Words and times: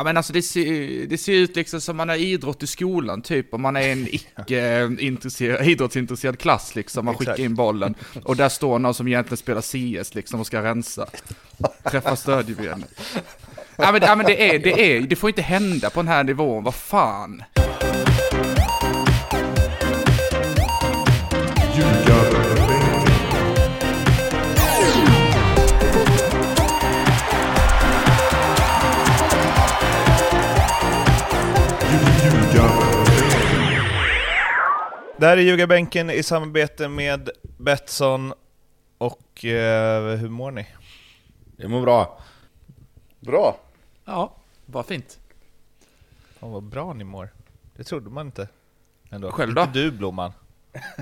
Ja 0.00 0.04
men 0.04 0.16
alltså 0.16 0.32
det 0.32 0.42
ser, 0.42 1.06
det 1.06 1.18
ser 1.18 1.32
ut 1.32 1.56
liksom 1.56 1.80
som 1.80 1.96
man 1.96 2.08
har 2.08 2.16
idrott 2.16 2.62
i 2.62 2.66
skolan 2.66 3.22
typ, 3.22 3.54
om 3.54 3.62
man 3.62 3.76
är 3.76 3.92
en 3.92 4.08
icke-intresserad, 4.10 5.66
idrottsintresserad 5.66 6.38
klass 6.38 6.74
liksom, 6.74 7.04
man 7.04 7.14
skickar 7.14 7.40
in 7.40 7.54
bollen 7.54 7.94
och 8.24 8.36
där 8.36 8.48
står 8.48 8.78
någon 8.78 8.94
som 8.94 9.08
egentligen 9.08 9.36
spelar 9.36 9.60
CS 9.60 10.14
liksom 10.14 10.40
och 10.40 10.46
ska 10.46 10.62
rensa. 10.62 11.06
Träffa 11.90 12.16
stödjebenet. 12.16 13.00
Ja 13.76 13.92
men, 13.92 14.02
ja, 14.02 14.16
men 14.16 14.26
det, 14.26 14.54
är, 14.54 14.58
det, 14.58 14.96
är, 14.96 15.00
det 15.00 15.16
får 15.16 15.30
inte 15.30 15.42
hända 15.42 15.90
på 15.90 16.00
den 16.00 16.08
här 16.08 16.24
nivån, 16.24 16.64
vad 16.64 16.74
fan. 16.74 17.42
Det 35.20 35.26
här 35.26 35.36
är 35.36 35.42
Ljugarbänken 35.42 36.10
i 36.10 36.22
samarbete 36.22 36.88
med 36.88 37.30
Betsson 37.58 38.32
och 38.98 39.44
eh, 39.44 40.16
hur 40.16 40.28
mår 40.28 40.50
ni? 40.50 40.66
Det 41.56 41.68
mår 41.68 41.80
bra. 41.82 42.20
Bra. 43.20 43.60
Ja, 44.04 44.36
vad 44.66 44.86
fint. 44.86 45.18
Fan 46.38 46.50
vad 46.50 46.62
bra 46.62 46.92
ni 46.92 47.04
mår. 47.04 47.28
Det 47.76 47.84
trodde 47.84 48.10
man 48.10 48.26
inte. 48.26 48.48
Ändå. 49.10 49.30
Själv 49.30 49.54
då? 49.54 49.62
Inte 49.62 49.78
du 49.78 49.90
Blomman. 49.90 50.32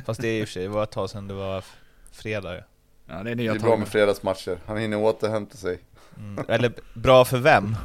Fast 0.07 0.21
det 0.21 0.29
är 0.29 0.41
i 0.41 0.45
och 0.45 0.49
för 0.49 0.53
sig, 0.53 0.63
det 0.63 0.69
var 0.69 0.83
ett 0.83 0.91
tag 0.91 1.11
sedan 1.11 1.29
det 1.29 1.35
var 1.35 1.65
fredag 2.11 2.55
ju. 2.55 2.63
Ja, 3.07 3.23
det 3.23 3.31
är 3.31 3.35
Det 3.35 3.47
är 3.47 3.59
bra 3.59 3.77
med 3.77 3.89
fredagsmatcher. 3.89 4.59
Han 4.67 4.77
hinner 4.77 4.97
återhämta 4.99 5.57
sig. 5.57 5.79
Mm. 6.17 6.45
Eller 6.49 6.73
bra 6.95 7.25
för 7.25 7.39
vem? 7.39 7.77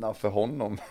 Na, 0.00 0.14
för 0.14 0.28
honom. 0.28 0.78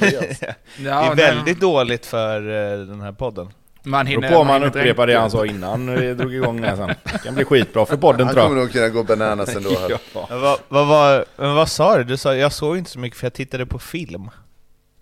Det 0.00 0.88
är 0.88 1.14
väldigt 1.14 1.60
dåligt 1.60 2.06
för 2.06 2.36
eh, 2.40 2.86
den 2.86 3.00
här 3.00 3.12
podden. 3.12 3.48
Man 3.82 4.06
hinner, 4.06 4.30
på 4.30 4.36
om 4.36 4.46
man 4.46 4.54
hinner 4.62 4.66
upprepar 4.66 5.06
det 5.06 5.18
han 5.18 5.30
sa 5.30 5.46
innan 5.46 5.94
vi 5.96 6.14
drog 6.14 6.34
igång 6.34 6.60
det 6.60 6.76
sen. 6.76 6.92
Det 7.12 7.18
kan 7.24 7.34
bli 7.34 7.44
skitbra 7.44 7.86
för 7.86 7.96
podden 7.96 8.26
Han 8.26 8.34
tror 8.34 8.44
kommer 8.44 8.56
jag. 8.56 8.64
nog 8.64 8.72
kunna 8.72 8.88
gå 8.88 9.02
bananas 9.04 9.56
ändå 9.56 9.70
här. 9.70 9.90
Ja. 10.14 10.26
Vad, 10.30 10.58
vad, 10.68 10.86
var, 10.86 11.24
men 11.36 11.54
vad 11.54 11.68
sa 11.68 11.98
du? 11.98 12.04
Du 12.04 12.16
sa 12.16 12.34
jag 12.34 12.52
såg 12.52 12.78
inte 12.78 12.90
så 12.90 12.98
mycket 12.98 13.18
för 13.18 13.26
jag 13.26 13.32
tittade 13.32 13.66
på 13.66 13.78
film. 13.78 14.30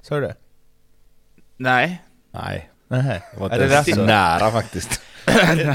Sa 0.02 0.14
du 0.14 0.20
det? 0.20 0.34
Nej. 1.56 2.02
Nej, 2.32 2.70
Nej. 2.88 3.22
det 3.34 3.40
var 3.40 3.50
Är 3.50 3.58
det 3.58 3.64
inte 3.64 3.78
rätt 3.80 3.94
så? 3.94 4.02
nära 4.04 4.50
faktiskt. 4.50 5.00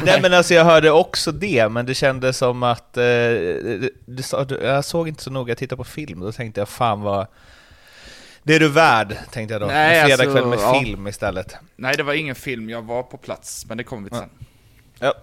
Nej 0.05 0.19
men 0.21 0.33
alltså 0.33 0.53
jag 0.53 0.65
hörde 0.65 0.91
också 0.91 1.31
det, 1.31 1.69
men 1.69 1.85
det 1.85 1.93
kändes 1.93 2.37
som 2.37 2.63
att... 2.63 2.97
Eh, 2.97 3.03
det, 3.03 3.89
det, 4.05 4.23
sa- 4.23 4.43
du- 4.43 4.59
jag 4.63 4.85
såg 4.85 5.07
inte 5.07 5.23
så 5.23 5.31
noga, 5.31 5.51
jag 5.51 5.57
tittade 5.57 5.77
på 5.77 5.83
film, 5.83 6.19
då 6.19 6.31
tänkte 6.31 6.61
jag 6.61 6.69
fan 6.69 7.01
vad... 7.01 7.27
Det 8.43 8.55
är 8.55 8.59
du 8.59 8.69
värd, 8.69 9.17
tänkte 9.31 9.53
jag 9.53 9.61
då. 9.61 9.67
Nej, 9.67 9.99
en 9.99 10.07
fredagkväll 10.07 10.43
alltså, 10.43 10.49
med 10.49 10.75
ja. 10.75 10.81
film 10.81 11.07
istället. 11.07 11.55
Nej, 11.75 11.93
det 11.97 12.03
var 12.03 12.13
ingen 12.13 12.35
film, 12.35 12.69
jag 12.69 12.81
var 12.81 13.03
på 13.03 13.17
plats, 13.17 13.65
men 13.65 13.77
det 13.77 13.83
kommer 13.83 14.03
vi 14.03 14.09
till 14.09 14.19
sen. 14.19 14.29
Ja. 14.99 15.13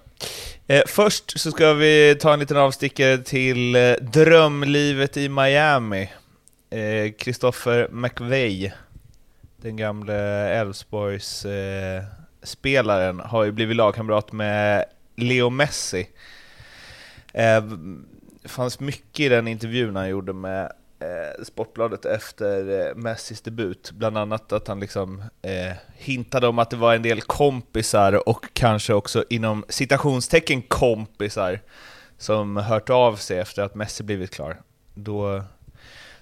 Eh, 0.66 0.82
först 0.86 1.40
så 1.40 1.50
ska 1.50 1.72
vi 1.72 2.16
ta 2.20 2.32
en 2.32 2.40
liten 2.40 2.56
avstickare 2.56 3.18
till 3.18 3.76
eh, 3.76 3.92
drömlivet 4.00 5.16
i 5.16 5.28
Miami. 5.28 6.10
Eh, 6.70 7.12
Christopher 7.18 7.88
McVeigh, 7.90 8.72
den 9.56 9.76
gamle 9.76 10.14
Elfsborgs 10.48 11.44
eh, 11.44 12.02
spelaren, 12.42 13.20
har 13.20 13.44
ju 13.44 13.52
blivit 13.52 13.76
lagkamrat 13.76 14.32
med 14.32 14.84
Leo 15.16 15.50
Messi. 15.50 16.08
Eh, 17.32 17.62
det 18.42 18.48
fanns 18.48 18.80
mycket 18.80 19.20
i 19.20 19.28
den 19.28 19.48
intervjun 19.48 19.96
han 19.96 20.08
gjorde 20.08 20.32
med 20.32 20.64
eh, 20.64 20.70
Sportbladet 21.44 22.04
efter 22.04 22.88
eh, 22.88 22.94
Messis 22.94 23.40
debut, 23.40 23.90
bland 23.92 24.18
annat 24.18 24.52
att 24.52 24.68
han 24.68 24.80
liksom 24.80 25.22
eh, 25.42 25.76
hintade 25.96 26.48
om 26.48 26.58
att 26.58 26.70
det 26.70 26.76
var 26.76 26.94
en 26.94 27.02
del 27.02 27.20
kompisar 27.20 28.28
och 28.28 28.46
kanske 28.52 28.94
också 28.94 29.24
inom 29.30 29.64
citationstecken 29.68 30.62
kompisar 30.62 31.60
som 32.18 32.56
hört 32.56 32.90
av 32.90 33.16
sig 33.16 33.38
efter 33.38 33.62
att 33.62 33.74
Messi 33.74 34.02
blivit 34.02 34.30
klar. 34.30 34.60
Då, 34.94 35.42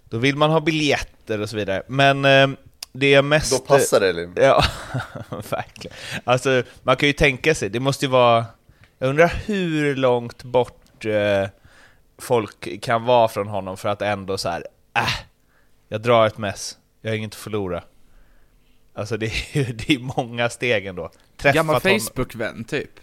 då 0.05 0.19
vill 0.19 0.37
man 0.37 0.51
ha 0.51 0.61
biljetter 0.61 1.41
och 1.41 1.51
så 1.51 1.57
vidare. 1.57 1.83
Men 1.87 2.25
eh, 2.25 2.49
det 2.93 3.15
är 3.15 3.23
mest... 3.23 3.53
Då 3.53 3.59
passar 3.59 4.01
det 4.01 4.13
Lim. 4.13 4.33
Ja, 4.37 4.65
verkligen. 5.51 5.97
Alltså, 6.25 6.63
man 6.83 6.97
kan 6.97 7.07
ju 7.07 7.13
tänka 7.13 7.55
sig, 7.55 7.69
det 7.69 7.81
måste 7.81 8.05
ju 8.05 8.11
vara... 8.11 8.45
Jag 8.99 9.11
undrar 9.11 9.35
hur 9.47 9.97
långt 9.97 10.43
bort 10.43 11.05
eh, 11.05 11.49
folk 12.19 12.81
kan 12.83 13.05
vara 13.05 13.29
från 13.29 13.49
honom 13.49 13.77
för 13.77 13.89
att 13.89 14.03
ändå 14.03 14.39
så 14.39 14.49
här, 14.49 14.65
äh, 14.97 15.03
jag 15.89 16.03
drar 16.03 16.27
ett 16.27 16.39
mess, 16.39 16.79
jag 17.01 17.11
har 17.11 17.17
inget 17.17 17.33
att 17.33 17.35
förlora. 17.35 17.83
Alltså 18.95 19.17
det 19.17 19.27
är 19.27 19.59
ju 19.59 19.73
det 19.73 19.95
är 19.95 19.99
många 19.99 20.49
steg 20.49 20.87
ändå. 20.87 21.11
Träffat 21.37 21.55
Gammal 21.55 21.81
Facebook-vän 21.81 22.65
typ. 22.65 23.01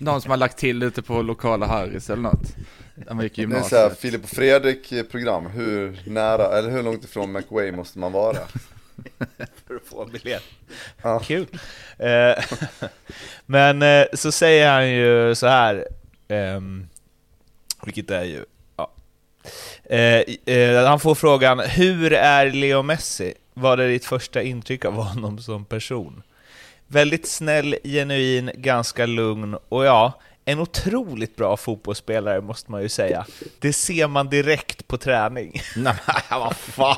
Någon 0.00 0.22
som 0.22 0.30
har 0.30 0.36
lagt 0.36 0.58
till 0.58 0.82
ute 0.82 1.02
på 1.02 1.22
lokala 1.22 1.66
Harris 1.66 2.10
eller 2.10 2.22
något. 2.22 2.56
När 2.94 3.14
man 3.14 3.24
gick 3.24 3.38
i 3.38 3.46
Det 3.46 3.56
är 3.56 3.62
så 3.62 3.76
här 3.76 3.82
gymnasiet. 3.82 4.00
Filip 4.00 4.22
och 4.24 4.30
Fredrik 4.30 5.10
program. 5.10 5.46
Hur 5.46 6.00
nära, 6.06 6.58
eller 6.58 6.70
hur 6.70 6.82
långt 6.82 7.04
ifrån 7.04 7.32
McWay 7.32 7.72
måste 7.72 7.98
man 7.98 8.12
vara? 8.12 8.36
för 9.66 9.76
att 9.76 9.84
få 9.84 10.02
en 10.02 10.12
biljett. 10.12 10.42
Ja. 11.02 11.18
Kul. 11.18 11.46
Eh, 11.98 12.44
Men 13.46 13.82
eh, 13.82 14.06
så 14.14 14.32
säger 14.32 14.70
han 14.72 14.90
ju 14.90 15.34
så 15.34 15.46
här, 15.46 15.88
ehm, 16.28 16.88
vilket 17.84 18.10
är 18.10 18.24
ju... 18.24 18.44
Eh, 19.90 20.54
eh, 20.54 20.86
han 20.86 21.00
får 21.00 21.14
frågan, 21.14 21.60
hur 21.60 22.12
är 22.12 22.50
Leo 22.50 22.82
Messi? 22.82 23.34
Vad 23.54 23.80
är 23.80 23.88
ditt 23.88 24.04
första 24.04 24.42
intryck 24.42 24.84
av 24.84 24.92
honom 24.94 25.38
som 25.38 25.64
person? 25.64 26.22
Väldigt 26.86 27.28
snäll, 27.28 27.76
genuin, 27.84 28.50
ganska 28.54 29.06
lugn 29.06 29.56
och 29.68 29.84
ja, 29.84 30.20
en 30.44 30.60
otroligt 30.60 31.36
bra 31.36 31.56
fotbollsspelare 31.56 32.40
måste 32.40 32.70
man 32.70 32.82
ju 32.82 32.88
säga. 32.88 33.26
Det 33.58 33.72
ser 33.72 34.06
man 34.06 34.28
direkt 34.28 34.88
på 34.88 34.98
träning. 34.98 35.60
Nej, 35.76 35.94
vad 36.30 36.56
fan. 36.56 36.96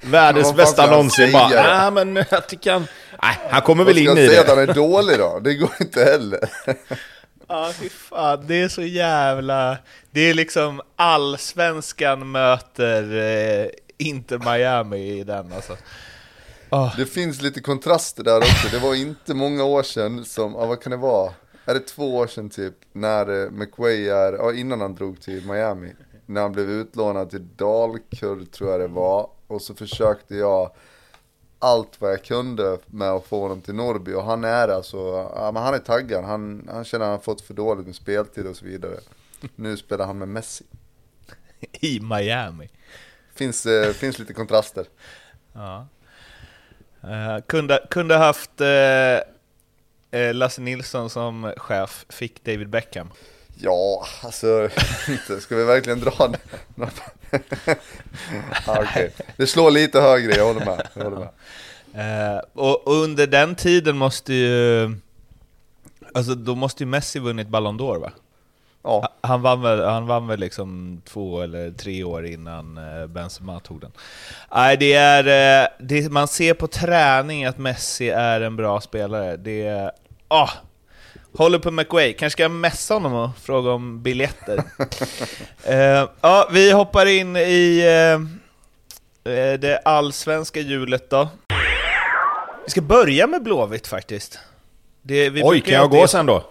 Världens 0.00 0.46
Vad 0.46 0.56
fan 0.56 0.56
bästa 0.56 0.72
ska 0.72 0.82
han 0.82 0.90
någonsin 0.90 1.32
bara, 1.32 1.48
nej 1.48 1.90
men 1.90 2.24
jag 2.30 2.48
tycker 2.48 2.72
han... 2.72 2.86
Nej, 3.22 3.38
han 3.50 3.62
kommer 3.62 3.84
Vad 3.84 3.94
väl 3.94 4.04
ska 4.04 4.12
in 4.12 4.16
jag 4.18 4.24
i 4.24 4.28
säga 4.28 4.40
att 4.40 4.46
det. 4.46 4.52
han 4.52 4.68
är 4.68 4.74
dålig 4.74 5.18
då? 5.18 5.40
Det 5.44 5.54
går 5.54 5.70
inte 5.80 6.04
heller. 6.04 6.40
Ja, 7.48 7.72
fy 7.74 7.88
fan. 7.88 8.44
Det 8.46 8.54
är 8.54 8.68
så 8.68 8.82
jävla... 8.82 9.78
Det 10.10 10.20
är 10.20 10.34
liksom 10.34 10.80
allsvenskan 10.96 12.30
möter 12.30 13.16
eh, 13.64 13.70
inte 13.98 14.38
Miami 14.38 15.18
i 15.18 15.24
den 15.24 15.52
alltså. 15.52 15.76
Ah, 16.70 16.90
Det 16.96 17.06
finns 17.06 17.42
lite 17.42 17.60
kontraster 17.60 18.24
där 18.24 18.38
också. 18.38 18.68
Det 18.70 18.78
var 18.78 18.94
inte 18.94 19.34
många 19.34 19.64
år 19.64 19.82
sedan 19.82 20.24
som, 20.24 20.52
ja, 20.52 20.66
vad 20.66 20.82
kan 20.82 20.90
det 20.90 20.96
vara? 20.96 21.32
Är 21.64 21.74
det 21.74 21.80
två 21.80 22.16
år 22.16 22.26
sedan 22.26 22.50
typ? 22.50 22.74
När 22.92 23.42
eh, 23.44 23.50
McWay 23.50 24.08
är, 24.08 24.32
ja 24.32 24.52
innan 24.54 24.80
han 24.80 24.94
drog 24.94 25.20
till 25.20 25.46
Miami. 25.46 25.92
När 26.26 26.40
han 26.40 26.52
blev 26.52 26.70
utlånad 26.70 27.30
till 27.30 27.46
Dalkurd 27.56 28.50
tror 28.52 28.70
jag 28.70 28.80
det 28.80 28.88
var. 28.88 29.30
Och 29.46 29.62
så 29.62 29.74
försökte 29.74 30.34
jag 30.34 30.70
allt 31.58 32.00
vad 32.00 32.12
jag 32.12 32.24
kunde 32.24 32.78
med 32.86 33.08
att 33.08 33.26
få 33.26 33.40
honom 33.40 33.60
till 33.60 33.74
Norrby. 33.74 34.12
Och 34.12 34.24
han 34.24 34.44
är 34.44 34.68
alltså, 34.68 34.96
ja, 35.34 35.50
men 35.54 35.62
han 35.62 35.74
är 35.74 35.78
taggad. 35.78 36.24
Han, 36.24 36.68
han 36.72 36.84
känner 36.84 37.04
att 37.04 37.10
han 37.10 37.20
fått 37.20 37.40
för 37.40 37.54
dåligt 37.54 37.86
med 37.86 37.94
speltid 37.94 38.46
och 38.46 38.56
så 38.56 38.64
vidare. 38.64 39.00
Nu 39.56 39.76
spelar 39.76 40.06
han 40.06 40.18
med 40.18 40.28
Messi. 40.28 40.64
I 41.72 42.00
Miami. 42.00 42.68
Finns, 43.34 43.66
eh, 43.66 43.92
finns 43.92 44.18
lite 44.18 44.34
kontraster. 44.34 44.86
Ja. 45.52 45.86
Eh, 47.02 47.44
kunde, 47.46 47.86
kunde 47.90 48.16
haft 48.16 48.60
eh, 48.60 50.34
Lasse 50.34 50.60
Nilsson 50.60 51.10
som 51.10 51.52
chef, 51.56 52.06
fick 52.08 52.44
David 52.44 52.68
Beckham. 52.68 53.10
Ja, 53.60 54.06
alltså, 54.22 54.68
ska 55.40 55.56
vi 55.56 55.64
verkligen 55.64 56.00
dra 56.00 56.28
den? 56.28 56.36
ja, 58.66 58.82
okej. 58.82 59.12
Det 59.36 59.46
slår 59.46 59.70
lite 59.70 60.00
högre, 60.00 60.32
jag 60.32 60.46
håller 60.46 60.66
med. 60.66 60.88
Jag 60.94 61.04
håller 61.04 61.18
med. 61.18 61.28
Eh, 61.94 62.42
och, 62.52 62.86
och 62.86 62.94
under 62.94 63.26
den 63.26 63.54
tiden 63.54 63.96
måste 63.96 64.34
ju... 64.34 64.90
Alltså 66.14 66.34
då 66.34 66.54
måste 66.54 66.82
ju 66.82 66.86
Messi 66.86 67.18
vunnit 67.18 67.48
Ballon 67.48 67.80
d'Or 67.80 67.98
va? 67.98 68.12
Ja, 68.82 69.08
Han 69.20 69.42
vann, 69.42 69.62
väl, 69.62 69.84
han 69.84 70.06
vann 70.06 70.26
väl 70.26 70.40
liksom 70.40 71.00
två 71.04 71.40
eller 71.42 71.70
tre 71.70 72.04
år 72.04 72.26
innan 72.26 72.78
eh, 72.78 73.06
Benzema 73.06 73.60
tog 73.60 73.80
den. 73.80 73.92
Nej, 74.54 74.76
det 74.76 74.92
är, 74.92 75.24
eh, 75.62 75.68
det, 75.78 76.12
man 76.12 76.28
ser 76.28 76.54
på 76.54 76.66
träning 76.66 77.44
att 77.44 77.58
Messi 77.58 78.08
är 78.08 78.40
en 78.40 78.56
bra 78.56 78.80
spelare. 78.80 79.36
Det. 79.36 79.90
Ah, 80.28 80.50
håller 81.38 81.58
på 81.58 81.70
McWay, 81.70 82.12
kanske 82.12 82.32
ska 82.32 82.42
jag 82.42 82.50
messa 82.50 82.94
honom 82.94 83.14
och 83.14 83.30
fråga 83.38 83.70
om 83.70 84.02
biljetter. 84.02 84.56
eh, 85.64 86.08
ja, 86.20 86.48
vi 86.52 86.72
hoppar 86.72 87.06
in 87.06 87.36
i 87.36 87.84
eh, 89.24 89.32
det 89.58 89.82
allsvenska 89.84 90.60
hjulet 90.60 91.10
då. 91.10 91.28
Vi 92.64 92.70
ska 92.70 92.80
börja 92.80 93.26
med 93.26 93.42
Blåvitt 93.42 93.86
faktiskt. 93.86 94.38
Det, 95.02 95.30
Oj, 95.42 95.60
kan 95.60 95.74
jag 95.74 95.90
gå 95.90 96.06
sen 96.06 96.26
då? 96.26 96.44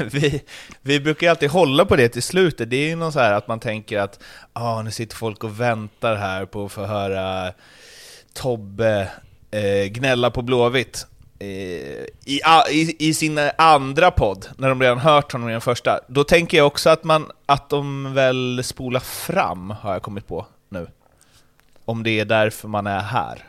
vi, 0.10 0.42
vi 0.82 1.00
brukar 1.00 1.26
ju 1.26 1.30
alltid 1.30 1.50
hålla 1.50 1.84
på 1.84 1.96
det 1.96 2.08
till 2.08 2.22
slutet. 2.22 2.70
Det 2.70 2.76
är 2.76 2.88
ju 2.88 2.96
någon 2.96 3.12
så 3.12 3.20
här 3.20 3.32
att 3.32 3.48
man 3.48 3.60
tänker 3.60 3.98
att 3.98 4.20
ah, 4.52 4.82
nu 4.82 4.90
sitter 4.90 5.16
folk 5.16 5.44
och 5.44 5.60
väntar 5.60 6.16
här 6.16 6.44
på 6.44 6.64
att 6.64 6.72
få 6.72 6.84
höra 6.84 7.52
Tobbe 8.32 9.08
eh, 9.50 9.84
gnälla 9.86 10.30
på 10.30 10.42
Blåvitt. 10.42 11.06
Eh, 11.40 11.48
i, 12.24 12.40
i, 12.70 12.96
I 13.08 13.14
sin 13.14 13.40
andra 13.58 14.10
podd, 14.10 14.46
när 14.56 14.68
de 14.68 14.82
redan 14.82 14.98
hört 14.98 15.32
honom 15.32 15.48
i 15.48 15.52
den 15.52 15.60
första, 15.60 16.00
då 16.08 16.24
tänker 16.24 16.56
jag 16.56 16.66
också 16.66 16.90
att, 16.90 17.04
man, 17.04 17.30
att 17.46 17.70
de 17.70 18.14
väl 18.14 18.60
spolar 18.64 19.00
fram, 19.00 19.70
har 19.70 19.92
jag 19.92 20.02
kommit 20.02 20.26
på 20.26 20.46
nu. 20.68 20.86
Om 21.84 22.02
det 22.02 22.20
är 22.20 22.24
därför 22.24 22.68
man 22.68 22.86
är 22.86 23.00
här. 23.00 23.44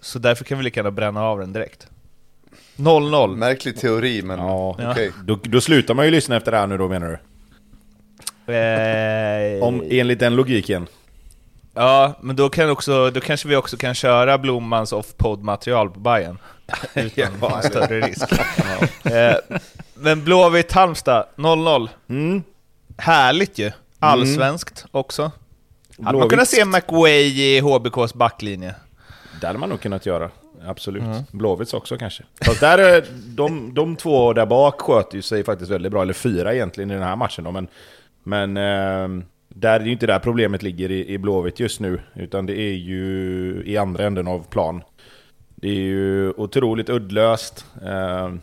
Så 0.00 0.18
därför 0.18 0.44
kan 0.44 0.58
vi 0.58 0.64
lika 0.64 0.80
gärna 0.80 0.90
bränna 0.90 1.22
av 1.24 1.38
den 1.38 1.52
direkt. 1.52 1.86
0-0. 2.76 3.36
Märklig 3.36 3.76
teori, 3.76 4.22
men 4.22 4.38
Ja. 4.38 4.70
okej. 4.70 4.88
Okay. 4.88 5.10
Då, 5.24 5.38
då 5.42 5.60
slutar 5.60 5.94
man 5.94 6.04
ju 6.04 6.10
lyssna 6.10 6.36
efter 6.36 6.52
det 6.52 6.58
här 6.58 6.66
nu 6.66 6.78
då 6.78 6.88
menar 6.88 7.08
du? 7.08 7.18
Eh, 8.54 9.62
Om, 9.62 9.82
enligt 9.90 10.18
den 10.18 10.36
logiken. 10.36 10.86
Ja, 11.74 12.14
men 12.20 12.36
då, 12.36 12.48
kan 12.48 12.70
också, 12.70 13.10
då 13.10 13.20
kanske 13.20 13.48
vi 13.48 13.56
också 13.56 13.76
kan 13.76 13.94
köra 13.94 14.38
Blommans 14.38 14.92
off-podd-material 14.92 15.90
på 15.90 16.00
Bayern 16.00 16.38
utan 16.94 17.32
någon 17.40 17.62
större 17.62 18.00
risk. 18.00 18.32
eh, 19.04 19.58
men 19.94 20.24
Blåvitt-Halmstad, 20.24 21.24
0-0. 21.36 21.88
Mm. 22.08 22.42
Härligt 22.96 23.58
ju. 23.58 23.70
Allsvenskt 23.98 24.84
också. 24.90 25.30
Hade 26.04 26.18
man 26.18 26.28
kunnat 26.28 26.48
se 26.48 26.64
McWay 26.64 27.40
i 27.56 27.60
HBKs 27.60 28.14
backlinje? 28.14 28.74
Det 29.40 29.46
hade 29.46 29.58
man 29.58 29.68
nog 29.68 29.80
kunnat 29.80 30.06
göra. 30.06 30.30
Absolut. 30.66 31.02
Blåvitts 31.30 31.74
också 31.74 31.98
kanske. 31.98 32.22
Fast 32.44 32.60
där, 32.60 32.78
är- 32.78 33.04
de, 33.26 33.74
de 33.74 33.96
två 33.96 34.32
där 34.32 34.46
bak 34.46 34.80
sköter 34.80 35.16
ju 35.16 35.22
sig 35.22 35.44
faktiskt 35.44 35.70
väldigt 35.70 35.92
bra. 35.92 36.02
Eller 36.02 36.12
fyra 36.12 36.54
egentligen 36.54 36.90
i 36.90 36.94
den 36.94 37.02
här 37.02 37.16
matchen 37.16 37.44
då. 37.44 37.50
Men, 37.52 37.68
men 38.22 38.56
eh, 38.56 39.24
där 39.60 39.80
är 39.80 39.84
ju 39.84 39.92
inte 39.92 40.06
där 40.06 40.18
problemet 40.18 40.62
ligger 40.62 40.90
i, 40.90 41.08
i 41.08 41.18
Blåvitt 41.18 41.60
just 41.60 41.80
nu. 41.80 42.00
Utan 42.14 42.46
det 42.46 42.58
är 42.60 42.72
ju 42.74 43.62
i 43.66 43.76
andra 43.76 44.04
änden 44.04 44.28
av 44.28 44.46
plan. 44.50 44.82
Det 45.54 45.68
är 45.68 45.80
ju 45.80 46.30
otroligt 46.30 46.88
uddlöst. 46.88 47.66
Ehm, 47.86 48.40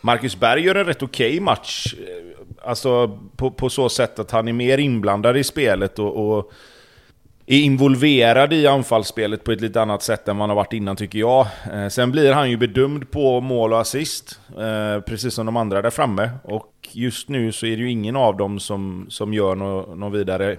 Marcus 0.00 0.40
Berg 0.40 0.62
gör 0.62 0.74
en 0.74 0.84
rätt 0.84 1.02
okej 1.02 1.40
match. 1.40 1.94
Alltså 2.62 3.18
på, 3.36 3.50
på 3.50 3.70
så 3.70 3.88
sätt 3.88 4.18
att 4.18 4.30
han 4.30 4.48
är 4.48 4.52
mer 4.52 4.78
inblandad 4.78 5.36
i 5.36 5.44
spelet 5.44 5.98
och, 5.98 6.38
och 6.38 6.52
är 7.46 7.58
involverad 7.58 8.52
i 8.52 8.66
anfallsspelet 8.66 9.44
på 9.44 9.52
ett 9.52 9.60
lite 9.60 9.82
annat 9.82 10.02
sätt 10.02 10.28
än 10.28 10.36
man 10.36 10.48
har 10.48 10.56
varit 10.56 10.72
innan 10.72 10.96
tycker 10.96 11.18
jag. 11.18 11.46
Eh, 11.72 11.88
sen 11.88 12.12
blir 12.12 12.32
han 12.32 12.50
ju 12.50 12.56
bedömd 12.56 13.10
på 13.10 13.40
mål 13.40 13.72
och 13.72 13.80
assist, 13.80 14.40
eh, 14.58 15.00
precis 15.00 15.34
som 15.34 15.46
de 15.46 15.56
andra 15.56 15.82
där 15.82 15.90
framme. 15.90 16.30
Och 16.44 16.72
just 16.92 17.28
nu 17.28 17.52
så 17.52 17.66
är 17.66 17.70
det 17.70 17.82
ju 17.82 17.90
ingen 17.90 18.16
av 18.16 18.36
dem 18.36 18.60
som, 18.60 19.06
som 19.08 19.34
gör 19.34 19.54
något 19.54 19.98
nå 19.98 20.08
vidare 20.08 20.56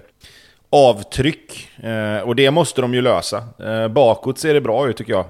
avtryck. 0.70 1.68
Eh, 1.82 2.28
och 2.28 2.36
det 2.36 2.50
måste 2.50 2.80
de 2.80 2.94
ju 2.94 3.02
lösa. 3.02 3.44
Eh, 3.58 3.88
bakåt 3.88 4.38
ser 4.38 4.54
det 4.54 4.60
bra 4.60 4.88
ut 4.88 4.96
tycker 4.96 5.12
jag. 5.12 5.24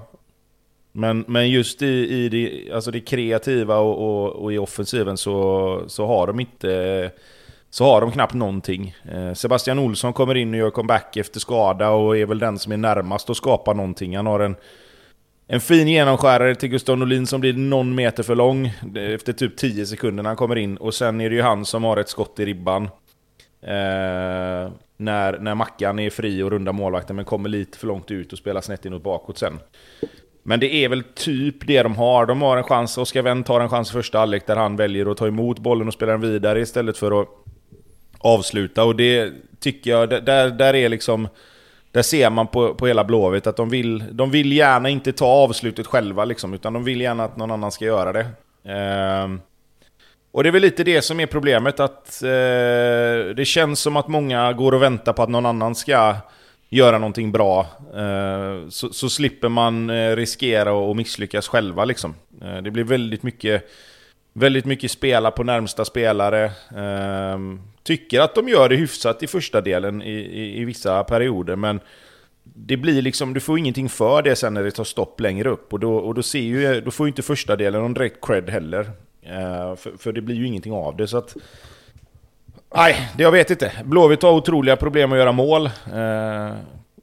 Men, 0.92 1.24
men 1.28 1.50
just 1.50 1.82
i, 1.82 1.86
i 1.86 2.28
det, 2.28 2.72
alltså 2.74 2.90
det 2.90 3.00
kreativa 3.00 3.76
och, 3.76 3.98
och, 3.98 4.32
och 4.32 4.52
i 4.52 4.58
offensiven 4.58 5.16
så, 5.16 5.82
så 5.86 6.06
har 6.06 6.26
de 6.26 6.40
inte 6.40 7.10
så 7.70 7.84
har 7.84 8.00
de 8.00 8.12
knappt 8.12 8.34
någonting. 8.34 8.96
Eh, 9.12 9.32
Sebastian 9.32 9.78
Olsson 9.78 10.12
kommer 10.12 10.34
in 10.34 10.54
och 10.54 10.58
gör 10.58 10.70
comeback 10.70 11.16
efter 11.16 11.40
skada 11.40 11.90
och 11.90 12.16
är 12.16 12.26
väl 12.26 12.38
den 12.38 12.58
som 12.58 12.72
är 12.72 12.76
närmast 12.76 13.30
att 13.30 13.36
skapa 13.36 13.72
någonting. 13.72 14.16
Han 14.16 14.26
har 14.26 14.40
en, 14.40 14.56
en 15.46 15.60
fin 15.60 15.88
genomskärare 15.88 16.54
till 16.54 16.68
Gustav 16.68 16.98
Norlin 16.98 17.26
som 17.26 17.40
blir 17.40 17.52
någon 17.52 17.94
meter 17.94 18.22
för 18.22 18.34
lång 18.34 18.72
efter 18.94 19.32
typ 19.32 19.56
10 19.56 19.86
sekunder 19.86 20.22
när 20.22 20.30
han 20.30 20.36
kommer 20.36 20.56
in. 20.56 20.76
Och 20.76 20.94
sen 20.94 21.20
är 21.20 21.30
det 21.30 21.36
ju 21.36 21.42
han 21.42 21.64
som 21.64 21.84
har 21.84 21.96
ett 21.96 22.08
skott 22.08 22.40
i 22.40 22.44
ribban. 22.44 22.84
Eh, 23.62 24.70
när, 24.96 25.38
när 25.38 25.54
Mackan 25.54 25.98
är 25.98 26.10
fri 26.10 26.42
och 26.42 26.50
runda 26.50 26.72
målvakten 26.72 27.16
men 27.16 27.24
kommer 27.24 27.48
lite 27.48 27.78
för 27.78 27.86
långt 27.86 28.10
ut 28.10 28.32
och 28.32 28.38
spelar 28.38 28.60
snett 28.60 28.86
inåt 28.86 29.02
bakåt 29.02 29.38
sen. 29.38 29.58
Men 30.42 30.60
det 30.60 30.74
är 30.74 30.88
väl 30.88 31.02
typ 31.14 31.66
det 31.66 31.82
de 31.82 31.96
har. 31.96 32.26
De 32.26 32.42
har 32.42 32.56
en 32.56 32.62
chans, 32.64 32.98
Oskar 32.98 33.22
Wendt 33.22 33.46
tar 33.46 33.60
en 33.60 33.68
chans 33.68 33.90
i 33.90 33.92
första 33.92 34.18
halvlek 34.18 34.46
där 34.46 34.56
han 34.56 34.76
väljer 34.76 35.10
att 35.10 35.16
ta 35.16 35.26
emot 35.26 35.58
bollen 35.58 35.88
och 35.88 35.94
spela 35.94 36.12
den 36.12 36.20
vidare 36.20 36.60
istället 36.60 36.98
för 36.98 37.22
att 37.22 37.28
avsluta. 38.18 38.84
Och 38.84 38.96
det 38.96 39.32
tycker 39.60 39.90
jag, 39.90 40.08
där, 40.08 40.50
där 40.50 40.74
är 40.74 40.88
liksom... 40.88 41.28
Där 41.92 42.02
ser 42.02 42.30
man 42.30 42.46
på, 42.46 42.74
på 42.74 42.86
hela 42.86 43.04
Blåvitt 43.04 43.46
att 43.46 43.56
de 43.56 43.70
vill, 43.70 44.04
de 44.12 44.30
vill 44.30 44.52
gärna 44.52 44.88
inte 44.88 45.12
ta 45.12 45.26
avslutet 45.26 45.86
själva 45.86 46.24
liksom, 46.24 46.54
utan 46.54 46.72
de 46.72 46.84
vill 46.84 47.00
gärna 47.00 47.24
att 47.24 47.36
någon 47.36 47.50
annan 47.50 47.72
ska 47.72 47.84
göra 47.84 48.12
det. 48.12 48.26
Eh, 48.72 49.28
och 50.32 50.42
det 50.42 50.48
är 50.48 50.52
väl 50.52 50.62
lite 50.62 50.84
det 50.84 51.02
som 51.02 51.20
är 51.20 51.26
problemet, 51.26 51.80
att 51.80 52.22
eh, 52.22 53.34
det 53.36 53.46
känns 53.46 53.80
som 53.80 53.96
att 53.96 54.08
många 54.08 54.52
går 54.52 54.74
och 54.74 54.82
väntar 54.82 55.12
på 55.12 55.22
att 55.22 55.28
någon 55.28 55.46
annan 55.46 55.74
ska 55.74 56.16
göra 56.68 56.98
någonting 56.98 57.32
bra. 57.32 57.66
Eh, 57.96 58.68
så, 58.68 58.92
så 58.92 59.08
slipper 59.08 59.48
man 59.48 59.90
eh, 59.90 60.16
riskera 60.16 60.90
att 60.90 60.96
misslyckas 60.96 61.48
själva 61.48 61.84
liksom. 61.84 62.14
Eh, 62.42 62.56
det 62.62 62.70
blir 62.70 62.84
väldigt 62.84 63.22
mycket, 63.22 63.64
väldigt 64.32 64.64
mycket 64.64 64.90
spela 64.90 65.30
på 65.30 65.44
närmsta 65.44 65.84
spelare. 65.84 66.52
Ehm, 66.76 67.60
tycker 67.82 68.20
att 68.20 68.34
de 68.34 68.48
gör 68.48 68.68
det 68.68 68.76
hyfsat 68.76 69.22
i 69.22 69.26
första 69.26 69.60
delen 69.60 70.02
i, 70.02 70.12
i, 70.12 70.60
i 70.60 70.64
vissa 70.64 71.04
perioder, 71.04 71.56
men 71.56 71.80
det 72.54 72.76
blir 72.76 73.02
liksom, 73.02 73.34
du 73.34 73.40
får 73.40 73.58
ingenting 73.58 73.88
för 73.88 74.22
det 74.22 74.36
sen 74.36 74.54
när 74.54 74.62
det 74.62 74.70
tar 74.70 74.84
stopp 74.84 75.20
längre 75.20 75.48
upp. 75.48 75.72
Och 75.72 75.80
då, 75.80 75.96
och 75.96 76.14
då, 76.14 76.22
ser 76.22 76.38
ju, 76.38 76.80
då 76.80 76.90
får 76.90 77.06
ju 77.06 77.08
inte 77.08 77.22
första 77.22 77.56
delen 77.56 77.82
någon 77.82 77.94
direkt 77.94 78.26
cred 78.26 78.50
heller. 78.50 78.90
Eh, 79.22 79.76
för, 79.76 79.98
för 79.98 80.12
det 80.12 80.20
blir 80.20 80.36
ju 80.36 80.46
ingenting 80.46 80.72
av 80.72 80.96
det. 80.96 81.06
Så 81.06 81.18
att, 81.18 81.36
nej, 82.76 83.10
det 83.16 83.22
jag 83.22 83.32
vet 83.32 83.50
inte. 83.50 83.72
Blåvitt 83.84 84.22
har 84.22 84.32
otroliga 84.32 84.76
problem 84.76 85.12
att 85.12 85.18
göra 85.18 85.32
mål. 85.32 85.66
Eh, 85.66 86.56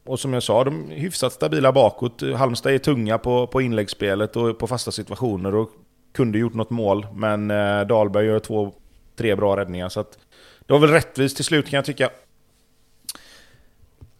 och 0.06 0.20
som 0.20 0.34
jag 0.34 0.44
sa, 0.44 0.64
de 0.64 0.92
är 0.92 0.96
hyfsat 0.96 1.34
stabila 1.34 1.72
bakåt. 1.72 2.22
Halmstad 2.36 2.74
är 2.74 2.78
tunga 2.78 3.18
på, 3.18 3.48
på 3.48 3.62
inläggsspelet 3.62 4.36
och 4.36 4.58
på 4.58 4.68
fasta 4.68 4.92
situationer 4.92 5.56
och 5.56 5.70
kunde 6.16 6.38
gjort 6.38 6.54
något 6.54 6.70
mål. 6.70 7.08
Men 7.14 7.52
eh, 7.52 7.82
Dahlberg 7.82 8.26
gör 8.26 8.40
två, 8.40 8.74
tre 9.16 9.36
bra 9.36 9.58
räddningar. 9.58 9.90
Så 9.90 10.00
att, 10.00 10.18
det 10.66 10.74
var 10.74 10.80
väl 10.80 10.90
rättvist 10.90 11.36
till 11.36 11.46
slut 11.46 11.70
kan 11.70 11.78
jag 11.78 11.86
tycka. 11.86 12.10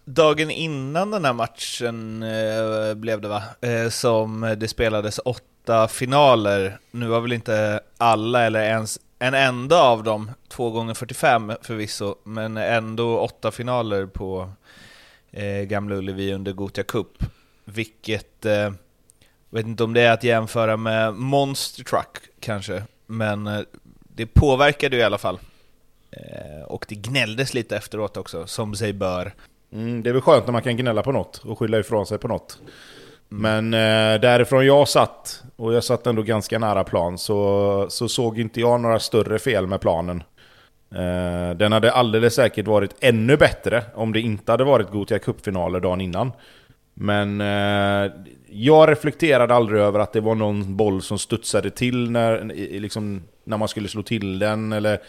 Dagen 0.06 0.52
innan 0.52 1.12
den 1.12 1.26
här 1.26 1.34
matchen 1.34 2.24
eh, 2.24 2.94
blev 2.94 3.22
det 3.22 3.28
va? 3.28 3.44
Eh, 3.62 3.90
som 3.90 4.56
det 4.58 4.68
spelades 4.68 5.20
åtta 5.26 5.88
finaler. 5.88 6.78
Nu 6.92 7.08
var 7.08 7.22
väl 7.22 7.34
inte 7.34 7.80
alla 7.98 8.46
eller 8.46 8.62
ens 8.62 9.00
en 9.20 9.34
enda 9.34 9.82
av 9.82 10.04
dem, 10.04 10.32
två 10.48 10.72
gånger 10.72 10.94
45 10.94 11.54
förvisso, 11.62 12.16
men 12.24 12.58
ändå 12.58 13.20
åtta 13.20 13.52
finaler 13.52 14.06
på 14.06 14.50
eh, 15.32 15.62
Gamla 15.62 15.96
Ullevi 15.96 16.34
under 16.34 16.54
Gothia 16.54 16.84
Cup. 16.84 17.24
Vilket, 17.66 18.46
eh, 18.46 18.72
vet 19.56 19.66
inte 19.66 19.84
om 19.84 19.94
det 19.94 20.02
är 20.02 20.12
att 20.12 20.24
jämföra 20.24 20.78
med 20.78 21.14
Monster 21.14 21.84
Truck 21.84 22.18
kanske, 22.40 22.84
men 23.08 23.48
eh, 23.48 23.60
det 24.16 24.26
påverkade 24.26 24.96
ju 24.96 25.02
i 25.02 25.06
alla 25.06 25.18
fall. 25.18 25.40
Eh, 26.12 26.64
och 26.68 26.86
det 26.90 26.96
gnälldes 26.96 27.54
lite 27.54 27.78
efteråt 27.78 28.18
också, 28.18 28.48
som 28.48 28.76
sig 28.76 28.94
bör. 28.94 29.34
Mm, 29.74 30.04
det 30.04 30.10
är 30.10 30.14
väl 30.14 30.22
skönt 30.22 30.46
när 30.46 30.52
man 30.52 30.62
kan 30.62 30.78
gnälla 30.78 31.04
på 31.04 31.12
något 31.12 31.38
och 31.38 31.60
skylla 31.60 31.80
ifrån 31.80 32.06
sig 32.06 32.18
på 32.18 32.28
något. 32.28 32.60
Men 33.30 33.74
eh, 33.74 34.22
därifrån 34.22 34.66
jag 34.66 34.88
satt, 34.88 35.44
och 35.56 35.74
jag 35.74 35.84
satt 35.84 36.08
ändå 36.08 36.22
ganska 36.22 36.60
nära 36.60 36.84
plan, 36.84 37.18
så, 37.18 37.86
så 37.90 38.08
såg 38.08 38.40
inte 38.40 38.60
jag 38.60 38.82
några 38.82 39.00
större 39.00 39.40
fel 39.40 39.68
med 39.68 39.82
planen. 39.82 40.24
Eh, 40.92 41.58
den 41.58 41.72
hade 41.72 41.92
alldeles 41.92 42.36
säkert 42.36 42.68
varit 42.68 42.96
ännu 43.00 43.38
bättre 43.38 43.84
om 43.96 44.14
det 44.14 44.20
inte 44.20 44.52
hade 44.52 44.64
varit 44.64 44.92
Gothia 44.92 45.20
Cup-finaler 45.20 45.80
dagen 45.80 46.02
innan. 46.02 46.32
Men 46.98 47.42
eh, 47.42 48.12
jag 48.50 48.90
reflekterade 48.90 49.54
aldrig 49.54 49.82
över 49.82 50.00
att 50.00 50.14
det 50.14 50.22
var 50.22 50.36
någon 50.36 50.76
boll 50.76 51.02
som 51.02 51.20
studsade 51.20 51.70
till 51.70 52.12
när, 52.12 52.44
liksom, 52.80 53.24
när 53.44 53.58
man 53.58 53.68
skulle 53.68 53.88
slå 53.88 54.04
till 54.04 54.40
den, 54.40 54.74
eller 54.74 55.00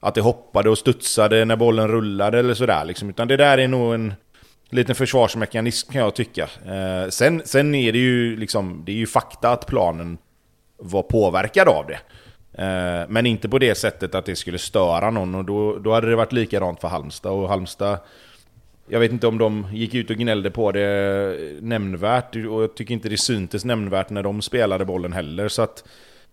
att 0.00 0.14
det 0.14 0.20
hoppade 0.20 0.70
och 0.70 0.78
studsade 0.78 1.44
när 1.44 1.56
bollen 1.56 1.88
rullade 1.88 2.38
eller 2.38 2.54
sådär. 2.54 2.84
Liksom. 2.84 3.10
Utan 3.10 3.28
det 3.28 3.36
där 3.36 3.58
är 3.58 3.68
nog 3.68 3.94
en 3.94 4.14
liten 4.70 4.94
försvarsmekanism 4.94 5.92
kan 5.92 6.02
jag 6.02 6.14
tycka. 6.14 6.48
Eh, 6.66 7.08
sen, 7.08 7.42
sen 7.44 7.74
är 7.74 7.92
det 7.92 7.98
ju 7.98 8.36
liksom, 8.36 8.82
det 8.86 8.92
är 8.92 8.96
ju 8.96 9.06
fakta 9.06 9.50
att 9.50 9.66
planen 9.66 10.18
var 10.76 11.02
påverkad 11.02 11.68
av 11.68 11.86
det. 11.86 12.00
Eh, 12.62 13.08
men 13.08 13.26
inte 13.26 13.48
på 13.48 13.58
det 13.58 13.74
sättet 13.74 14.14
att 14.14 14.26
det 14.26 14.36
skulle 14.36 14.58
störa 14.58 15.10
någon 15.10 15.34
och 15.34 15.44
då, 15.44 15.78
då 15.78 15.92
hade 15.92 16.10
det 16.10 16.16
varit 16.16 16.32
likadant 16.32 16.80
för 16.80 16.88
Halmstad. 16.88 17.32
Och 17.32 17.48
Halmstad, 17.48 17.98
jag 18.86 19.00
vet 19.00 19.12
inte 19.12 19.26
om 19.26 19.38
de 19.38 19.66
gick 19.72 19.94
ut 19.94 20.10
och 20.10 20.16
gnällde 20.16 20.50
på 20.50 20.72
det 20.72 21.36
nämnvärt 21.60 22.36
och 22.36 22.62
jag 22.62 22.74
tycker 22.74 22.94
inte 22.94 23.08
det 23.08 23.16
syntes 23.16 23.64
nämnvärt 23.64 24.10
när 24.10 24.22
de 24.22 24.42
spelade 24.42 24.84
bollen 24.84 25.12
heller. 25.12 25.48
Så 25.48 25.62
att, 25.62 25.84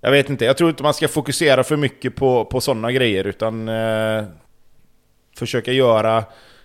jag 0.01 0.11
vet 0.11 0.29
inte, 0.29 0.45
jag 0.45 0.57
tror 0.57 0.69
inte 0.69 0.83
man 0.83 0.93
ska 0.93 1.07
fokusera 1.07 1.63
för 1.63 1.77
mycket 1.77 2.15
på, 2.15 2.45
på 2.45 2.61
sådana 2.61 2.91
grejer 2.91 3.23
utan 3.23 3.69
eh, 3.69 4.23
försöka 5.37 5.71
göra, 5.71 6.23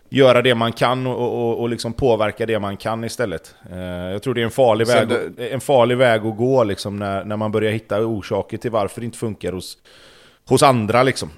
göra 0.09 0.43
det 0.43 0.55
man 0.55 0.73
kan 0.73 1.07
och, 1.07 1.49
och, 1.49 1.61
och 1.61 1.69
liksom 1.69 1.93
påverka 1.93 2.47
det 2.47 2.59
man 2.59 2.76
kan 2.76 3.05
istället. 3.05 3.55
Eh, 3.71 3.79
jag 3.79 4.23
tror 4.23 4.35
det 4.35 4.41
är 4.41 4.45
en 4.45 4.50
farlig, 4.50 4.87
Sen 4.87 5.09
väg, 5.09 5.53
en 5.53 5.61
farlig 5.61 5.97
väg 5.97 6.26
att 6.26 6.37
gå 6.37 6.64
liksom 6.64 6.97
när, 6.97 7.25
när 7.25 7.37
man 7.37 7.53
börjar 7.53 7.73
hitta 7.73 8.00
orsaker 8.07 8.57
till 8.57 8.71
varför 8.71 9.00
det 9.00 9.05
inte 9.05 9.19
funkar 9.19 9.53
hos, 9.53 9.79
hos 10.49 10.62
andra 10.62 11.03
liksom. 11.03 11.31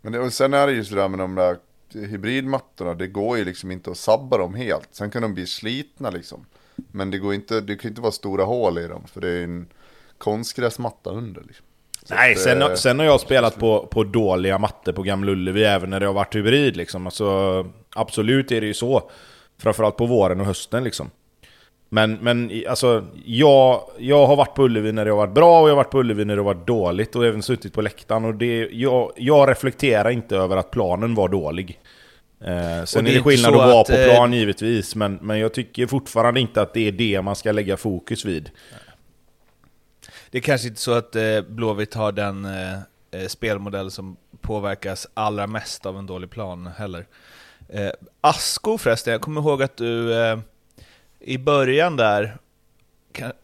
Men 0.00 0.12
det, 0.12 0.18
och 0.18 0.32
sen 0.32 0.54
är 0.54 0.66
det 0.66 0.72
ju 0.72 0.84
sådär 0.84 1.08
med 1.08 1.18
de 1.18 1.34
där 1.34 1.56
hybridmattorna, 1.94 2.94
det 2.94 3.06
går 3.06 3.38
ju 3.38 3.44
liksom 3.44 3.70
inte 3.70 3.90
att 3.90 3.96
sabba 3.96 4.38
dem 4.38 4.54
helt. 4.54 4.88
Sen 4.92 5.10
kan 5.10 5.22
de 5.22 5.34
bli 5.34 5.46
slitna 5.46 6.10
liksom. 6.10 6.46
Men 6.92 7.10
det 7.10 7.18
går 7.18 7.34
inte, 7.34 7.60
det 7.60 7.76
kan 7.76 7.88
inte 7.88 8.00
vara 8.00 8.12
stora 8.12 8.44
hål 8.44 8.78
i 8.78 8.86
dem, 8.86 9.04
för 9.12 9.20
det 9.20 9.28
är 9.28 9.44
en 9.44 9.66
konstgräsmatta 10.18 11.10
under 11.10 11.42
liksom. 11.42 11.66
Nej, 12.10 12.32
att, 12.32 12.38
sen, 12.38 12.62
eh, 12.62 12.74
sen 12.74 12.98
har 12.98 13.06
jag 13.06 13.20
spelat 13.20 13.58
på, 13.58 13.86
på 13.86 14.04
dåliga 14.04 14.58
mattor 14.58 14.92
på 14.92 15.02
Gamla 15.02 15.32
Ullevi 15.32 15.64
även 15.64 15.90
när 15.90 16.00
det 16.00 16.06
har 16.06 16.14
varit 16.14 16.34
hybrid 16.34 16.76
liksom. 16.76 17.06
Alltså, 17.06 17.66
absolut 17.94 18.52
är 18.52 18.60
det 18.60 18.66
ju 18.66 18.74
så. 18.74 19.10
Framförallt 19.58 19.96
på 19.96 20.06
våren 20.06 20.40
och 20.40 20.46
hösten 20.46 20.84
liksom. 20.84 21.10
Men, 21.88 22.12
men 22.14 22.62
alltså, 22.68 23.06
jag, 23.24 23.90
jag 23.98 24.26
har 24.26 24.36
varit 24.36 24.54
på 24.54 24.64
Ullevi 24.64 24.92
när 24.92 25.04
det 25.04 25.10
har 25.10 25.18
varit 25.18 25.34
bra 25.34 25.60
och 25.60 25.68
jag 25.68 25.72
har 25.72 25.76
varit 25.76 25.90
på 25.90 26.00
Ullevi 26.00 26.24
när 26.24 26.36
det 26.36 26.42
har 26.42 26.54
varit 26.54 26.66
dåligt 26.66 27.16
och 27.16 27.26
även 27.26 27.42
suttit 27.42 27.72
på 27.72 27.82
läktaren. 27.82 28.24
Och 28.24 28.34
det, 28.34 28.68
jag, 28.72 29.12
jag 29.16 29.48
reflekterar 29.48 30.10
inte 30.10 30.36
över 30.36 30.56
att 30.56 30.70
planen 30.70 31.14
var 31.14 31.28
dålig. 31.28 31.80
Eh, 32.40 32.84
sen 32.84 33.04
det 33.04 33.10
är 33.10 33.14
det 33.14 33.22
skillnad 33.22 33.54
att 33.54 33.60
vara 33.60 33.84
på 33.84 33.92
eh, 33.92 34.14
plan 34.14 34.32
givetvis, 34.32 34.94
men, 34.94 35.18
men 35.22 35.38
jag 35.38 35.54
tycker 35.54 35.86
fortfarande 35.86 36.40
inte 36.40 36.62
att 36.62 36.74
det 36.74 36.88
är 36.88 36.92
det 36.92 37.22
man 37.22 37.36
ska 37.36 37.52
lägga 37.52 37.76
fokus 37.76 38.24
vid. 38.24 38.50
Det 40.30 40.38
är 40.38 40.42
kanske 40.42 40.68
inte 40.68 40.80
så 40.80 40.92
att 40.92 41.16
eh, 41.16 41.40
Blåvitt 41.48 41.94
har 41.94 42.12
den 42.12 42.44
eh, 42.44 42.78
eh, 43.10 43.26
spelmodell 43.28 43.90
som 43.90 44.16
påverkas 44.40 45.06
allra 45.14 45.46
mest 45.46 45.86
av 45.86 45.98
en 45.98 46.06
dålig 46.06 46.30
plan 46.30 46.66
heller. 46.78 47.06
Eh, 47.68 47.90
Asko 48.20 48.78
förresten, 48.78 49.12
jag 49.12 49.20
kommer 49.20 49.40
ihåg 49.40 49.62
att 49.62 49.76
du 49.76 50.14
eh, 50.14 50.38
i 51.26 51.38
början 51.38 51.96
där, 51.96 52.36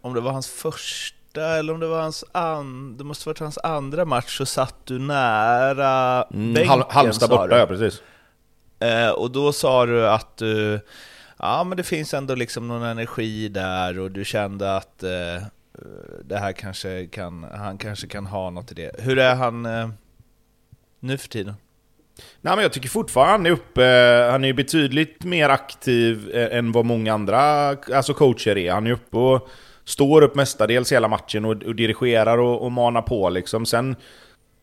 om 0.01 0.15
det 0.15 0.21
var 0.21 0.33
hans 0.33 0.49
första 0.49 1.59
eller 1.59 1.75
om 1.75 1.81
det 1.81 1.87
var 1.87 2.01
hans 2.01 2.25
andra, 2.33 2.99
det 2.99 3.05
måste 3.05 3.29
varit 3.29 3.39
hans 3.39 3.59
andra 3.59 4.05
match, 4.05 4.39
så 4.39 4.47
satt 4.47 4.75
du 4.85 4.99
nära 4.99 6.23
mm, 6.23 6.55
bänken 6.55 6.83
Halmstad 6.89 7.31
borta, 7.31 7.59
ja 7.59 7.67
precis. 7.67 8.03
Eh, 8.79 9.11
och 9.11 9.31
då 9.31 9.53
sa 9.53 9.87
du 9.87 10.09
att 10.09 10.37
du, 10.37 10.81
ja 11.39 11.65
men 11.65 11.77
det 11.77 11.83
finns 11.83 12.15
ändå 12.15 12.35
liksom 12.35 12.69
någon 12.69 12.83
energi 12.83 13.49
där 13.49 13.99
och 13.99 14.11
du 14.11 14.25
kände 14.25 14.77
att 14.77 15.03
eh, 15.03 15.43
det 16.25 16.39
här 16.39 16.53
kanske 16.53 17.07
kan, 17.07 17.47
han 17.55 17.79
kanske 17.79 18.07
kan 18.07 18.27
ha 18.27 18.51
något 18.51 18.73
i 18.73 18.75
det. 18.75 18.91
Hur 18.99 19.19
är 19.19 19.35
han 19.35 19.67
eh, 19.67 19.89
nu 21.01 21.19
för 21.19 21.29
tiden? 21.29 21.55
Nej, 22.41 22.57
men 22.57 22.63
jag 22.63 22.73
tycker 22.73 22.89
fortfarande 22.89 23.33
han 23.33 23.47
är 23.47 23.51
uppe, 23.51 23.83
han 24.31 24.45
är 24.45 24.53
betydligt 24.53 25.25
mer 25.25 25.49
aktiv 25.49 26.31
eh, 26.35 26.59
än 26.59 26.73
vad 26.73 26.85
många 26.85 27.15
andra 27.15 27.69
alltså 27.69 28.15
coacher 28.15 28.59
är. 28.59 28.73
Han 28.73 28.87
är 28.87 28.91
uppe 28.91 29.17
och 29.17 29.49
står 29.85 30.23
upp 30.23 30.35
mestadels 30.35 30.93
hela 30.93 31.09
matchen 31.09 31.45
och, 31.45 31.63
och 31.63 31.75
dirigerar 31.75 32.39
och, 32.39 32.63
och 32.63 32.73
manar 32.73 33.03
på 33.03 33.31
liksom. 33.31 33.67
Sen, 33.67 33.97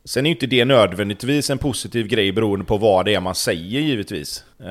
sen 0.06 0.26
är 0.26 0.30
ju 0.30 0.36
inte 0.36 0.48
det 0.48 0.66
nödvändigtvis 0.66 1.50
en 1.50 1.58
positiv 1.58 2.08
grej 2.08 2.32
beroende 2.32 2.66
på 2.66 2.78
vad 2.78 3.06
det 3.06 3.16
är 3.16 3.20
man 3.20 3.36
säger 3.36 3.80
givetvis. 3.80 4.44
Uh, 4.62 4.68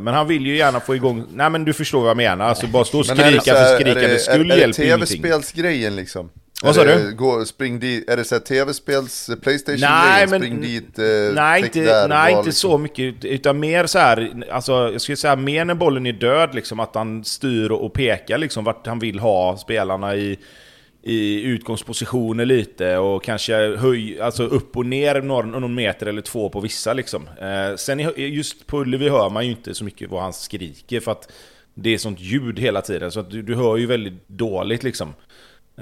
men 0.00 0.06
han 0.06 0.28
vill 0.28 0.46
ju 0.46 0.56
gärna 0.56 0.80
få 0.80 0.96
igång... 0.96 1.24
Nej 1.32 1.50
men 1.50 1.64
du 1.64 1.72
förstår 1.72 2.00
vad 2.00 2.10
jag 2.10 2.16
menar. 2.16 2.44
Alltså 2.44 2.66
bara 2.66 2.84
stå 2.84 2.98
och 2.98 3.06
skrika 3.06 3.54
för 3.54 3.80
skrikandets 3.80 4.24
skull 4.24 4.48
hjälper 4.48 4.56
ingenting. 4.56 4.88
Är 4.90 4.98
det 4.98 5.06
tv-spelsgrejen 5.06 5.96
liksom? 5.96 6.30
Vad 6.62 6.74
sa 6.74 6.84
du? 6.84 7.14
Gå, 7.14 7.44
spring 7.44 7.80
dit, 7.80 8.10
är 8.10 8.16
det 8.16 8.24
så 8.24 8.38
tv-spels, 8.38 9.30
Playstation 9.42 9.80
nej, 9.80 10.26
men, 10.26 10.40
spring 10.40 10.60
dit, 10.60 10.98
eh, 10.98 11.34
Nej, 11.34 11.62
inte, 11.62 11.80
där, 11.80 12.08
nej 12.08 12.32
inte 12.32 12.46
liksom. 12.46 12.70
så 12.70 12.78
mycket, 12.78 13.24
utan 13.24 13.60
mer 13.60 13.86
så 13.86 13.98
här, 13.98 14.44
alltså 14.50 14.72
jag 14.72 15.00
skulle 15.00 15.16
säga 15.16 15.36
mer 15.36 15.64
när 15.64 15.74
bollen 15.74 16.06
är 16.06 16.12
död 16.12 16.54
liksom, 16.54 16.80
att 16.80 16.94
han 16.94 17.24
styr 17.24 17.70
och 17.70 17.92
pekar 17.92 18.38
liksom 18.38 18.64
vart 18.64 18.86
han 18.86 18.98
vill 18.98 19.18
ha 19.18 19.56
spelarna 19.56 20.16
i, 20.16 20.38
i 21.02 21.42
utgångspositioner 21.42 22.44
lite 22.44 22.96
och 22.96 23.24
kanske 23.24 23.76
höj, 23.76 24.20
alltså 24.20 24.42
upp 24.42 24.76
och 24.76 24.86
ner 24.86 25.22
någon, 25.22 25.50
någon 25.50 25.74
meter 25.74 26.06
eller 26.06 26.22
två 26.22 26.48
på 26.48 26.60
vissa 26.60 26.92
liksom. 26.92 27.28
Eh, 27.40 27.76
sen 27.76 28.12
just 28.16 28.66
på 28.66 28.80
Ullevi 28.80 29.08
hör 29.08 29.30
man 29.30 29.44
ju 29.44 29.50
inte 29.50 29.74
så 29.74 29.84
mycket 29.84 30.10
vad 30.10 30.22
han 30.22 30.32
skriker 30.32 31.00
för 31.00 31.12
att 31.12 31.32
det 31.74 31.94
är 31.94 31.98
sånt 31.98 32.20
ljud 32.20 32.58
hela 32.58 32.80
tiden 32.80 33.12
så 33.12 33.20
att 33.20 33.30
du, 33.30 33.42
du 33.42 33.54
hör 33.54 33.76
ju 33.76 33.86
väldigt 33.86 34.28
dåligt 34.28 34.82
liksom. 34.82 35.14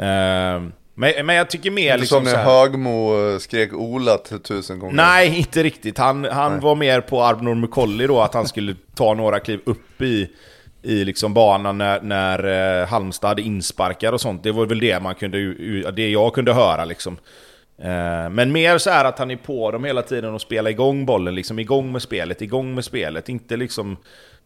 Ehm, 0.00 0.72
men, 0.94 1.26
men 1.26 1.36
jag 1.36 1.50
tycker 1.50 1.70
mer 1.70 1.98
liksom 1.98 2.24
Som 2.24 2.32
när 2.32 2.44
Högmo 2.44 3.38
skrek 3.40 3.72
Ola 3.72 4.18
tusen 4.18 4.78
gånger. 4.78 4.94
Nej, 4.94 5.38
inte 5.38 5.62
riktigt. 5.62 5.98
Han, 5.98 6.24
han 6.24 6.60
var 6.60 6.74
mer 6.74 7.00
på 7.00 7.22
Arbnor 7.22 7.54
Mukolli 7.54 8.06
då, 8.06 8.20
att 8.20 8.34
han 8.34 8.48
skulle 8.48 8.76
ta 8.94 9.14
några 9.14 9.40
kliv 9.40 9.60
upp 9.64 10.02
i, 10.02 10.30
i 10.82 11.04
liksom 11.04 11.34
banan 11.34 11.78
när, 11.78 12.00
när 12.00 12.80
eh, 12.80 12.88
Halmstad 12.88 13.40
insparkar 13.40 14.12
och 14.12 14.20
sånt. 14.20 14.42
Det 14.42 14.52
var 14.52 14.66
väl 14.66 14.80
det 14.80 15.00
man 15.00 15.14
kunde, 15.14 15.90
det 15.90 16.10
jag 16.10 16.34
kunde 16.34 16.52
höra 16.52 16.84
liksom. 16.84 17.16
Ehm, 17.82 18.34
men 18.34 18.52
mer 18.52 18.78
så 18.78 18.90
här 18.90 19.04
att 19.04 19.18
han 19.18 19.30
är 19.30 19.36
på 19.36 19.70
dem 19.70 19.84
hela 19.84 20.02
tiden 20.02 20.34
och 20.34 20.40
spelar 20.40 20.70
igång 20.70 21.06
bollen, 21.06 21.34
liksom 21.34 21.58
igång 21.58 21.92
med 21.92 22.02
spelet, 22.02 22.42
igång 22.42 22.74
med 22.74 22.84
spelet. 22.84 23.28
Inte 23.28 23.56
liksom 23.56 23.96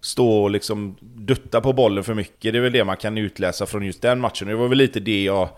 stå 0.04 0.42
och 0.42 0.50
liksom 0.50 0.96
dutta 1.00 1.61
på 1.61 1.73
bollen 1.73 2.04
för 2.04 2.14
mycket. 2.14 2.52
Det 2.52 2.58
är 2.58 2.62
väl 2.62 2.73
det 2.73 2.84
man 2.84 2.96
kan 2.96 3.18
utläsa 3.18 3.66
från 3.66 3.87
just 3.87 4.02
den 4.02 4.20
matchen. 4.20 4.49
Det 4.49 4.54
var 4.54 4.68
väl 4.68 4.78
lite 4.78 5.00
det 5.00 5.25
jag 5.25 5.49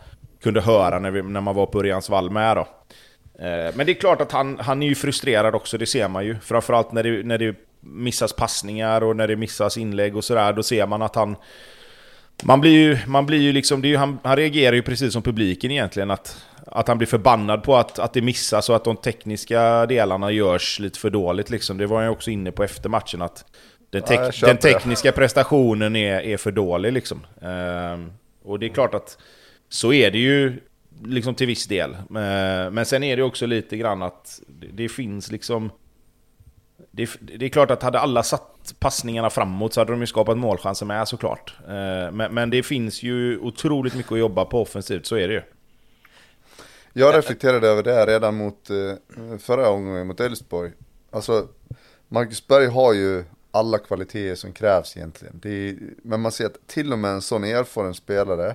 kunde 0.43 0.61
höra 0.61 0.99
när, 0.99 1.11
vi, 1.11 1.23
när 1.23 1.41
man 1.41 1.55
var 1.55 1.67
på 1.67 1.79
Örjans 1.79 2.09
vall 2.09 2.31
med 2.31 2.57
då. 2.57 2.69
Eh, 3.39 3.75
men 3.75 3.87
det 3.87 3.93
är 3.93 4.01
klart 4.01 4.21
att 4.21 4.33
han, 4.33 4.59
han 4.59 4.83
är 4.83 4.87
ju 4.87 4.95
frustrerad 4.95 5.55
också, 5.55 5.79
det 5.79 5.87
ser 5.87 6.09
man 6.09 6.25
ju. 6.25 6.37
Framförallt 6.43 6.93
när 6.93 7.03
det, 7.03 7.23
när 7.23 7.39
det 7.39 7.57
missas 7.81 8.33
passningar 8.33 9.03
och 9.03 9.17
när 9.17 9.29
det 9.29 9.37
missas 9.37 9.79
inlägg 9.79 10.17
och 10.17 10.25
sådär. 10.25 10.53
Då 10.53 10.63
ser 10.63 10.87
man 10.87 11.03
att 11.03 11.15
han... 11.15 11.37
Man 12.43 12.61
blir 12.61 12.73
ju, 12.73 12.99
man 13.07 13.27
blir 13.27 13.41
ju 13.41 13.53
liksom, 13.53 13.83
det 13.83 13.89
är 13.89 13.91
ju, 13.91 13.97
han, 13.97 14.19
han 14.23 14.37
reagerar 14.37 14.75
ju 14.75 14.83
precis 14.83 15.13
som 15.13 15.23
publiken 15.23 15.71
egentligen. 15.71 16.11
Att, 16.11 16.47
att 16.67 16.89
han 16.89 16.99
blir 16.99 17.09
förbannad 17.09 17.63
på 17.63 17.77
att, 17.77 17.99
att 17.99 18.13
det 18.13 18.21
missas 18.21 18.69
och 18.69 18.77
att 18.77 18.85
de 18.85 18.97
tekniska 18.97 19.87
delarna 19.87 20.31
görs 20.31 20.79
lite 20.81 20.99
för 20.99 21.11
dåligt. 21.11 21.51
Liksom. 21.51 21.79
Det 21.79 21.87
var 21.87 22.03
jag 22.03 22.13
också 22.13 22.31
inne 22.31 22.53
på 22.53 22.65
efter 22.65 22.89
matchen. 22.89 23.23
att 23.23 23.45
den, 23.91 24.03
te 24.03 24.15
ja, 24.15 24.31
den 24.41 24.57
tekniska 24.57 25.13
prestationen 25.13 25.97
är, 25.97 26.21
är 26.21 26.37
för 26.37 26.51
dålig 26.51 26.93
liksom. 26.93 27.27
Ehm, 27.43 28.13
och 28.43 28.59
det 28.59 28.67
är 28.67 28.71
klart 28.71 28.95
att 28.95 29.19
så 29.69 29.93
är 29.93 30.11
det 30.11 30.19
ju 30.19 30.61
liksom 31.05 31.35
till 31.35 31.47
viss 31.47 31.67
del. 31.67 31.95
Ehm, 31.95 32.75
men 32.75 32.87
sen 32.87 33.03
är 33.03 33.17
det 33.17 33.23
också 33.23 33.47
lite 33.47 33.77
grann 33.77 34.03
att 34.03 34.41
det, 34.47 34.67
det 34.67 34.89
finns 34.89 35.31
liksom... 35.31 35.71
Det, 36.91 37.11
det, 37.21 37.45
är 37.45 37.49
klart 37.49 37.71
att 37.71 37.83
hade 37.83 38.01
alla 38.01 38.23
satt 38.23 38.75
passningarna 38.79 39.31
framåt 39.31 39.75
så 39.75 39.81
hade 39.81 39.93
de 39.93 40.01
ju 40.01 40.07
skapat 40.07 40.39
målchanser 40.39 40.87
med 40.87 41.09
såklart. 41.09 41.55
Ehm, 41.69 42.17
men, 42.17 42.35
men 42.35 42.51
det 42.51 42.63
finns 42.63 43.03
ju 43.03 43.39
otroligt 43.39 43.95
mycket 43.95 44.13
att 44.13 44.19
jobba 44.19 44.45
på 44.45 44.63
offensivt, 44.63 45.07
så 45.07 45.17
är 45.17 45.29
det 45.29 45.35
ju. 45.35 45.43
Jag 46.93 47.15
reflekterade 47.15 47.69
över 47.69 47.83
det 47.83 48.07
redan 48.07 48.37
mot 48.37 48.71
eh, 48.71 49.39
förra 49.39 49.71
gången 49.71 50.07
mot 50.07 50.21
Elfsborg. 50.21 50.73
Alltså, 51.11 51.49
Marcus 52.09 52.47
Berg 52.47 52.67
har 52.67 52.93
ju 52.93 53.25
alla 53.57 53.79
kvaliteter 53.79 54.35
som 54.35 54.53
krävs 54.53 54.97
egentligen. 54.97 55.41
Är, 55.45 55.79
men 56.03 56.21
man 56.21 56.33
ser 56.33 56.47
att 56.47 56.67
till 56.67 56.93
och 56.93 56.99
med 56.99 57.11
en 57.11 57.23
sån 57.23 57.45
erfaren 57.45 57.95
spelare 57.95 58.55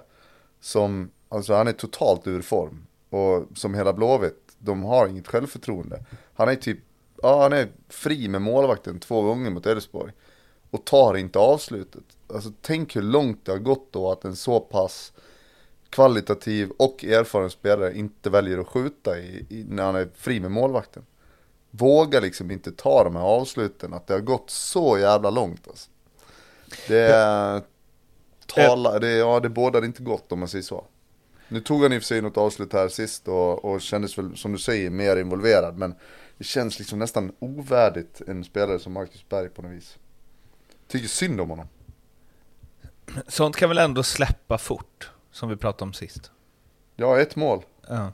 som, 0.60 1.12
alltså 1.30 1.54
han 1.54 1.68
är 1.68 1.72
totalt 1.72 2.28
ur 2.28 2.42
form. 2.42 2.88
Och 3.10 3.58
som 3.58 3.74
hela 3.74 3.94
Blåvitt, 3.94 4.56
de 4.60 4.84
har 4.84 5.08
inget 5.08 5.28
självförtroende. 5.28 6.04
Han 6.34 6.50
är 6.50 6.56
typ, 6.56 6.80
ja 7.22 7.42
han 7.42 7.54
är 7.54 7.68
fri 7.90 8.28
med 8.28 8.42
målvakten 8.42 9.00
två 9.00 9.22
gånger 9.22 9.50
mot 9.50 9.66
Elfsborg. 9.66 10.12
Och 10.70 10.86
tar 10.86 11.18
inte 11.18 11.40
avslutet. 11.40 12.04
Alltså 12.34 12.52
tänk 12.62 12.96
hur 12.96 13.02
långt 13.02 13.46
det 13.46 13.52
har 13.52 13.60
gått 13.60 13.94
då 13.94 14.12
att 14.12 14.26
en 14.26 14.36
så 14.36 14.60
pass 14.60 15.14
kvalitativ 15.90 16.72
och 16.78 17.04
erfaren 17.04 17.50
spelare 17.50 17.98
inte 17.98 18.30
väljer 18.30 18.58
att 18.58 18.68
skjuta 18.68 19.20
i, 19.20 19.46
i, 19.50 19.66
när 19.70 19.84
han 19.84 19.96
är 19.96 20.10
fri 20.16 20.40
med 20.40 20.52
målvakten 20.52 21.04
vågar 21.72 22.22
liksom 22.22 22.52
inte 22.52 22.72
ta 22.72 23.04
de 23.04 23.16
här 23.16 23.24
avsluten, 23.24 23.94
att 23.94 24.08
det 24.08 24.14
har 24.14 24.22
gått 24.22 24.50
så 24.50 24.98
jävla 24.98 25.30
långt 25.30 25.68
alltså. 25.68 25.90
Det 26.88 27.64
talar, 28.46 29.00
det, 29.00 29.12
ja 29.12 29.40
det 29.40 29.50
bådar 29.50 29.86
inte 29.86 30.04
gott 30.04 30.32
om 30.32 30.40
man 30.40 30.48
säger 30.48 30.64
så. 30.64 30.86
Nu 31.48 31.62
tog 31.62 31.84
han 31.84 31.94
i 31.94 31.98
och 31.98 32.02
för 32.02 32.08
sig 32.08 32.22
något 32.22 32.38
avslut 32.38 32.74
här 32.74 32.88
sist 32.88 33.28
och, 33.28 33.66
och 33.66 33.82
kändes 33.82 34.18
väl 34.18 34.38
som 34.38 34.52
du 34.52 34.58
säger 34.58 34.90
mer 34.90 35.18
involverad, 35.18 35.78
men 35.78 35.96
det 36.38 36.44
känns 36.44 36.80
liksom 36.80 37.00
nästan 37.00 37.32
ovärdigt 37.40 38.22
en 38.28 38.44
spelare 38.44 38.80
som 38.80 38.94
Marcus 38.94 39.30
Berg 39.30 39.50
på 39.50 39.62
något 39.62 39.72
vis. 39.72 39.98
Tycker 40.88 41.08
synd 41.08 41.42
om 41.42 41.50
honom. 41.50 41.68
Sånt 43.28 43.56
kan 43.56 43.70
väl 43.70 43.78
ändå 43.78 44.04
släppa 44.04 44.58
fort, 44.58 45.12
som 45.32 45.50
vi 45.50 45.56
pratade 45.56 45.84
om 45.84 45.94
sist? 45.94 46.32
Ja, 46.96 47.20
ett 47.20 47.36
mål. 47.36 47.64
Ja. 47.88 48.14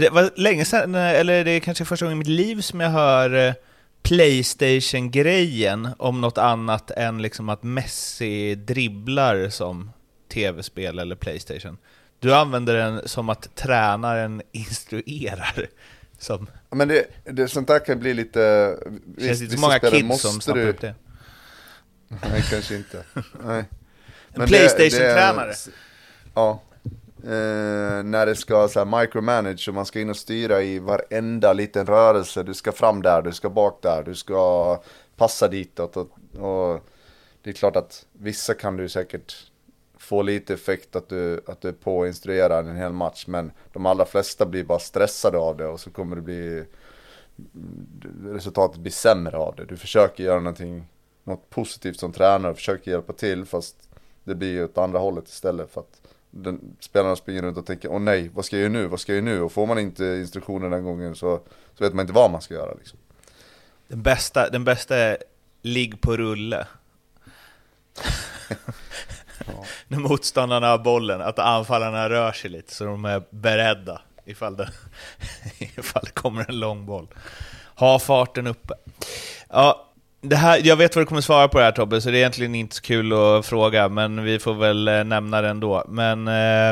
Det 0.00 0.10
var 0.10 0.30
länge 0.34 0.64
sedan, 0.64 0.94
eller 0.94 1.44
det 1.44 1.50
är 1.50 1.60
kanske 1.60 1.84
första 1.84 2.04
gången 2.04 2.16
i 2.16 2.18
mitt 2.18 2.28
liv 2.28 2.60
som 2.60 2.80
jag 2.80 2.90
hör 2.90 3.48
eh, 3.48 3.54
Playstation-grejen 4.02 5.88
om 5.98 6.20
något 6.20 6.38
annat 6.38 6.90
än 6.90 7.22
liksom 7.22 7.48
att 7.48 7.62
Messi 7.62 8.54
dribblar 8.54 9.48
som 9.48 9.90
tv-spel 10.32 10.98
eller 10.98 11.16
Playstation. 11.16 11.78
Du 12.18 12.34
använder 12.34 12.74
den 12.74 13.08
som 13.08 13.28
att 13.28 13.54
tränaren 13.54 14.42
instruerar. 14.52 15.66
Som... 16.18 16.46
Men 16.70 16.88
det, 16.88 17.06
det, 17.24 17.48
sånt 17.48 17.68
där 17.68 17.78
kan 17.78 17.98
bli 17.98 18.14
lite... 18.14 18.40
Det 19.04 19.26
känns 19.26 19.42
inte 19.42 19.54
så 19.54 19.60
många 19.60 19.78
kids 19.78 20.20
som 20.20 20.40
snappar 20.40 20.60
du... 20.60 20.68
upp 20.68 20.80
det. 20.80 20.94
Nej, 22.08 22.44
kanske 22.50 22.76
inte. 22.76 23.04
Nej. 23.44 23.64
En 24.34 24.46
Playstation-tränare. 24.46 25.54
Ja. 26.34 26.62
Eh, 27.24 28.02
när 28.02 28.26
det 28.26 28.36
ska 28.36 28.68
så 28.68 28.84
här, 28.84 29.00
micromanage 29.00 29.68
och 29.68 29.74
man 29.74 29.86
ska 29.86 30.00
in 30.00 30.10
och 30.10 30.16
styra 30.16 30.62
i 30.62 30.78
varenda 30.78 31.52
liten 31.52 31.86
rörelse. 31.86 32.42
Du 32.42 32.54
ska 32.54 32.72
fram 32.72 33.02
där, 33.02 33.22
du 33.22 33.32
ska 33.32 33.50
bak 33.50 33.78
där, 33.82 34.02
du 34.02 34.14
ska 34.14 34.82
passa 35.16 35.48
ditåt. 35.48 35.96
Och, 35.96 36.08
och 36.38 36.80
det 37.42 37.50
är 37.50 37.54
klart 37.54 37.76
att 37.76 38.06
vissa 38.12 38.54
kan 38.54 38.76
du 38.76 38.88
säkert 38.88 39.46
få 39.98 40.22
lite 40.22 40.54
effekt 40.54 40.96
att 40.96 41.08
du, 41.08 41.40
att 41.46 41.60
du 41.60 41.68
är 41.68 41.72
på 41.72 41.98
och 41.98 42.06
instruerar 42.06 42.64
en 42.64 42.76
hel 42.76 42.92
match. 42.92 43.24
Men 43.26 43.52
de 43.72 43.86
allra 43.86 44.04
flesta 44.04 44.46
blir 44.46 44.64
bara 44.64 44.78
stressade 44.78 45.38
av 45.38 45.56
det 45.56 45.66
och 45.66 45.80
så 45.80 45.90
kommer 45.90 46.16
det 46.16 46.22
bli 46.22 46.64
resultatet 48.24 48.80
blir 48.80 48.92
sämre 48.92 49.36
av 49.36 49.56
det. 49.56 49.64
Du 49.64 49.76
försöker 49.76 50.24
göra 50.24 50.40
någonting, 50.40 50.84
något 51.24 51.50
positivt 51.50 52.00
som 52.00 52.12
tränare 52.12 52.50
och 52.50 52.56
försöker 52.56 52.90
hjälpa 52.90 53.12
till 53.12 53.44
fast 53.44 53.88
det 54.24 54.34
blir 54.34 54.52
ju 54.52 54.64
åt 54.64 54.78
andra 54.78 54.98
hållet 54.98 55.28
istället 55.28 55.70
för 55.70 55.80
att 55.80 56.01
den, 56.34 56.76
spelarna 56.80 57.16
springer 57.16 57.42
runt 57.42 57.58
och 57.58 57.66
tänker 57.66 57.88
åh 57.88 58.00
nej, 58.00 58.30
vad 58.34 58.44
ska 58.44 58.56
jag 58.56 58.62
göra 58.62 58.72
nu, 58.72 58.86
vad 58.86 59.00
ska 59.00 59.12
jag 59.14 59.24
göra 59.24 59.34
nu? 59.34 59.42
Och 59.42 59.52
får 59.52 59.66
man 59.66 59.78
inte 59.78 60.04
instruktioner 60.04 60.70
den 60.70 60.84
gången 60.84 61.16
så, 61.16 61.40
så 61.78 61.84
vet 61.84 61.94
man 61.94 62.02
inte 62.02 62.12
vad 62.12 62.30
man 62.30 62.42
ska 62.42 62.54
göra 62.54 62.74
liksom. 62.74 62.98
Den 63.88 64.02
bästa, 64.02 64.50
den 64.50 64.64
bästa 64.64 64.96
är 64.96 65.18
ligg 65.62 66.00
på 66.00 66.16
rulle. 66.16 66.66
ja. 69.46 69.64
När 69.88 69.98
motståndarna 69.98 70.68
har 70.68 70.78
bollen, 70.78 71.20
att 71.20 71.38
anfallarna 71.38 72.10
rör 72.10 72.32
sig 72.32 72.50
lite 72.50 72.74
så 72.74 72.84
de 72.84 73.04
är 73.04 73.22
beredda 73.30 74.00
ifall 74.24 74.56
det, 74.56 74.70
ifall 75.58 76.02
det 76.04 76.10
kommer 76.10 76.50
en 76.50 76.60
lång 76.60 76.86
boll. 76.86 77.08
Ha 77.74 77.98
farten 77.98 78.46
uppe. 78.46 78.74
Ja, 79.48 79.91
det 80.24 80.36
här, 80.36 80.60
jag 80.64 80.76
vet 80.76 80.96
vad 80.96 81.02
du 81.02 81.06
kommer 81.06 81.20
svara 81.20 81.48
på 81.48 81.58
det 81.58 81.64
här 81.64 81.72
Tobbe, 81.72 82.00
så 82.00 82.10
det 82.10 82.16
är 82.16 82.18
egentligen 82.18 82.54
inte 82.54 82.76
så 82.76 82.82
kul 82.82 83.12
att 83.12 83.46
fråga, 83.46 83.88
men 83.88 84.24
vi 84.24 84.38
får 84.38 84.54
väl 84.54 84.88
eh, 84.88 85.04
nämna 85.04 85.40
det 85.40 85.48
ändå. 85.48 85.84
Men 85.88 86.28
eh, 86.28 86.70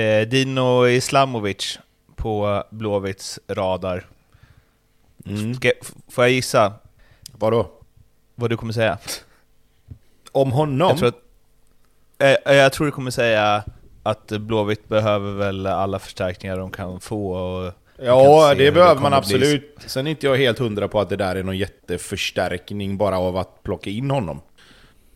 eh, 0.00 0.28
Dino 0.28 0.86
Islamovic 0.88 1.78
på 2.16 2.64
Blåvitts 2.70 3.40
radar. 3.48 4.06
Mm. 5.26 5.54
Ska, 5.54 5.72
får 6.08 6.24
jag 6.24 6.30
gissa? 6.30 6.72
Vadå? 7.32 7.70
Vad 8.34 8.50
du 8.50 8.56
kommer 8.56 8.72
säga? 8.72 8.98
Om 10.32 10.52
honom? 10.52 10.88
Jag 10.88 10.98
tror, 10.98 11.08
att, 11.08 12.44
eh, 12.46 12.56
jag 12.56 12.72
tror 12.72 12.86
du 12.86 12.92
kommer 12.92 13.10
säga 13.10 13.64
att 14.02 14.26
Blåvitt 14.26 14.88
behöver 14.88 15.32
väl 15.32 15.66
alla 15.66 15.98
förstärkningar 15.98 16.58
de 16.58 16.70
kan 16.70 17.00
få 17.00 17.32
och 17.32 17.72
Ja, 18.04 18.54
det 18.54 18.72
behöver 18.72 19.00
man 19.00 19.12
absolut. 19.12 19.76
Bli. 19.76 19.88
Sen 19.88 20.06
är 20.06 20.10
inte 20.10 20.26
jag 20.26 20.36
helt 20.36 20.58
hundra 20.58 20.88
på 20.88 21.00
att 21.00 21.08
det 21.08 21.16
där 21.16 21.36
är 21.36 21.42
någon 21.42 21.58
jätteförstärkning 21.58 22.96
bara 22.96 23.18
av 23.18 23.36
att 23.36 23.62
plocka 23.62 23.90
in 23.90 24.10
honom. 24.10 24.40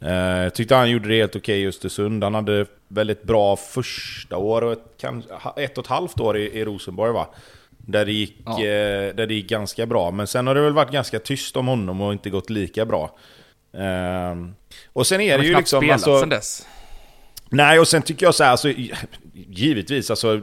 Eh, 0.01 0.13
jag 0.13 0.55
tyckte 0.55 0.75
han 0.75 0.91
gjorde 0.91 1.09
det 1.09 1.17
helt 1.17 1.37
okej 1.37 1.63
i 1.63 1.67
Östersund. 1.67 2.25
Han 2.25 2.35
hade 2.35 2.67
väldigt 2.89 3.23
bra 3.23 3.57
första 3.57 4.37
år 4.37 4.63
och 4.63 4.73
ett, 4.73 5.05
ett 5.57 5.79
och 5.79 5.85
ett 5.85 5.91
halvt 5.91 6.21
år 6.21 6.37
i, 6.37 6.59
i 6.59 6.65
Rosenborg 6.65 7.13
va? 7.13 7.29
Där 7.71 8.05
det, 8.05 8.13
gick, 8.13 8.37
ja. 8.45 8.53
eh, 8.53 9.15
där 9.15 9.27
det 9.27 9.35
gick 9.35 9.49
ganska 9.49 9.87
bra. 9.87 10.11
Men 10.11 10.27
sen 10.27 10.47
har 10.47 10.55
det 10.55 10.61
väl 10.61 10.73
varit 10.73 10.93
ganska 10.93 11.19
tyst 11.19 11.57
om 11.57 11.67
honom 11.67 12.01
och 12.01 12.13
inte 12.13 12.31
gått 12.31 12.51
lika 12.51 12.87
bra. 12.87 13.17
Eh, 13.73 14.35
och 14.93 15.07
sen 15.07 15.21
är 15.21 15.39
det 15.39 15.45
ju 15.45 15.57
liksom... 15.57 15.91
Alltså, 15.91 16.21
sen 16.21 16.29
dess. 16.29 16.67
Nej, 17.49 17.79
och 17.79 17.89
sen 17.89 18.03
tycker 18.03 18.27
jag 18.27 18.35
så 18.35 18.45
här, 18.45 18.51
alltså, 18.51 18.73
givetvis, 19.33 20.11
alltså 20.11 20.41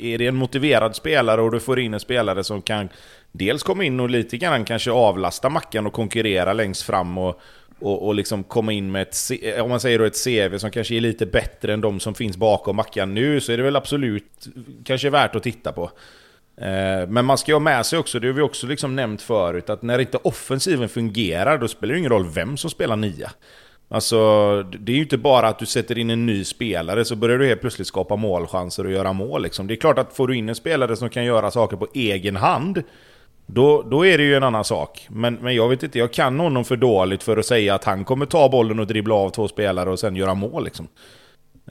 är 0.00 0.18
det 0.18 0.26
en 0.26 0.36
motiverad 0.36 0.96
spelare 0.96 1.40
och 1.40 1.50
du 1.50 1.60
får 1.60 1.80
in 1.80 1.94
en 1.94 2.00
spelare 2.00 2.44
som 2.44 2.62
kan 2.62 2.88
dels 3.32 3.62
komma 3.62 3.84
in 3.84 4.00
och 4.00 4.10
lite 4.10 4.36
grann 4.36 4.64
kanske 4.64 4.90
avlasta 4.90 5.48
Mackan 5.48 5.86
och 5.86 5.92
konkurrera 5.92 6.52
längst 6.52 6.82
fram 6.82 7.18
och, 7.18 7.40
och, 7.78 8.06
och 8.06 8.14
liksom 8.14 8.44
komma 8.44 8.72
in 8.72 8.92
med 8.92 9.02
ett, 9.02 9.16
eh, 9.42 9.64
om 9.64 9.70
man 9.70 9.80
säger 9.80 9.98
då 9.98 10.04
ett 10.04 10.24
CV 10.24 10.58
som 10.58 10.70
kanske 10.70 10.94
är 10.94 11.00
lite 11.00 11.26
bättre 11.26 11.72
än 11.72 11.80
de 11.80 12.00
som 12.00 12.14
finns 12.14 12.36
bakom 12.36 12.76
Mackan 12.76 13.14
nu, 13.14 13.40
så 13.40 13.52
är 13.52 13.56
det 13.56 13.62
väl 13.62 13.76
absolut 13.76 14.48
kanske 14.84 15.10
värt 15.10 15.36
att 15.36 15.42
titta 15.42 15.72
på. 15.72 15.90
Eh, 16.56 17.08
men 17.08 17.24
man 17.24 17.38
ska 17.38 17.50
ju 17.50 17.54
ha 17.54 17.60
med 17.60 17.86
sig 17.86 17.98
också, 17.98 18.20
det 18.20 18.26
har 18.26 18.34
vi 18.34 18.42
också 18.42 18.66
liksom 18.66 18.96
nämnt 18.96 19.22
förut, 19.22 19.70
att 19.70 19.82
när 19.82 19.98
inte 19.98 20.18
offensiven 20.22 20.88
fungerar, 20.88 21.58
då 21.58 21.68
spelar 21.68 21.94
det 21.94 21.98
ingen 21.98 22.12
roll 22.12 22.28
vem 22.34 22.56
som 22.56 22.70
spelar 22.70 22.96
nia. 22.96 23.30
Alltså, 23.92 24.16
det 24.62 24.92
är 24.92 24.96
ju 24.96 25.02
inte 25.02 25.18
bara 25.18 25.48
att 25.48 25.58
du 25.58 25.66
sätter 25.66 25.98
in 25.98 26.10
en 26.10 26.26
ny 26.26 26.44
spelare 26.44 27.04
så 27.04 27.16
börjar 27.16 27.38
du 27.38 27.46
helt 27.46 27.60
plötsligt 27.60 27.88
skapa 27.88 28.16
målchanser 28.16 28.86
och 28.86 28.92
göra 28.92 29.12
mål. 29.12 29.42
Liksom. 29.42 29.66
Det 29.66 29.74
är 29.74 29.76
klart 29.76 29.98
att 29.98 30.16
får 30.16 30.28
du 30.28 30.36
in 30.36 30.48
en 30.48 30.54
spelare 30.54 30.96
som 30.96 31.10
kan 31.10 31.24
göra 31.24 31.50
saker 31.50 31.76
på 31.76 31.88
egen 31.94 32.36
hand, 32.36 32.82
då, 33.46 33.82
då 33.82 34.06
är 34.06 34.18
det 34.18 34.24
ju 34.24 34.34
en 34.34 34.42
annan 34.42 34.64
sak. 34.64 35.06
Men, 35.10 35.34
men 35.34 35.54
jag 35.54 35.68
vet 35.68 35.82
inte, 35.82 35.98
jag 35.98 36.12
kan 36.12 36.40
honom 36.40 36.64
för 36.64 36.76
dåligt 36.76 37.22
för 37.22 37.36
att 37.36 37.46
säga 37.46 37.74
att 37.74 37.84
han 37.84 38.04
kommer 38.04 38.26
ta 38.26 38.48
bollen 38.48 38.78
och 38.80 38.86
dribbla 38.86 39.14
av 39.14 39.30
två 39.30 39.48
spelare 39.48 39.90
och 39.90 39.98
sen 39.98 40.16
göra 40.16 40.34
mål. 40.34 40.64
Liksom. 40.64 40.88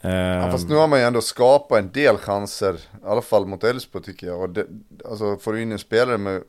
Ja, 0.02 0.52
fast 0.52 0.70
nu 0.70 0.76
har 0.76 0.88
man 0.88 1.00
ju 1.00 1.06
ändå 1.06 1.22
skapat 1.22 1.80
en 1.80 1.92
del 1.92 2.18
chanser, 2.18 2.74
i 2.74 3.06
alla 3.06 3.22
fall 3.22 3.46
mot 3.46 3.64
Elfsborg 3.64 4.04
tycker 4.06 4.28
jag. 4.28 4.42
Och 4.42 4.50
det, 4.50 4.66
alltså 5.10 5.38
får 5.38 5.54
du 5.54 5.62
in 5.62 5.72
en 5.72 5.80
spelare 5.80 6.18
med 6.18 6.42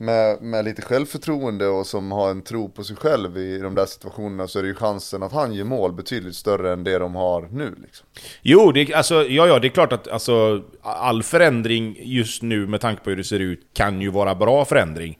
med, 0.00 0.42
med 0.42 0.64
lite 0.64 0.82
självförtroende 0.82 1.66
och 1.66 1.86
som 1.86 2.12
har 2.12 2.30
en 2.30 2.42
tro 2.42 2.68
på 2.68 2.84
sig 2.84 2.96
själv 2.96 3.38
i 3.38 3.58
de 3.58 3.74
där 3.74 3.86
situationerna 3.86 4.48
så 4.48 4.58
är 4.58 4.62
det 4.62 4.68
ju 4.68 4.74
chansen 4.74 5.22
att 5.22 5.32
han 5.32 5.54
gör 5.54 5.64
mål 5.64 5.92
betydligt 5.92 6.36
större 6.36 6.72
än 6.72 6.84
det 6.84 6.98
de 6.98 7.14
har 7.14 7.48
nu. 7.52 7.74
Liksom. 7.82 8.06
Jo, 8.42 8.72
det, 8.72 8.94
alltså, 8.94 9.14
ja, 9.14 9.46
ja, 9.46 9.58
det 9.58 9.66
är 9.66 9.70
klart 9.70 9.92
att 9.92 10.08
alltså, 10.08 10.62
all 10.82 11.22
förändring 11.22 11.96
just 12.00 12.42
nu 12.42 12.66
med 12.66 12.80
tanke 12.80 13.04
på 13.04 13.10
hur 13.10 13.16
det 13.16 13.24
ser 13.24 13.40
ut 13.40 13.60
kan 13.72 14.00
ju 14.00 14.10
vara 14.10 14.34
bra 14.34 14.64
förändring. 14.64 15.18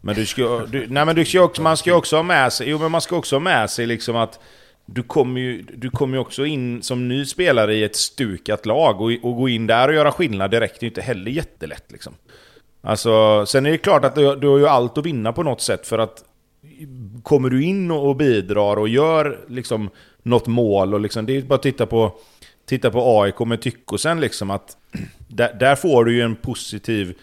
Men 0.00 0.14
du 0.14 0.26
ska, 0.26 0.66
du, 0.66 0.86
nej, 0.88 1.04
men 1.04 1.16
du 1.16 1.24
ska 1.24 1.42
också, 1.42 1.62
man 1.62 1.76
ska 1.76 1.94
också 1.94 2.16
ha 2.16 2.22
med 2.22 2.52
sig, 2.52 2.68
jo, 2.70 2.78
men 2.78 2.90
man 2.90 3.00
ska 3.00 3.16
också 3.16 3.36
ha 3.36 3.40
med 3.40 3.70
sig 3.70 3.86
liksom 3.86 4.16
att 4.16 4.40
du 4.86 5.02
kommer 5.02 5.40
ju 5.40 5.62
du 5.62 5.90
kommer 5.90 6.18
också 6.18 6.46
in 6.46 6.82
som 6.82 7.08
ny 7.08 7.24
spelare 7.24 7.74
i 7.74 7.84
ett 7.84 7.96
stukat 7.96 8.66
lag 8.66 9.00
och, 9.00 9.10
och 9.22 9.36
gå 9.36 9.48
in 9.48 9.66
där 9.66 9.88
och 9.88 9.94
göra 9.94 10.12
skillnad 10.12 10.50
direkt 10.50 10.76
är 10.76 10.82
ju 10.82 10.88
inte 10.88 11.02
heller 11.02 11.30
jättelätt 11.30 11.92
liksom. 11.92 12.14
Alltså, 12.84 13.46
sen 13.46 13.66
är 13.66 13.70
det 13.70 13.78
klart 13.78 14.04
att 14.04 14.14
du, 14.14 14.36
du 14.36 14.48
har 14.48 14.58
ju 14.58 14.66
allt 14.66 14.98
att 14.98 15.06
vinna 15.06 15.32
på 15.32 15.42
något 15.42 15.60
sätt 15.60 15.86
för 15.86 15.98
att 15.98 16.24
kommer 17.22 17.50
du 17.50 17.64
in 17.64 17.90
och 17.90 18.16
bidrar 18.16 18.76
och 18.76 18.88
gör 18.88 19.40
liksom 19.48 19.90
något 20.22 20.46
mål 20.46 20.94
och 20.94 21.00
liksom, 21.00 21.26
det 21.26 21.36
är 21.36 21.42
bara 21.42 21.54
att 21.54 21.62
titta 21.62 21.86
på, 21.86 22.12
titta 22.66 22.90
på 22.90 23.20
AIK 23.20 23.40
med 23.40 23.62
Tyckosen 23.62 24.20
liksom 24.20 24.50
att 24.50 24.76
där, 25.28 25.54
där, 25.60 25.76
får 25.76 26.04
du 26.04 26.14
ju 26.14 26.20
en 26.20 26.36
positiv 26.36 27.14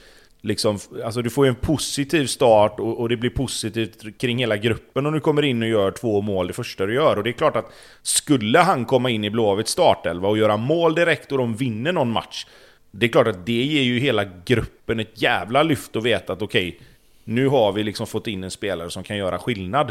liksom, 0.41 0.79
alltså 1.05 1.21
du 1.21 1.29
får 1.29 1.45
ju 1.45 1.49
en 1.49 1.55
positiv 1.55 2.25
start 2.25 2.79
och, 2.79 2.99
och, 2.99 3.09
det 3.09 3.17
blir 3.17 3.29
positivt 3.29 4.17
kring 4.17 4.37
hela 4.37 4.57
gruppen 4.57 5.05
om 5.05 5.13
du 5.13 5.19
kommer 5.19 5.41
in 5.41 5.61
och 5.61 5.69
gör 5.69 5.91
två 5.91 6.21
mål 6.21 6.47
det 6.47 6.53
första 6.53 6.85
du 6.85 6.93
gör. 6.93 7.17
Och 7.17 7.23
det 7.23 7.29
är 7.29 7.33
klart 7.33 7.55
att 7.55 7.71
skulle 8.01 8.59
han 8.59 8.85
komma 8.85 9.09
in 9.09 9.23
i 9.23 9.29
Blåvitts 9.29 9.71
startelva 9.71 10.27
och 10.27 10.37
göra 10.37 10.57
mål 10.57 10.95
direkt 10.95 11.31
och 11.31 11.37
de 11.37 11.55
vinner 11.55 11.91
någon 11.91 12.11
match 12.11 12.45
det 12.91 13.05
är 13.05 13.09
klart 13.09 13.27
att 13.27 13.45
det 13.45 13.63
ger 13.63 13.81
ju 13.81 13.99
hela 13.99 14.25
gruppen 14.45 14.99
ett 14.99 15.21
jävla 15.21 15.63
lyft 15.63 15.95
att 15.95 16.03
veta 16.03 16.33
att 16.33 16.41
okej, 16.41 16.67
okay, 16.67 16.79
nu 17.23 17.47
har 17.47 17.71
vi 17.71 17.83
liksom 17.83 18.07
fått 18.07 18.27
in 18.27 18.43
en 18.43 18.51
spelare 18.51 18.89
som 18.89 19.03
kan 19.03 19.17
göra 19.17 19.39
skillnad. 19.39 19.89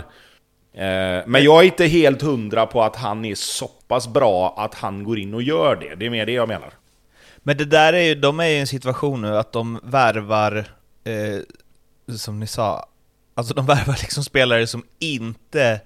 Eh, 0.72 1.22
men 1.26 1.42
jag 1.44 1.60
är 1.60 1.62
inte 1.62 1.86
helt 1.86 2.22
hundra 2.22 2.66
på 2.66 2.82
att 2.82 2.96
han 2.96 3.24
är 3.24 3.34
så 3.34 3.68
pass 3.68 4.08
bra 4.08 4.54
att 4.58 4.74
han 4.74 5.04
går 5.04 5.18
in 5.18 5.34
och 5.34 5.42
gör 5.42 5.76
det. 5.76 5.94
Det 5.94 6.06
är 6.06 6.10
mer 6.10 6.26
det 6.26 6.32
jag 6.32 6.48
menar. 6.48 6.70
Men 7.38 7.56
det 7.56 7.64
där 7.64 7.92
är 7.92 8.02
ju, 8.02 8.14
de 8.14 8.40
är 8.40 8.46
ju 8.46 8.54
i 8.54 8.60
en 8.60 8.66
situation 8.66 9.22
nu 9.22 9.36
att 9.36 9.52
de 9.52 9.80
värvar, 9.82 10.56
eh, 11.04 12.16
som 12.16 12.40
ni 12.40 12.46
sa, 12.46 12.86
alltså 13.34 13.54
de 13.54 13.66
värvar 13.66 13.96
liksom 14.00 14.24
spelare 14.24 14.66
som 14.66 14.84
inte 14.98 15.80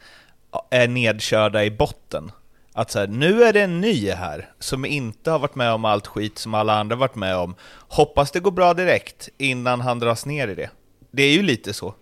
är 0.70 0.88
nedkörda 0.88 1.64
i 1.64 1.70
botten. 1.70 2.32
Att 2.76 2.90
så 2.90 2.98
här, 2.98 3.06
nu 3.06 3.44
är 3.44 3.52
det 3.52 3.60
en 3.62 3.80
ny 3.80 4.10
här, 4.10 4.50
som 4.58 4.84
inte 4.84 5.30
har 5.30 5.38
varit 5.38 5.54
med 5.54 5.72
om 5.72 5.84
allt 5.84 6.06
skit 6.06 6.38
som 6.38 6.54
alla 6.54 6.80
andra 6.80 6.96
varit 6.96 7.14
med 7.14 7.36
om. 7.36 7.54
Hoppas 7.88 8.30
det 8.30 8.40
går 8.40 8.50
bra 8.50 8.74
direkt 8.74 9.28
innan 9.38 9.80
han 9.80 9.98
dras 9.98 10.26
ner 10.26 10.48
i 10.48 10.54
det. 10.54 10.70
Det 11.10 11.22
är 11.22 11.32
ju 11.32 11.42
lite 11.42 11.72
så. 11.72 11.94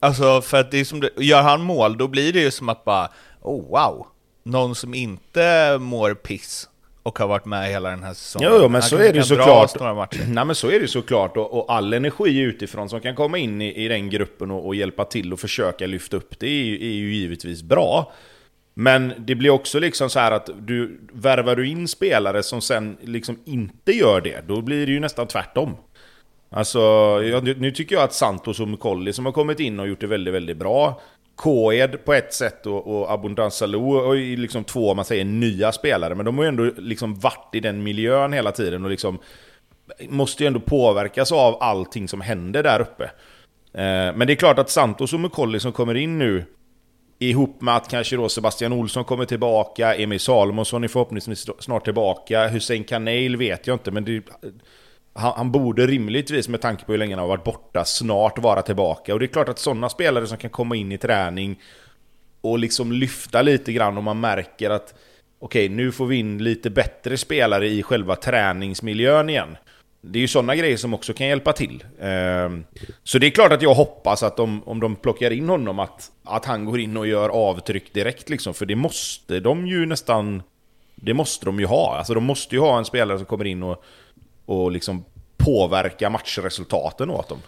Alltså, 0.00 0.40
för 0.40 0.60
att 0.60 0.70
det 0.70 0.80
är 0.80 0.84
som 0.84 1.00
det, 1.00 1.10
gör 1.16 1.42
han 1.42 1.62
mål, 1.62 1.98
då 1.98 2.08
blir 2.08 2.32
det 2.32 2.40
ju 2.40 2.50
som 2.50 2.68
att 2.68 2.84
bara, 2.84 3.08
oh 3.42 3.68
wow, 3.68 4.06
någon 4.42 4.74
som 4.74 4.94
inte 4.94 5.78
mår 5.80 6.14
piss 6.14 6.68
och 7.02 7.18
har 7.18 7.26
varit 7.26 7.44
med 7.44 7.68
hela 7.68 7.90
den 7.90 8.02
här 8.02 8.14
säsongen. 8.14 8.50
Jo, 8.52 8.58
jo 8.62 8.68
men 8.68 8.82
så 8.82 8.96
är 8.96 9.12
det 9.12 9.18
ju 9.18 9.24
såklart. 9.24 9.74
Nej 10.28 10.44
men 10.44 10.54
så 10.54 10.66
är 10.66 10.72
det 10.72 10.78
ju 10.78 10.88
såklart, 10.88 11.36
och, 11.36 11.58
och, 11.58 11.72
all 11.72 11.92
energi 11.92 12.38
utifrån 12.38 12.88
som 12.88 13.00
kan 13.00 13.14
komma 13.14 13.38
in 13.38 13.62
i, 13.62 13.84
i 13.84 13.88
den 13.88 14.10
gruppen 14.10 14.50
och, 14.50 14.66
och 14.66 14.74
hjälpa 14.74 15.04
till 15.04 15.32
och 15.32 15.40
försöka 15.40 15.86
lyfta 15.86 16.16
upp 16.16 16.38
det 16.38 16.46
är 16.46 16.74
är 16.74 16.92
ju 16.92 17.14
givetvis 17.14 17.62
bra. 17.62 18.12
Men 18.80 19.12
det 19.18 19.34
blir 19.34 19.50
också 19.50 19.78
liksom 19.78 20.10
så 20.10 20.20
att 20.20 20.50
du 20.60 21.00
värvar 21.12 21.56
du 21.56 21.68
in 21.68 21.88
spelare 21.88 22.42
som 22.42 22.60
sen 22.60 22.96
liksom 23.00 23.38
inte 23.44 23.92
gör 23.92 24.20
det, 24.20 24.48
då 24.48 24.60
blir 24.60 24.86
det 24.86 24.92
ju 24.92 25.00
nästan 25.00 25.26
tvärtom. 25.26 25.76
Alltså, 26.50 27.18
nu 27.56 27.70
tycker 27.70 27.94
jag 27.94 28.04
att 28.04 28.12
Santos 28.12 28.60
och 28.60 28.68
Mukolli 28.68 29.12
som 29.12 29.26
har 29.26 29.32
kommit 29.32 29.60
in 29.60 29.80
och 29.80 29.88
gjort 29.88 30.00
det 30.00 30.06
väldigt, 30.06 30.34
väldigt 30.34 30.56
bra. 30.56 31.00
Koed 31.34 32.04
på 32.04 32.14
ett 32.14 32.34
sätt 32.34 32.66
och, 32.66 32.86
och 32.86 33.12
Abundance 33.12 33.58
Salou 33.58 34.12
är 34.12 34.36
liksom 34.36 34.64
två, 34.64 34.94
man 34.94 35.04
säger, 35.04 35.24
nya 35.24 35.72
spelare. 35.72 36.14
Men 36.14 36.26
de 36.26 36.38
har 36.38 36.44
ju 36.44 36.48
ändå 36.48 36.64
liksom 36.76 37.14
varit 37.14 37.54
i 37.54 37.60
den 37.60 37.82
miljön 37.82 38.32
hela 38.32 38.52
tiden 38.52 38.84
och 38.84 38.90
liksom 38.90 39.18
måste 40.08 40.42
ju 40.42 40.46
ändå 40.46 40.60
påverkas 40.60 41.32
av 41.32 41.62
allting 41.62 42.08
som 42.08 42.20
händer 42.20 42.62
där 42.62 42.80
uppe. 42.80 43.04
Eh, 43.74 44.16
men 44.16 44.26
det 44.26 44.32
är 44.32 44.36
klart 44.36 44.58
att 44.58 44.70
Santos 44.70 45.12
och 45.12 45.20
Mukolli 45.20 45.60
som 45.60 45.72
kommer 45.72 45.94
in 45.94 46.18
nu 46.18 46.44
Ihop 47.22 47.60
med 47.60 47.76
att 47.76 47.88
kanske 47.88 48.16
då 48.16 48.28
Sebastian 48.28 48.72
Olsson 48.72 49.04
kommer 49.04 49.24
tillbaka, 49.24 49.94
Emil 49.94 50.20
Salomonsson 50.20 50.84
är 50.84 50.88
förhoppningsvis 50.88 51.46
snart 51.58 51.84
tillbaka, 51.84 52.48
Hussein 52.48 52.84
Kanel 52.84 53.36
vet 53.36 53.66
jag 53.66 53.74
inte 53.74 53.90
men 53.90 54.04
det, 54.04 54.16
eh, 54.16 54.22
han, 55.12 55.32
han, 55.36 55.52
borde 55.52 55.86
rimligtvis 55.86 56.48
med 56.48 56.60
tanke 56.60 56.84
på 56.84 56.92
hur 56.92 56.98
länge 56.98 57.14
han 57.14 57.20
har 57.20 57.28
varit 57.28 57.44
borta 57.44 57.84
snart 57.84 58.38
vara 58.38 58.62
tillbaka. 58.62 59.12
Och 59.12 59.18
det 59.18 59.24
är 59.24 59.26
klart 59.26 59.48
att 59.48 59.58
sådana 59.58 59.88
spelare 59.88 60.26
som 60.26 60.38
kan 60.38 60.50
komma 60.50 60.76
in 60.76 60.92
i 60.92 60.98
träning 60.98 61.60
och 62.40 62.58
liksom 62.58 62.92
lyfta 62.92 63.42
lite 63.42 63.72
grann 63.72 63.98
om 63.98 64.04
man 64.04 64.20
märker 64.20 64.70
att 64.70 64.94
okej, 65.38 65.66
okay, 65.66 65.76
nu 65.76 65.92
får 65.92 66.06
vi 66.06 66.16
in 66.16 66.44
lite 66.44 66.70
bättre 66.70 67.16
spelare 67.16 67.68
i 67.68 67.82
själva 67.82 68.16
träningsmiljön 68.16 69.30
igen. 69.30 69.56
Det 70.00 70.18
är 70.18 70.20
ju 70.20 70.28
sådana 70.28 70.56
grejer 70.56 70.76
som 70.76 70.94
också 70.94 71.12
kan 71.12 71.26
hjälpa 71.26 71.52
till. 71.52 71.84
Ehm, 72.00 72.64
så 73.02 73.18
det 73.18 73.26
är 73.26 73.30
klart 73.30 73.52
att 73.52 73.62
jag 73.62 73.74
hoppas 73.74 74.22
att 74.22 74.36
de, 74.36 74.62
om 74.62 74.80
de 74.80 74.96
plockar 74.96 75.30
in 75.30 75.48
honom, 75.48 75.78
att, 75.78 76.10
att 76.24 76.44
han 76.44 76.64
går 76.64 76.80
in 76.80 76.96
och 76.96 77.06
gör 77.06 77.28
avtryck 77.28 77.94
direkt 77.94 78.28
liksom. 78.28 78.54
För 78.54 78.66
det 78.66 78.76
måste 78.76 79.40
de 79.40 79.66
ju 79.66 79.86
nästan... 79.86 80.42
Det 80.94 81.14
måste 81.14 81.46
de 81.46 81.60
ju 81.60 81.66
ha. 81.66 81.96
Alltså 81.98 82.14
de 82.14 82.24
måste 82.24 82.54
ju 82.54 82.60
ha 82.60 82.78
en 82.78 82.84
spelare 82.84 83.18
som 83.18 83.26
kommer 83.26 83.44
in 83.44 83.62
och, 83.62 83.84
och 84.46 84.72
liksom 84.72 85.04
påverkar 85.36 86.10
matchresultaten 86.10 87.10
åt 87.10 87.28
dem. 87.28 87.38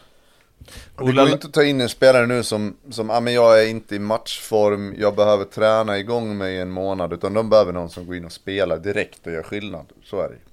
Och 0.97 1.07
det 1.07 1.13
går 1.13 1.29
inte 1.29 1.47
att 1.47 1.53
ta 1.53 1.65
in 1.65 1.81
en 1.81 1.89
spelare 1.89 2.27
nu 2.27 2.43
som, 2.43 2.77
som 2.91 3.11
ah, 3.11 3.21
men 3.21 3.35
jag 3.35 3.63
är 3.63 3.69
inte 3.69 3.97
i 3.97 3.99
matchform, 3.99 4.95
jag 4.99 5.17
behöver 5.17 5.45
träna 5.45 5.99
igång 5.99 6.39
mig 6.39 6.55
i 6.55 6.61
en 6.61 6.71
månad. 6.71 7.13
Utan 7.13 7.35
de 7.35 7.51
behöver 7.51 7.73
någon 7.73 7.91
som 7.91 8.07
går 8.07 8.17
in 8.17 8.25
och 8.25 8.33
spelar 8.33 8.79
direkt 8.79 9.27
och 9.27 9.33
gör 9.33 9.43
skillnad. 9.43 9.87
Så 10.05 10.21
är 10.21 10.29
det 10.29 10.52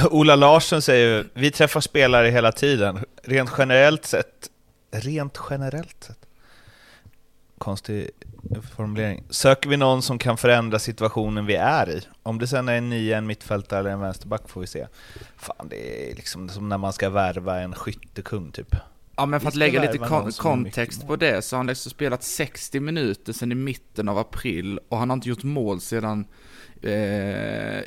Ola 0.10 0.36
Larsson 0.36 0.82
säger 0.82 1.26
vi 1.34 1.50
träffar 1.50 1.80
spelare 1.80 2.28
hela 2.28 2.52
tiden. 2.52 3.04
Rent 3.22 3.50
generellt 3.58 4.04
sett, 4.04 4.50
rent 4.90 5.40
generellt 5.50 6.04
sett, 6.04 6.26
konstig 7.58 8.10
formulering. 8.76 9.24
Söker 9.30 9.68
vi 9.68 9.76
någon 9.76 10.02
som 10.02 10.18
kan 10.18 10.36
förändra 10.36 10.78
situationen 10.78 11.46
vi 11.46 11.54
är 11.54 11.90
i? 11.90 12.02
Om 12.22 12.38
det 12.38 12.46
sen 12.46 12.68
är 12.68 12.78
en 12.78 12.90
nia, 12.90 13.18
en 13.18 13.26
mittfältare 13.26 13.80
eller 13.80 13.90
en 13.90 14.00
vänsterback 14.00 14.48
får 14.48 14.60
vi 14.60 14.66
se. 14.66 14.86
Fan, 15.36 15.68
det 15.68 16.10
är 16.10 16.14
liksom 16.14 16.48
som 16.48 16.68
när 16.68 16.78
man 16.78 16.92
ska 16.92 17.10
värva 17.10 17.60
en 17.60 17.74
skyttekung 17.74 18.52
typ. 18.52 18.76
Ja 19.16 19.26
men 19.26 19.40
för 19.40 19.48
att 19.48 19.54
lägga 19.54 19.82
lite 19.82 19.98
kon 19.98 20.32
kontext 20.32 21.06
på 21.06 21.16
det 21.16 21.42
så 21.42 21.56
har 21.56 21.58
han 21.58 21.66
liksom 21.66 21.90
spelat 21.90 22.22
60 22.22 22.80
minuter 22.80 23.32
sedan 23.32 23.52
i 23.52 23.54
mitten 23.54 24.08
av 24.08 24.18
april 24.18 24.80
och 24.88 24.98
han 24.98 25.10
har 25.10 25.14
inte 25.14 25.28
gjort 25.28 25.42
mål 25.42 25.80
sedan 25.80 26.24
eh, 26.82 27.82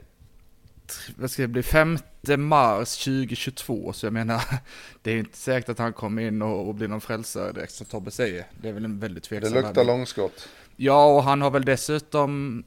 vad 1.15 1.31
ska 1.31 1.41
det 1.41 1.47
bli, 1.47 1.63
5 1.63 1.97
mars 2.37 2.97
2022, 2.97 3.93
så 3.93 4.05
jag 4.05 4.13
menar, 4.13 4.43
det 5.01 5.11
är 5.11 5.17
inte 5.17 5.37
säkert 5.37 5.69
att 5.69 5.79
han 5.79 5.93
kommer 5.93 6.21
in 6.21 6.41
och, 6.41 6.67
och 6.67 6.75
blir 6.75 6.87
någon 6.87 7.01
frälsare 7.01 7.51
direkt 7.51 7.73
som 7.73 7.85
Tobbe 7.85 8.11
säger. 8.11 8.45
Det 8.61 8.69
är 8.69 8.73
väl 8.73 8.85
en 8.85 8.99
väldigt 8.99 9.23
tveksam 9.23 9.53
Det 9.53 9.61
luktar 9.61 9.83
långskott. 9.83 10.49
Ja, 10.75 11.15
och 11.15 11.23
han 11.23 11.41
har 11.41 11.51
väl 11.51 11.65
dessutom 11.65 12.63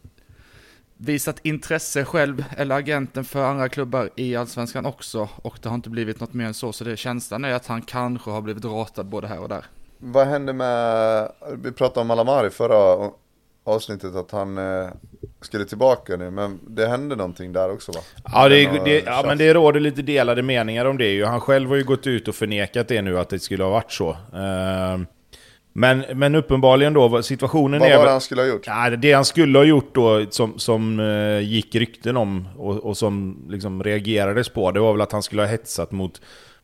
visat 0.96 1.38
intresse 1.42 2.04
själv, 2.04 2.44
eller 2.56 2.74
agenten 2.74 3.24
för 3.24 3.44
andra 3.44 3.68
klubbar 3.68 4.10
i 4.16 4.36
Allsvenskan 4.36 4.86
också. 4.86 5.28
Och 5.36 5.58
det 5.62 5.68
har 5.68 5.76
inte 5.76 5.90
blivit 5.90 6.20
något 6.20 6.34
mer 6.34 6.46
än 6.46 6.54
så, 6.54 6.72
så 6.72 6.84
det 6.84 6.96
känslan 6.96 7.44
är 7.44 7.52
att 7.52 7.66
han 7.66 7.82
kanske 7.82 8.30
har 8.30 8.42
blivit 8.42 8.64
ratad 8.64 9.06
både 9.06 9.28
här 9.28 9.38
och 9.38 9.48
där. 9.48 9.64
Vad 9.98 10.26
hände 10.26 10.52
med, 10.52 11.32
vi 11.56 11.72
pratade 11.72 12.00
om 12.00 12.10
Alamari 12.10 12.50
förra 12.50 13.10
avsnittet 13.66 14.14
att 14.14 14.30
han 14.30 14.58
eh, 14.58 14.88
skulle 15.40 15.64
tillbaka 15.64 16.16
nu, 16.16 16.30
men 16.30 16.60
det 16.68 16.86
hände 16.86 17.16
någonting 17.16 17.52
där 17.52 17.72
också 17.72 17.92
va? 17.92 18.00
Ja, 18.32 18.48
det, 18.48 18.80
det, 18.84 19.04
ja 19.06 19.22
men 19.26 19.38
det 19.38 19.54
råder 19.54 19.80
lite 19.80 20.02
delade 20.02 20.42
meningar 20.42 20.84
om 20.84 20.98
det 20.98 21.08
ju. 21.08 21.24
Han 21.24 21.40
själv 21.40 21.68
har 21.68 21.76
ju 21.76 21.84
gått 21.84 22.06
ut 22.06 22.28
och 22.28 22.34
förnekat 22.34 22.88
det 22.88 23.02
nu, 23.02 23.18
att 23.18 23.28
det 23.28 23.38
skulle 23.38 23.64
ha 23.64 23.70
varit 23.70 23.92
så. 23.92 24.10
Uh, 24.10 25.06
men, 25.72 26.04
men 26.14 26.34
uppenbarligen 26.34 26.92
då, 26.92 27.22
situationen 27.22 27.80
Vad 27.80 27.88
är... 27.88 27.92
Vad 27.92 27.98
var 27.98 28.06
det 28.06 28.12
han 28.12 28.20
skulle 28.20 28.42
ha 28.42 28.48
gjort? 28.48 28.66
Ja, 28.66 28.90
det 28.90 29.12
han 29.12 29.24
skulle 29.24 29.58
ha 29.58 29.64
gjort 29.64 29.94
då, 29.94 30.26
som, 30.30 30.58
som 30.58 31.00
uh, 31.00 31.40
gick 31.40 31.74
rykten 31.74 32.16
om 32.16 32.48
och, 32.56 32.76
och 32.76 32.96
som 32.96 33.44
liksom 33.48 33.82
reagerades 33.82 34.48
på, 34.48 34.70
det 34.70 34.80
var 34.80 34.92
väl 34.92 35.00
att 35.00 35.12
han 35.12 35.22
skulle 35.22 35.42
ha 35.42 35.48
hetsat 35.48 35.92
mot 35.92 36.20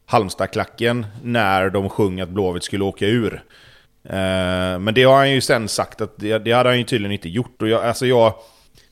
Halmstadklacken 0.07 1.07
när 1.23 1.71
de 1.71 1.89
sjöng 1.89 2.21
att 2.21 2.29
Blåvitt 2.29 2.65
skulle 2.65 2.85
åka 2.85 3.07
ur. 3.07 3.43
Eh, 4.05 4.79
men 4.79 4.95
det 4.95 5.03
har 5.03 5.17
han 5.17 5.31
ju 5.31 5.41
sen 5.41 5.69
sagt 5.69 6.01
att 6.01 6.13
det, 6.17 6.39
det 6.39 6.53
hade 6.53 6.69
han 6.69 6.79
ju 6.79 6.85
tydligen 6.85 7.13
inte 7.13 7.29
gjort. 7.29 7.63
Och 7.63 7.69
jag, 7.69 7.85
alltså 7.85 8.07
jag, 8.07 8.35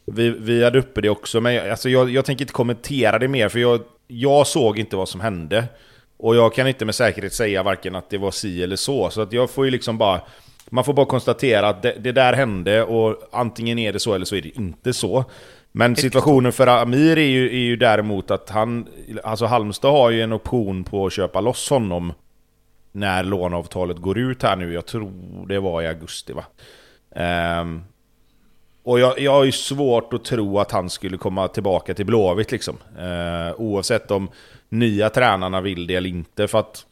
vi, 0.05 0.31
vi 0.31 0.65
hade 0.65 0.79
uppe 0.79 1.01
det 1.01 1.11
också, 1.11 1.41
men 1.41 1.71
alltså 1.71 1.89
jag, 1.89 2.11
jag 2.11 2.25
tänker 2.25 2.43
inte 2.43 2.53
kommentera 2.53 3.19
det 3.19 3.29
mer, 3.29 3.49
för 3.49 3.59
jag, 3.59 3.81
jag 4.07 4.47
såg 4.47 4.79
inte 4.79 4.97
vad 4.97 5.09
som 5.09 5.21
hände. 5.21 5.65
Och 6.19 6.37
jag 6.37 6.55
kan 6.55 6.69
inte 6.69 6.85
med 6.85 6.95
säkerhet 6.95 7.35
säga 7.35 7.63
varken 7.63 7.95
att 7.95 8.11
det 8.11 8.19
var 8.19 8.31
si 8.31 8.63
eller 8.63 8.77
så. 8.77 9.11
Så 9.11 9.21
att 9.21 9.33
jag 9.33 9.51
får 9.51 9.65
ju 9.65 9.71
liksom 9.71 9.99
bara... 9.99 10.21
Man 10.73 10.85
får 10.85 10.93
bara 10.93 11.07
konstatera 11.07 11.69
att 11.69 11.83
det, 11.83 11.97
det, 12.01 12.13
där 12.13 12.33
hände 12.33 12.83
och 12.83 13.17
antingen 13.33 13.79
är 13.79 13.93
det 13.93 13.99
så 13.99 14.15
eller 14.15 14.25
så 14.25 14.37
är 14.37 14.43
det 14.43 14.57
inte 14.57 14.93
så. 14.93 15.25
Men 15.73 15.97
situationen 15.97 16.53
för 16.53 16.67
Amir 16.67 17.19
är 17.19 17.29
ju, 17.29 17.47
är 17.47 17.61
ju 17.61 17.77
däremot 17.77 18.31
att 18.31 18.51
han... 18.51 18.87
Alltså 19.25 19.47
Halmstad 19.47 19.93
har 19.93 20.11
ju 20.11 20.23
en 20.23 20.33
option 20.33 20.85
på 20.85 21.07
att 21.07 21.13
köpa 21.13 21.41
loss 21.41 21.71
honom 21.71 22.13
när 22.93 23.25
låneavtalet 23.25 23.97
går 23.97 24.19
ut 24.19 24.43
här 24.43 24.57
nu. 24.57 24.73
Jag 24.73 24.87
tror 24.87 25.13
det 25.49 25.59
var 25.59 25.83
i 25.83 25.87
augusti 25.87 26.33
va? 26.33 26.45
Um, 27.61 27.85
och 28.83 29.01
jag, 29.01 29.19
jag 29.19 29.33
har 29.33 29.45
ju 29.45 29.53
svårt 29.53 30.13
att 30.13 30.25
tro 30.25 30.59
att 30.59 30.71
han 30.71 30.91
skulle 30.91 31.17
komma 31.17 31.49
tillbaka 31.49 31.95
till 31.95 32.07
Blåvitt 32.07 32.53
liksom. 32.53 32.77
Uh, 32.99 33.61
oavsett 33.61 34.11
om 34.11 34.29
nya 34.69 35.11
tränarna 35.11 35.61
vill 35.61 35.87
det 35.87 35.95
eller 35.95 36.11
inte. 36.11 36.49
För 36.49 36.59
att 36.59 36.87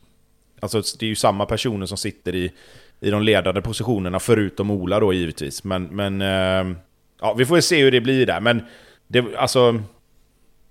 alltså, 0.61 0.83
det 0.99 1.07
är 1.07 1.09
ju 1.09 1.15
samma 1.15 1.47
personer 1.47 1.87
som 1.87 1.99
sitter 1.99 2.35
i, 2.35 2.53
i 3.01 3.11
de 3.11 3.23
ledande 3.23 3.61
positionerna, 3.61 4.21
förutom 4.21 4.71
Ola 4.71 5.01
då 5.01 5.13
givetvis. 5.13 5.65
Men, 5.65 5.85
men 5.85 6.23
uh, 6.23 6.77
ja, 7.21 7.35
vi 7.35 7.47
får 7.47 7.61
se 7.61 7.83
hur 7.83 7.91
det 7.91 8.01
blir 8.01 8.27
där. 8.27 8.41
Men 8.41 8.63
det, 9.07 9.37
alltså, 9.37 9.83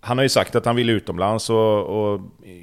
han 0.01 0.17
har 0.17 0.23
ju 0.23 0.29
sagt 0.29 0.55
att 0.55 0.65
han 0.65 0.75
vill 0.75 0.89
utomlands 0.89 1.49
och, 1.49 1.85
och 1.85 2.21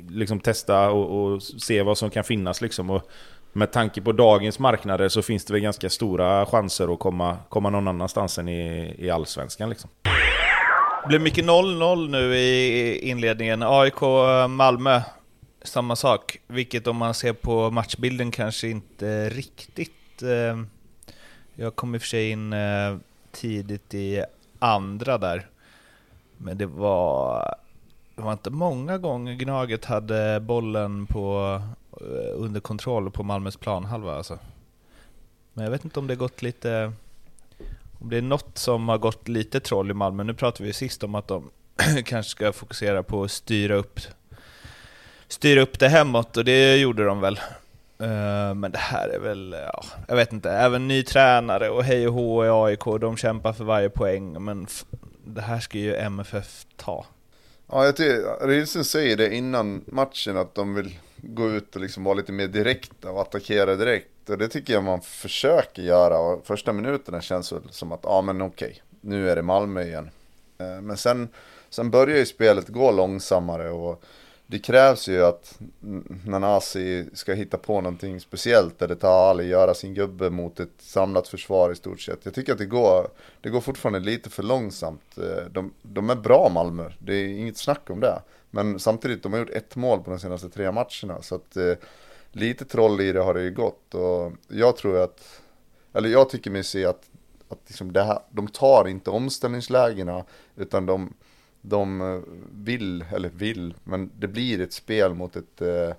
liksom 0.08 0.40
testa 0.40 0.90
och, 0.90 1.32
och, 1.32 1.42
se 1.42 1.82
vad 1.82 1.98
som 1.98 2.10
kan 2.10 2.24
finnas. 2.24 2.60
Liksom. 2.60 2.90
Och 2.90 3.10
med 3.52 3.72
tanke 3.72 4.00
på 4.00 4.12
dagens 4.12 4.58
marknader 4.58 5.08
så 5.08 5.22
finns 5.22 5.44
det 5.44 5.52
väl 5.52 5.62
ganska 5.62 5.90
stora 5.90 6.46
chanser 6.46 6.92
att 6.92 6.98
komma, 6.98 7.38
komma 7.48 7.70
någon 7.70 7.88
annanstans 7.88 8.38
än 8.38 8.48
i, 8.48 8.94
i 8.98 9.10
allsvenskan. 9.10 9.70
Liksom. 9.70 9.90
Det 11.02 11.08
blev 11.08 11.20
mycket 11.20 11.44
0-0 11.44 12.08
nu 12.08 12.36
i 12.36 12.98
inledningen. 12.98 13.62
AIK-Malmö, 13.62 14.96
eh, 14.96 15.02
samma 15.62 15.96
sak. 15.96 16.38
Vilket 16.46 16.86
om 16.86 16.96
man 16.96 17.14
ser 17.14 17.32
på 17.32 17.70
matchbilden 17.70 18.30
kanske 18.30 18.68
inte 18.68 19.28
riktigt... 19.28 20.22
Eh, 20.22 20.64
jag 21.56 21.76
kom 21.76 21.94
i 21.94 21.98
och 21.98 22.02
för 22.02 22.08
sig 22.08 22.30
in 22.30 22.52
eh, 22.52 22.96
tidigt 23.32 23.94
i 23.94 24.24
andra 24.58 25.18
där. 25.18 25.46
Men 26.38 26.58
det 26.58 26.66
var, 26.66 27.54
det 28.14 28.22
var 28.22 28.32
inte 28.32 28.50
många 28.50 28.98
gånger 28.98 29.34
Gnaget 29.34 29.84
hade 29.84 30.40
bollen 30.40 31.06
på, 31.06 31.60
eh, 31.90 32.34
under 32.34 32.60
kontroll 32.60 33.10
på 33.10 33.22
Malmös 33.22 33.56
planhalva 33.56 34.14
alltså. 34.14 34.38
Men 35.52 35.64
jag 35.64 35.70
vet 35.70 35.84
inte 35.84 35.98
om 35.98 36.06
det 36.06 36.16
gått 36.16 36.42
lite... 36.42 36.92
Om 38.00 38.10
det 38.10 38.16
är 38.16 38.22
något 38.22 38.58
som 38.58 38.88
har 38.88 38.98
gått 38.98 39.28
lite 39.28 39.60
troll 39.60 39.90
i 39.90 39.94
Malmö. 39.94 40.24
Nu 40.24 40.34
pratade 40.34 40.64
vi 40.64 40.72
sist 40.72 41.04
om 41.04 41.14
att 41.14 41.28
de 41.28 41.50
kanske 42.04 42.30
ska 42.30 42.52
fokusera 42.52 43.02
på 43.02 43.24
att 43.24 43.30
styra 43.30 43.74
upp, 43.74 44.00
styra 45.28 45.60
upp 45.60 45.78
det 45.78 45.88
hemåt 45.88 46.36
och 46.36 46.44
det 46.44 46.76
gjorde 46.76 47.04
de 47.04 47.20
väl. 47.20 47.40
Eh, 47.98 48.54
men 48.54 48.72
det 48.72 48.78
här 48.78 49.08
är 49.08 49.18
väl, 49.18 49.56
ja, 49.72 49.84
jag 50.08 50.16
vet 50.16 50.32
inte, 50.32 50.50
även 50.50 50.88
ny 50.88 51.02
tränare 51.02 51.70
och 51.70 51.84
hej 51.84 52.08
och 52.08 52.14
hå 52.14 52.44
i 52.44 52.48
AIK, 52.48 52.84
de 53.00 53.16
kämpar 53.16 53.52
för 53.52 53.64
varje 53.64 53.90
poäng, 53.90 54.44
men 54.44 54.66
det 55.24 55.40
här 55.40 55.60
ska 55.60 55.78
ju 55.78 55.94
MFF 55.96 56.66
ta. 56.76 57.06
Ja, 57.66 57.84
jag 57.84 57.96
tycker, 57.96 58.46
Rilsen 58.46 58.84
säger 58.84 59.16
det 59.16 59.34
innan 59.34 59.84
matchen 59.86 60.36
att 60.36 60.54
de 60.54 60.74
vill 60.74 60.98
gå 61.16 61.50
ut 61.50 61.76
och 61.76 61.82
liksom 61.82 62.04
vara 62.04 62.14
lite 62.14 62.32
mer 62.32 62.48
direkta 62.48 63.10
och 63.10 63.20
attackera 63.20 63.74
direkt. 63.74 64.30
Och 64.30 64.38
det 64.38 64.48
tycker 64.48 64.72
jag 64.72 64.84
man 64.84 65.00
försöker 65.00 65.82
göra. 65.82 66.18
Och 66.18 66.46
första 66.46 66.72
minuterna 66.72 67.20
känns 67.20 67.52
väl 67.52 67.62
som 67.70 67.92
att, 67.92 68.00
ja 68.02 68.22
men 68.22 68.42
okej, 68.42 68.82
nu 69.00 69.30
är 69.30 69.36
det 69.36 69.42
Malmö 69.42 69.82
igen. 69.82 70.10
Eh, 70.58 70.80
men 70.80 70.96
sen, 70.96 71.28
sen 71.70 71.90
börjar 71.90 72.16
ju 72.18 72.26
spelet 72.26 72.68
gå 72.68 72.92
långsammare 72.92 73.70
och 73.70 74.02
det 74.46 74.58
krävs 74.58 75.08
ju 75.08 75.24
att 75.24 75.58
Nanasi 76.26 77.06
ska 77.12 77.32
hitta 77.32 77.58
på 77.58 77.80
någonting 77.80 78.20
speciellt 78.20 78.78
där 78.78 78.88
det 78.88 78.96
tar 78.96 79.30
Ali 79.30 79.44
göra 79.44 79.74
sin 79.74 79.94
gubbe 79.94 80.30
mot 80.30 80.60
ett 80.60 80.74
samlat 80.78 81.28
försvar 81.28 81.72
i 81.72 81.76
stort 81.76 82.00
sett. 82.00 82.20
Jag 82.22 82.34
tycker 82.34 82.52
att 82.52 82.58
det 82.58 82.66
går, 82.66 83.08
det 83.40 83.48
går 83.48 83.60
fortfarande 83.60 84.00
lite 84.00 84.30
för 84.30 84.42
långsamt. 84.42 85.18
Eh, 85.18 85.44
de, 85.50 85.72
de 85.82 86.10
är 86.10 86.14
bra 86.14 86.48
Malmö, 86.48 86.90
det 86.98 87.14
är 87.14 87.28
inget 87.28 87.56
snack 87.56 87.90
om 87.90 88.00
det. 88.00 88.22
Men 88.50 88.78
samtidigt, 88.78 89.22
de 89.22 89.32
har 89.32 89.40
gjort 89.40 89.50
ett 89.50 89.76
mål 89.76 90.02
på 90.02 90.10
de 90.10 90.18
senaste 90.18 90.48
tre 90.48 90.72
matcherna. 90.72 91.22
Så 91.22 91.34
att 91.34 91.56
eh, 91.56 91.72
lite 92.32 92.64
troll 92.64 93.00
i 93.00 93.12
det 93.12 93.22
har 93.22 93.34
det 93.34 93.42
ju 93.42 93.50
gått. 93.50 93.94
Och 93.94 94.32
jag 94.48 94.76
tror 94.76 95.02
att, 95.02 95.40
eller 95.92 96.08
jag 96.08 96.30
tycker 96.30 96.50
mig 96.50 96.64
se 96.64 96.84
att, 96.84 97.10
att 97.48 97.58
liksom 97.66 97.92
det 97.92 98.02
här, 98.02 98.18
de 98.30 98.48
tar 98.48 98.88
inte 98.88 99.10
omställningslägena 99.10 100.24
utan 100.56 100.86
de 100.86 101.14
de 101.66 102.00
eh, 102.00 102.20
vill, 102.64 103.04
eller 103.12 103.28
vill, 103.28 103.74
men 103.84 104.10
det 104.18 104.28
blir 104.28 104.60
ett 104.60 104.72
spel 104.72 105.14
mot 105.14 105.36
ett, 105.36 105.60
eh, 105.60 105.94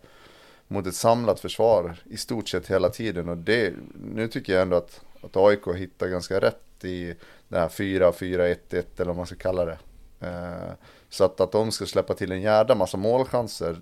mot 0.68 0.88
ett 0.88 0.96
samlat 0.96 1.40
försvar 1.40 1.96
i 2.06 2.18
stort 2.18 2.50
sett 2.50 2.68
hela 2.68 2.90
tiden. 2.90 3.30
Och 3.30 3.38
det, 3.38 3.74
nu 4.14 4.28
tycker 4.28 4.54
jag 4.54 4.62
ändå 4.62 4.78
att, 4.78 5.02
att 5.22 5.38
AIK 5.38 5.68
hittar 5.76 6.08
ganska 6.08 6.40
rätt 6.40 6.86
i 6.86 7.14
det 7.48 7.60
här 7.60 7.68
4-4-1-1 7.68 8.84
eller 8.98 9.06
vad 9.06 9.16
man 9.16 9.26
ska 9.26 9.36
kalla 9.36 9.66
det. 9.66 9.78
Eh, 10.20 10.74
så 11.10 11.24
att, 11.24 11.42
att 11.42 11.52
de 11.52 11.72
ska 11.72 11.86
släppa 11.86 12.14
till 12.14 12.32
en 12.32 12.42
jävla 12.42 12.76
massa 12.76 12.98
målchanser, 12.98 13.82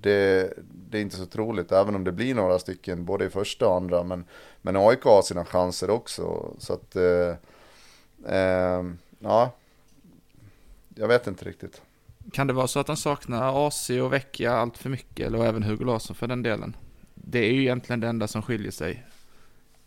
det, 0.00 0.52
det, 0.90 0.98
är 0.98 1.02
inte 1.02 1.16
så 1.16 1.26
troligt, 1.26 1.72
även 1.72 1.94
om 1.94 2.04
det 2.04 2.12
blir 2.12 2.34
några 2.34 2.58
stycken 2.58 3.04
både 3.04 3.24
i 3.24 3.30
första 3.30 3.68
och 3.68 3.76
andra. 3.76 4.02
Men, 4.02 4.24
men 4.62 4.76
AIK 4.76 5.02
har 5.02 5.22
sina 5.22 5.44
chanser 5.44 5.90
också. 5.90 6.54
Så 6.58 6.72
att, 6.72 6.96
eh, 6.96 7.34
eh, 8.36 8.82
ja, 9.18 9.50
jag 10.94 11.08
vet 11.08 11.26
inte 11.26 11.44
riktigt. 11.44 11.82
Kan 12.32 12.46
det 12.46 12.52
vara 12.52 12.66
så 12.66 12.80
att 12.80 12.88
han 12.88 12.96
saknar 12.96 13.66
AC 13.66 13.90
och 13.90 14.12
Vecchia 14.12 14.52
allt 14.52 14.78
för 14.78 14.90
mycket, 14.90 15.26
eller 15.26 15.44
även 15.44 15.62
Hugo 15.62 15.84
Larsson 15.84 16.16
för 16.16 16.26
den 16.26 16.42
delen? 16.42 16.76
Det 17.14 17.38
är 17.38 17.52
ju 17.52 17.60
egentligen 17.60 18.00
det 18.00 18.08
enda 18.08 18.28
som 18.28 18.42
skiljer 18.42 18.70
sig 18.70 19.06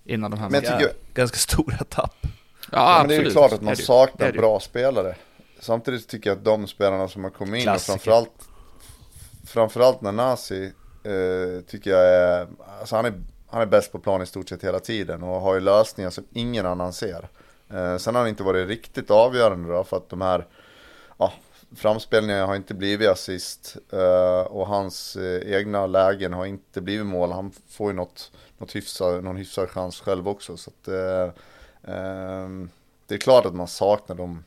innan 0.03 0.31
de 0.31 0.39
här 0.39 0.49
Men 0.49 0.63
jag 0.63 0.79
tycker, 0.79 0.93
Ganska 1.13 1.37
stora 1.37 1.77
tapp. 1.77 2.17
Ja, 2.21 2.27
ja 2.71 2.97
men 2.99 3.07
det 3.07 3.15
är 3.15 3.23
ju 3.23 3.31
klart 3.31 3.53
att 3.53 3.61
man 3.61 3.75
saknar 3.75 4.31
bra 4.31 4.59
spelare. 4.59 5.15
Samtidigt 5.59 6.07
tycker 6.07 6.29
jag 6.29 6.37
att 6.37 6.45
de 6.45 6.67
spelarna 6.67 7.07
som 7.07 7.23
har 7.23 7.31
kommit 7.31 7.63
in, 7.63 7.69
och 7.69 7.81
framförallt, 7.81 8.49
framförallt 9.45 10.01
Nanasi, 10.01 10.71
eh, 11.03 11.61
tycker 11.67 11.91
jag 11.91 12.05
är, 12.05 12.47
alltså 12.79 12.95
han 12.95 13.05
är, 13.05 13.13
han 13.47 13.61
är 13.61 13.65
bäst 13.65 13.91
på 13.91 13.99
plan 13.99 14.21
i 14.21 14.25
stort 14.25 14.49
sett 14.49 14.63
hela 14.63 14.79
tiden 14.79 15.23
och 15.23 15.41
har 15.41 15.53
ju 15.53 15.59
lösningar 15.59 16.09
som 16.09 16.23
ingen 16.33 16.65
annan 16.65 16.93
ser. 16.93 17.27
Eh, 17.69 17.97
sen 17.97 18.15
har 18.15 18.21
han 18.21 18.29
inte 18.29 18.43
varit 18.43 18.67
riktigt 18.67 19.11
avgörande 19.11 19.73
då, 19.73 19.83
för 19.83 19.97
att 19.97 20.09
de 20.09 20.21
här, 20.21 20.45
ja, 21.17 21.33
framspelningarna 21.75 22.45
har 22.45 22.55
inte 22.55 22.73
blivit 22.73 23.09
assist 23.09 23.77
eh, 23.91 24.47
och 24.47 24.67
hans 24.67 25.15
eh, 25.15 25.53
egna 25.55 25.87
lägen 25.87 26.33
har 26.33 26.45
inte 26.45 26.81
blivit 26.81 27.05
mål. 27.05 27.31
Han 27.31 27.51
får 27.69 27.91
ju 27.91 27.95
något, 27.95 28.31
något 28.57 28.75
hyfsad, 28.75 29.23
någon 29.23 29.35
hyfsad 29.35 29.69
chans 29.69 29.99
själv 29.99 30.27
också. 30.27 30.57
Så 30.57 30.69
att, 30.69 30.87
eh, 30.87 31.23
eh 31.95 32.49
det 33.07 33.15
är 33.15 33.19
klart 33.19 33.45
att 33.45 33.55
man 33.55 33.67
saknar 33.67 34.15
dem 34.15 34.43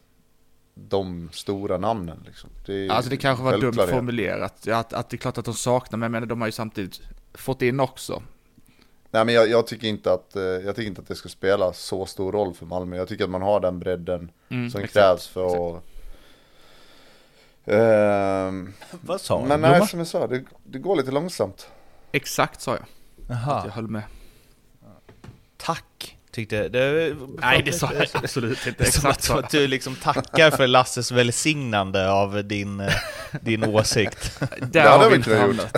de 0.74 1.30
stora 1.32 1.78
namnen. 1.78 2.22
Liksom. 2.26 2.50
Det 2.66 2.90
alltså 2.90 3.10
det 3.10 3.16
kanske 3.16 3.44
var 3.44 3.58
dumt 3.58 3.72
formulerat, 3.72 4.68
att, 4.68 4.92
att 4.92 5.10
det 5.10 5.16
är 5.16 5.18
klart 5.18 5.38
att 5.38 5.44
de 5.44 5.54
saknar, 5.54 5.98
men 5.98 6.14
jag 6.14 6.28
de 6.28 6.40
har 6.40 6.48
ju 6.48 6.52
samtidigt 6.52 7.00
fått 7.34 7.62
in 7.62 7.80
också. 7.80 8.22
Nej 9.10 9.24
men 9.24 9.34
jag, 9.34 9.48
jag, 9.48 9.66
tycker 9.66 9.88
inte 9.88 10.12
att, 10.12 10.30
jag 10.34 10.76
tycker 10.76 10.88
inte 10.88 11.00
att 11.00 11.08
det 11.08 11.14
ska 11.14 11.28
spela 11.28 11.72
så 11.72 12.06
stor 12.06 12.32
roll 12.32 12.54
för 12.54 12.66
Malmö. 12.66 12.96
Jag 12.96 13.08
tycker 13.08 13.24
att 13.24 13.30
man 13.30 13.42
har 13.42 13.60
den 13.60 13.78
bredden 13.78 14.30
mm, 14.48 14.70
som 14.70 14.80
exakt, 14.80 14.92
krävs 14.92 15.26
för 15.26 15.76
exakt. 15.76 15.97
Att... 17.68 17.74
Uh, 18.54 18.98
Vad 19.00 19.20
sa 19.20 19.42
du? 19.42 19.48
Men 19.48 19.60
nej, 19.60 19.86
som 19.86 19.98
jag 19.98 20.08
sa, 20.08 20.26
det, 20.26 20.44
det, 20.64 20.78
går 20.78 20.96
lite 20.96 21.10
långsamt. 21.10 21.68
Exakt 22.12 22.60
sa 22.60 22.70
jag. 22.70 22.84
Jaha. 23.28 23.62
Jag 23.64 23.72
höll 23.72 23.88
med. 23.88 24.02
Tack 25.56 26.18
tyckte... 26.38 26.68
Det, 26.68 27.16
Nej, 27.38 27.62
det 27.62 27.72
sa 27.72 27.92
jag 27.92 28.06
absolut 28.22 28.66
inte. 28.66 28.84
Exakt 28.84 29.22
som 29.22 29.38
att, 29.38 29.44
att, 29.44 29.50
du 29.50 29.66
liksom 29.66 29.94
tackar 29.94 30.50
för 30.50 30.66
Lasses 30.66 31.12
välsignande 31.12 32.10
av 32.10 32.44
din, 32.44 32.80
eh, 32.80 32.94
din 33.42 33.64
åsikt. 33.64 34.40
Det 34.72 34.80
har 34.80 35.10
vi 35.10 35.16
inte 35.16 35.36
hamnat. 35.36 35.76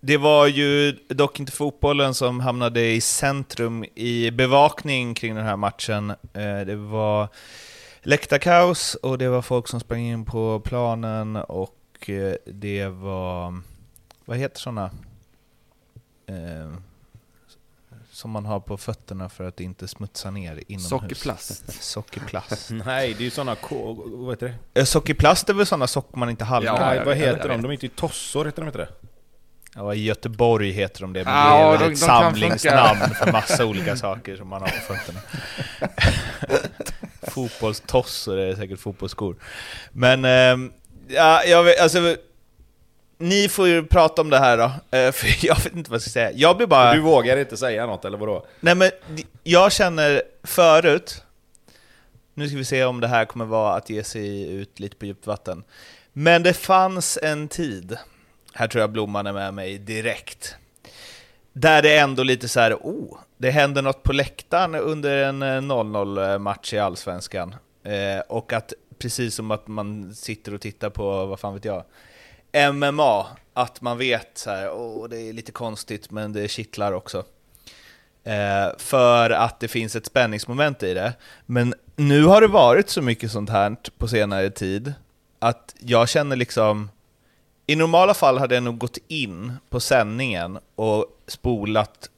Det 0.00 0.16
var 0.16 0.46
ju 0.46 0.92
dock 1.08 1.40
inte 1.40 1.52
fotbollen 1.52 2.14
som 2.14 2.40
hamnade 2.40 2.80
i 2.80 3.00
centrum 3.00 3.84
i 3.94 4.30
bevakning 4.30 5.14
kring 5.14 5.34
den 5.34 5.44
här 5.44 5.56
matchen. 5.56 6.10
Eh, 6.10 6.60
det 6.66 6.76
var 6.76 7.28
läktarkaos 8.06 8.94
och 8.94 9.18
det 9.18 9.28
var 9.28 9.42
folk 9.42 9.68
som 9.68 9.80
sprang 9.80 10.00
in 10.00 10.24
på 10.24 10.60
planen 10.60 11.36
och 11.36 12.10
eh, 12.10 12.34
det 12.44 12.86
var... 12.86 13.60
Vad 14.24 14.36
heter 14.36 14.60
sådana? 14.60 14.90
som 18.10 18.30
man 18.30 18.46
har 18.46 18.60
på 18.60 18.76
fötterna 18.76 19.28
för 19.28 19.44
att 19.44 19.60
inte 19.60 19.88
smutsa 19.88 20.30
ner 20.30 20.62
inomhus. 20.68 20.88
Sockerplast. 20.88 21.82
Sockerplast. 21.82 22.70
Nej, 22.86 23.14
det 23.14 23.20
är 23.20 23.24
ju 23.24 23.30
sådana, 23.30 23.56
vad 24.04 24.32
heter 24.32 24.54
det? 24.72 24.80
Eh, 24.80 24.84
sockerplast 24.84 25.48
är 25.48 25.54
väl 25.54 25.66
sådana 25.66 25.86
socker 25.86 26.18
man 26.18 26.30
inte 26.30 26.44
halkar 26.44 26.94
ja, 26.94 27.04
Vad 27.04 27.16
heter 27.16 27.48
de? 27.48 27.62
De 27.62 27.68
är 27.68 27.72
inte 27.72 27.88
tossor, 27.88 28.44
heter 28.44 28.62
de 28.62 28.66
inte 28.66 28.78
det? 28.78 28.88
Ja, 29.74 29.94
i 29.94 30.04
Göteborg 30.04 30.70
heter 30.70 31.00
de 31.00 31.12
det, 31.12 31.24
men 31.24 31.34
ja, 31.34 31.70
det 31.70 31.74
är 31.74 31.78
de, 31.78 31.84
ett 31.84 31.90
de 31.90 31.96
samlingsnamn 31.96 33.14
för 33.14 33.32
massa 33.32 33.66
olika 33.66 33.96
saker 33.96 34.36
som 34.36 34.48
man 34.48 34.60
har 34.60 34.68
på 34.68 34.94
fötterna. 34.94 35.20
Fotbollstossor 37.36 38.38
är 38.38 38.54
säkert 38.54 38.80
fotbollsskor. 38.80 39.36
Men, 39.92 40.24
ähm, 40.24 40.72
ja, 41.08 41.44
jag 41.44 41.62
vet, 41.64 41.80
alltså 41.80 42.16
ni 43.18 43.48
får 43.48 43.68
ju 43.68 43.86
prata 43.86 44.22
om 44.22 44.30
det 44.30 44.38
här 44.38 44.56
då, 44.58 44.98
eh, 44.98 45.12
för 45.12 45.46
jag 45.46 45.56
vet 45.56 45.76
inte 45.76 45.90
vad 45.90 45.94
jag 45.94 46.02
ska 46.02 46.10
säga. 46.10 46.32
Jag 46.34 46.56
blir 46.56 46.66
bara... 46.66 46.94
Du 46.94 47.00
vågar 47.00 47.36
inte 47.36 47.56
säga 47.56 47.86
något, 47.86 48.04
eller 48.04 48.18
vadå? 48.18 48.46
Nej 48.60 48.74
men, 48.74 48.90
jag 49.42 49.72
känner 49.72 50.22
förut, 50.44 51.22
nu 52.34 52.48
ska 52.48 52.56
vi 52.56 52.64
se 52.64 52.84
om 52.84 53.00
det 53.00 53.08
här 53.08 53.24
kommer 53.24 53.44
vara 53.44 53.74
att 53.74 53.90
ge 53.90 54.04
sig 54.04 54.52
ut 54.52 54.80
lite 54.80 54.96
på 54.96 55.06
djupt 55.06 55.26
vatten. 55.26 55.64
Men 56.12 56.42
det 56.42 56.54
fanns 56.54 57.18
en 57.22 57.48
tid, 57.48 57.98
här 58.52 58.68
tror 58.68 58.80
jag 58.80 58.90
Blomman 58.90 59.26
är 59.26 59.32
med 59.32 59.54
mig 59.54 59.78
direkt, 59.78 60.54
där 61.52 61.82
det 61.82 61.98
ändå 61.98 62.22
lite 62.22 62.48
så 62.48 62.60
här, 62.60 62.74
oh, 62.74 63.18
det 63.38 63.50
händer 63.50 63.82
något 63.82 64.02
på 64.02 64.12
läktaren 64.12 64.74
under 64.74 65.24
en 65.24 65.42
eh, 65.42 65.46
0-0-match 65.46 66.72
eh, 66.72 66.76
i 66.76 66.80
Allsvenskan. 66.80 67.54
Eh, 67.82 68.20
och 68.28 68.52
att 68.52 68.72
precis 68.98 69.34
som 69.34 69.50
att 69.50 69.68
man 69.68 70.14
sitter 70.14 70.54
och 70.54 70.60
tittar 70.60 70.90
på, 70.90 71.26
vad 71.26 71.40
fan 71.40 71.54
vet 71.54 71.64
jag, 71.64 71.84
MMA, 72.74 73.26
att 73.54 73.80
man 73.80 73.98
vet 73.98 74.38
så 74.38 74.50
här, 74.50 74.68
oh, 74.68 75.08
det 75.08 75.20
är 75.20 75.32
lite 75.32 75.52
konstigt 75.52 76.10
men 76.10 76.32
det 76.32 76.48
kittlar 76.48 76.92
också. 76.92 77.24
Eh, 78.24 78.68
för 78.78 79.30
att 79.30 79.60
det 79.60 79.68
finns 79.68 79.96
ett 79.96 80.06
spänningsmoment 80.06 80.82
i 80.82 80.94
det. 80.94 81.12
Men 81.46 81.74
nu 81.96 82.24
har 82.24 82.40
det 82.40 82.46
varit 82.46 82.90
så 82.90 83.02
mycket 83.02 83.32
sånt 83.32 83.50
här 83.50 83.76
på 83.98 84.08
senare 84.08 84.50
tid 84.50 84.94
att 85.38 85.74
jag 85.78 86.08
känner 86.08 86.36
liksom 86.36 86.90
i 87.66 87.76
normala 87.76 88.14
fall 88.14 88.38
hade 88.38 88.54
jag 88.54 88.64
nog 88.64 88.78
gått 88.78 88.98
in 89.08 89.52
på 89.70 89.80
sändningen 89.80 90.58
och 90.74 91.06
spolat 91.26 92.10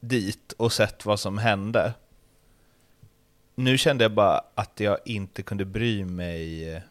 dit 0.00 0.52
och 0.52 0.72
sett 0.72 1.06
vad 1.06 1.20
som 1.20 1.38
hände. 1.38 1.92
Nu 3.54 3.78
kände 3.78 4.04
jag 4.04 4.12
bara 4.12 4.44
att 4.54 4.80
jag 4.80 4.98
inte 5.04 5.42
kunde 5.42 5.64
bry 5.64 6.04
mig 6.04 6.74
eh, 6.74 6.82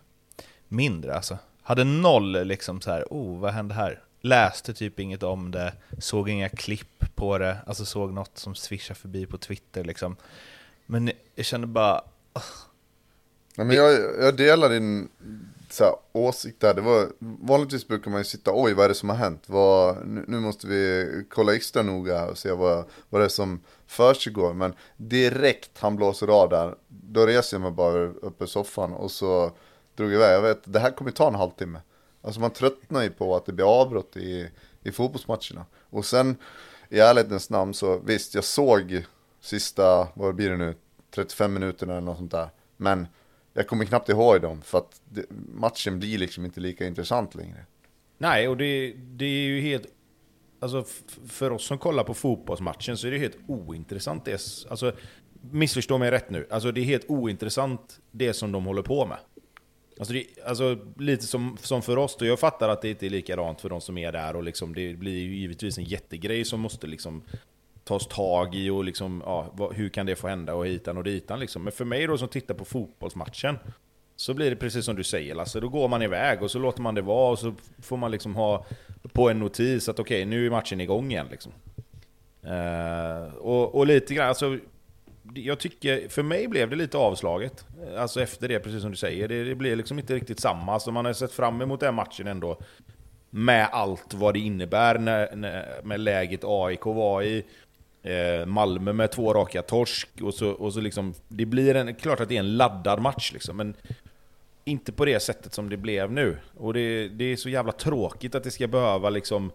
mindre 0.67 1.15
alltså. 1.15 1.37
Hade 1.61 1.83
noll 1.83 2.47
liksom 2.47 2.81
så 2.81 2.91
här, 2.91 3.05
oh 3.09 3.39
vad 3.39 3.53
hände 3.53 3.73
här? 3.73 4.03
Läste 4.21 4.73
typ 4.73 4.99
inget 4.99 5.23
om 5.23 5.51
det, 5.51 5.73
såg 5.97 6.29
inga 6.29 6.49
klipp 6.49 7.15
på 7.15 7.37
det, 7.37 7.57
alltså 7.65 7.85
såg 7.85 8.13
något 8.13 8.37
som 8.37 8.55
swishade 8.55 8.99
förbi 8.99 9.25
på 9.25 9.37
Twitter 9.37 9.83
liksom. 9.83 10.15
Men 10.85 11.11
jag 11.35 11.45
kände 11.45 11.67
bara... 11.67 12.01
Oh. 12.33 12.43
Nej, 13.55 13.67
men 13.67 13.75
jag, 13.75 13.91
jag 14.19 14.37
delar 14.37 14.69
din 14.69 15.09
så 15.73 15.83
här, 15.83 15.95
åsikt 16.11 16.59
där. 16.59 16.73
Det 16.73 16.81
var, 16.81 17.07
vanligtvis 17.19 17.87
brukar 17.87 18.11
man 18.11 18.19
ju 18.19 18.25
sitta, 18.25 18.51
oj 18.53 18.73
vad 18.73 18.85
är 18.85 18.89
det 18.89 18.95
som 18.95 19.09
har 19.09 19.15
hänt? 19.15 19.43
Vad, 19.47 20.07
nu, 20.07 20.25
nu, 20.27 20.39
måste 20.39 20.67
vi 20.67 21.07
kolla 21.29 21.55
extra 21.55 21.83
noga 21.83 22.25
och 22.25 22.37
se 22.37 22.51
vad, 22.51 22.85
vad 23.09 23.21
det 23.21 23.25
är 23.25 23.29
som 23.29 23.61
försiggår. 23.87 24.53
Men 24.53 24.73
direkt 24.97 25.79
han 25.79 25.95
blåser 25.95 26.27
av 26.27 26.49
där, 26.49 26.75
då 26.87 27.25
reser 27.25 27.57
jag 27.57 27.61
mig 27.61 27.71
bara 27.71 27.99
upp 27.99 28.41
i 28.41 28.47
soffan 28.47 28.93
och 28.93 29.11
så 29.11 29.51
drog 29.95 30.13
iväg. 30.13 30.35
Jag 30.35 30.41
vet, 30.41 30.61
det 30.63 30.79
här 30.79 30.91
kommer 30.91 31.11
ta 31.11 31.27
en 31.27 31.35
halvtimme. 31.35 31.79
Alltså 32.21 32.41
man 32.41 32.51
tröttnar 32.51 33.03
ju 33.03 33.09
på 33.09 33.35
att 33.35 33.45
det 33.45 33.53
blir 33.53 33.81
avbrott 33.81 34.17
i, 34.17 34.49
i 34.83 34.91
fotbollsmatcherna. 34.91 35.65
Och 35.89 36.05
sen 36.05 36.35
i 36.89 36.99
ärlighetens 36.99 37.49
namn 37.49 37.73
så 37.73 37.99
visst, 37.99 38.35
jag 38.35 38.43
såg 38.43 39.05
sista, 39.41 40.07
vad 40.13 40.35
blir 40.35 40.49
det 40.49 40.57
nu, 40.57 40.75
35 41.15 41.53
minuterna 41.53 41.93
eller 41.93 42.01
något 42.01 42.17
sånt 42.17 42.31
där. 42.31 42.49
Men 42.77 43.07
jag 43.53 43.67
kommer 43.67 43.85
knappt 43.85 44.09
ihåg 44.09 44.41
dem 44.41 44.61
för 44.61 44.77
att 44.77 45.01
det, 45.09 45.25
matchen 45.53 45.99
blir 45.99 46.17
liksom 46.17 46.45
inte 46.45 46.59
lika 46.59 46.87
intressant 46.87 47.35
längre. 47.35 47.65
Nej, 48.17 48.47
och 48.47 48.57
det, 48.57 48.93
det 48.97 49.25
är 49.25 49.47
ju 49.47 49.61
helt... 49.61 49.85
Alltså 50.61 50.85
för 51.27 51.51
oss 51.51 51.65
som 51.65 51.77
kollar 51.77 52.03
på 52.03 52.13
fotbollsmatchen 52.13 52.97
så 52.97 53.07
är 53.07 53.11
det 53.11 53.17
helt 53.17 53.37
ointressant 53.47 54.25
det. 54.25 54.41
Alltså, 54.69 54.93
missförstå 55.51 55.97
mig 55.97 56.11
rätt 56.11 56.29
nu. 56.29 56.47
Alltså 56.49 56.71
det 56.71 56.81
är 56.81 56.85
helt 56.85 57.09
ointressant 57.09 57.99
det 58.11 58.33
som 58.33 58.51
de 58.51 58.65
håller 58.65 58.81
på 58.81 59.05
med. 59.05 59.17
Alltså, 59.99 60.13
det, 60.13 60.25
alltså 60.45 60.77
lite 60.97 61.27
som, 61.27 61.57
som 61.61 61.81
för 61.81 61.97
oss 61.97 62.17
då, 62.19 62.25
jag 62.25 62.39
fattar 62.39 62.69
att 62.69 62.81
det 62.81 62.89
inte 62.89 63.05
är 63.05 63.09
likadant 63.09 63.61
för 63.61 63.69
de 63.69 63.81
som 63.81 63.97
är 63.97 64.11
där 64.11 64.35
och 64.35 64.43
liksom, 64.43 64.75
det 64.75 64.93
blir 64.93 65.17
ju 65.17 65.35
givetvis 65.35 65.77
en 65.77 65.83
jättegrej 65.83 66.45
som 66.45 66.59
måste 66.59 66.87
liksom 66.87 67.23
tas 67.89 68.07
tag 68.07 68.55
i 68.55 68.69
och 68.69 68.83
liksom, 68.83 69.23
ja, 69.25 69.47
vad, 69.53 69.73
hur 69.73 69.89
kan 69.89 70.05
det 70.05 70.15
få 70.15 70.27
hända 70.27 70.55
och 70.55 70.67
hitan 70.67 70.97
och 70.97 71.03
ditan 71.03 71.39
liksom. 71.39 71.63
Men 71.63 71.71
för 71.71 71.85
mig 71.85 72.07
då 72.07 72.17
som 72.17 72.27
tittar 72.27 72.53
på 72.53 72.65
fotbollsmatchen 72.65 73.59
så 74.15 74.33
blir 74.33 74.49
det 74.49 74.55
precis 74.55 74.85
som 74.85 74.95
du 74.95 75.03
säger 75.03 75.35
Lasse, 75.35 75.59
då 75.59 75.69
går 75.69 75.87
man 75.87 76.01
iväg 76.01 76.43
och 76.43 76.51
så 76.51 76.59
låter 76.59 76.81
man 76.81 76.95
det 76.95 77.01
vara 77.01 77.31
och 77.31 77.39
så 77.39 77.53
får 77.81 77.97
man 77.97 78.11
liksom 78.11 78.35
ha 78.35 78.65
på 79.13 79.29
en 79.29 79.39
notis 79.39 79.89
att 79.89 79.99
okej, 79.99 80.23
okay, 80.23 80.25
nu 80.25 80.45
är 80.45 80.49
matchen 80.49 80.81
igång 80.81 81.11
igen 81.11 81.27
liksom. 81.31 81.51
Uh, 82.45 83.35
och, 83.35 83.75
och 83.75 83.87
lite 83.87 84.13
grann, 84.13 84.27
alltså 84.27 84.57
jag 85.33 85.59
tycker, 85.59 86.09
för 86.09 86.23
mig 86.23 86.47
blev 86.47 86.69
det 86.69 86.75
lite 86.75 86.97
avslaget. 86.97 87.65
Alltså 87.97 88.21
efter 88.21 88.47
det, 88.47 88.59
precis 88.59 88.81
som 88.81 88.91
du 88.91 88.97
säger. 88.97 89.27
Det, 89.27 89.43
det 89.43 89.55
blev 89.55 89.77
liksom 89.77 89.99
inte 89.99 90.15
riktigt 90.15 90.39
samma. 90.39 90.73
Alltså 90.73 90.91
man 90.91 91.05
har 91.05 91.13
sett 91.13 91.31
fram 91.31 91.61
emot 91.61 91.79
den 91.79 91.95
matchen 91.95 92.27
ändå. 92.27 92.57
Med 93.29 93.69
allt 93.71 94.13
vad 94.13 94.33
det 94.33 94.39
innebär 94.39 94.97
när, 94.97 95.35
när, 95.35 95.81
med 95.83 95.99
läget 95.99 96.43
AIK 96.43 96.85
var 96.85 97.23
i. 97.23 97.45
Eh, 98.03 98.45
Malmö 98.45 98.93
med 98.93 99.11
två 99.11 99.33
raka 99.33 99.61
torsk, 99.61 100.09
och 100.21 100.33
så, 100.33 100.49
och 100.49 100.73
så 100.73 100.81
liksom, 100.81 101.13
det 101.27 101.45
blir 101.45 101.75
en, 101.75 101.95
klart 101.95 102.19
att 102.19 102.29
det 102.29 102.35
är 102.35 102.39
en 102.39 102.57
laddad 102.57 103.01
match 103.01 103.31
liksom, 103.33 103.57
men 103.57 103.75
inte 104.65 104.91
på 104.91 105.05
det 105.05 105.19
sättet 105.19 105.53
som 105.53 105.69
det 105.69 105.77
blev 105.77 106.11
nu. 106.11 106.37
Och 106.57 106.73
det, 106.73 107.07
det 107.07 107.23
är 107.23 107.35
så 107.35 107.49
jävla 107.49 107.71
tråkigt 107.71 108.35
att 108.35 108.43
det 108.43 108.51
ska 108.51 108.67
behöva 108.67 109.09
liksom, 109.09 109.51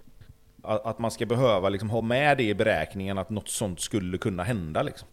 att 0.63 0.99
man 0.99 1.11
ska 1.11 1.27
behöva 1.27 1.69
liksom 1.69 1.91
ha 1.91 2.01
med 2.01 2.39
det 2.39 2.45
i 2.45 2.55
beräkningen 2.55 3.19
att 3.19 3.31
något 3.31 3.49
sånt 3.49 3.81
skulle 3.81 4.19
kunna 4.19 4.43
hända 4.43 4.83
liksom. 4.83 5.09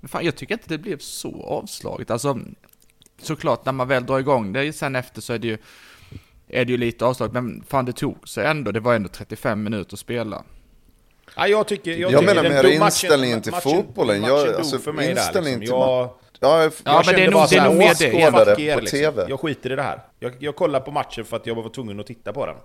Men 0.00 0.08
fan, 0.08 0.24
jag 0.24 0.36
tycker 0.36 0.54
inte 0.54 0.68
det 0.68 0.78
blev 0.78 0.98
så 0.98 1.42
avslaget. 1.42 2.10
Alltså, 2.10 2.40
såklart 3.18 3.64
när 3.64 3.72
man 3.72 3.88
väl 3.88 4.06
drar 4.06 4.18
igång 4.18 4.52
det 4.52 4.72
sen 4.72 4.96
efter 4.96 5.20
så 5.20 5.32
är 5.32 5.38
det 5.38 5.48
ju, 5.48 5.58
är 6.48 6.64
det 6.64 6.72
ju 6.72 6.78
lite 6.78 7.04
avslaget. 7.04 7.32
Men 7.34 7.64
fan 7.68 7.84
det 7.84 7.92
tog 7.92 8.28
sig 8.28 8.46
ändå, 8.46 8.72
det 8.72 8.80
var 8.80 8.94
ändå 8.94 9.08
35 9.08 9.62
minuter 9.62 9.94
att 9.94 9.98
spela. 10.00 10.44
Ja, 11.36 11.48
jag 11.48 11.66
tycker... 11.66 11.96
Jag, 11.96 12.12
jag 12.12 12.24
menar 12.24 12.42
mer 12.42 12.64
inställningen 12.64 13.42
till 13.42 13.52
matchen, 13.52 13.70
fotbollen. 13.70 14.20
Matchen, 14.20 14.34
jag, 14.34 14.54
alltså, 14.54 14.78
för 14.78 14.92
mig 14.92 15.10
inställningen 15.10 15.60
där, 15.60 15.66
liksom. 15.66 15.80
jag, 15.80 16.10
Ja, 16.40 16.62
jag, 16.62 16.72
ja 16.84 17.02
men 17.06 17.14
det 17.14 17.24
är 17.24 17.30
nog, 17.30 17.46
det 17.50 17.56
är 17.56 17.64
nog 17.64 17.76
mer 17.76 17.94
det. 17.98 18.18
Jag, 18.20 18.60
er, 18.60 18.80
liksom. 18.80 18.98
TV. 18.98 19.26
jag 19.28 19.40
skiter 19.40 19.72
i 19.72 19.76
det 19.76 19.82
här. 19.82 20.00
Jag, 20.18 20.32
jag 20.38 20.56
kollar 20.56 20.80
på 20.80 20.90
matchen 20.90 21.24
för 21.24 21.36
att 21.36 21.46
jag 21.46 21.54
var 21.54 21.68
tvungen 21.68 22.00
att 22.00 22.06
titta 22.06 22.32
på 22.32 22.46
den. 22.46 22.56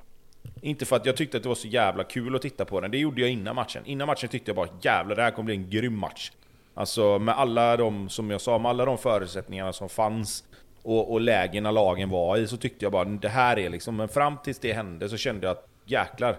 Inte 0.62 0.86
för 0.86 0.96
att 0.96 1.06
jag 1.06 1.18
tyckte 1.18 1.38
att 1.38 1.44
det 1.44 1.50
var 1.50 1.56
så 1.56 1.68
jävla 1.68 2.04
kul 2.04 2.36
att 2.36 2.42
titta 2.42 2.66
på 2.66 2.82
den, 2.82 2.92
det 2.92 2.98
gjorde 2.98 3.22
jag 3.22 3.30
innan 3.30 3.56
matchen. 3.56 3.82
Innan 3.86 4.08
matchen 4.08 4.30
tyckte 4.30 4.50
jag 4.50 4.56
bara 4.56 4.70
jävlar, 4.82 5.16
det 5.16 5.22
här 5.22 5.32
kommer 5.32 5.46
bli 5.46 5.56
en 5.56 5.70
grym 5.70 5.98
match. 5.98 6.32
Alltså 6.74 7.20
med 7.20 7.38
alla 7.38 7.78
de, 7.78 8.10
som 8.10 8.32
jag 8.32 8.42
sa, 8.42 8.58
med 8.58 8.70
alla 8.70 8.86
de 8.86 8.98
förutsättningarna 8.98 9.74
som 9.74 9.90
fanns 9.90 10.44
och, 10.84 11.12
och 11.12 11.22
lägena 11.22 11.72
lagen 11.72 12.10
var 12.10 12.38
i 12.38 12.48
så 12.48 12.58
tyckte 12.58 12.86
jag 12.86 12.92
bara 12.92 13.06
det 13.06 13.30
här 13.30 13.60
är 13.60 13.70
liksom, 13.70 13.96
men 13.96 14.08
fram 14.08 14.38
tills 14.44 14.60
det 14.60 14.74
hände 14.74 15.10
så 15.10 15.18
kände 15.18 15.48
jag 15.48 15.52
att 15.52 15.68
jäklar, 15.86 16.38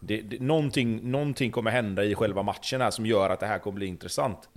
det, 0.00 0.22
det, 0.22 0.40
någonting, 0.40 1.10
någonting 1.10 1.50
kommer 1.50 1.70
hända 1.70 2.04
i 2.04 2.14
själva 2.14 2.42
matchen 2.42 2.80
här 2.80 2.90
som 2.90 3.06
gör 3.06 3.30
att 3.30 3.40
det 3.40 3.46
här 3.46 3.58
kommer 3.58 3.74
bli 3.74 3.86
intressant. 3.86 4.48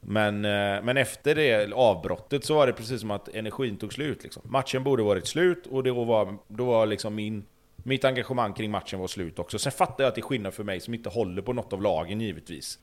Men, 0.00 0.44
eh, 0.44 0.82
men 0.82 0.96
efter 0.96 1.34
det 1.34 1.72
avbrottet 1.72 2.44
så 2.44 2.54
var 2.54 2.66
det 2.66 2.72
precis 2.72 3.00
som 3.00 3.10
att 3.10 3.28
energin 3.28 3.76
tog 3.76 3.92
slut. 3.92 4.22
Liksom. 4.22 4.42
Matchen 4.44 4.84
borde 4.84 5.02
varit 5.02 5.26
slut 5.26 5.66
och 5.66 5.82
då 5.82 6.04
var, 6.04 6.38
då 6.48 6.64
var 6.64 6.86
liksom 6.86 7.14
min, 7.14 7.44
mitt 7.76 8.04
engagemang 8.04 8.52
kring 8.52 8.70
matchen 8.70 9.00
var 9.00 9.06
slut 9.06 9.38
också. 9.38 9.58
Sen 9.58 9.72
fattar 9.72 10.04
jag 10.04 10.08
att 10.08 10.14
det 10.14 10.20
är 10.20 10.22
skillnad 10.22 10.54
för 10.54 10.64
mig 10.64 10.80
som 10.80 10.94
inte 10.94 11.08
håller 11.08 11.42
på 11.42 11.52
något 11.52 11.72
av 11.72 11.82
lagen 11.82 12.20
givetvis. 12.20 12.78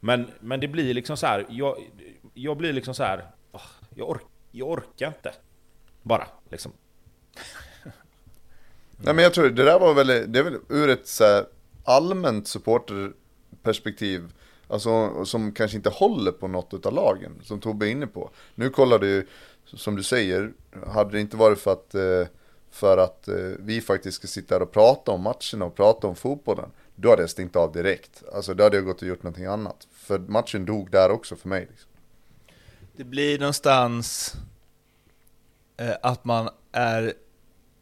Men, 0.00 0.26
men 0.40 0.60
det 0.60 0.68
blir 0.68 0.94
liksom 0.94 1.16
så 1.16 1.26
här, 1.26 1.46
jag, 1.48 1.76
jag 2.34 2.56
blir 2.56 2.72
liksom 2.72 2.94
så 2.94 3.02
här, 3.02 3.26
ah, 3.52 3.60
jag, 3.94 4.08
ork, 4.08 4.22
jag 4.50 4.68
orkar 4.68 5.08
inte. 5.08 5.32
Bara 6.02 6.26
liksom. 6.50 6.72
Nej 8.98 9.14
men 9.14 9.22
jag 9.22 9.34
tror 9.34 9.50
det 9.50 9.64
där 9.64 9.78
var 9.78 9.94
väl, 9.94 10.06
det 10.06 10.38
är 10.38 10.42
väl 10.42 10.58
ur 10.68 10.88
ett 10.88 11.06
så 11.06 11.24
här, 11.24 11.46
allmänt 11.84 12.48
supporterperspektiv. 12.48 14.32
Alltså 14.68 15.24
som 15.24 15.52
kanske 15.52 15.76
inte 15.76 15.90
håller 15.90 16.32
på 16.32 16.48
något 16.48 16.86
av 16.86 16.92
lagen, 16.92 17.32
som 17.42 17.60
Tobbe 17.60 17.86
är 17.86 17.90
inne 17.90 18.06
på. 18.06 18.30
Nu 18.54 18.70
kollar 18.70 18.98
du, 18.98 19.26
som 19.64 19.96
du 19.96 20.02
säger, 20.02 20.52
hade 20.86 21.10
det 21.10 21.20
inte 21.20 21.36
varit 21.36 21.58
för 21.58 21.72
att, 21.72 21.94
eh, 21.94 22.26
för 22.70 22.98
att 22.98 23.28
eh, 23.28 23.34
vi 23.58 23.80
faktiskt 23.80 24.16
ska 24.16 24.26
sitta 24.26 24.54
här 24.54 24.62
och 24.62 24.72
prata 24.72 25.12
om 25.12 25.22
matcherna 25.22 25.64
och 25.64 25.74
prata 25.74 26.06
om 26.06 26.16
fotbollen. 26.16 26.70
Då 26.96 27.10
hade 27.10 27.22
jag 27.22 27.30
stängt 27.30 27.56
av 27.56 27.72
direkt. 27.72 28.22
Alltså 28.34 28.54
då 28.54 28.64
hade 28.64 28.76
jag 28.76 28.84
gått 28.84 29.02
och 29.02 29.08
gjort 29.08 29.22
någonting 29.22 29.46
annat. 29.46 29.88
För 29.92 30.18
matchen 30.18 30.64
dog 30.64 30.90
där 30.90 31.10
också 31.10 31.36
för 31.36 31.48
mig. 31.48 31.66
Liksom. 31.70 31.90
Det 32.96 33.04
blir 33.04 33.38
någonstans 33.38 34.34
eh, 35.76 35.96
att 36.02 36.24
man 36.24 36.48
är 36.72 37.14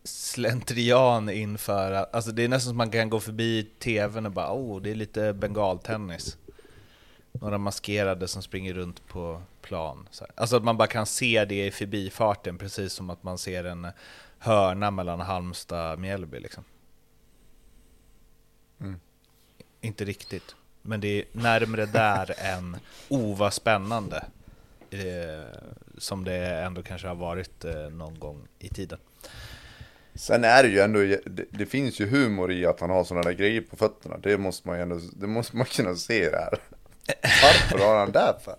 slentrian 0.05 1.29
inför, 1.29 1.93
alltså 1.93 2.33
det 2.33 2.43
är 2.45 2.49
nästan 2.49 2.71
som 2.71 2.77
man 2.77 2.91
kan 2.91 3.11
gå 3.11 3.21
förbi 3.21 3.71
tvn 3.79 4.27
och 4.27 4.33
bara 4.33 4.53
oh, 4.53 4.83
det 4.83 4.91
är 4.91 4.95
lite 4.95 5.33
bengaltennis. 5.33 6.37
Några 7.33 7.59
maskerade 7.59 8.29
som 8.29 8.43
springer 8.43 8.75
runt 8.75 9.07
på 9.09 9.43
plan. 9.63 10.09
Alltså 10.35 10.57
att 10.57 10.65
man 10.65 10.77
bara 10.77 10.89
kan 10.89 11.07
se 11.07 11.45
det 11.45 11.67
i 11.67 11.71
förbifarten, 11.71 12.59
precis 12.59 12.93
som 12.93 13.11
att 13.11 13.23
man 13.23 13.39
ser 13.39 13.65
en 13.65 13.87
hörna 14.39 14.91
mellan 14.91 15.21
Halmstad 15.21 15.93
och 15.93 16.01
Mjällby 16.01 16.41
liksom. 16.41 16.65
Mm. 18.81 19.01
Inte 19.81 20.05
riktigt, 20.05 20.57
men 20.83 21.01
det 21.01 21.09
är 21.09 21.25
närmre 21.33 21.87
där 21.87 22.35
än 22.39 22.77
oh 23.09 23.37
vad 23.37 23.53
spännande. 23.53 24.25
Eh, 24.91 25.59
som 25.99 26.25
det 26.25 26.37
ändå 26.37 26.83
kanske 26.83 27.09
har 27.09 27.15
varit 27.15 27.65
eh, 27.65 27.91
någon 27.91 28.19
gång 28.19 28.49
i 28.59 28.69
tiden. 28.69 28.99
Sen 30.15 30.45
är 30.45 30.63
det 30.63 30.69
ju 30.69 30.81
ändå, 30.81 30.99
det, 31.01 31.45
det, 31.51 31.67
finns 31.67 32.01
ju 32.01 32.07
humor 32.07 32.53
i 32.53 32.67
att 32.67 32.81
han 32.81 32.91
har 32.91 33.05
sådana 33.05 33.25
där 33.25 33.33
grejer 33.33 33.61
på 33.61 33.77
fötterna. 33.77 34.19
Det 34.23 34.39
måste 34.39 34.69
man 34.69 34.77
ju 34.77 34.83
ändå, 34.83 35.01
det 35.13 35.27
måste 35.27 35.57
man 35.57 35.67
kunna 35.67 35.95
se 35.95 36.31
det 36.31 36.37
här. 36.37 36.59
Varför 37.43 37.87
har 37.87 37.99
han 37.99 38.13
det 38.13 38.35
för? 38.45 38.57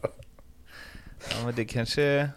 Ja 1.29 1.45
men 1.45 1.55
det 1.55 1.65
kanske... 1.65 2.29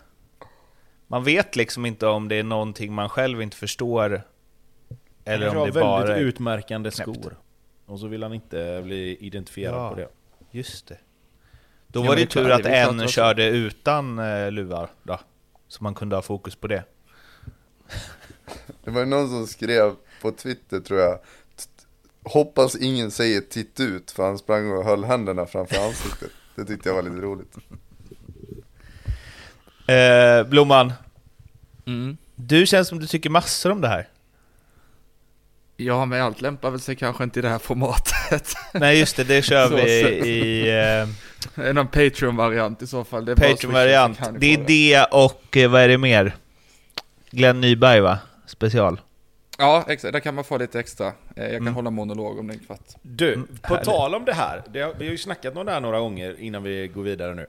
Man 1.07 1.24
vet 1.24 1.57
liksom 1.57 1.87
inte 1.87 2.07
om 2.07 2.29
det 2.29 2.35
är 2.35 2.42
någonting 2.42 2.92
man 2.92 3.09
själv 3.09 3.42
inte 3.42 3.57
förstår. 3.57 4.22
Eller 5.24 5.57
om 5.57 5.66
det 5.66 5.81
bara... 5.81 6.05
väldigt 6.05 6.26
utmärkande 6.26 6.90
skor. 6.90 7.37
Och 7.87 8.00
så 8.00 8.07
vill 8.07 8.22
han 8.22 8.35
inte 8.35 8.81
bli 8.85 9.16
identifierad 9.20 9.74
ja, 9.74 9.90
på 9.90 9.96
det. 9.96 10.09
Just 10.50 10.87
det. 10.87 10.98
Då 11.87 12.05
ja, 12.05 12.09
var 12.09 12.16
det 12.16 12.26
tur 12.26 12.50
att 12.50 12.66
en 12.66 13.09
körde 13.09 13.46
utan 13.46 14.18
uh, 14.18 14.50
luvar 14.50 14.90
då. 15.02 15.20
Så 15.68 15.85
man 15.85 15.94
kunde 15.94 16.16
ha 16.16 16.22
fokus 16.22 16.57
på 16.57 16.66
det. 16.66 16.85
Det 18.85 18.90
var 18.90 19.04
någon 19.04 19.28
som 19.28 19.46
skrev 19.46 19.94
på 20.22 20.30
Twitter 20.30 20.80
tror 20.80 21.00
jag. 21.00 21.18
Hoppas 22.24 22.76
ingen 22.76 23.11
säger 23.11 23.40
titt 23.40 23.80
ut 23.80 24.11
för 24.11 24.26
han 24.26 24.38
sprang 24.38 24.72
och 24.72 24.85
höll 24.85 25.04
händerna 25.04 25.46
framför 25.46 25.87
ansiktet. 25.87 26.30
Det 26.54 26.64
tyckte 26.64 26.88
jag 26.88 26.96
var 26.96 27.02
lite 27.02 27.16
roligt. 27.16 27.56
Eh, 29.87 30.48
Blomman. 30.50 30.92
Mm. 31.87 32.16
Du 32.35 32.66
känns 32.66 32.88
som 32.88 32.98
du 32.98 33.06
tycker 33.06 33.30
massor 33.30 33.72
om 33.72 33.80
det 33.80 33.88
här. 33.88 34.09
Ja, 35.76 36.04
men 36.04 36.22
allt 36.22 36.40
lämpar 36.40 36.70
väl 36.70 36.80
sig 36.80 36.96
kanske 36.96 37.24
inte 37.24 37.38
i 37.38 37.42
det 37.42 37.48
här 37.48 37.59
formatet. 37.59 38.54
Nej, 38.74 38.98
just 38.98 39.16
det, 39.16 39.24
det 39.24 39.42
kör 39.42 39.68
vi 39.68 39.82
i... 40.28 40.68
Eh... 40.68 41.09
En 41.68 41.88
Patreon-variant 41.88 42.82
i 42.82 42.87
så 42.87 43.04
fall. 43.04 43.26
Patreon-variant. 43.26 44.18
Det 44.38 44.54
är 44.54 44.64
det 44.66 45.04
och 45.04 45.56
eh, 45.56 45.70
vad 45.70 45.80
är 45.82 45.88
det 45.88 45.98
mer? 45.98 46.37
Glenn 47.30 47.61
Nyberg 47.61 48.00
va? 48.00 48.18
Special. 48.46 49.00
Ja, 49.59 49.85
exakt. 49.88 50.12
Där 50.12 50.20
kan 50.20 50.35
man 50.35 50.44
få 50.44 50.59
lite 50.59 50.80
extra. 50.80 51.06
Eh, 51.06 51.12
jag 51.37 51.50
kan 51.50 51.62
mm. 51.62 51.74
hålla 51.74 51.90
monolog 51.90 52.38
om 52.38 52.46
det 52.46 52.54
en 52.54 52.61
kvart. 52.61 52.94
Du, 53.02 53.35
mm, 53.35 53.46
på 53.46 53.74
härligt. 53.74 53.85
tal 53.85 54.14
om 54.14 54.24
det 54.24 54.35
här. 54.35 54.62
Det 54.72 54.80
har, 54.80 54.94
vi 54.98 55.04
har 55.04 55.12
ju 55.12 55.18
snackat 55.18 55.56
om 55.56 55.66
det 55.66 55.72
här 55.72 55.80
några 55.80 56.00
gånger 56.00 56.40
innan 56.40 56.62
vi 56.62 56.88
går 56.88 57.02
vidare 57.02 57.35
nu. 57.35 57.46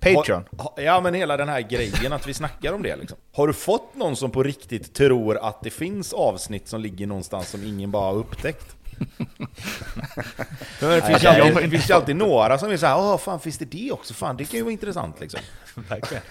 Patreon? 0.00 0.44
Ha, 0.58 0.74
ja, 0.76 1.00
men 1.00 1.14
hela 1.14 1.36
den 1.36 1.48
här 1.48 1.60
grejen 1.60 2.12
att 2.12 2.28
vi 2.28 2.34
snackar 2.34 2.72
om 2.72 2.82
det 2.82 2.96
liksom. 2.96 3.18
Har 3.32 3.46
du 3.46 3.52
fått 3.52 3.94
någon 3.94 4.16
som 4.16 4.30
på 4.30 4.42
riktigt 4.42 4.94
tror 4.94 5.36
att 5.36 5.62
det 5.62 5.70
finns 5.70 6.12
avsnitt 6.12 6.68
som 6.68 6.80
ligger 6.80 7.06
någonstans 7.06 7.48
som 7.48 7.64
ingen 7.64 7.90
bara 7.90 8.04
har 8.04 8.14
upptäckt? 8.14 8.76
det, 10.80 11.02
finns 11.02 11.22
Nej, 11.22 11.40
alltid, 11.40 11.54
det 11.54 11.70
finns 11.70 11.90
ju 11.90 11.94
alltid 11.94 12.16
några 12.16 12.58
som 12.58 12.70
är 12.70 12.76
såhär, 12.76 12.98
åh 12.98 13.18
fan 13.18 13.40
finns 13.40 13.58
det 13.58 13.64
det 13.64 13.92
också? 13.92 14.14
Fan 14.14 14.36
det 14.36 14.44
kan 14.44 14.56
ju 14.56 14.62
vara 14.62 14.72
intressant 14.72 15.20
liksom. 15.20 15.40
Verkligen. 15.88 16.22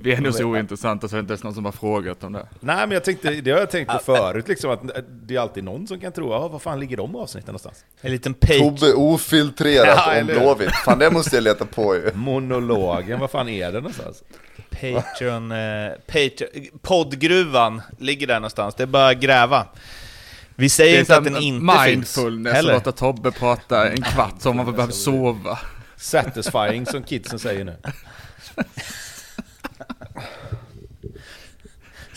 Vi 0.00 0.12
är 0.12 0.20
nog 0.20 0.34
så 0.34 0.44
ointressanta 0.44 1.08
så 1.08 1.14
det 1.14 1.18
är 1.18 1.20
inte 1.20 1.32
ens 1.32 1.44
någon 1.44 1.54
som 1.54 1.64
har 1.64 1.72
frågat 1.72 2.24
om 2.24 2.32
det. 2.32 2.46
Nej, 2.60 2.76
men 2.76 2.90
jag 2.90 3.04
tänkte, 3.04 3.30
det 3.30 3.50
har 3.50 3.58
jag 3.58 3.70
tänkt 3.70 3.92
på 3.92 3.98
förut, 3.98 4.48
liksom, 4.48 4.70
att 4.70 4.80
det 5.08 5.36
är 5.36 5.40
alltid 5.40 5.64
någon 5.64 5.86
som 5.86 6.00
kan 6.00 6.12
tro, 6.12 6.32
ja, 6.32 6.48
vad 6.48 6.62
fan 6.62 6.80
ligger 6.80 6.96
de 6.96 7.16
avsnitten 7.16 7.46
någonstans? 7.46 7.84
En 8.00 8.10
liten 8.10 8.34
page. 8.34 8.58
Tobbe 8.58 8.92
ofiltrerat 8.92 10.02
ja, 10.06 10.20
om 10.20 10.26
Blåvitt. 10.26 10.74
Fan, 10.74 10.98
det 10.98 11.10
måste 11.10 11.36
jag 11.36 11.42
leta 11.42 11.64
på 11.66 11.94
ju. 11.94 12.10
Monologen, 12.14 13.20
vad 13.20 13.30
fan 13.30 13.48
är 13.48 13.72
det 13.72 13.78
någonstans? 13.78 14.22
Patreon, 14.70 15.52
eh, 15.52 15.92
Patreon, 16.06 16.78
poddgruvan 16.82 17.82
ligger 17.98 18.26
där 18.26 18.34
någonstans, 18.34 18.74
det 18.74 18.82
är 18.82 18.86
bara 18.86 19.08
att 19.08 19.20
gräva. 19.20 19.66
Vi 20.54 20.68
säger 20.68 21.00
inte 21.00 21.16
att 21.16 21.24
den 21.24 21.36
inte 21.36 21.64
mindfulness, 21.64 22.14
finns. 22.14 22.16
Mindfulness, 22.16 22.64
låta 22.64 22.92
Tobbe 22.92 23.30
prata 23.30 23.90
en 23.90 24.02
kvart 24.02 24.34
som 24.38 24.56
man 24.56 24.72
behöver 24.72 24.92
sova. 24.92 25.58
Satisfying 25.96 26.86
som 26.86 27.02
kidsen 27.02 27.38
säger 27.38 27.64
nu. 27.64 27.76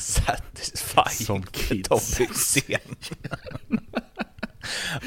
Satisfying 0.09 1.25
Som 1.25 1.43
kids. 1.43 2.57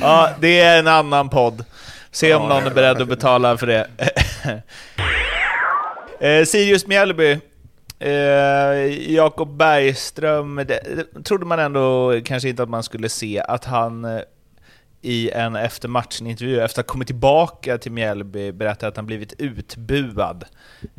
ja, 0.01 0.31
det 0.41 0.61
är 0.61 0.79
en 0.79 0.89
annan 0.89 1.29
podd. 1.29 1.65
Se 2.11 2.35
om 2.35 2.49
någon 2.49 2.67
är 2.67 2.71
beredd 2.71 3.03
att 3.03 3.09
betala 3.09 3.57
för 3.57 3.67
det. 3.67 3.89
eh, 6.29 6.45
Sirius 6.45 6.87
Mjällby. 6.87 7.41
Eh, 7.99 9.13
Jakob 9.13 9.57
Bergström, 9.57 10.57
det, 10.57 10.65
det 11.15 11.23
trodde 11.25 11.47
man 11.47 11.59
ändå 11.59 12.21
kanske 12.25 12.49
inte 12.49 12.63
att 12.63 12.69
man 12.69 12.83
skulle 12.83 13.09
se, 13.09 13.43
att 13.49 13.65
han 13.65 14.05
eh, 14.05 14.21
i 15.03 15.31
en 15.31 15.57
eftermatchen-intervju, 15.57 16.61
efter 16.61 16.81
att 16.81 16.87
ha 16.87 16.93
kommit 16.93 17.09
tillbaka 17.09 17.79
till 17.79 17.93
Mjällby, 17.93 18.53
berättar 18.53 18.89
att 18.89 18.97
han 18.97 19.07
blivit 19.07 19.35
utbuad 19.39 20.45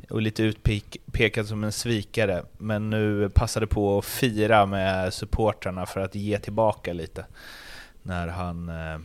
och 0.10 0.22
lite 0.22 0.44
utpekad 0.44 1.48
som 1.48 1.64
en 1.64 1.72
svikare, 1.72 2.44
men 2.58 2.90
nu 2.90 3.30
passade 3.30 3.68
på 3.68 3.98
att 3.98 4.06
fira 4.06 4.66
med 4.66 5.14
supportrarna 5.14 5.86
för 5.86 6.00
att 6.00 6.16
ge 6.16 6.40
tillbaka 6.40 6.94
lite 6.94 7.26
när 8.02 8.28
han 8.28 8.70
eh, 8.70 9.00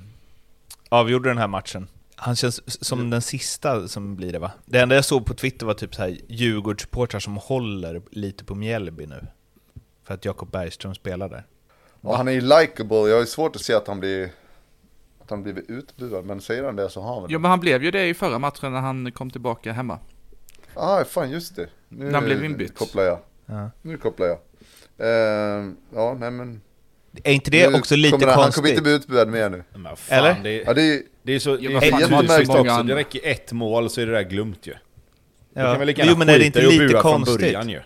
avgjorde 0.88 1.30
den 1.30 1.38
här 1.38 1.49
matchen. 1.49 1.88
Han 2.16 2.36
känns 2.36 2.84
som 2.86 3.11
den 3.11 3.22
sista 3.22 3.88
som 3.88 4.16
blir 4.16 4.32
det 4.32 4.38
va? 4.38 4.51
Det 4.64 4.80
enda 4.80 4.94
jag 4.94 5.05
såg 5.05 5.26
på 5.26 5.34
Twitter 5.34 5.66
var 5.66 5.74
typ 5.74 5.94
så 5.94 6.03
här 6.03 6.16
Djurgårdssupportrar 6.28 7.20
som 7.20 7.36
håller 7.36 8.03
lite 8.11 8.44
på 8.44 8.55
Mjällby 8.55 9.07
nu. 9.07 9.26
För 10.05 10.14
att 10.14 10.24
Jakob 10.24 10.51
Bergström 10.51 10.94
spelar 10.94 11.28
där. 11.28 11.46
Ja, 12.01 12.16
han 12.16 12.28
är 12.28 12.32
ju 12.32 12.40
likeable, 12.40 12.96
jag 12.96 13.14
har 13.14 13.20
ju 13.20 13.26
svårt 13.26 13.57
att 13.57 13.62
se 13.62 13.74
att 13.74 13.86
han 13.86 14.01
blir 14.01 14.30
att 15.28 15.30
han 15.30 15.42
blivit 15.42 15.70
utbuad, 15.70 16.24
men 16.24 16.40
säger 16.40 16.64
han 16.64 16.76
det 16.76 16.90
så 16.90 17.00
har 17.00 17.12
han 17.14 17.22
väl 17.22 17.32
Jo 17.32 17.38
men 17.38 17.50
han 17.50 17.60
blev 17.60 17.84
ju 17.84 17.90
det 17.90 18.06
i 18.08 18.14
förra 18.14 18.38
matchen 18.38 18.72
när 18.72 18.80
han 18.80 19.12
kom 19.12 19.30
tillbaka 19.30 19.72
hemma. 19.72 19.98
Ah, 20.74 21.04
fan 21.04 21.30
just 21.30 21.56
det. 21.56 21.68
Nu 21.88 22.04
När 22.04 22.12
han 22.12 22.24
blev 22.24 22.44
inbytt. 22.44 22.74
kopplar 22.78 23.02
jag. 23.02 23.18
Ja. 23.46 23.70
Nu 23.82 23.96
kopplar 23.96 24.26
jag. 24.26 24.38
Uh, 25.00 25.72
ja, 25.94 26.16
nej 26.20 26.30
men. 26.30 26.60
Är 27.24 27.32
inte 27.32 27.50
det 27.50 27.70
nu 27.70 27.78
också 27.78 27.96
lite 27.96 28.10
kommer, 28.10 28.26
Han 28.26 28.34
kommer 28.34 28.44
konstigt? 28.44 28.68
inte 28.70 28.82
bli 28.82 28.92
utbuad 28.92 29.28
mer 29.28 29.50
nu. 29.50 29.64
Men 29.74 29.96
fan, 29.96 30.18
Eller? 30.18 30.40
Det, 30.42 30.62
Ja, 30.66 30.74
det 30.74 30.82
är, 30.82 31.02
det 31.22 31.32
är 31.32 31.38
så, 31.38 31.56
det 31.56 31.62
Ja, 31.62 31.70
är 31.70 31.74
vad 31.74 31.82
så 31.84 31.90
fan, 31.90 32.00
jättemärkligt 32.00 32.48
många 32.48 32.60
också. 32.60 32.72
andra. 32.72 32.94
Det 32.94 33.00
räcker 33.00 33.20
ett 33.24 33.52
mål 33.52 33.90
så 33.90 34.00
är 34.00 34.06
det 34.06 34.12
där 34.12 34.22
glömt 34.22 34.66
ju. 34.66 34.72
Då 35.54 35.60
Ja. 35.60 35.74
kan 35.76 35.86
lika 35.86 36.00
gärna 36.02 36.12
Jo 36.12 36.18
men 36.18 36.28
är 36.28 36.38
det 36.38 36.44
inte 36.46 36.62
lite 36.62 36.78
bua 36.78 37.00
från 37.02 37.12
konstigt? 37.12 37.40
början 37.40 37.68
ju. 37.68 37.80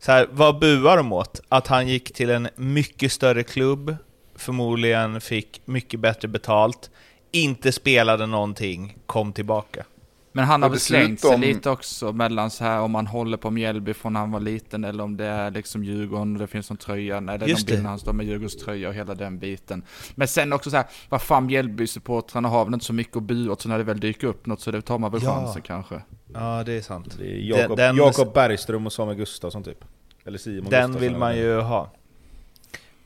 Så 0.00 0.12
här, 0.12 0.28
vad 0.30 0.58
buar 0.58 0.96
de 0.96 1.12
åt? 1.12 1.40
Att 1.48 1.66
han 1.66 1.88
gick 1.88 2.12
till 2.14 2.30
en 2.30 2.48
mycket 2.56 3.12
större 3.12 3.42
klubb, 3.42 3.96
förmodligen 4.38 5.20
fick 5.20 5.60
mycket 5.64 6.00
bättre 6.00 6.28
betalt, 6.28 6.90
inte 7.32 7.72
spelade 7.72 8.26
någonting, 8.26 8.96
kom 9.06 9.32
tillbaka. 9.32 9.84
Men 10.32 10.44
han 10.44 10.62
har 10.62 10.70
väl 10.70 10.80
slängt 10.80 11.20
sig 11.20 11.30
dessutom- 11.30 11.40
lite 11.40 11.70
också 11.70 12.12
mellan 12.12 12.50
så 12.50 12.64
här 12.64 12.80
om 12.80 12.90
man 12.90 13.06
håller 13.06 13.36
på 13.36 13.50
Mjällby 13.50 13.94
från 13.94 14.12
när 14.12 14.20
han 14.20 14.30
var 14.32 14.40
liten 14.40 14.84
eller 14.84 15.04
om 15.04 15.16
det 15.16 15.24
är 15.24 15.50
liksom 15.50 15.84
Djurgården 15.84 16.32
och 16.32 16.38
det 16.38 16.46
finns 16.46 16.70
någon 16.70 16.76
tröja, 16.76 17.16
eller 17.16 17.38
någon 17.38 17.48
Just 17.48 17.66
bild 17.66 17.78
det. 17.78 17.82
när 17.82 17.90
han 17.90 17.98
står 17.98 18.12
med 18.12 18.26
Djurgårdens 18.26 18.56
tröja 18.56 18.88
och 18.88 18.94
hela 18.94 19.14
den 19.14 19.38
biten. 19.38 19.82
Men 20.14 20.28
sen 20.28 20.52
också 20.52 20.70
så 20.70 20.76
här, 20.76 20.86
vad 21.08 21.22
fan 21.22 21.46
Mjällby-supportrarna 21.50 22.48
har 22.48 22.64
väl 22.64 22.74
inte 22.74 22.86
så 22.86 22.92
mycket 22.92 23.16
att 23.16 23.22
bua 23.22 23.52
åt 23.52 23.60
så 23.60 23.68
när 23.68 23.78
det 23.78 23.84
väl 23.84 24.00
dyker 24.00 24.26
upp 24.26 24.46
något 24.46 24.60
så 24.60 24.70
det 24.70 24.82
tar 24.82 24.98
man 24.98 25.12
väl 25.12 25.20
Ja. 25.24 25.30
chansen 25.34 25.62
kanske. 25.62 26.02
Ja, 26.34 26.62
det 26.66 26.72
är 26.72 26.82
sant. 26.82 27.16
Det 27.18 27.24
är 27.32 27.36
Jakob, 27.60 27.76
Den- 27.76 27.96
Jakob 27.96 28.34
Bergström 28.34 28.86
och 28.86 28.92
Samuel 28.92 29.16
Gustafsson 29.16 29.62
typ. 29.64 29.84
Eller 30.24 30.38
Simon 30.38 30.70
Den 30.70 30.80
Gustafsson 30.86 31.00
vill 31.00 31.16
man 31.16 31.36
ju 31.36 31.60
ha. 31.60 31.90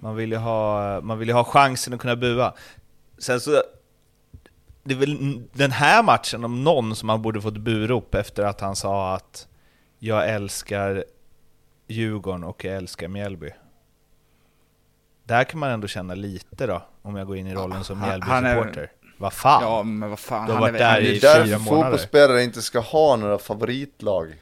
Man 0.02 0.16
vill 0.16 0.30
ju 0.32 0.36
ha, 0.36 1.00
man 1.00 1.18
vill 1.18 1.28
ju 1.28 1.34
ha 1.34 1.44
chansen 1.44 1.94
att 1.94 2.00
kunna 2.00 2.16
bua. 2.16 2.54
Sen 3.18 3.40
så, 3.40 3.62
det 4.82 4.94
är 4.94 4.98
väl 4.98 5.42
den 5.52 5.70
här 5.70 6.02
matchen 6.02 6.44
om 6.44 6.64
någon 6.64 6.96
som 6.96 7.08
han 7.08 7.22
borde 7.22 7.40
fått 7.40 7.56
burop 7.56 8.14
efter 8.14 8.42
att 8.44 8.60
han 8.60 8.76
sa 8.76 9.14
att 9.14 9.48
jag 9.98 10.28
älskar 10.28 11.04
Djurgården 11.86 12.44
och 12.44 12.64
jag 12.64 12.76
älskar 12.76 13.08
Mjällby. 13.08 13.50
Där 15.24 15.44
kan 15.44 15.60
man 15.60 15.70
ändå 15.70 15.88
känna 15.88 16.14
lite 16.14 16.66
då, 16.66 16.82
om 17.02 17.16
jag 17.16 17.26
går 17.26 17.36
in 17.36 17.46
i 17.46 17.54
rollen 17.54 17.84
som 17.84 18.00
Mjällby-supporter. 18.00 18.90
Vad 19.18 19.32
fan? 19.32 19.62
Ja 19.62 19.82
men 19.82 20.10
vad 20.10 20.18
fan. 20.18 20.46
Du 20.46 20.52
har 20.52 20.60
han 20.60 20.72
varit 20.72 20.74
är, 20.74 20.78
där 20.78 20.90
han 20.90 20.96
är, 20.96 21.02
det 21.02 21.08
i 21.08 21.16
är 21.16 21.20
fyra 21.20 21.32
därför 21.32 21.58
månader. 21.58 21.82
fotbollsspelare 21.82 22.42
inte 22.42 22.62
ska 22.62 22.80
ha 22.80 23.16
några 23.16 23.38
favoritlag. 23.38 24.34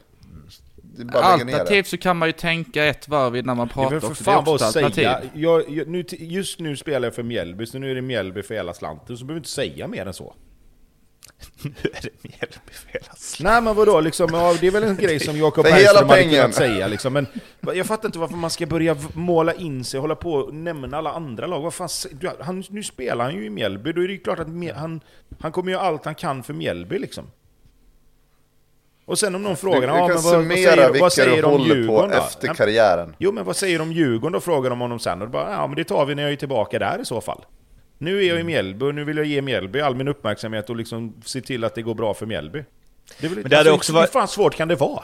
Bara. 1.04 1.22
Alternativt 1.22 1.86
så 1.86 1.98
kan 1.98 2.16
man 2.16 2.28
ju 2.28 2.32
tänka 2.32 2.84
ett 2.84 3.08
varv 3.08 3.36
innan 3.36 3.56
man 3.56 3.68
pratar 3.68 3.90
väl 3.90 4.00
för 4.00 4.08
också. 4.08 4.24
Det 4.24 4.30
är 4.30 4.34
fan 4.34 4.54
också 4.54 4.72
säga. 4.92 5.20
Jag, 5.32 5.70
jag, 5.70 5.88
nu, 5.88 6.04
just 6.10 6.58
nu 6.58 6.76
spelar 6.76 7.06
jag 7.06 7.14
för 7.14 7.22
Mjällby, 7.22 7.66
så 7.66 7.78
nu 7.78 7.90
är 7.90 7.94
det 7.94 8.02
Mjällby 8.02 8.42
för 8.42 8.54
hela 8.54 8.74
slanten, 8.74 9.18
så 9.18 9.24
behöver 9.24 9.34
du 9.34 9.38
inte 9.38 9.50
säga 9.50 9.88
mer 9.88 10.06
än 10.06 10.14
så. 10.14 10.34
nu 11.62 11.70
är 11.92 12.02
det 12.02 12.10
Mjällby 12.22 12.72
för 12.72 12.88
hela 12.88 13.14
slanten. 13.16 13.52
Nej 13.52 13.62
men 13.62 13.74
vadå, 13.74 14.00
liksom, 14.00 14.28
ja, 14.32 14.56
det 14.60 14.66
är 14.66 14.70
väl 14.70 14.82
en 14.82 14.96
grej 15.00 15.20
som 15.20 15.36
Jakob 15.36 15.64
Bergström 15.64 16.08
hade 16.08 16.24
kunnat 16.24 16.54
säga 16.54 16.86
liksom, 16.86 17.12
men 17.12 17.26
jag 17.60 17.86
fattar 17.86 18.08
inte 18.08 18.18
varför 18.18 18.36
man 18.36 18.50
ska 18.50 18.66
börja 18.66 18.96
måla 19.12 19.54
in 19.54 19.84
sig 19.84 19.98
och 19.98 20.02
hålla 20.02 20.16
på 20.16 20.32
och 20.32 20.54
nämna 20.54 20.96
alla 20.96 21.12
andra 21.12 21.46
lag. 21.46 21.60
Vad 21.60 21.74
fan, 21.74 21.88
han, 22.40 22.64
nu 22.70 22.82
spelar 22.82 23.24
han 23.24 23.34
ju 23.34 23.44
i 23.44 23.50
Mjällby, 23.50 23.92
då 23.92 24.02
är 24.02 24.06
det 24.06 24.12
ju 24.12 24.18
klart 24.18 24.38
att 24.38 24.48
han, 24.76 25.00
han 25.40 25.52
kommer 25.52 25.72
göra 25.72 25.82
allt 25.82 26.04
han 26.04 26.14
kan 26.14 26.42
för 26.42 26.54
Mjällby 26.54 26.98
liksom. 26.98 27.30
Och 29.08 29.18
sen 29.18 29.34
om 29.34 29.42
någon 29.42 29.56
frågar, 29.56 29.80
du, 29.80 29.86
ja, 29.86 29.92
du 29.92 29.98
kan 29.98 30.06
men 30.08 30.14
vad, 30.16 30.22
vad 30.24 30.32
summera 30.32 30.74
säger, 30.76 31.00
vad 31.00 31.12
säger 31.12 31.36
du 31.36 31.42
de 31.42 31.52
om 31.52 31.58
på 31.58 31.66
Djurgården 31.66 32.10
då? 32.10 32.16
efter 32.16 32.46
Ja, 32.48 32.54
karriären. 32.54 33.14
Jo 33.18 33.32
men 33.32 33.44
vad 33.44 33.56
säger 33.56 33.78
de 33.78 33.82
om 33.82 33.92
Djurgården 33.92 34.32
då? 34.32 34.40
Frågar 34.40 34.70
de 34.70 34.80
honom 34.80 34.98
sen 34.98 35.22
och 35.22 35.28
då 35.28 35.32
bara 35.32 35.52
ja 35.52 35.66
men 35.66 35.76
det 35.76 35.84
tar 35.84 36.06
vi 36.06 36.14
när 36.14 36.22
jag 36.22 36.32
är 36.32 36.36
tillbaka 36.36 36.78
där 36.78 36.98
i 37.02 37.04
så 37.04 37.20
fall. 37.20 37.44
Nu 37.98 38.18
är 38.24 38.28
jag 38.28 38.40
i 38.40 38.42
Mjällby 38.42 38.84
och 38.86 38.94
nu 38.94 39.04
vill 39.04 39.16
jag 39.16 39.26
ge 39.26 39.42
Mjällby 39.42 39.80
all 39.80 39.94
min 39.94 40.08
uppmärksamhet 40.08 40.70
och 40.70 40.76
liksom 40.76 41.14
se 41.24 41.40
till 41.40 41.64
att 41.64 41.74
det 41.74 41.82
går 41.82 41.94
bra 41.94 42.14
för 42.14 42.26
Mjällby. 42.26 42.64
Det 43.20 43.26
är 43.26 43.28
väl, 43.28 43.38
Men 43.38 43.50
det 43.50 43.56
hade 43.56 43.70
alltså, 43.70 43.74
också 43.74 43.92
varit- 43.92 44.08
Hur 44.14 44.20
fan 44.20 44.28
svårt 44.28 44.54
kan 44.54 44.68
det 44.68 44.74
vara? 44.74 45.02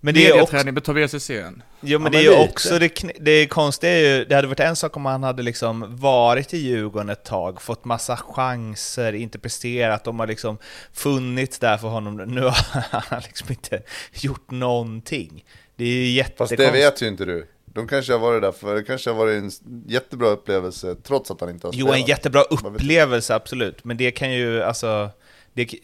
Men 0.00 0.14
det 0.14 0.20
är 0.26 0.30
också, 0.32 0.36
Mediaträning 0.36 0.74
med 0.74 0.84
Tobias 0.84 1.14
Hysén. 1.14 1.62
Jo 1.80 1.98
men 1.98 2.12
Ja, 2.12 2.18
det 2.20 2.24
men 2.24 2.34
är 2.34 2.38
ju 2.40 2.48
också 2.48 2.78
det, 2.78 3.02
det 3.20 3.46
konstiga 3.46 3.92
är 3.92 3.98
ju, 4.18 4.24
det 4.24 4.34
hade 4.34 4.48
varit 4.48 4.60
en 4.60 4.76
sak 4.76 4.96
om 4.96 5.06
han 5.06 5.22
hade 5.22 5.42
liksom 5.42 5.96
varit 5.96 6.54
i 6.54 6.58
Djurgården 6.58 7.08
ett 7.08 7.24
tag, 7.24 7.62
fått 7.62 7.84
massa 7.84 8.16
chanser, 8.16 9.12
inte 9.12 9.38
presterat, 9.38 10.04
de 10.04 10.18
har 10.20 10.26
liksom 10.26 10.58
funnits 10.92 11.58
där 11.58 11.76
för 11.76 11.88
honom. 11.88 12.16
Nu 12.16 12.40
har 12.42 12.56
han 13.10 13.20
liksom 13.24 13.46
inte 13.50 13.82
gjort 14.12 14.50
någonting. 14.50 15.44
Det 15.76 15.84
är 15.84 15.88
ju 15.88 16.22
Fast 16.22 16.28
jättekonstigt. 16.28 16.60
det 16.62 16.70
vet 16.70 17.02
ju 17.02 17.08
inte 17.08 17.24
du. 17.24 17.46
De 17.66 17.88
kanske 17.88 18.12
har 18.12 18.20
varit 18.20 18.42
där 18.42 18.52
för 18.52 18.74
det 18.74 18.82
kanske 18.82 19.10
har 19.10 19.16
varit 19.16 19.42
en 19.42 19.50
jättebra 19.86 20.28
upplevelse 20.28 20.94
trots 21.02 21.30
att 21.30 21.40
han 21.40 21.50
inte 21.50 21.66
har 21.66 21.74
Jo, 21.74 21.86
spelat. 21.86 22.00
en 22.00 22.06
jättebra 22.06 22.42
upplevelse, 22.42 23.34
absolut. 23.34 23.84
Men 23.84 23.96
det 23.96 24.10
kan 24.10 24.32
ju, 24.32 24.62
alltså... 24.62 25.10
Det, 25.52 25.74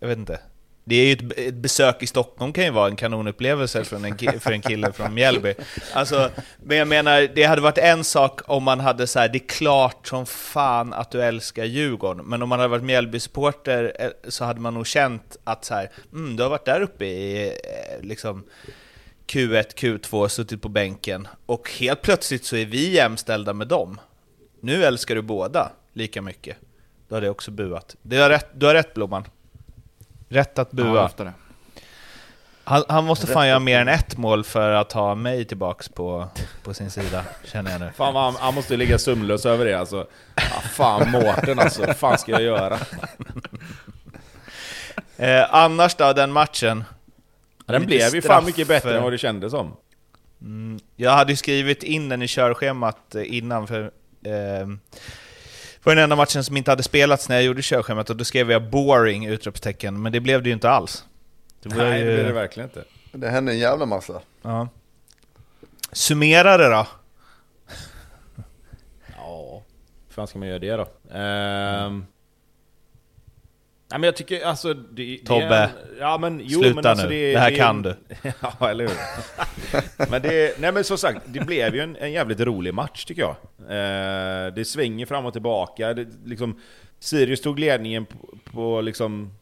jag 0.00 0.08
vet 0.08 0.18
inte. 0.18 0.40
Det 0.86 0.94
är 0.96 1.06
ju 1.06 1.12
ett, 1.12 1.38
ett 1.38 1.54
besök 1.54 2.02
i 2.02 2.06
Stockholm 2.06 2.52
kan 2.52 2.64
ju 2.64 2.70
vara 2.70 2.88
en 2.88 2.96
kanonupplevelse 2.96 3.84
för 3.84 3.96
en, 3.96 4.04
ki- 4.16 4.38
för 4.38 4.52
en 4.52 4.62
kille 4.62 4.92
från 4.92 5.14
Mjällby. 5.14 5.54
Alltså, 5.92 6.30
men 6.62 6.76
jag 6.76 6.88
menar, 6.88 7.28
det 7.34 7.42
hade 7.44 7.62
varit 7.62 7.78
en 7.78 8.04
sak 8.04 8.40
om 8.46 8.62
man 8.62 8.80
hade 8.80 9.06
så 9.06 9.18
här, 9.18 9.28
det 9.28 9.38
är 9.38 9.48
klart 9.48 10.06
som 10.06 10.26
fan 10.26 10.92
att 10.92 11.10
du 11.10 11.22
älskar 11.22 11.64
Djurgården, 11.64 12.26
men 12.26 12.42
om 12.42 12.48
man 12.48 12.58
hade 12.58 12.68
varit 12.68 12.82
Mjällby-supporter 12.84 13.92
eh, 13.98 14.08
så 14.28 14.44
hade 14.44 14.60
man 14.60 14.74
nog 14.74 14.86
känt 14.86 15.36
att 15.44 15.64
så 15.64 15.74
här, 15.74 15.90
mm, 16.12 16.36
du 16.36 16.42
har 16.42 16.50
varit 16.50 16.64
där 16.64 16.80
uppe 16.80 17.04
i 17.06 17.46
eh, 17.48 18.06
liksom 18.06 18.44
Q1, 19.26 19.74
Q2, 19.74 20.28
suttit 20.28 20.62
på 20.62 20.68
bänken, 20.68 21.28
och 21.46 21.70
helt 21.70 22.02
plötsligt 22.02 22.44
så 22.44 22.56
är 22.56 22.64
vi 22.66 22.90
jämställda 22.94 23.52
med 23.52 23.68
dem. 23.68 24.00
Nu 24.60 24.84
älskar 24.84 25.14
du 25.14 25.22
båda 25.22 25.72
lika 25.92 26.22
mycket. 26.22 26.56
Då 27.08 27.14
hade 27.14 27.26
jag 27.26 27.30
också 27.32 27.50
buat. 27.50 27.96
Du 28.02 28.20
har 28.20 28.28
rätt, 28.30 28.48
du 28.54 28.66
har 28.66 28.74
rätt 28.74 28.94
Blomman. 28.94 29.24
Rätt 30.34 30.58
att 30.58 30.68
Ja, 30.70 30.84
bua. 30.84 31.10
det. 31.16 31.32
Han, 32.64 32.82
han 32.88 33.04
måste 33.04 33.26
fan 33.26 33.48
göra 33.48 33.58
mer 33.58 33.80
än 33.80 33.88
ett 33.88 34.16
mål 34.16 34.44
för 34.44 34.70
att 34.70 34.92
ha 34.92 35.14
mig 35.14 35.44
tillbaks 35.44 35.88
på, 35.88 36.28
på 36.62 36.74
sin 36.74 36.90
sida, 36.90 37.24
känner 37.44 37.70
jag 37.70 37.80
nu. 37.80 37.90
Fan 37.96 38.16
han, 38.16 38.34
han 38.38 38.54
måste 38.54 38.76
ligga 38.76 38.98
sömnlös 38.98 39.46
över 39.46 39.64
det 39.64 39.74
alltså. 39.74 40.06
Ja, 40.34 40.60
fan 40.60 41.10
Mårten 41.10 41.58
alltså, 41.58 41.86
vad 41.86 41.96
fan 41.96 42.18
ska 42.18 42.32
jag 42.32 42.42
göra? 42.42 42.78
Eh, 45.16 45.54
annars 45.54 45.94
då, 45.94 46.12
den 46.12 46.32
matchen? 46.32 46.84
Den 47.66 47.74
Lite 47.82 47.86
blev 47.86 48.14
ju 48.14 48.22
fan 48.22 48.44
mycket 48.44 48.68
bättre 48.68 48.96
än 48.96 49.02
vad 49.02 49.12
det 49.12 49.18
kändes 49.18 49.50
som. 49.50 49.76
Mm, 50.40 50.78
jag 50.96 51.10
hade 51.10 51.32
ju 51.32 51.36
skrivit 51.36 51.82
in 51.82 52.08
den 52.08 52.22
i 52.22 52.28
körschemat 52.28 53.14
eh, 53.14 53.36
innan, 53.36 53.66
för 53.66 53.82
eh, 54.24 54.66
det 55.84 55.90
var 55.90 55.94
den 55.94 56.04
enda 56.04 56.16
matchen 56.16 56.44
som 56.44 56.56
inte 56.56 56.70
hade 56.70 56.82
spelats 56.82 57.28
när 57.28 57.36
jag 57.36 57.44
gjorde 57.44 57.62
körschemat, 57.62 58.10
och 58.10 58.16
då 58.16 58.24
skrev 58.24 58.50
jag 58.50 58.62
'boring' 58.62 59.28
utropstecken, 59.28 60.02
men 60.02 60.12
det 60.12 60.20
blev 60.20 60.42
det 60.42 60.48
ju 60.48 60.54
inte 60.54 60.70
alls. 60.70 61.04
Det 61.62 61.68
Nej 61.68 61.90
det 61.90 62.10
ju, 62.10 62.14
blev 62.14 62.26
det 62.26 62.32
verkligen 62.32 62.68
inte. 62.68 62.84
Det 63.12 63.30
hände 63.30 63.52
en 63.52 63.58
jävla 63.58 63.86
massa. 63.86 64.20
ja. 64.42 64.68
Summera 65.92 66.56
det 66.56 66.68
då. 66.68 66.86
Ja, 69.16 69.62
hur 70.08 70.14
fan 70.14 70.26
ska 70.26 70.38
man 70.38 70.48
göra 70.48 70.58
det 70.58 70.76
då? 70.76 70.88
Ehm... 71.18 72.06
Nej 73.90 74.00
men 74.00 74.02
jag 74.02 74.16
tycker 74.16 74.46
alltså... 74.46 74.74
Det, 74.74 74.82
det 74.96 75.14
är 75.14 75.26
Tobbe, 75.26 75.70
ja, 76.00 76.18
men, 76.18 76.40
jo, 76.44 76.60
sluta 76.60 76.74
men 76.74 76.86
alltså, 76.86 77.06
nu. 77.06 77.14
Det, 77.14 77.32
Det 77.32 77.38
här 77.38 77.52
är 77.52 77.56
kan 77.56 77.82
du. 77.82 77.94
ja, 78.40 78.70
eller 78.70 78.88
hur? 78.88 78.96
men 80.10 80.22
det, 80.22 80.60
nej 80.60 80.72
men 80.72 80.84
som 80.84 80.98
sagt, 80.98 81.20
det 81.26 81.40
blev 81.40 81.74
ju 81.74 81.80
en, 81.80 81.96
en 81.96 82.12
jävligt 82.12 82.40
rolig 82.40 82.74
match 82.74 83.04
tycker 83.04 83.22
jag. 83.22 83.36
Eh, 83.58 84.54
det 84.54 84.64
svänger 84.64 85.06
fram 85.06 85.26
och 85.26 85.32
tillbaka. 85.32 85.94
Det, 85.94 86.06
liksom, 86.24 86.60
Sirius 86.98 87.40
tog 87.40 87.58
ledningen 87.58 88.06
på, 88.06 88.38
på 88.52 88.80
liksom... 88.80 89.32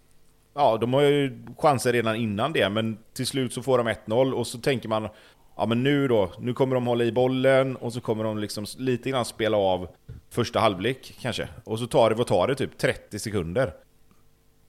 Ja, 0.54 0.76
de 0.80 0.94
har 0.94 1.02
ju 1.02 1.44
chanser 1.58 1.92
redan 1.92 2.16
innan 2.16 2.52
det, 2.52 2.68
men 2.68 2.98
till 3.14 3.26
slut 3.26 3.52
så 3.52 3.62
får 3.62 3.78
de 3.78 3.88
1-0 3.88 4.32
och 4.32 4.46
så 4.46 4.58
tänker 4.58 4.88
man 4.88 5.08
Ja 5.56 5.66
men 5.66 5.82
nu 5.82 6.08
då, 6.08 6.32
nu 6.38 6.54
kommer 6.54 6.74
de 6.74 6.86
hålla 6.86 7.04
i 7.04 7.12
bollen 7.12 7.76
och 7.76 7.92
så 7.92 8.00
kommer 8.00 8.24
de 8.24 8.38
liksom 8.38 8.66
lite 8.78 9.10
grann 9.10 9.24
spela 9.24 9.56
av 9.56 9.88
första 10.30 10.60
halvlek 10.60 11.14
kanske. 11.20 11.48
Och 11.64 11.78
så 11.78 11.86
tar 11.86 12.10
det, 12.10 12.16
vad 12.16 12.26
tar 12.26 12.48
det? 12.48 12.54
Typ 12.54 12.78
30 12.78 13.18
sekunder. 13.18 13.72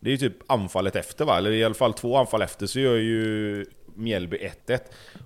Det 0.04 0.10
är 0.10 0.12
ju 0.12 0.18
typ 0.18 0.38
anfallet 0.48 0.96
efter 0.96 1.26
va? 1.26 1.38
Eller 1.38 1.52
i 1.52 1.64
alla 1.64 1.74
fall 1.74 1.94
två 1.94 2.18
anfall 2.18 2.42
efter 2.42 2.66
så 2.66 2.80
gör 2.80 2.96
ju 2.96 3.66
Mjällby 3.96 4.38
1-1. 4.68 4.80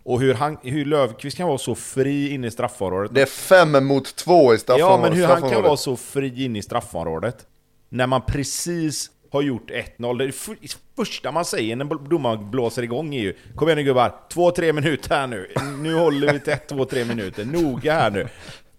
Och 0.04 0.22
hur, 0.22 0.34
han, 0.34 0.58
hur 0.64 0.86
Löfqvist 0.86 1.38
kan 1.38 1.48
vara 1.48 1.58
så 1.58 1.76
fri 1.76 2.30
inne 2.34 2.48
i 2.48 2.52
straffområdet. 2.52 3.14
Det 3.14 3.22
är 3.22 3.26
fem 3.26 3.86
mot 3.86 4.16
två 4.16 4.54
i 4.54 4.56
Ja 4.56 4.60
straffområdet. 4.60 5.02
men 5.02 5.14
hur 5.20 5.26
han 5.26 5.50
kan 5.50 5.64
vara 5.64 5.78
så 5.78 5.96
fri 5.96 6.44
inne 6.46 6.60
i 6.60 6.62
straffområdet. 6.62 7.46
När 7.90 8.08
man 8.08 8.22
precis 8.22 9.12
har 9.32 9.42
gjort 9.42 9.72
1-0. 9.98 10.18
Det 10.62 10.78
första 10.96 11.32
man 11.32 11.46
säger 11.46 11.76
när 11.76 12.10
domaren 12.10 12.52
blåser 12.52 12.84
igång 12.84 13.16
är 13.16 13.22
ju 13.22 13.36
Kom 13.56 13.68
igen 13.68 13.78
nu 13.78 13.84
gubbar, 13.84 14.16
2-3 14.34 14.74
minuter 14.74 15.16
här 15.16 15.28
nu. 15.28 15.48
Nu 15.80 15.96
håller 15.96 16.34
vi 16.34 16.40
till 16.40 16.54
1-2-3 16.54 17.06
minuter. 17.06 17.46
Noga 17.46 17.94
här 17.94 18.12
nu. 18.12 18.28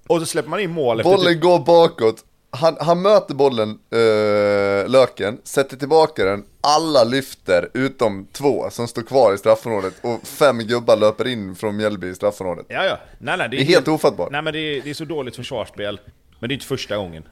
Och 0.07 0.21
så 0.21 0.27
släpper 0.27 0.51
man 0.51 0.61
in 0.61 0.71
mål 0.71 1.01
efter 1.01 1.11
Bollen 1.11 1.33
typ, 1.35 1.43
går 1.43 1.59
bakåt. 1.59 2.25
Han, 2.51 2.77
han 2.81 3.03
möter 3.03 3.35
bollen, 3.35 3.69
uh, 3.71 4.91
Löken, 4.91 5.41
sätter 5.45 5.77
tillbaka 5.77 6.25
den, 6.25 6.45
alla 6.61 7.05
lyfter 7.05 7.69
utom 7.75 8.27
två 8.33 8.71
som 8.71 8.89
står 8.89 9.03
kvar 9.03 9.35
i 9.35 9.39
straffområdet 9.39 9.95
och 10.03 10.27
fem 10.27 10.59
gubbar 10.59 10.97
löper 10.97 11.29
in 11.29 11.57
från 11.57 11.77
Mjällby 11.77 12.09
i 12.09 12.15
straffområdet. 12.15 12.67
Ja, 12.69 12.85
ja. 12.85 12.99
Nej, 13.19 13.37
nej, 13.39 13.49
det, 13.49 13.57
är 13.57 13.59
det 13.59 13.63
är 13.63 13.65
helt 13.65 13.89
ofattbart. 13.89 14.31
Nej 14.31 14.43
men 14.43 14.53
det 14.53 14.59
är, 14.59 14.83
det 14.83 14.91
är 14.91 14.95
så 14.95 15.05
dåligt 15.05 15.37
försvarsspel, 15.37 16.01
men 16.39 16.49
det 16.49 16.53
är 16.53 16.55
inte 16.55 16.67
första 16.67 16.97
gången. 16.97 17.29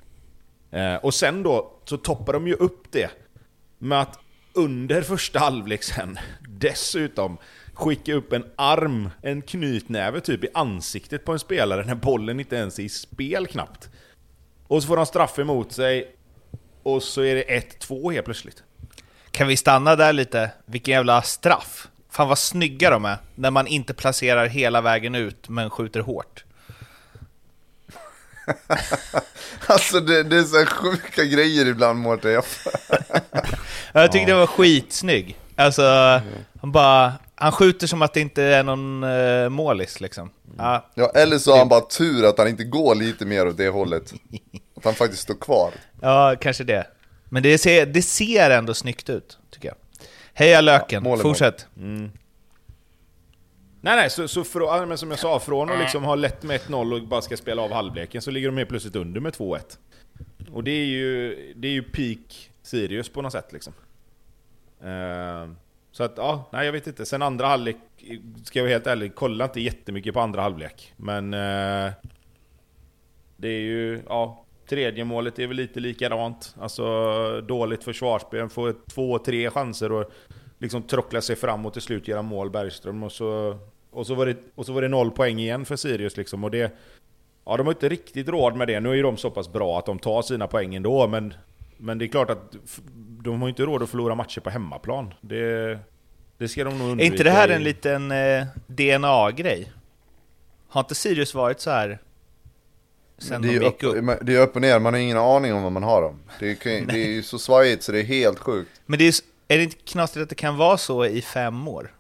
Eh, 0.71 0.95
och 0.95 1.15
sen 1.15 1.43
då, 1.43 1.73
så 1.85 1.97
toppar 1.97 2.33
de 2.33 2.47
ju 2.49 2.55
upp 2.55 2.83
det 2.91 3.11
med 3.79 4.01
att 4.01 4.19
under 4.53 5.03
första 5.03 5.39
halvlek 5.39 5.83
sen, 5.83 6.19
dessutom, 6.49 7.39
skicka 7.75 8.15
upp 8.15 8.33
en 8.33 8.45
arm, 8.57 9.11
en 9.23 9.43
knytnäve 9.43 10.21
typ 10.21 10.45
i 10.45 10.49
ansiktet 10.55 11.25
på 11.25 11.33
en 11.33 11.39
spelare 11.39 11.85
när 11.85 11.95
bollen 11.95 12.41
inte 12.41 12.57
ens 12.57 12.79
är 12.79 12.83
i 12.83 12.89
spel 12.89 13.47
knappt. 13.47 13.89
Och 14.69 14.83
så 14.83 14.87
får 14.89 14.97
de 14.97 15.07
straff 15.07 15.39
emot 15.39 15.73
sig, 15.73 16.17
och 16.83 17.03
så 17.03 17.23
är 17.23 17.35
det 17.35 17.45
1-2 17.89 18.13
helt 18.13 18.25
plötsligt. 18.25 18.63
Kan 19.31 19.49
vi 19.49 19.57
stanna 19.57 19.97
där 19.97 20.13
lite? 20.13 20.51
Vilken 20.65 20.95
jävla 20.95 21.23
straff! 21.23 21.89
Fan 22.11 22.29
vad 22.29 22.39
snygga 22.39 22.91
de 22.91 23.05
är, 23.05 23.19
när 23.35 23.51
man 23.51 23.67
inte 23.67 23.95
placerar 23.95 24.47
hela 24.47 24.81
vägen 24.81 25.15
ut 25.15 25.49
men 25.49 25.71
skjuter 25.71 26.01
hårt. 26.01 26.45
alltså 29.67 30.01
det, 30.01 30.23
det, 30.23 30.37
är 30.37 30.45
så 30.45 30.67
sjuka 30.67 31.25
grejer 31.25 31.67
ibland 31.67 31.99
Mårten. 31.99 32.33
Jag, 32.33 32.45
jag 33.93 34.13
tyckte 34.13 34.31
ja. 34.31 34.35
det 34.37 34.41
var 34.41 34.47
skitsnygg. 34.47 35.37
Alltså, 35.57 35.83
han 36.61 36.73
bara... 36.73 37.13
Han 37.39 37.53
skjuter 37.53 37.87
som 37.87 38.03
att 38.03 38.15
det 38.15 38.21
inte 38.21 38.43
är 38.43 38.63
någon 38.63 39.05
uh, 39.05 39.49
målis 39.49 40.01
liksom. 40.01 40.31
Ja. 40.59 40.91
ja, 40.95 41.11
eller 41.15 41.39
så 41.39 41.51
har 41.51 41.59
han 41.59 41.69
bara 41.69 41.81
tur 41.81 42.25
att 42.25 42.39
han 42.39 42.49
inte 42.49 42.65
går 42.65 42.95
lite 42.95 43.27
mer 43.27 43.49
åt 43.49 43.57
det 43.57 43.69
hållet. 43.69 44.15
Att 44.77 44.85
han 44.85 44.95
faktiskt 44.95 45.23
står 45.23 45.35
kvar. 45.35 45.73
Ja, 46.01 46.37
kanske 46.41 46.65
det. 46.65 46.87
Men 47.25 47.43
det 47.43 47.59
ser, 47.59 47.87
det 47.87 48.03
ser 48.03 48.51
ändå 48.51 48.75
snyggt 48.75 49.11
ut, 49.11 49.39
tycker 49.51 49.69
jag. 49.69 49.77
Heja 50.33 50.61
Löken, 50.61 51.05
ja, 51.05 51.17
fortsätt. 51.17 51.67
Mm. 51.77 52.11
Nej 53.81 53.97
nej, 53.97 54.11
så, 54.11 54.29
så 54.29 54.45
för, 54.45 54.87
men 54.87 54.99
som 54.99 55.11
jag 55.11 55.19
sa, 55.19 55.41
från 55.41 55.71
att 55.71 55.79
liksom 55.79 56.05
ha 56.05 56.15
lätt 56.15 56.43
med 56.43 56.61
1-0 56.61 56.95
och 56.95 57.09
bara 57.09 57.23
ska 57.23 57.37
spela 57.37 57.63
av 57.63 57.73
halvleken 57.73 58.23
så 58.23 58.31
ligger 58.31 58.49
de 58.49 58.57
helt 58.57 58.69
plötsligt 58.69 58.97
under 58.97 59.21
med 59.21 59.33
2-1. 59.33 59.61
Och 60.53 60.65
det 60.65 60.71
är 60.71 60.85
ju, 60.85 61.37
det 61.57 61.69
är 61.69 61.73
ju 61.73 61.83
peak 61.83 62.51
Sirius 62.63 63.09
på 63.09 63.23
något 63.23 63.33
sätt 63.33 63.53
liksom. 63.53 63.73
Uh, 64.85 65.51
så 65.97 66.05
att 66.05 66.15
ja, 66.17 66.49
nej 66.53 66.67
jag 66.67 66.73
vet 66.73 66.87
inte. 66.87 67.07
Sen 67.07 67.23
andra 67.23 67.47
halvlek, 67.47 67.77
ska 68.45 68.59
jag 68.59 68.65
vara 68.65 68.73
helt 68.73 68.87
ärlig, 68.87 69.15
kolla 69.15 69.45
inte 69.45 69.61
jättemycket 69.61 70.15
på 70.15 70.21
andra 70.21 70.43
halvlek. 70.43 70.93
Men... 70.97 71.35
Eh, 71.35 71.93
det 73.37 73.49
är 73.49 73.61
ju, 73.61 74.03
ja, 74.09 74.45
Tredje 74.69 75.05
målet 75.05 75.39
är 75.39 75.47
väl 75.47 75.57
lite 75.57 75.81
likadant. 75.81 76.55
Alltså 76.61 77.41
dåligt 77.41 77.85
försvarsspel, 77.85 78.49
får 78.49 78.75
två, 78.91 79.19
tre 79.19 79.51
chanser 79.51 79.93
och 79.93 80.11
liksom 80.59 80.83
trockla 80.83 81.21
sig 81.21 81.37
fram 81.37 81.67
och 81.67 81.73
till 81.73 81.83
slut 81.83 82.09
göra 82.09 82.23
mål 82.23 82.51
Bergström. 82.51 83.03
Och 83.03 83.13
så, 83.13 83.59
och 83.91 84.07
så, 84.07 84.15
var, 84.15 84.27
det, 84.27 84.37
och 84.55 84.67
så 84.67 84.73
var 84.73 84.83
det 84.83 84.89
noll 84.89 85.11
poäng 85.11 85.39
igen 85.39 85.65
för 85.65 85.77
Sirius 85.77 86.17
liksom. 86.17 86.45
Och 86.45 86.51
det, 86.51 86.73
ja, 87.45 87.57
de 87.57 87.67
har 87.67 87.75
inte 87.75 87.89
riktigt 87.89 88.29
råd 88.29 88.57
med 88.57 88.69
det. 88.69 88.81
Nu 88.81 88.91
är 88.91 88.95
ju 88.95 89.03
de 89.03 89.17
så 89.17 89.31
pass 89.31 89.53
bra 89.53 89.79
att 89.79 89.87
de 89.87 89.99
tar 89.99 90.23
sina 90.23 90.47
poäng 90.47 90.75
ändå, 90.75 91.07
men, 91.07 91.35
men 91.77 91.99
det 91.99 92.05
är 92.05 92.09
klart 92.09 92.31
att 92.31 92.57
de 93.27 93.43
har 93.43 93.49
inte 93.49 93.63
råd 93.63 93.83
att 93.83 93.91
förlora 93.91 94.15
matcher 94.15 94.41
på 94.41 94.51
hemmaplan. 94.51 95.15
Det, 95.21 95.79
det 96.39 96.49
ska 96.49 96.65
de 96.65 96.79
nog 96.79 96.91
undvika. 96.91 97.09
Är 97.09 97.13
inte 97.13 97.25
det 97.25 97.31
här 97.31 97.49
en 97.49 97.63
liten 97.63 98.11
eh, 98.11 98.47
DNA-grej? 98.67 99.73
Har 100.69 100.81
inte 100.81 100.95
Sirius 100.95 101.35
varit 101.35 101.61
så 101.61 101.71
här 101.71 101.99
Sen 103.19 103.43
det, 103.43 103.49
är 103.49 103.61
de 103.61 103.67
gick 103.67 103.83
upp, 103.83 103.97
upp. 103.97 104.19
det 104.23 104.37
är 104.37 104.41
upp 104.41 104.57
och 104.57 104.63
ner, 104.63 104.79
man 104.79 104.95
har 104.95 105.01
ingen 105.01 105.17
aning 105.17 105.55
om 105.55 105.63
vad 105.63 105.73
man 105.73 105.83
har 105.83 106.03
dem. 106.03 106.21
Det 106.41 106.67
är, 106.67 106.87
det 106.87 106.93
är 106.93 107.09
ju 107.09 107.23
så 107.23 107.39
svajigt 107.39 107.83
så 107.83 107.93
det 107.93 108.01
är 108.01 108.05
helt 108.05 108.39
sjukt. 108.39 108.81
Men 108.87 108.99
det 108.99 109.09
är, 109.09 109.15
är 109.49 109.59
det 109.59 109.65
inte 109.65 109.77
knasigt 109.85 110.23
att 110.23 110.29
det 110.29 110.35
kan 110.35 110.57
vara 110.57 110.79
så 110.79 111.07
i 111.07 111.23
fem 111.23 111.69
år? 111.69 111.95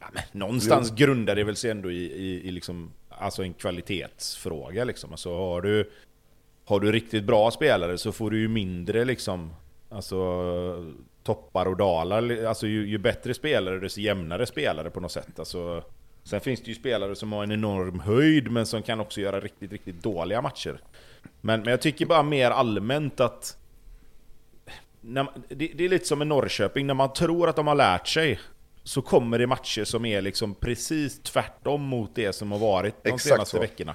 Ja, 0.00 0.06
men 0.12 0.22
någonstans 0.32 0.88
jo. 0.90 1.06
grundar 1.06 1.36
det 1.36 1.44
väl 1.44 1.56
sig 1.56 1.70
ändå 1.70 1.90
i, 1.90 2.04
i, 2.04 2.48
i 2.48 2.50
liksom, 2.50 2.92
alltså 3.08 3.42
en 3.42 3.54
kvalitetsfråga. 3.54 4.84
Liksom. 4.84 5.10
Alltså, 5.10 5.36
har, 5.36 5.62
du, 5.62 5.90
har 6.64 6.80
du 6.80 6.92
riktigt 6.92 7.24
bra 7.24 7.50
spelare 7.50 7.98
så 7.98 8.12
får 8.12 8.30
du 8.30 8.40
ju 8.40 8.48
mindre 8.48 9.04
liksom, 9.04 9.54
alltså, 9.94 10.92
toppar 11.22 11.66
och 11.66 11.76
dalar. 11.76 12.44
Alltså, 12.44 12.66
ju, 12.66 12.86
ju 12.86 12.98
bättre 12.98 13.34
spelare, 13.34 13.78
desto 13.78 14.00
jämnare 14.00 14.46
spelare 14.46 14.90
på 14.90 15.00
något 15.00 15.12
sätt. 15.12 15.38
Alltså, 15.38 15.82
Sen 16.24 16.40
finns 16.40 16.60
det 16.60 16.68
ju 16.68 16.74
spelare 16.74 17.16
som 17.16 17.32
har 17.32 17.42
en 17.42 17.52
enorm 17.52 18.00
höjd, 18.00 18.50
men 18.50 18.66
som 18.66 18.82
kan 18.82 19.00
också 19.00 19.20
göra 19.20 19.40
riktigt, 19.40 19.72
riktigt 19.72 20.02
dåliga 20.02 20.42
matcher. 20.42 20.80
Men, 21.40 21.60
men 21.60 21.70
jag 21.70 21.80
tycker 21.80 22.06
bara 22.06 22.22
mer 22.22 22.50
allmänt 22.50 23.20
att... 23.20 23.56
När, 25.00 25.26
det, 25.48 25.70
det, 25.74 25.84
är 25.84 25.88
lite 25.88 26.04
som 26.04 26.18
med 26.18 26.26
Norrköping, 26.26 26.86
när 26.86 26.94
man 26.94 27.12
tror 27.12 27.48
att 27.48 27.56
de 27.56 27.66
har 27.66 27.74
lärt 27.74 28.08
sig, 28.08 28.40
så 28.82 29.02
kommer 29.02 29.38
det 29.38 29.46
matcher 29.46 29.84
som 29.84 30.04
är 30.04 30.22
liksom 30.22 30.54
precis 30.54 31.22
tvärtom 31.22 31.82
mot 31.82 32.14
det 32.14 32.32
som 32.32 32.52
har 32.52 32.58
varit 32.58 32.94
de 33.02 33.08
Exakt 33.08 33.22
senaste 33.22 33.56
så. 33.56 33.60
veckorna. 33.60 33.94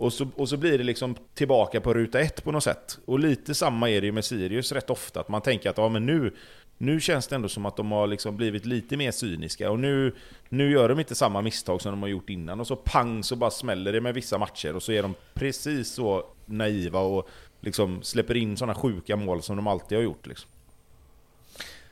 Och 0.00 0.12
så, 0.12 0.28
och 0.36 0.48
så 0.48 0.56
blir 0.56 0.78
det 0.78 0.84
liksom 0.84 1.16
tillbaka 1.34 1.80
på 1.80 1.94
ruta 1.94 2.20
ett 2.20 2.44
på 2.44 2.52
något 2.52 2.64
sätt. 2.64 2.98
Och 3.04 3.18
lite 3.18 3.54
samma 3.54 3.90
är 3.90 4.00
det 4.00 4.06
ju 4.06 4.12
med 4.12 4.24
Sirius 4.24 4.72
rätt 4.72 4.90
ofta, 4.90 5.20
att 5.20 5.28
man 5.28 5.42
tänker 5.42 5.70
att 5.70 5.78
ja, 5.78 5.88
men 5.88 6.06
nu, 6.06 6.34
nu 6.78 7.00
känns 7.00 7.26
det 7.26 7.34
ändå 7.34 7.48
som 7.48 7.66
att 7.66 7.76
de 7.76 7.92
har 7.92 8.06
liksom 8.06 8.36
blivit 8.36 8.66
lite 8.66 8.96
mer 8.96 9.10
cyniska 9.10 9.70
och 9.70 9.78
nu, 9.78 10.14
nu 10.48 10.72
gör 10.72 10.88
de 10.88 10.98
inte 11.00 11.14
samma 11.14 11.42
misstag 11.42 11.82
som 11.82 11.92
de 11.92 12.02
har 12.02 12.08
gjort 12.08 12.30
innan 12.30 12.60
och 12.60 12.66
så 12.66 12.76
pang 12.76 13.24
så 13.24 13.36
bara 13.36 13.50
smäller 13.50 13.92
det 13.92 14.00
med 14.00 14.14
vissa 14.14 14.38
matcher 14.38 14.76
och 14.76 14.82
så 14.82 14.92
är 14.92 15.02
de 15.02 15.14
precis 15.34 15.92
så 15.92 16.26
naiva 16.46 17.00
och 17.00 17.28
liksom 17.60 18.02
släpper 18.02 18.36
in 18.36 18.56
sådana 18.56 18.74
sjuka 18.74 19.16
mål 19.16 19.42
som 19.42 19.56
de 19.56 19.66
alltid 19.66 19.98
har 19.98 20.02
gjort. 20.02 20.26
Liksom. 20.26 20.50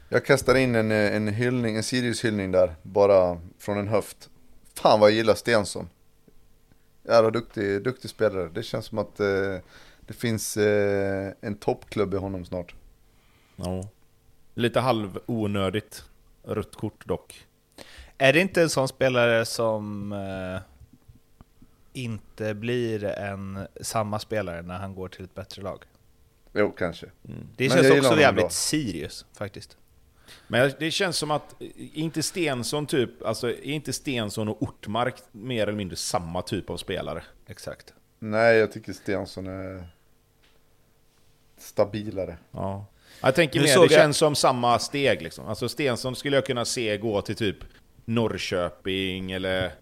Jag 0.09 0.25
kastar 0.25 0.55
in 0.55 0.75
en, 0.75 0.93
eh, 0.93 1.17
en 1.17 1.29
hyllning, 1.29 1.77
en 1.77 1.83
Sirius-hyllning 1.83 2.53
där, 2.53 2.75
bara 2.83 3.41
från 3.59 3.79
en 3.79 3.89
höft. 3.89 4.29
Fan 4.75 5.01
vad 5.01 5.11
jag 5.11 5.17
gillar 5.17 5.35
Stensson. 5.35 5.89
Jävla 7.09 7.31
duktig, 7.31 7.83
duktig 7.83 8.11
spelare. 8.11 8.49
Det 8.49 8.63
känns 8.63 8.87
som 8.87 8.99
att 8.99 9.21
eh, 9.21 9.57
det 10.01 10.13
finns 10.13 10.57
eh, 10.57 11.33
en 11.41 11.57
toppklubb 11.57 12.15
i 12.15 12.17
honom 12.17 12.45
snart. 12.45 12.75
Ja. 13.57 13.89
Lite 14.55 14.81
halv 14.81 15.19
onödigt 15.27 16.05
rött 16.43 16.77
kort 16.77 17.07
dock. 17.07 17.47
Är 18.19 18.33
det 18.33 18.41
inte 18.41 18.63
en 18.63 18.71
sån 18.71 18.89
spelare 18.89 19.45
som 19.45 20.13
eh, 20.13 20.61
inte 21.93 22.55
blir 22.55 23.05
en 23.05 23.67
samma 23.81 24.19
spelare 24.19 24.63
när 24.63 24.79
han 24.79 24.95
går 24.95 25.09
till 25.09 25.25
ett 25.25 25.35
bättre 25.35 25.63
lag? 25.63 25.85
Jo, 26.53 26.73
kanske. 26.79 27.07
Mm. 27.29 27.49
Det 27.57 27.71
känns 27.71 27.91
också 27.91 28.21
jävligt 28.21 28.53
Sirius 28.53 29.27
faktiskt. 29.33 29.77
Men 30.47 30.73
det 30.79 30.91
känns 30.91 31.17
som 31.17 31.31
att, 31.31 31.55
inte 31.93 32.23
Stensson 32.23 32.87
typ, 32.87 33.23
alltså 33.23 33.49
är 33.49 33.65
inte 33.65 33.93
Stensson 33.93 34.49
och 34.49 34.63
Ortmark 34.63 35.15
mer 35.33 35.63
eller 35.63 35.73
mindre 35.73 35.97
samma 35.97 36.43
typ 36.43 36.71
av 36.71 36.77
spelare? 36.77 37.23
Exakt. 37.47 37.95
Nej, 38.19 38.57
jag 38.57 38.73
tycker 38.73 38.93
Stensson 38.93 39.47
är 39.47 39.89
stabilare. 41.59 42.37
Ja. 42.51 42.87
Jag 43.21 43.35
tänker 43.35 43.61
mer, 43.61 43.67
det 43.67 43.73
jag... 43.73 43.91
känns 43.91 44.17
som 44.17 44.35
samma 44.35 44.79
steg 44.79 45.23
liksom. 45.23 45.47
Alltså 45.47 45.69
Stensson 45.69 46.17
skulle 46.17 46.37
jag 46.37 46.47
kunna 46.47 46.65
se 46.65 46.97
gå 46.99 47.23
till 47.23 47.37
typ 47.37 47.57
Norrköping 48.05 49.33
eller 49.33 49.73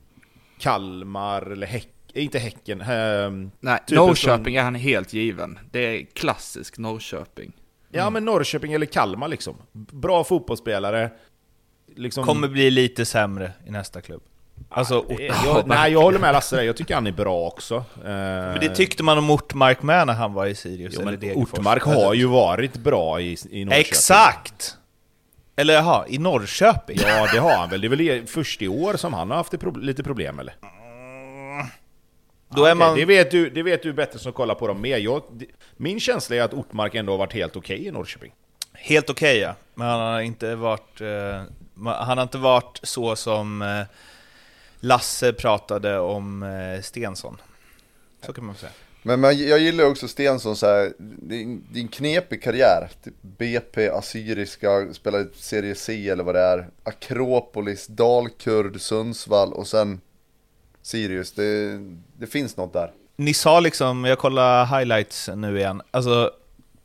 Kalmar 0.59 1.43
eller 1.43 1.67
Häck, 1.67 1.93
inte 2.13 2.39
Häcken. 2.39 2.81
Äh, 2.81 3.51
Nej, 3.61 3.81
typ 3.87 3.97
Norrköping 3.97 4.45
som... 4.45 4.57
är 4.57 4.63
han 4.63 4.75
helt 4.75 5.13
given. 5.13 5.59
Det 5.71 5.81
är 5.81 6.05
klassisk 6.05 6.79
Norrköping. 6.79 7.53
Ja, 7.91 8.01
mm. 8.03 8.13
men 8.13 8.25
Norrköping 8.25 8.73
eller 8.73 8.87
Kalmar 8.87 9.29
liksom. 9.29 9.57
Bra 9.73 10.25
fotbollsspelare. 10.25 11.11
Liksom... 11.97 12.25
Kommer 12.25 12.49
bli 12.49 12.71
lite 12.71 13.05
sämre 13.05 13.53
i 13.67 13.71
nästa 13.71 14.01
klubb. 14.01 14.23
Alltså, 14.69 14.99
ah, 14.99 15.45
jag, 15.45 15.67
nej, 15.67 15.93
jag 15.93 16.03
håller 16.03 16.19
med 16.19 16.33
Lasse 16.33 16.63
jag 16.63 16.77
tycker 16.77 16.95
han 16.95 17.07
är 17.07 17.13
bra 17.13 17.47
också. 17.47 17.85
Men 18.03 18.61
det 18.61 18.75
tyckte 18.75 19.03
man 19.03 19.19
om 19.19 19.31
Ortmark 19.31 19.83
med 19.83 20.07
när 20.07 20.15
han 20.15 20.33
var 20.33 20.47
i 20.47 20.55
Sirius 20.55 20.95
jo, 20.97 21.01
eller 21.01 21.17
Degerfors. 21.17 21.53
Ortmark 21.53 21.83
har 21.83 22.15
ju 22.15 22.27
varit 22.27 22.77
bra 22.77 23.21
i, 23.21 23.37
i 23.51 23.65
Norrköping. 23.65 23.81
Exakt! 23.81 24.77
Eller 25.57 25.75
jaha, 25.75 26.05
i 26.09 26.19
Norrköping? 26.19 26.99
Ja, 27.03 27.29
det 27.33 27.39
har 27.39 27.57
han 27.57 27.71
väl. 27.71 27.81
Det 27.81 27.87
är 27.87 27.89
väl 27.89 28.27
först 28.27 28.63
i 28.63 28.69
år 28.69 28.97
som 28.97 29.15
han 29.15 29.31
har 29.31 29.37
haft 29.37 29.55
lite 29.77 30.03
problem, 30.03 30.39
eller? 30.39 30.55
Då 32.49 32.65
är 32.65 32.75
man... 32.75 32.97
det, 32.97 33.05
vet 33.05 33.31
du, 33.31 33.51
det 33.51 33.63
vet 33.63 33.83
du 33.83 33.93
bättre 33.93 34.19
som 34.19 34.33
kollar 34.33 34.55
på 34.55 34.67
dem 34.67 34.81
med. 34.81 35.01
Jag, 35.01 35.23
min 35.77 36.01
känsla 36.01 36.37
är 36.37 36.43
att 36.43 36.55
Ortmark 36.55 36.95
ändå 36.95 37.13
har 37.13 37.19
varit 37.19 37.33
helt 37.33 37.57
okej 37.57 37.77
okay 37.77 37.89
i 37.89 37.91
Norrköping. 37.91 38.33
Helt 38.73 39.11
okej 39.11 39.31
okay, 39.31 39.41
ja, 39.41 39.55
men 39.75 39.87
han 39.87 40.01
har 40.01 40.21
inte 40.21 40.55
varit... 40.55 41.01
Eh, 41.01 41.43
han 41.85 42.19
har 42.19 42.23
inte 42.23 42.39
varit 42.39 42.81
så 42.83 43.17
som 43.17 43.63
eh, 43.63 43.83
Lasse 44.81 45.33
pratade 45.33 45.99
om 45.99 46.43
eh, 46.43 46.83
Stensson. 46.83 47.41
Så 48.27 48.33
kan 48.33 48.45
man 48.45 48.55
säga. 48.55 48.73
Men, 49.03 49.21
men 49.21 49.49
jag 49.49 49.59
gillar 49.59 49.85
också 49.85 50.09
Stensson 50.09 50.57
så 50.57 50.67
här, 50.67 50.93
det 50.99 51.37
är 51.37 51.81
en 51.81 51.89
knepig 51.89 52.43
karriär. 52.43 52.91
Typ 53.05 53.15
BP, 53.23 53.89
Assyriska, 53.89 54.93
spelar 54.95 55.27
Serie 55.35 55.75
C 55.75 56.09
eller 56.09 56.25
vad 56.25 56.35
det 56.35 56.41
är. 56.41 56.69
Akropolis, 56.83 57.87
Dalkurd, 57.87 58.81
Sundsvall 58.81 59.53
och 59.53 59.67
sen 59.67 60.01
Sirius. 60.87 61.33
Det, 61.33 61.79
det 62.19 62.27
finns 62.27 62.57
något 62.57 62.73
där. 62.73 62.91
ni 63.17 63.35
sa 63.35 63.61
liksom, 63.61 64.05
jag 64.05 64.19
kollar 64.19 64.79
highlights 64.79 65.31
nu 65.37 65.59
igen, 65.59 65.83
alltså 65.91 66.31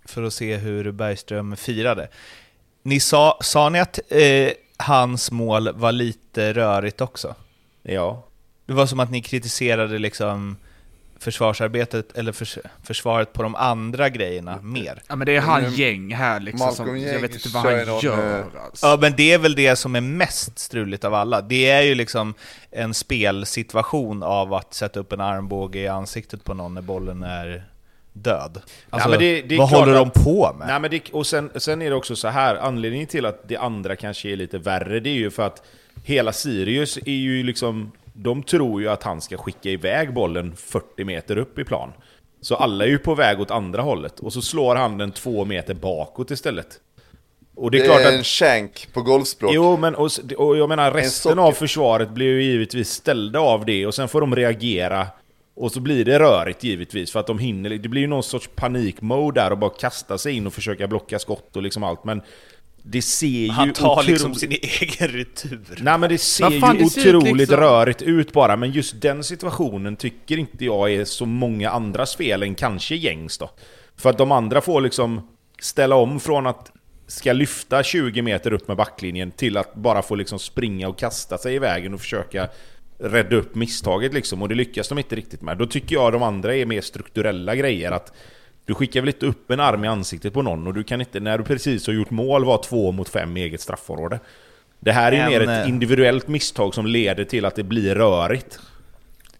för 0.06 0.24
att 0.24 0.34
se 0.34 0.58
hur 0.58 0.92
Bergström 0.92 1.56
firade. 1.56 2.08
Ni 2.84 3.00
sa, 3.00 3.38
sa 3.42 3.70
ni 3.70 3.80
att 3.80 4.00
eh, 4.12 4.52
hans 4.78 5.32
mål 5.32 5.74
var 5.74 5.92
lite 5.92 6.54
rörigt 6.54 7.02
också? 7.02 7.36
Ja. 7.84 8.24
Det 8.66 8.74
var 8.74 8.86
som 8.86 9.00
att 9.00 9.12
ni 9.12 9.22
kritiserade 9.22 10.00
liksom 10.00 10.58
försvarsarbetet, 11.22 12.18
eller 12.18 12.32
förs 12.32 12.58
försvaret 12.84 13.34
på 13.34 13.44
de 13.44 13.56
andra 13.56 14.10
grejerna 14.10 14.60
mer. 14.62 15.02
Ja 15.08 15.16
men 15.16 15.26
det 15.26 15.36
är 15.36 15.42
han 15.42 15.62
Men, 15.62 15.74
gäng 15.74 16.14
här 16.14 16.40
liksom, 16.40 16.72
som, 16.76 17.00
jag 17.02 17.20
vet 17.20 17.34
inte 17.34 17.50
vad 17.54 17.64
han 17.64 18.00
gör 18.02 18.40
eh, 18.40 18.46
alltså. 18.66 18.88
Ja, 18.88 18.98
men 19.02 19.14
det 19.18 19.32
är 19.34 19.38
väl 19.38 19.56
det 19.56 19.76
som 19.76 19.96
är 19.96 20.02
mest 20.02 20.60
struligt 20.60 21.04
av 21.04 21.14
alla. 21.14 21.42
Det 21.42 21.70
är 21.70 21.82
ju 21.82 21.96
liksom 21.96 22.34
en 22.72 22.94
spelsituation 22.94 24.24
av 24.24 24.54
att 24.54 24.74
sätta 24.74 25.00
upp 25.00 25.12
en 25.14 25.22
armbåge 25.22 25.80
i 25.80 25.88
ansiktet 25.88 26.44
på 26.44 26.54
någon 26.54 26.74
när 26.74 26.82
bollen 26.82 27.24
är 27.24 27.64
död. 28.14 28.62
Alltså, 28.90 29.10
men 29.10 29.20
det- 29.20 29.42
det 29.42 29.56
är 29.56 29.60
vad 29.60 29.70
håller 29.70 29.94
de 29.94 30.08
att- 30.08 30.14
på 30.24 30.56
med? 30.60 30.68
Nej, 30.68 30.80
men 30.80 30.92
det, 30.92 31.02
och 31.12 31.28
sen, 31.28 31.52
sen 31.56 31.82
är 31.82 31.90
det 31.90 31.96
också 31.96 32.16
så 32.16 32.28
här, 32.28 32.56
anledningen 32.56 33.08
till 33.08 33.26
att 33.26 33.48
det 33.48 33.58
andra 33.58 33.96
kanske 33.96 34.30
är 34.30 34.36
lite 34.36 34.58
värre, 34.58 35.00
det 35.00 35.10
är 35.10 35.14
ju 35.14 35.32
för 35.32 35.44
att 35.48 35.64
hela 36.04 36.34
Sirius 36.34 36.98
är 36.98 37.12
ju 37.12 37.44
liksom, 37.44 37.92
de 38.24 38.44
tror 38.44 38.82
ju 38.82 38.90
att 38.90 39.04
han 39.04 39.22
ska 39.22 39.38
skicka 39.38 39.70
iväg 39.70 40.14
bollen 40.14 40.56
40 40.56 41.04
meter 41.04 41.38
upp 41.38 41.60
i 41.60 41.64
plan. 41.64 41.94
Så 42.42 42.56
alla 42.56 42.84
är 42.84 42.90
ju 42.90 42.98
på 42.98 43.16
väg 43.16 43.40
åt 43.40 43.52
andra 43.52 43.82
hållet, 43.82 44.20
och 44.20 44.34
så 44.34 44.42
slår 44.42 44.76
han 44.76 44.98
den 44.98 45.12
två 45.12 45.46
meter 45.46 45.74
bakåt 45.74 46.32
istället. 46.32 46.80
Och 47.56 47.72
det 47.72 47.80
är 47.80 47.88
Det 47.88 47.94
är 47.94 48.08
att... 48.08 48.14
en 48.14 48.24
shank 48.24 48.88
på 48.94 49.02
golfspråk. 49.02 49.52
Jo, 49.54 49.78
men 49.78 49.96
och, 49.96 50.10
och 50.38 50.58
jag 50.58 50.70
menar 50.70 50.92
resten 50.92 51.40
av 51.40 51.52
försvaret 51.52 52.10
blir 52.10 52.28
ju 52.28 52.44
givetvis 52.44 52.90
ställda 52.90 53.40
av 53.40 53.66
det 53.66 53.86
och 53.86 53.96
sen 53.96 54.08
får 54.08 54.22
de 54.22 54.36
reagera 54.36 55.08
och 55.56 55.72
så 55.72 55.80
blir 55.80 56.06
det 56.06 56.20
rörigt 56.20 56.64
givetvis 56.64 57.12
för 57.12 57.20
att 57.20 57.28
de 57.28 57.40
hinner, 57.40 57.70
det 57.70 57.90
blir 57.90 58.02
ju 58.02 58.08
någon 58.08 58.24
sorts 58.24 58.50
panikmode 58.56 59.42
där 59.42 59.52
och 59.52 59.58
bara 59.58 59.70
kasta 59.70 60.18
sig 60.18 60.34
in 60.34 60.48
och 60.48 60.54
försöka 60.54 60.88
blocka 60.88 61.20
skott 61.20 61.56
och 61.56 61.62
liksom 61.62 61.84
allt 61.84 62.04
men 62.04 62.22
det 62.84 63.02
ser 63.02 63.28
ju 63.28 63.50
Han 63.50 63.74
tar 63.74 63.96
otro- 63.96 64.08
liksom 64.08 64.36
sin 64.36 64.52
egen 64.52 65.08
retur. 65.08 65.78
Nej 65.82 65.98
men 65.98 66.10
det 66.10 66.18
ser 66.18 66.60
fan, 66.60 66.78
ju 66.78 66.84
det 66.84 66.86
otroligt 66.86 67.38
liksom- 67.38 67.58
rörigt 67.58 68.02
ut 68.02 68.34
bara, 68.34 68.56
men 68.56 68.72
just 68.72 69.02
den 69.02 69.24
situationen 69.24 69.96
tycker 69.96 70.38
inte 70.38 70.66
jag 70.66 70.94
är 70.94 71.06
så 71.06 71.26
många 71.26 71.70
andras 71.70 72.16
fel 72.16 72.44
än 72.44 72.56
kanske 72.56 72.96
gängs 72.96 73.38
då. 73.38 73.50
För 73.98 74.10
att 74.10 74.18
de 74.18 74.32
andra 74.32 74.62
får 74.62 74.82
liksom 74.82 75.28
ställa 75.62 75.96
om 75.96 76.20
från 76.20 76.48
att 76.48 76.72
ska 77.08 77.34
lyfta 77.34 77.84
20 77.84 78.22
meter 78.22 78.54
upp 78.54 78.68
med 78.68 78.78
backlinjen 78.78 79.32
till 79.32 79.58
att 79.58 79.76
bara 79.76 80.02
få 80.02 80.16
liksom 80.16 80.40
springa 80.40 80.88
och 80.88 80.98
kasta 81.00 81.38
sig 81.38 81.56
i 81.56 81.60
vägen 81.60 81.94
och 81.94 82.00
försöka 82.02 82.48
rädda 83.00 83.36
upp 83.36 83.56
misstaget 83.56 84.14
liksom, 84.14 84.42
och 84.42 84.50
det 84.50 84.56
lyckas 84.56 84.88
de 84.90 84.98
inte 84.98 85.16
riktigt 85.16 85.42
med. 85.42 85.58
Då 85.58 85.66
tycker 85.66 85.96
jag 85.96 86.14
de 86.14 86.24
andra 86.24 86.56
är 86.56 86.66
mer 86.66 86.82
strukturella 86.82 87.56
grejer, 87.56 87.92
att 87.92 88.14
du 88.72 88.76
skickar 88.76 89.02
väl 89.02 89.10
inte 89.10 89.26
upp 89.26 89.52
en 89.52 89.60
arm 89.60 89.84
i 89.86 89.88
ansiktet 89.88 90.34
på 90.34 90.42
någon 90.42 90.68
och 90.68 90.74
du 90.74 90.84
kan 90.84 91.00
inte, 91.02 91.20
när 91.20 91.38
du 91.38 91.44
precis 91.44 91.88
har 91.88 91.94
gjort 91.94 92.10
mål, 92.10 92.46
vara 92.46 92.58
två 92.58 92.92
mot 92.92 93.10
fem 93.10 93.38
i 93.38 93.42
eget 93.42 93.62
straffområde. 93.62 94.20
Det 94.80 94.92
här 94.92 95.12
är 95.12 95.30
ju 95.32 95.40
mer 95.40 95.42
ett 95.50 95.64
eh, 95.66 95.70
individuellt 95.70 96.28
misstag 96.28 96.74
som 96.74 96.86
leder 96.86 97.24
till 97.26 97.46
att 97.46 97.56
det 97.56 97.64
blir 97.64 97.96
rörigt. 97.96 98.60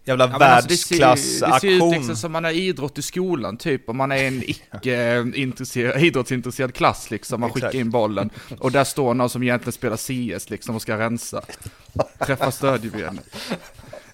Jävla 0.04 0.24
Ja, 0.24 0.38
men 0.38 0.42
alltså, 0.42 0.68
det 0.68 0.76
ser- 0.76 0.94
Det 1.10 1.16
ser 1.16 1.32
ut 1.34 1.42
världsklassaktion. 1.42 1.90
liksom 1.94 2.16
som 2.16 2.32
man 2.32 2.44
har 2.44 2.50
idrott 2.50 2.98
i 2.98 3.02
skolan 3.02 3.56
typ, 3.56 3.88
om 3.88 3.96
man 3.96 4.12
är 4.12 4.24
en 4.24 4.42
icke-intresserad, 4.46 6.02
idrottsintresserad 6.02 6.74
klass 6.74 7.10
liksom, 7.10 7.40
man 7.40 7.50
skickar 7.50 7.76
in 7.76 7.90
bollen. 7.90 8.30
Och 8.58 8.72
där 8.72 8.84
står 8.84 9.14
någon 9.14 9.30
som 9.30 9.42
egentligen 9.42 9.72
spelar 9.72 9.96
CS 9.96 10.50
liksom 10.50 10.74
och 10.76 10.82
ska 10.82 10.98
rensa. 10.98 11.42
Träffa 12.26 12.50
stödjebenet. 12.50 13.36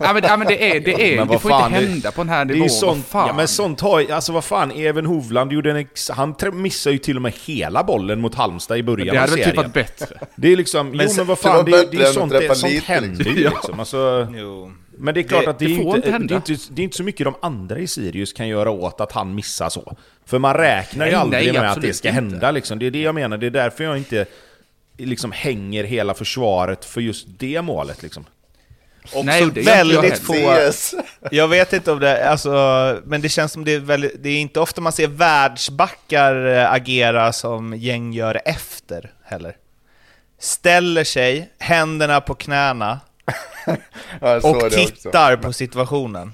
Ja 0.00 0.12
men, 0.12 0.22
ja, 0.22 0.36
men 0.36 0.46
det 0.46 0.76
är, 0.76 0.80
det 0.80 1.12
är, 1.12 1.16
Men 1.16 1.28
det 1.28 1.38
får 1.38 1.50
fan, 1.50 1.66
inte 1.74 1.80
det- 1.80 1.86
hända 1.90 2.10
på 2.10 2.20
den 2.20 2.28
här 2.28 2.44
Det 2.44 2.52
är 2.52 2.54
nivån. 2.54 2.66
ju 2.68 2.68
sånt, 2.74 2.96
vad 2.98 3.04
fan? 3.22 3.26
ja, 3.28 3.34
men 3.34 3.48
sånt 3.48 3.80
har 3.80 4.00
ju- 4.00 4.10
alltså 4.12 4.32
vad 4.32 4.44
fan, 4.44 4.70
Even 4.72 5.06
Hovland 5.06 5.52
gjorde 5.52 5.70
en 5.70 5.76
ex, 5.76 6.10
han 6.10 6.34
missade 6.52 6.92
ju 6.92 6.98
till 6.98 7.16
och 7.16 7.22
med 7.22 7.32
hela 7.46 7.84
bollen 7.84 8.20
mot 8.20 8.34
Halmstad 8.34 8.78
i 8.78 8.82
början 8.82 9.06
det 9.06 9.12
av 9.12 9.16
hade 9.18 9.30
väl 9.30 9.38
serien. 9.38 9.50
typ 9.50 9.56
varit 9.56 9.72
bättre. 9.98 10.18
Det 10.36 10.52
är 10.52 10.56
liksom, 10.56 10.90
Men 10.90 11.06
jo 11.06 11.12
men 11.16 11.26
vad 11.26 11.36
det 11.36 11.42
fan, 11.42 11.64
det, 11.64 11.70
det 11.70 11.90
bättre 11.90 12.08
är 12.08 12.12
sånt, 12.12 12.32
det, 12.32 12.54
sånt 12.56 12.72
lite, 12.72 12.92
händer 12.92 13.24
ju 13.24 13.34
liksom. 13.34 13.80
Alltså, 13.80 14.28
Jo. 14.36 14.72
men 14.98 15.14
det 15.14 15.20
är 15.20 15.22
klart 15.22 15.44
Det- 15.44 15.50
att 15.50 15.58
det, 15.58 15.64
det 15.64 15.72
är 15.72 15.78
inte, 15.96 16.00
det, 16.00 16.34
är 16.34 16.36
inte, 16.36 16.56
det 16.70 16.82
är 16.82 16.84
inte 16.84 16.96
så 16.96 17.02
mycket 17.02 17.24
de 17.24 17.34
andra 17.42 17.78
i 17.78 17.86
Sirius 17.86 18.32
kan 18.32 18.48
göra 18.48 18.70
åt 18.70 19.00
att 19.00 19.12
han 19.12 19.34
missar 19.34 19.68
så. 19.68 19.96
För 20.26 20.38
man 20.38 20.54
räknar 20.54 21.06
ju 21.06 21.12
Nej, 21.12 21.20
aldrig 21.20 21.52
nej, 21.52 21.62
med 21.62 21.72
att 21.72 21.82
det 21.82 21.94
ska 21.94 22.08
inte. 22.08 22.20
hända 22.20 22.50
liksom. 22.50 22.78
Det 22.78 22.86
är 22.86 22.90
det 22.90 23.00
jag 23.02 23.14
menar, 23.14 23.36
det 23.38 23.46
är 23.46 23.50
därför 23.50 23.84
jag 23.84 23.96
inte 23.96 24.26
liksom 24.98 25.32
hänger 25.32 25.84
hela 25.84 26.14
försvaret 26.14 26.84
för 26.84 27.00
just 27.00 27.26
det 27.38 27.62
målet 27.62 28.02
liksom. 28.02 28.24
Också 29.12 29.22
Nej, 29.22 29.50
det 29.54 29.62
väldigt 29.62 30.18
få... 30.18 30.32
CS! 30.70 30.94
Jag 31.30 31.48
vet 31.48 31.72
inte 31.72 31.92
om 31.92 32.00
det, 32.00 32.28
alltså, 32.30 32.50
men 33.04 33.20
det 33.20 33.28
känns 33.28 33.52
som 33.52 33.64
det 33.64 33.74
är 33.74 33.80
väldigt, 33.80 34.22
det 34.22 34.28
är 34.28 34.40
inte 34.40 34.60
ofta 34.60 34.80
man 34.80 34.92
ser 34.92 35.08
världsbackar 35.08 36.46
eh, 36.46 36.72
agera 36.72 37.32
som 37.32 37.74
gäng 37.76 38.12
gör 38.12 38.40
efter 38.44 39.12
heller. 39.24 39.56
Ställer 40.40 41.04
sig, 41.04 41.50
händerna 41.58 42.20
på 42.20 42.34
knäna 42.34 43.00
Ja, 44.20 44.36
och 44.36 44.42
det 44.42 44.66
också. 44.66 44.70
tittar 44.70 45.36
på 45.36 45.52
situationen. 45.52 46.32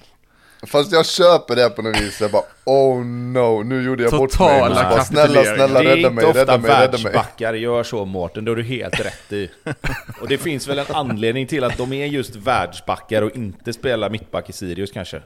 Fast 0.66 0.92
jag 0.92 1.06
köper 1.06 1.56
det 1.56 1.70
på 1.70 1.82
något 1.82 2.00
vis, 2.00 2.20
jag 2.20 2.30
bara 2.30 2.42
oh 2.64 3.04
no, 3.04 3.62
nu 3.62 3.82
gjorde 3.82 4.02
jag 4.02 4.12
bort 4.12 4.20
mig. 4.20 4.28
Totala 4.28 4.74
Så 4.76 4.82
bara, 4.82 5.04
snälla, 5.04 5.44
snälla 5.44 5.80
Det 5.82 5.86
är 5.90 5.96
rädda 5.96 5.96
inte 5.96 6.10
mig, 6.10 6.24
ofta 6.24 6.40
rädda 6.40 6.58
mig, 6.58 6.70
rädda 6.70 6.98
mig. 6.98 7.02
världsbackar 7.02 7.54
gör 7.54 7.82
så 7.82 8.04
Mårten, 8.04 8.44
det 8.44 8.50
har 8.50 8.56
du 8.56 8.62
helt 8.62 9.00
rätt 9.00 9.32
i. 9.32 9.50
Och 10.20 10.28
det 10.28 10.38
finns 10.38 10.68
väl 10.68 10.78
en 10.78 10.86
anledning 10.88 11.46
till 11.46 11.64
att 11.64 11.76
de 11.78 11.92
är 11.92 12.06
just 12.06 12.36
världsbackar 12.36 13.22
och 13.22 13.36
inte 13.36 13.72
spelar 13.72 14.10
mittback 14.10 14.48
i 14.50 14.52
Sirius 14.52 14.92
kanske. 14.92 15.22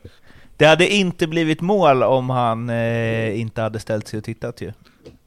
Det 0.56 0.66
hade 0.66 0.88
inte 0.88 1.26
blivit 1.26 1.60
mål 1.60 2.02
om 2.02 2.30
han 2.30 2.70
eh, 2.70 3.40
inte 3.40 3.62
hade 3.62 3.78
ställt 3.80 4.08
sig 4.08 4.18
och 4.18 4.24
tittat 4.24 4.60
ju. 4.60 4.72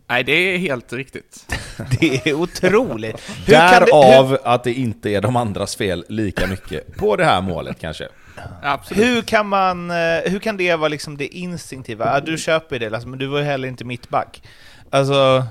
Nej, 0.09 0.24
det 0.24 0.32
är 0.32 0.57
helt 0.57 0.93
riktigt. 0.93 1.55
Det 1.99 2.28
är 2.30 2.34
otroligt. 2.34 3.22
Hur 3.45 3.53
det- 3.53 3.59
Därav 3.59 4.38
att 4.43 4.64
det 4.64 4.74
inte 4.74 5.09
är 5.09 5.22
de 5.22 5.36
andras 5.36 5.76
fel 5.76 6.05
lika 6.09 6.47
mycket 6.47 6.97
på 6.97 7.16
det 7.16 7.26
här 7.26 7.41
målet 7.41 7.78
kanske. 7.80 8.07
Absolut. 8.62 9.04
Hur 9.04 9.22
kan, 9.22 9.48
man, 9.48 9.92
eh, 9.92 10.20
hur 10.26 10.40
kan 10.40 10.58
det 10.58 10.76
vara 10.76 10.90
liksom 10.90 11.18
det 11.18 11.28
instinktiva? 11.28 12.20
Du 12.20 12.38
köper 12.38 12.80
det, 12.80 12.94
alltså, 12.94 13.10
men 13.10 13.20
du 13.20 13.28
var 13.28 13.40
ju 13.40 13.46
heller 13.46 13.68
inte 13.68 13.86
mittback. 13.86 14.44
Alltså... 14.90 15.46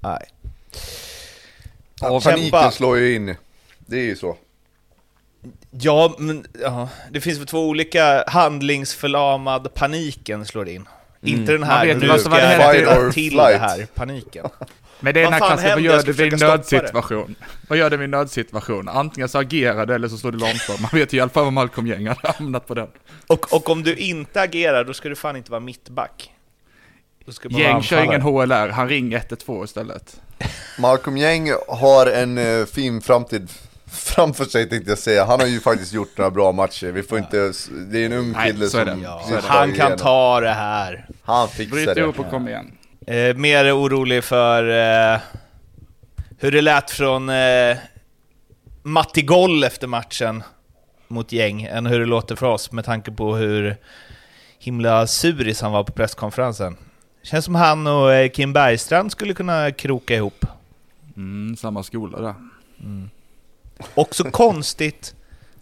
Nej. 0.00 0.24
Ja, 2.00 2.20
paniken 2.20 2.72
slår 2.72 2.98
ju 2.98 3.14
in. 3.14 3.36
Det 3.78 3.96
är 3.96 4.04
ju 4.04 4.16
så. 4.16 4.36
Ja, 5.70 6.14
men 6.18 6.46
ja, 6.62 6.88
det 7.10 7.20
finns 7.20 7.38
väl 7.38 7.46
två 7.46 7.68
olika 7.68 8.24
handlingsförlamad 8.26 9.74
paniken 9.74 10.46
slår 10.46 10.68
in. 10.68 10.88
Inte 11.22 11.52
den 11.52 11.62
här, 11.62 11.94
nu 11.94 12.18
ska 12.18 12.40
jag 12.40 12.58
rätta 12.58 13.12
till 13.12 13.30
flight. 13.30 13.52
det 13.52 13.58
här, 13.58 13.86
paniken. 13.94 14.46
Men 15.02 15.14
det 15.14 15.20
är 15.20 15.24
den 15.24 15.32
här 15.32 15.38
klassen, 15.40 15.70
vad 15.70 15.80
gör 15.80 16.02
du 16.02 16.12
vid 16.12 16.32
en 16.32 16.38
nödsituation? 16.38 17.34
Vad 17.68 17.78
gör 17.78 17.90
du 17.90 17.96
vid 17.96 18.04
en 18.04 18.10
nödsituation? 18.10 18.88
Antingen 18.88 19.28
så 19.28 19.38
agerar 19.38 19.86
du 19.86 19.94
eller 19.94 20.08
så 20.08 20.18
står 20.18 20.32
du 20.32 20.38
långsamt. 20.38 20.80
Man 20.80 20.90
vet 20.92 21.12
ju 21.12 21.16
i 21.16 21.20
alla 21.20 21.30
fall 21.30 21.44
vad 21.44 21.52
Malcolm 21.52 21.86
Gäng 21.86 22.06
hade 22.08 22.32
hamnat 22.38 22.66
på 22.66 22.74
den. 22.74 22.88
Och, 23.26 23.52
och 23.54 23.70
om 23.70 23.82
du 23.82 23.94
inte 23.96 24.40
agerar, 24.40 24.84
då 24.84 24.94
ska 24.94 25.08
du 25.08 25.16
fan 25.16 25.36
inte 25.36 25.50
vara 25.50 25.60
mittback. 25.60 26.30
Gäng 27.50 27.82
kör 27.82 28.02
ingen 28.04 28.22
HLR, 28.22 28.68
han 28.68 28.88
ringer 28.88 29.16
112 29.16 29.64
istället. 29.64 30.20
Malcolm 30.78 31.16
Gäng 31.16 31.50
har 31.68 32.06
en 32.06 32.38
eh, 32.38 32.66
fin 32.66 33.00
framtid 33.00 33.48
framför 33.92 34.44
sig 34.44 34.68
tänkte 34.68 34.90
jag 34.90 34.98
säga. 34.98 35.24
Han 35.24 35.40
har 35.40 35.46
ju 35.46 35.60
faktiskt 35.60 35.92
gjort 35.92 36.18
några 36.18 36.30
bra 36.30 36.52
matcher. 36.52 36.86
Vi 36.86 37.02
får 37.02 37.18
inte, 37.18 37.52
det 37.90 37.98
är 38.02 38.06
en 38.06 38.12
ung 38.12 38.32
Nej, 38.32 38.52
kille 38.52 38.66
så 38.68 38.78
är 38.78 38.86
som 38.86 39.00
det. 39.00 39.04
Ja, 39.04 39.40
han 39.42 39.68
kan 39.68 39.70
igenom. 39.70 39.98
ta 39.98 40.40
det 40.40 40.52
här. 40.52 41.06
Han 41.22 41.48
fixar 41.48 41.76
Bryt 41.76 41.94
det. 41.94 42.00
ihop 42.00 42.18
och 42.18 42.30
kom 42.30 42.48
igen. 42.48 42.72
Eh, 43.06 43.36
mer 43.36 43.76
orolig 43.76 44.24
för 44.24 44.68
eh, 44.68 45.20
hur 46.38 46.52
det 46.52 46.60
lät 46.60 46.90
från 46.90 47.28
eh, 47.28 47.76
Matti 48.82 49.22
Goll 49.22 49.64
efter 49.64 49.86
matchen 49.86 50.42
mot 51.08 51.32
gäng 51.32 51.62
än 51.62 51.86
hur 51.86 52.00
det 52.00 52.06
låter 52.06 52.36
för 52.36 52.46
oss 52.46 52.72
med 52.72 52.84
tanke 52.84 53.10
på 53.10 53.36
hur 53.36 53.76
himla 54.58 55.06
suris 55.06 55.60
han 55.60 55.72
var 55.72 55.84
på 55.84 55.92
presskonferensen. 55.92 56.76
Känns 57.22 57.44
som 57.44 57.54
han 57.54 57.86
och 57.86 58.12
eh, 58.12 58.30
Kim 58.30 58.52
Bergstrand 58.52 59.12
skulle 59.12 59.34
kunna 59.34 59.70
kroka 59.70 60.14
ihop. 60.14 60.46
Mm, 61.16 61.56
samma 61.56 61.82
skola 61.82 62.20
där. 62.20 62.34
Också 63.94 64.24
konstigt, 64.24 65.14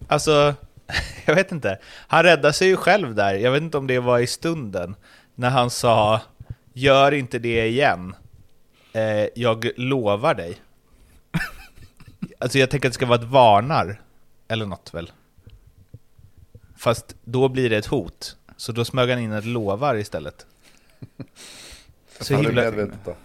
alltså, 0.08 0.54
jag 1.24 1.34
vet 1.34 1.52
inte. 1.52 1.78
Han 2.06 2.22
räddade 2.22 2.52
sig 2.52 2.68
ju 2.68 2.76
själv 2.76 3.14
där, 3.14 3.34
jag 3.34 3.52
vet 3.52 3.62
inte 3.62 3.78
om 3.78 3.86
det 3.86 3.98
var 3.98 4.18
i 4.18 4.26
stunden, 4.26 4.94
när 5.34 5.50
han 5.50 5.70
sa 5.70 6.20
”Gör 6.80 7.12
inte 7.12 7.38
det 7.38 7.66
igen, 7.66 8.14
eh, 8.92 9.26
jag 9.34 9.70
lovar 9.76 10.34
dig”. 10.34 10.58
Alltså 12.38 12.58
jag 12.58 12.70
tänker 12.70 12.88
att 12.88 12.92
det 12.92 12.94
ska 12.94 13.06
vara 13.06 13.18
ett 13.18 13.30
varnar, 13.30 14.00
eller 14.48 14.66
något 14.66 14.94
väl? 14.94 15.12
Fast 16.76 17.16
då 17.24 17.48
blir 17.48 17.70
det 17.70 17.76
ett 17.76 17.86
hot, 17.86 18.36
så 18.56 18.72
då 18.72 18.84
smög 18.84 19.10
han 19.10 19.18
in 19.18 19.32
ett 19.32 19.44
lovar 19.44 19.94
istället. 19.94 20.46
Så 22.20 22.36
himla... 22.36 22.62
medvetet 22.62 23.04
då. 23.04 23.16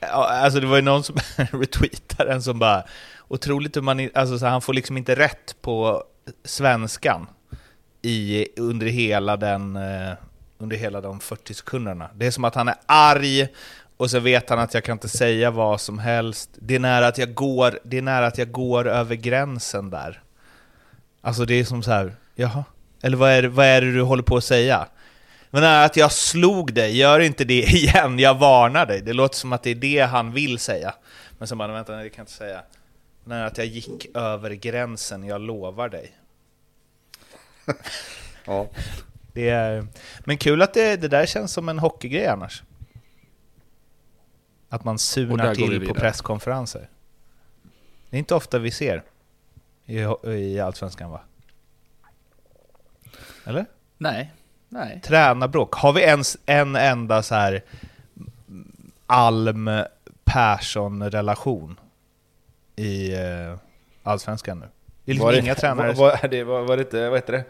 Ja, 0.00 0.28
alltså 0.28 0.60
det 0.60 0.66
var 0.66 0.76
ju 0.76 0.82
någon 0.82 1.04
som 1.04 1.16
retweetade 1.36 2.32
en 2.32 2.42
som 2.42 2.58
bara 2.58 2.84
Otroligt 3.28 3.76
hur 3.76 3.82
man, 3.82 4.10
alltså 4.14 4.38
så 4.38 4.46
han 4.46 4.62
får 4.62 4.74
liksom 4.74 4.96
inte 4.96 5.14
rätt 5.14 5.56
på 5.60 6.04
svenskan 6.44 7.26
i, 8.02 8.46
under, 8.56 8.86
hela 8.86 9.36
den, 9.36 9.76
eh, 9.76 10.12
under 10.58 10.76
hela 10.76 11.00
de 11.00 11.20
40 11.20 11.54
sekunderna. 11.54 12.10
Det 12.14 12.26
är 12.26 12.30
som 12.30 12.44
att 12.44 12.54
han 12.54 12.68
är 12.68 12.76
arg 12.86 13.48
och 13.96 14.10
så 14.10 14.20
vet 14.20 14.50
han 14.50 14.58
att 14.58 14.74
jag 14.74 14.84
kan 14.84 14.92
inte 14.92 15.08
säga 15.08 15.50
vad 15.50 15.80
som 15.80 15.98
helst. 15.98 16.50
Det 16.54 16.74
är 16.74 16.78
nära 16.78 17.06
att 17.06 17.18
jag 17.18 17.34
går, 17.34 17.78
det 17.84 17.98
är 17.98 18.02
nära 18.02 18.26
att 18.26 18.38
jag 18.38 18.50
går 18.50 18.88
över 18.88 19.14
gränsen 19.14 19.90
där. 19.90 20.22
Alltså 21.20 21.44
det 21.44 21.54
är 21.54 21.64
som 21.64 21.82
så 21.82 21.90
här, 21.90 22.16
jaha? 22.34 22.64
Eller 23.02 23.16
vad 23.16 23.30
är, 23.30 23.42
det, 23.42 23.48
vad 23.48 23.66
är 23.66 23.80
det 23.80 23.92
du 23.92 24.02
håller 24.02 24.22
på 24.22 24.36
att 24.36 24.44
säga? 24.44 24.86
Men 25.50 25.62
nära 25.62 25.84
att 25.84 25.96
jag 25.96 26.12
slog 26.12 26.72
dig, 26.72 26.96
gör 26.96 27.20
inte 27.20 27.44
det 27.44 27.62
igen, 27.62 28.18
jag 28.18 28.34
varnar 28.34 28.86
dig. 28.86 29.02
Det 29.02 29.12
låter 29.12 29.36
som 29.36 29.52
att 29.52 29.62
det 29.62 29.70
är 29.70 29.74
det 29.74 30.00
han 30.00 30.32
vill 30.32 30.58
säga. 30.58 30.94
Men 31.38 31.48
sen 31.48 31.58
bara, 31.58 31.72
vänta, 31.72 31.92
nej, 31.92 32.04
det 32.04 32.10
kan 32.10 32.16
jag 32.16 32.22
inte 32.22 32.32
säga. 32.32 32.62
Nära 33.24 33.46
att 33.46 33.58
jag 33.58 33.66
gick 33.66 34.16
över 34.16 34.50
gränsen, 34.50 35.24
jag 35.24 35.40
lovar 35.40 35.88
dig. 35.88 36.16
Ja. 38.48 38.68
Det 39.36 39.48
är, 39.48 39.86
men 40.24 40.38
kul 40.38 40.62
att 40.62 40.74
det, 40.74 40.96
det 40.96 41.08
där 41.08 41.26
känns 41.26 41.52
som 41.52 41.68
en 41.68 41.78
hockeygrej 41.78 42.26
annars. 42.26 42.62
Att 44.68 44.84
man 44.84 44.98
sunar 44.98 45.54
vi 45.54 45.56
till 45.56 45.88
på 45.88 45.94
presskonferenser. 45.94 46.88
Det 48.10 48.16
är 48.16 48.18
inte 48.18 48.34
ofta 48.34 48.58
vi 48.58 48.70
ser 48.70 49.02
i, 49.86 49.98
i 50.30 50.60
Allsvenskan 50.60 51.10
va? 51.10 51.20
Eller? 53.44 53.66
Nej, 53.98 54.32
nej. 54.68 55.00
Tränarbråk. 55.04 55.74
Har 55.74 55.92
vi 55.92 56.02
ens 56.02 56.38
en 56.46 56.76
enda 56.76 57.22
så 57.22 57.34
här 57.34 57.64
Alm 59.06 59.70
Persson-relation 60.24 61.80
i 62.76 63.14
eh, 63.14 63.56
Allsvenskan 64.02 64.58
nu? 64.58 64.66
Det 65.04 65.12
är 65.12 65.14
liksom 65.14 65.34
inga 65.34 65.54
tränare... 65.54 65.92
Var, 65.92 66.18
var, 66.22 66.28
det, 66.28 66.44
var, 66.44 66.62
var 66.62 66.76
det 66.76 66.82
inte, 66.82 67.08
vad 67.08 67.18
heter 67.18 67.32
det? 67.32 67.44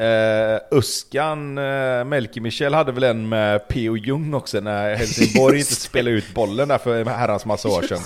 Eh, 0.00 0.58
Uskan, 0.70 1.58
eh, 1.58 2.04
Melker 2.04 2.40
Michel 2.40 2.74
hade 2.74 2.92
väl 2.92 3.04
en 3.04 3.28
med 3.28 3.68
P.O. 3.68 3.96
Jung 3.96 4.34
också 4.34 4.60
när 4.60 4.94
Helsingborg 4.94 5.58
inte 5.58 5.74
spelade 5.74 6.16
ut 6.16 6.34
bollen 6.34 6.68
där 6.68 6.78
för 6.78 7.00
en 7.00 7.06
herrans 7.08 7.46
massa 7.46 7.68
år 7.68 7.82
sedan. 7.82 7.98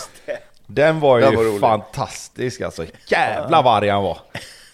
Den 0.67 1.01
var 1.01 1.19
ju 1.19 1.25
Den 1.25 1.35
var 1.35 1.59
fantastisk 1.59 2.61
alltså. 2.61 2.85
Jävla 3.07 3.63
vad 3.63 3.77
arg 3.77 3.89
han 3.89 4.03
var. 4.03 4.19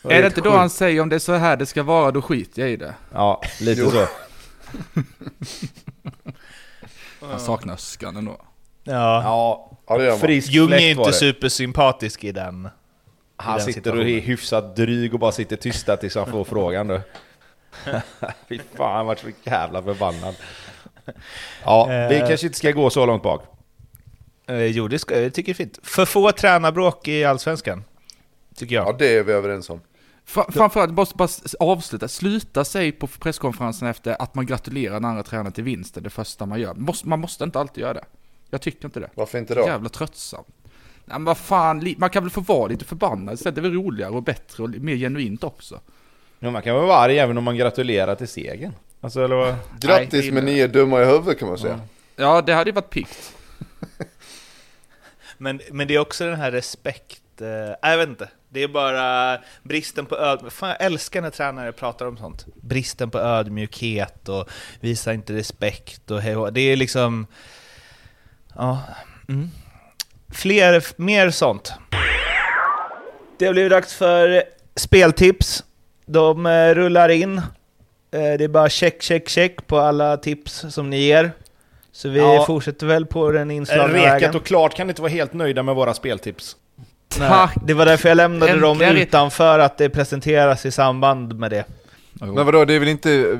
var 0.03 0.13
Är 0.13 0.21
det 0.21 0.27
inte 0.27 0.41
då 0.41 0.51
han 0.51 0.71
säger 0.71 1.01
om 1.01 1.09
det 1.09 1.15
är 1.15 1.21
så 1.21 1.35
här 1.35 1.57
det 1.57 1.67
ska 1.67 1.83
vara, 1.83 2.11
då 2.11 2.23
skiter 2.23 2.63
jag 2.63 2.71
i 2.71 2.77
det. 2.77 2.95
Ja, 3.15 3.43
lite 3.61 3.91
så. 3.91 4.07
Han 7.21 7.41
saknar 7.41 7.75
Öskan 7.75 8.17
ändå. 8.17 8.41
Ja. 8.85 9.23
Ja, 9.23 9.71
Ja, 9.99 10.17
frisk 10.17 10.53
Jung 10.53 10.73
är 10.73 10.91
inte 10.91 11.13
supersympatisk 11.13 12.25
i 12.25 12.33
den. 12.33 12.69
Han 13.43 13.61
sitter 13.61 13.97
och 13.97 14.03
är 14.09 14.21
hyfsat 14.21 14.77
dryg 14.77 15.15
och 15.15 15.21
bara 15.21 15.33
sitter 15.33 15.57
tysta 15.57 15.97
tills 15.97 16.15
han 16.15 16.27
får 16.31 16.45
frågan 16.45 16.87
då. 16.89 17.01
Fy 18.49 18.59
fan, 18.77 18.97
han 18.97 19.07
vart 19.07 19.19
så 19.19 19.27
jävla 19.45 19.83
förbannad. 19.83 20.35
Ja, 21.65 21.87
vi 22.11 22.17
Eh. 22.21 22.29
kanske 22.29 22.47
inte 22.47 22.59
ska 22.59 22.71
gå 22.71 22.91
så 22.91 23.07
långt 23.07 23.23
bak. 23.23 23.43
Eh, 24.47 24.65
jo, 24.65 24.89
det 24.89 24.99
ska, 24.99 25.21
jag 25.21 25.35
tycker 25.35 25.53
det 25.53 25.63
är 25.63 25.65
fint. 25.65 25.79
För 25.83 26.05
få 26.05 26.33
tränarbråk 26.33 27.09
i 27.09 27.25
Allsvenskan. 27.25 27.85
Tycker 28.57 28.75
jag. 28.75 28.89
Ja, 28.89 28.93
det 28.99 29.17
är 29.17 29.23
vi 29.23 29.33
överens 29.33 29.71
om. 29.71 29.81
Fra- 30.27 30.53
Framförallt, 30.53 30.93
måste 30.93 31.17
bara 31.17 31.29
avsluta, 31.61 32.09
sluta 32.09 32.65
säga 32.65 32.93
på 32.93 33.07
presskonferensen 33.07 33.89
efter 33.89 34.23
att 34.23 34.35
man 34.35 34.47
gratulerar 34.47 34.95
den 34.95 35.05
andra 35.05 35.23
tränaren 35.23 35.53
till 35.53 35.65
vinsten, 35.65 36.03
det 36.03 36.11
första 36.11 36.47
man 36.47 36.61
gör. 36.61 36.75
Måste, 36.75 37.09
man 37.09 37.21
måste 37.21 37.45
inte 37.45 37.61
alltid 37.61 37.83
göra 37.83 37.95
det. 37.95 38.05
Jag 38.51 38.61
tycker 38.63 38.85
inte 38.85 39.01
det. 39.01 39.11
Varför 39.15 39.39
inte 39.39 39.55
då? 39.55 39.61
Jävla 39.67 39.89
tröttsamt. 39.89 40.47
Nej 41.11 41.19
men 41.19 41.25
vad 41.25 41.39
fan, 41.39 41.95
man 41.99 42.11
kan 42.11 42.23
väl 42.23 42.31
få 42.31 42.41
vara 42.41 42.67
lite 42.67 42.85
förbannad 42.85 43.35
istället, 43.35 43.55
det 43.55 43.61
är 43.61 43.63
väl 43.63 43.73
roligare 43.73 44.11
och 44.11 44.23
bättre 44.23 44.63
och 44.63 44.71
mer 44.71 44.97
genuint 44.97 45.45
också. 45.45 45.81
Ja, 46.39 46.51
man 46.51 46.63
kan 46.63 46.75
vara 46.75 46.97
arg 46.97 47.19
även 47.19 47.39
om 47.39 47.45
man 47.45 47.57
gratulerar 47.57 48.15
till 48.15 48.29
segern. 48.29 48.73
Alltså, 49.01 49.25
eller 49.25 49.37
vad? 49.37 49.55
Grattis 49.81 50.13
Nej, 50.13 50.33
men 50.33 50.45
ni 50.45 50.61
är 50.61 50.69
dumma 50.69 51.03
i 51.03 51.05
huvudet 51.05 51.39
kan 51.39 51.49
man 51.49 51.59
säga. 51.59 51.81
Ja, 52.17 52.43
det 52.43 52.55
hade 52.55 52.71
ju 52.71 52.75
varit 52.75 52.91
piggt. 52.91 53.37
Men, 55.39 55.61
men 55.71 55.89
det 55.89 55.95
är 55.95 55.99
också 55.99 56.25
den 56.25 56.37
här 56.37 56.51
respekt... 56.51 57.41
Eh, 57.41 57.91
jag 57.91 57.99
vet 57.99 58.09
inte. 58.09 58.29
Det 58.49 58.63
är 58.63 58.69
bara 58.69 59.39
bristen 59.63 60.07
på 60.07 60.17
ödmjukhet. 60.17 60.53
Fan, 60.53 60.69
jag 60.69 60.83
älskar 60.83 61.23
när 61.23 61.31
tränare 61.31 61.73
pratar 61.73 62.07
om 62.07 62.17
sånt. 62.17 62.47
Bristen 62.61 63.11
på 63.11 63.19
ödmjukhet 63.19 64.29
och 64.29 64.51
visa 64.81 65.13
inte 65.13 65.33
respekt 65.33 66.11
och 66.11 66.21
hej. 66.21 66.37
Det 66.53 66.61
är 66.61 66.77
liksom... 66.77 67.27
Ja. 68.55 68.83
Mm. 69.29 69.51
Fler, 70.33 70.85
mer 70.97 71.31
sånt. 71.31 71.73
Det 73.39 73.47
har 73.47 73.53
blivit 73.53 73.71
dags 73.73 73.95
för 73.95 74.43
speltips. 74.77 75.65
De 76.07 76.47
eh, 76.47 76.75
rullar 76.75 77.09
in. 77.09 77.39
Eh, 77.39 77.43
det 78.13 78.45
är 78.45 78.49
bara 78.49 78.69
check, 78.69 79.03
check, 79.03 79.29
check 79.29 79.67
på 79.67 79.79
alla 79.79 80.17
tips 80.17 80.65
som 80.71 80.91
ni 80.91 80.99
ger. 81.01 81.33
Så 81.93 82.09
vi 82.09 82.19
Ja. 82.19 82.45
fortsätter 82.47 82.87
väl 82.87 83.07
på 83.07 83.31
den 83.31 83.51
inslagna 83.51 83.95
Rekat 83.99 84.13
vägen. 84.23 84.37
och 84.37 84.45
klart 84.45 84.75
kan 84.77 84.89
inte 84.89 85.03
vara 85.03 85.13
helt 85.13 85.33
nöjda 85.33 85.63
med 85.63 85.75
våra 85.75 85.95
speltips. 85.95 86.57
Tack! 87.19 87.57
Nej, 87.57 87.65
det 87.67 87.75
var 87.75 87.87
därför 87.87 88.09
jag 88.09 88.17
lämnade 88.17 88.53
dem 88.61 88.71
Äntligen. 88.73 88.97
utanför 88.97 89.59
att 89.59 89.79
det 89.79 89.89
presenteras 89.91 90.67
i 90.67 90.71
samband 90.71 91.39
med 91.39 91.51
det. 91.51 91.65
Men 92.13 92.35
vadå, 92.47 92.65
det 92.65 92.75
är 92.75 92.79
väl 92.79 92.89
inte... 92.89 93.39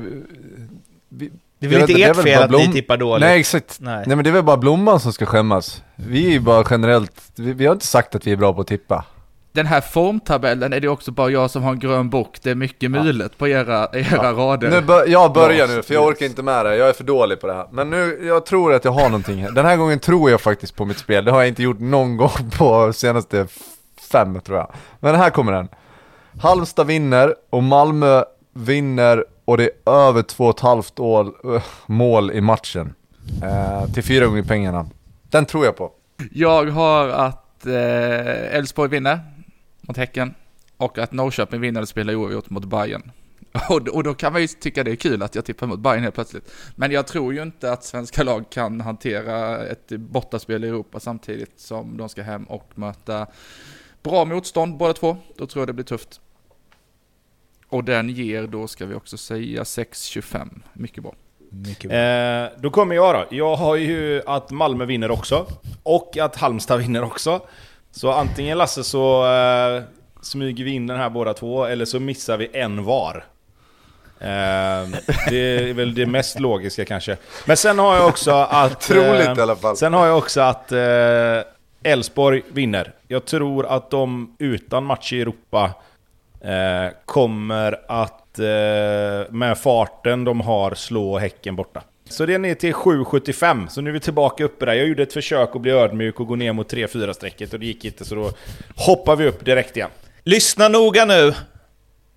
Det 1.61 1.67
är 1.67 1.69
väl 1.69 1.89
inte 1.89 2.03
ert 2.03 2.15
fel 2.23 2.43
att 2.43 2.51
ni 2.51 2.57
Blom- 2.57 2.71
tippar 2.73 2.97
dåligt? 2.97 3.21
nej 3.21 3.39
exakt. 3.39 3.77
Nej. 3.79 4.03
Nej 4.07 4.15
men 4.15 4.23
det 4.23 4.29
är 4.29 4.31
väl 4.31 4.43
bara 4.43 4.57
Blomman 4.57 4.99
som 4.99 5.13
ska 5.13 5.25
skämmas. 5.25 5.83
Vi 5.95 6.25
är 6.27 6.31
ju 6.31 6.39
bara 6.39 6.63
generellt, 6.69 7.21
vi, 7.35 7.53
vi 7.53 7.65
har 7.65 7.73
inte 7.73 7.85
sagt 7.87 8.15
att 8.15 8.27
vi 8.27 8.31
är 8.31 8.35
bra 8.35 8.53
på 8.53 8.61
att 8.61 8.67
tippa. 8.67 9.05
Den 9.53 9.65
här 9.65 9.81
formtabellen 9.81 10.73
är 10.73 10.79
det 10.79 10.87
också 10.87 11.11
bara 11.11 11.29
jag 11.29 11.51
som 11.51 11.63
har 11.63 11.71
en 11.71 11.79
grön 11.79 12.09
bok, 12.09 12.37
det 12.43 12.51
är 12.51 12.55
mycket 12.55 12.91
mulet 12.91 13.37
på 13.37 13.47
era, 13.47 13.87
era 13.93 14.33
rader. 14.33 14.69
Nu 14.69 14.81
bör, 14.81 15.07
jag 15.07 15.33
börjar 15.33 15.67
nu, 15.67 15.81
för 15.81 15.93
jag 15.93 16.05
orkar 16.05 16.25
inte 16.25 16.43
med 16.43 16.65
det. 16.65 16.75
Jag 16.75 16.89
är 16.89 16.93
för 16.93 17.03
dålig 17.03 17.41
på 17.41 17.47
det 17.47 17.53
här. 17.53 17.67
Men 17.71 17.89
nu, 17.89 18.19
jag 18.23 18.45
tror 18.45 18.73
att 18.73 18.85
jag 18.85 18.91
har 18.91 19.03
någonting 19.03 19.43
här. 19.43 19.51
Den 19.51 19.65
här 19.65 19.77
gången 19.77 19.99
tror 19.99 20.31
jag 20.31 20.41
faktiskt 20.41 20.75
på 20.75 20.85
mitt 20.85 20.97
spel. 20.97 21.25
Det 21.25 21.31
har 21.31 21.39
jag 21.39 21.47
inte 21.47 21.63
gjort 21.63 21.79
någon 21.79 22.17
gång 22.17 22.29
på 22.57 22.93
senaste 22.93 23.47
fem 24.11 24.41
tror 24.41 24.57
jag. 24.57 24.71
Men 24.99 25.15
här 25.15 25.29
kommer 25.29 25.51
den. 25.51 25.67
Halmstad 26.41 26.87
vinner 26.87 27.35
och 27.49 27.63
Malmö 27.63 28.23
vinner 28.53 29.25
och 29.45 29.57
det 29.57 29.63
är 29.63 29.91
över 29.91 30.21
två 30.21 30.43
och 30.43 30.55
ett 30.55 30.59
halvt 30.59 30.99
år, 30.99 31.55
äh, 31.55 31.63
mål 31.85 32.31
i 32.31 32.41
matchen. 32.41 32.93
Eh, 33.43 33.93
till 33.93 34.03
fyra 34.03 34.25
gånger 34.25 34.43
pengarna. 34.43 34.89
Den 35.29 35.45
tror 35.45 35.65
jag 35.65 35.75
på. 35.75 35.91
Jag 36.31 36.65
har 36.65 37.09
att 37.09 37.65
eh, 37.65 38.55
Elfsborg 38.55 38.89
vinner 38.89 39.19
mot 39.81 39.97
Häcken 39.97 40.33
och 40.77 40.97
att 40.97 41.11
Norrköping 41.11 41.61
vinner 41.61 41.81
och 41.81 41.89
spelar 41.89 42.15
oavgjort 42.15 42.49
mot 42.49 42.65
Bayern. 42.65 43.11
Och, 43.69 43.87
och 43.87 44.03
då 44.03 44.13
kan 44.13 44.33
man 44.33 44.41
ju 44.41 44.47
tycka 44.47 44.83
det 44.83 44.91
är 44.91 44.95
kul 44.95 45.23
att 45.23 45.35
jag 45.35 45.45
tippar 45.45 45.67
mot 45.67 45.79
Bayern 45.79 46.03
helt 46.03 46.15
plötsligt. 46.15 46.51
Men 46.75 46.91
jag 46.91 47.07
tror 47.07 47.33
ju 47.33 47.41
inte 47.41 47.71
att 47.71 47.83
svenska 47.83 48.23
lag 48.23 48.49
kan 48.49 48.81
hantera 48.81 49.65
ett 49.65 49.87
bortaspel 49.87 50.63
i 50.63 50.67
Europa 50.67 50.99
samtidigt 50.99 51.59
som 51.59 51.97
de 51.97 52.09
ska 52.09 52.21
hem 52.23 52.43
och 52.43 52.71
möta 52.75 53.27
bra 54.03 54.25
motstånd 54.25 54.77
båda 54.77 54.93
två. 54.93 55.17
Då 55.37 55.47
tror 55.47 55.61
jag 55.61 55.67
det 55.69 55.73
blir 55.73 55.85
tufft. 55.85 56.21
Och 57.71 57.83
den 57.83 58.09
ger 58.09 58.47
då, 58.47 58.67
ska 58.67 58.85
vi 58.85 58.95
också 58.95 59.17
säga, 59.17 59.63
6-25. 59.63 60.49
Mycket 60.73 61.03
bra. 61.03 61.13
Mycket 61.49 61.89
bra. 61.89 61.99
Eh, 61.99 62.49
då 62.57 62.69
kommer 62.69 62.95
jag 62.95 63.15
då. 63.15 63.35
Jag 63.35 63.55
har 63.55 63.75
ju 63.75 64.21
att 64.25 64.51
Malmö 64.51 64.85
vinner 64.85 65.11
också. 65.11 65.45
Och 65.83 66.17
att 66.17 66.35
Halmstad 66.35 66.79
vinner 66.79 67.03
också. 67.03 67.41
Så 67.91 68.11
antingen 68.11 68.57
Lasse 68.57 68.83
så 68.83 69.25
eh, 69.25 69.83
smyger 70.21 70.63
vi 70.65 70.71
in 70.71 70.87
den 70.87 70.97
här 70.97 71.09
båda 71.09 71.33
två, 71.33 71.65
eller 71.65 71.85
så 71.85 71.99
missar 71.99 72.37
vi 72.37 72.49
en 72.53 72.83
var. 72.83 73.25
Eh, 74.19 74.89
det 75.29 75.69
är 75.69 75.73
väl 75.73 75.93
det 75.93 76.05
mest 76.05 76.39
logiska 76.39 76.85
kanske. 76.85 77.17
Men 77.45 77.57
sen 77.57 77.79
har 77.79 77.95
jag 77.95 78.07
också 78.07 78.31
att... 78.31 78.79
Troligt 78.87 79.27
eh, 79.27 79.37
i 79.37 79.41
alla 79.41 79.55
fall. 79.55 79.77
Sen 79.77 79.93
har 79.93 80.07
jag 80.07 80.17
också 80.17 80.41
att 80.41 80.71
eh, 80.71 80.81
Elfsborg 81.83 82.41
vinner. 82.47 82.93
Jag 83.07 83.25
tror 83.25 83.65
att 83.65 83.89
de 83.89 84.35
utan 84.39 84.83
match 84.83 85.13
i 85.13 85.21
Europa 85.21 85.71
eh, 86.43 86.93
kommer 87.05 87.79
att 87.87 88.39
eh, 88.39 88.45
med 89.31 89.57
farten 89.57 90.23
de 90.23 90.41
har 90.41 90.75
slå 90.75 91.17
Häcken 91.17 91.55
borta. 91.55 91.83
Så 92.09 92.25
det 92.25 92.33
är 92.33 92.39
ner 92.39 92.55
till 92.55 92.73
7,75, 92.73 93.67
så 93.67 93.81
nu 93.81 93.89
är 93.89 93.93
vi 93.93 93.99
tillbaka 93.99 94.43
uppe 94.43 94.65
där. 94.65 94.73
Jag 94.73 94.87
gjorde 94.87 95.03
ett 95.03 95.13
försök 95.13 95.55
att 95.55 95.61
bli 95.61 95.71
ödmjuk 95.71 96.19
och 96.19 96.27
gå 96.27 96.35
ner 96.35 96.53
mot 96.53 96.73
3-4 96.73 97.13
strecket 97.13 97.53
och 97.53 97.59
det 97.59 97.65
gick 97.65 97.85
inte 97.85 98.05
så 98.05 98.15
då 98.15 98.31
hoppar 98.75 99.15
vi 99.15 99.27
upp 99.27 99.45
direkt 99.45 99.77
igen. 99.77 99.89
Lyssna 100.23 100.67
noga 100.67 101.05
nu! 101.05 101.33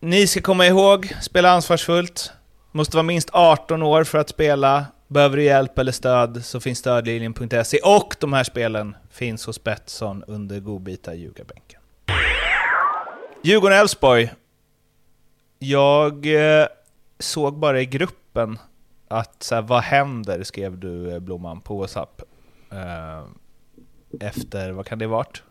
Ni 0.01 0.27
ska 0.27 0.41
komma 0.41 0.67
ihåg, 0.67 1.15
spela 1.23 1.51
ansvarsfullt. 1.51 2.33
Måste 2.73 2.97
vara 2.97 3.03
minst 3.03 3.29
18 3.33 3.83
år 3.83 4.05
för 4.05 4.19
att 4.19 4.29
spela. 4.29 4.87
Behöver 5.09 5.37
du 5.37 5.45
hjälp 5.45 5.79
eller 5.79 5.93
stöd 5.93 6.45
så 6.45 6.61
finns 6.61 6.79
stödlinjen.se 6.79 7.79
och 7.79 8.17
de 8.21 8.33
här 8.33 8.45
spelen 8.45 8.97
finns 9.11 9.47
hos 9.47 9.65
Betsson 9.65 10.25
under 10.27 10.61
godbitar 10.61 11.15
ljugarbänken. 11.15 11.81
Djurgården-Elfsborg. 13.45 14.31
Jag 15.59 16.27
eh, 16.61 16.67
såg 17.19 17.59
bara 17.59 17.81
i 17.81 17.87
gruppen 17.87 18.59
att 19.09 19.43
så 19.43 19.55
här, 19.55 19.63
vad 19.63 19.83
händer, 19.83 20.43
skrev 20.43 20.79
du 20.79 21.13
eh, 21.13 21.19
Blomman 21.19 21.61
på 21.61 21.77
WhatsApp. 21.79 22.23
Eh, 22.73 23.25
efter, 24.21 24.71
vad 24.71 24.87
kan 24.87 24.99
det 24.99 25.07
varit? 25.07 25.43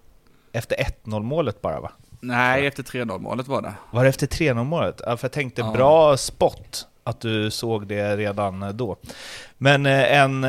Efter 0.52 0.76
1-0 1.04 1.20
målet 1.24 1.62
bara 1.62 1.80
va? 1.80 1.92
Nej, 2.20 2.68
efter 2.68 2.84
3-0 2.84 3.20
målet 3.20 3.48
var 3.48 3.62
det. 3.62 3.74
Var 3.92 4.04
det 4.04 4.10
efter 4.10 4.28
3-0 4.28 4.64
målet? 4.64 5.02
Ja, 5.06 5.18
för 5.18 5.26
jag 5.26 5.32
tänkte 5.32 5.62
Ja. 5.62 5.72
bra 5.72 6.18
spot 6.18 6.88
att 7.04 7.20
du 7.22 7.52
såg 7.52 7.88
det 7.88 8.18
redan 8.18 8.78
då. 8.78 8.98
Men 9.58 9.86
en 9.86 10.46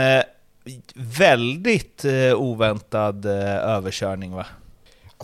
väldigt 0.94 2.04
oväntad 2.36 3.26
överkörning 3.26 4.32
va? 4.32 4.46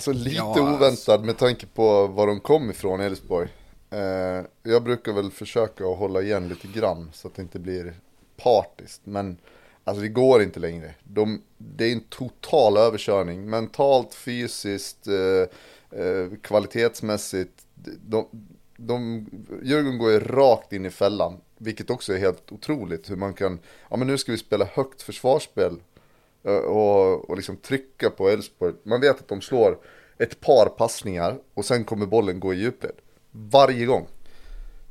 Alltså 0.01 0.13
lite 0.13 0.37
Ja, 0.37 0.45
alltså. 0.45 0.63
oväntad 0.63 1.25
med 1.25 1.39
tanke 1.39 1.67
på 1.67 2.07
var 2.07 2.27
de 2.27 2.41
kom 2.41 2.71
ifrån, 2.71 3.01
Elfsborg. 3.01 3.49
Eh, 3.91 4.45
jag 4.63 4.83
brukar 4.83 5.13
väl 5.13 5.31
försöka 5.31 5.85
att 5.85 5.99
hålla 5.99 6.23
igen 6.23 6.49
lite 6.49 6.69
grann 6.69 7.11
så 7.15 7.29
att 7.29 7.35
det 7.35 7.43
inte 7.43 7.59
blir 7.59 7.95
partiskt. 8.37 9.01
Men 9.05 9.37
alltså 9.85 10.03
det 10.03 10.09
går 10.09 10.43
inte 10.43 10.61
längre. 10.61 10.95
De, 11.05 11.43
det 11.59 11.85
är 11.85 11.93
en 11.93 12.01
total 12.01 12.77
överkörning. 12.77 13.51
Mentalt, 13.51 14.15
fysiskt, 14.15 15.07
eh, 15.07 16.01
eh, 16.01 16.27
kvalitetsmässigt. 16.43 17.67
De, 18.07 18.27
de, 18.77 19.27
Djurgården 19.63 19.99
går 19.99 20.11
ju 20.11 20.21
rakt 20.21 20.73
in 20.73 20.87
i 20.87 20.91
fällan. 20.91 21.41
Vilket 21.59 21.91
också 21.91 22.13
är 22.13 22.19
helt 22.19 22.53
otroligt 22.53 23.11
hur 23.11 23.17
man 23.17 23.35
kan, 23.35 23.59
ja 23.91 23.97
men 23.97 24.07
nu 24.07 24.19
ska 24.19 24.33
vi 24.33 24.39
spela 24.39 24.65
högt 24.65 25.03
försvarsspel 25.03 25.77
och, 26.43 27.31
och 27.31 27.37
liksom 27.37 27.57
trycka 27.57 28.11
på 28.11 28.29
Elfsborg. 28.29 28.75
Man 28.83 29.01
vet 29.01 29.19
att 29.19 29.29
de 29.29 29.41
slår 29.41 29.79
ett 30.19 30.41
par 30.41 30.67
passningar 30.67 31.39
och 31.55 31.65
sen 31.65 31.85
kommer 31.85 32.07
bollen 32.07 32.41
gå 32.41 32.55
i 32.55 32.57
djupled. 32.57 32.95
Varje 33.31 33.87
gång. 33.87 34.07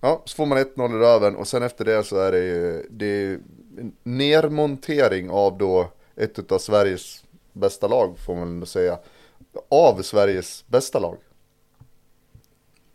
Ja, 0.02 0.22
så 0.26 0.36
får 0.36 0.46
man 0.46 0.58
1-0 0.58 0.96
i 0.96 1.00
röven 1.00 1.36
och 1.36 1.48
sen 1.48 1.64
efter 1.64 1.86
det 1.86 2.04
så 2.04 2.20
är 2.20 2.32
det 2.32 2.40
ju 2.40 2.88
det 2.90 3.06
är 3.06 3.40
nermontering 4.04 5.30
av 5.30 5.58
då 5.58 5.92
ett 6.16 6.52
av 6.52 6.60
Sveriges 6.60 7.24
bästa 7.54 7.88
lag 7.88 8.20
får 8.20 8.36
man 8.36 8.48
ändå 8.48 8.66
säga. 8.66 9.00
Av 9.70 10.02
Sveriges 10.02 10.68
bästa 10.68 11.00
lag. 11.00 11.18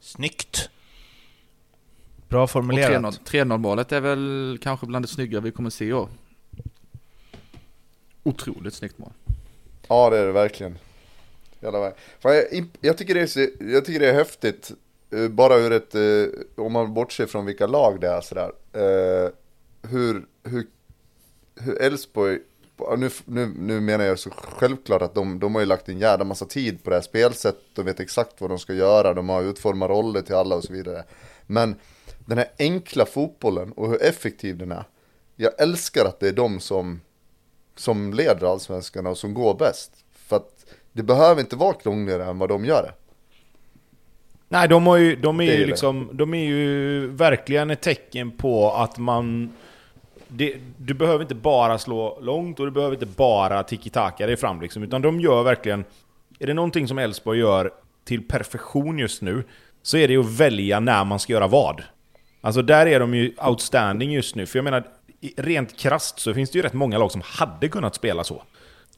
Snyggt! 0.00 0.70
Bra 2.28 2.46
formulerat. 2.46 3.02
3-0 3.02 3.44
3-0 3.44 3.58
målet 3.58 3.92
är 3.92 4.00
väl 4.00 4.58
kanske 4.62 4.86
bland 4.86 5.04
det 5.04 5.08
snyggare 5.08 5.40
vi 5.40 5.50
kommer 5.50 5.70
se 5.70 5.84
i 5.84 5.92
år. 5.92 6.08
Otroligt 8.24 8.74
snyggt 8.74 8.98
mål. 8.98 9.12
Ja 9.88 10.10
det 10.10 10.18
är 10.18 10.26
det 10.26 10.32
verkligen. 10.32 10.78
Jag, 11.60 11.94
jag, 12.80 12.98
tycker 12.98 13.14
det 13.14 13.36
är, 13.36 13.72
jag 13.72 13.84
tycker 13.84 14.00
det 14.00 14.08
är 14.08 14.14
häftigt. 14.14 14.72
Eh, 15.10 15.28
bara 15.28 15.56
ur 15.56 15.72
ett, 15.72 15.94
eh, 15.94 16.64
om 16.64 16.72
man 16.72 16.94
bortser 16.94 17.26
från 17.26 17.46
vilka 17.46 17.66
lag 17.66 18.00
det 18.00 18.08
är 18.08 18.20
sådär. 18.20 18.52
Eh, 18.72 19.30
hur, 19.90 20.26
hur, 20.42 20.66
hur 21.60 21.82
Elfsborg, 21.82 22.38
nu, 22.96 23.10
nu, 23.24 23.52
nu 23.58 23.80
menar 23.80 24.04
jag 24.04 24.18
så 24.18 24.30
självklart 24.30 25.02
att 25.02 25.14
de, 25.14 25.38
de 25.38 25.54
har 25.54 25.62
ju 25.62 25.66
lagt 25.66 25.88
en 25.88 25.98
jävla 25.98 26.24
massa 26.24 26.44
tid 26.44 26.84
på 26.84 26.90
det 26.90 26.96
här 26.96 27.02
spelsättet. 27.02 27.62
De 27.74 27.84
vet 27.86 28.00
exakt 28.00 28.40
vad 28.40 28.50
de 28.50 28.58
ska 28.58 28.74
göra, 28.74 29.14
de 29.14 29.28
har 29.28 29.42
utformat 29.42 29.90
roller 29.90 30.22
till 30.22 30.34
alla 30.34 30.56
och 30.56 30.64
så 30.64 30.72
vidare. 30.72 31.04
Men 31.46 31.74
den 32.18 32.38
här 32.38 32.48
enkla 32.58 33.06
fotbollen 33.06 33.72
och 33.72 33.88
hur 33.88 34.02
effektiv 34.02 34.58
den 34.58 34.72
är. 34.72 34.84
Jag 35.36 35.60
älskar 35.60 36.04
att 36.04 36.20
det 36.20 36.28
är 36.28 36.32
de 36.32 36.60
som 36.60 37.00
som 37.76 38.12
leder 38.12 38.52
allsvenskan 38.52 39.06
och 39.06 39.18
som 39.18 39.34
går 39.34 39.54
bäst. 39.54 40.04
För 40.26 40.36
att 40.36 40.66
det 40.92 41.02
behöver 41.02 41.40
inte 41.40 41.56
vara 41.56 41.74
krångligare 41.74 42.24
än 42.24 42.38
vad 42.38 42.48
de 42.48 42.64
gör 42.64 42.82
det. 42.82 42.92
Nej, 44.48 44.68
de, 44.68 44.86
har 44.86 44.96
ju, 44.96 45.16
de, 45.16 45.40
är 45.40 45.44
ju 45.44 45.66
liksom, 45.66 46.10
de 46.12 46.34
är 46.34 46.44
ju 46.44 47.06
verkligen 47.06 47.70
ett 47.70 47.80
tecken 47.80 48.30
på 48.30 48.70
att 48.70 48.98
man... 48.98 49.52
Det, 50.28 50.56
du 50.76 50.94
behöver 50.94 51.22
inte 51.22 51.34
bara 51.34 51.78
slå 51.78 52.18
långt 52.20 52.60
och 52.60 52.66
du 52.66 52.72
behöver 52.72 52.94
inte 52.94 53.06
bara 53.06 53.62
tiki-taka 53.62 54.26
dig 54.26 54.36
fram 54.36 54.60
liksom, 54.60 54.82
utan 54.82 55.02
de 55.02 55.20
gör 55.20 55.42
verkligen... 55.42 55.84
Är 56.38 56.46
det 56.46 56.54
någonting 56.54 56.88
som 56.88 56.98
Elfsborg 56.98 57.38
gör 57.38 57.70
till 58.04 58.28
perfektion 58.28 58.98
just 58.98 59.22
nu, 59.22 59.44
så 59.82 59.96
är 59.96 60.08
det 60.08 60.16
att 60.16 60.26
välja 60.26 60.80
när 60.80 61.04
man 61.04 61.18
ska 61.18 61.32
göra 61.32 61.46
vad. 61.46 61.82
Alltså 62.40 62.62
där 62.62 62.86
är 62.86 63.00
de 63.00 63.14
ju 63.14 63.34
outstanding 63.46 64.12
just 64.12 64.34
nu, 64.34 64.46
för 64.46 64.58
jag 64.58 64.64
menar, 64.64 64.84
rent 65.36 65.76
krasst 65.76 66.20
så 66.20 66.34
finns 66.34 66.50
det 66.50 66.58
ju 66.58 66.62
rätt 66.62 66.72
många 66.72 66.98
lag 66.98 67.12
som 67.12 67.22
hade 67.24 67.68
kunnat 67.68 67.94
spela 67.94 68.24
så. 68.24 68.42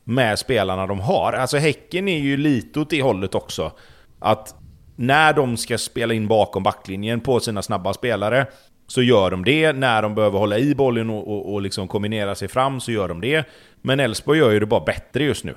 Med 0.05 0.39
spelarna 0.39 0.87
de 0.87 1.01
har. 1.01 1.33
Alltså 1.33 1.57
Häcken 1.57 2.09
är 2.09 2.19
ju 2.19 2.37
lite 2.37 2.81
åt 2.81 2.91
det 2.91 3.03
hållet 3.03 3.35
också. 3.35 3.73
Att 4.19 4.55
när 4.97 5.33
de 5.33 5.57
ska 5.57 5.79
spela 5.79 6.15
in 6.15 6.29
bakom 6.29 6.63
backlinjen 6.63 7.21
på 7.21 7.41
sina 7.41 7.63
snabba 7.63 7.95
spelare 7.95 8.47
så 8.87 9.03
gör 9.03 9.31
de 9.31 9.45
det. 9.45 9.73
När 9.73 10.03
de 10.03 10.15
behöver 10.15 10.39
hålla 10.39 10.59
i 10.59 10.75
bollen 10.75 11.11
och, 11.11 11.29
och, 11.29 11.53
och 11.53 11.63
liksom 11.63 11.89
kombinera 11.89 12.35
sig 12.35 12.49
fram 12.49 12.81
så 12.81 12.93
gör 12.93 13.09
de 13.09 13.21
det. 13.21 13.45
Men 13.83 14.01
Elfsborg 14.01 14.39
gör 14.39 14.51
ju 14.51 14.61
det 14.61 14.67
bara 14.67 14.85
bättre 14.85 15.25
just 15.25 15.45
nu. 15.45 15.55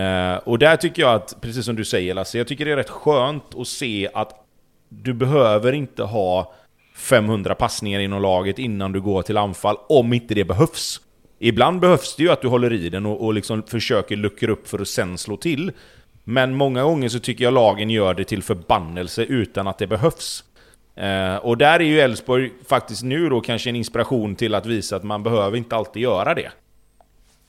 Eh, 0.00 0.36
och 0.36 0.58
där 0.58 0.76
tycker 0.76 1.02
jag 1.02 1.14
att, 1.14 1.36
precis 1.40 1.64
som 1.64 1.76
du 1.76 1.84
säger 1.84 2.14
Lasse, 2.14 2.38
jag 2.38 2.48
tycker 2.48 2.64
det 2.64 2.72
är 2.72 2.76
rätt 2.76 2.90
skönt 2.90 3.54
att 3.54 3.68
se 3.68 4.08
att 4.14 4.46
du 4.88 5.14
behöver 5.14 5.72
inte 5.72 6.02
ha 6.02 6.54
500 6.96 7.54
passningar 7.54 8.00
inom 8.00 8.22
laget 8.22 8.58
innan 8.58 8.92
du 8.92 9.00
går 9.00 9.22
till 9.22 9.36
anfall, 9.36 9.76
om 9.88 10.12
inte 10.12 10.34
det 10.34 10.44
behövs. 10.44 11.00
Ibland 11.38 11.80
behövs 11.80 12.16
det 12.16 12.22
ju 12.22 12.30
att 12.30 12.42
du 12.42 12.48
håller 12.48 12.72
i 12.72 12.88
den 12.88 13.06
och, 13.06 13.24
och 13.24 13.34
liksom 13.34 13.62
försöker 13.62 14.16
luckra 14.16 14.52
upp 14.52 14.68
för 14.68 14.78
att 14.78 14.88
sen 14.88 15.18
slå 15.18 15.36
till. 15.36 15.72
Men 16.24 16.54
många 16.54 16.82
gånger 16.82 17.08
så 17.08 17.18
tycker 17.18 17.44
jag 17.44 17.54
lagen 17.54 17.90
gör 17.90 18.14
det 18.14 18.24
till 18.24 18.42
förbannelse 18.42 19.22
utan 19.22 19.66
att 19.66 19.78
det 19.78 19.86
behövs. 19.86 20.44
Eh, 20.94 21.36
och 21.36 21.58
där 21.58 21.80
är 21.80 21.84
ju 21.84 22.00
Elfsborg 22.00 22.52
faktiskt 22.66 23.02
nu 23.02 23.28
då 23.28 23.40
kanske 23.40 23.70
en 23.70 23.76
inspiration 23.76 24.36
till 24.36 24.54
att 24.54 24.66
visa 24.66 24.96
att 24.96 25.04
man 25.04 25.22
behöver 25.22 25.56
inte 25.56 25.76
alltid 25.76 26.02
göra 26.02 26.34
det. 26.34 26.50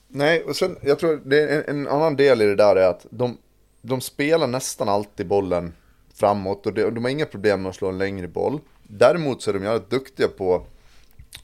Nej, 0.08 0.42
och 0.42 0.56
sen, 0.56 0.76
jag 0.82 0.98
tror 0.98 1.20
det 1.24 1.42
är 1.42 1.56
en, 1.56 1.76
en 1.76 1.88
annan 1.88 2.16
del 2.16 2.42
i 2.42 2.44
det 2.44 2.56
där 2.56 2.76
är 2.76 2.88
att 2.90 3.06
de, 3.10 3.38
de 3.82 4.00
spelar 4.00 4.46
nästan 4.46 4.88
alltid 4.88 5.26
bollen 5.26 5.72
framåt 6.14 6.66
och, 6.66 6.74
det, 6.74 6.84
och 6.84 6.92
de 6.92 7.04
har 7.04 7.10
inga 7.10 7.26
problem 7.26 7.62
med 7.62 7.70
att 7.70 7.76
slå 7.76 7.88
en 7.88 7.98
längre 7.98 8.28
boll. 8.28 8.60
Däremot 8.90 9.42
så 9.42 9.50
är 9.50 9.54
de 9.54 9.64
jävligt 9.64 9.90
duktiga 9.90 10.28
på, 10.28 10.66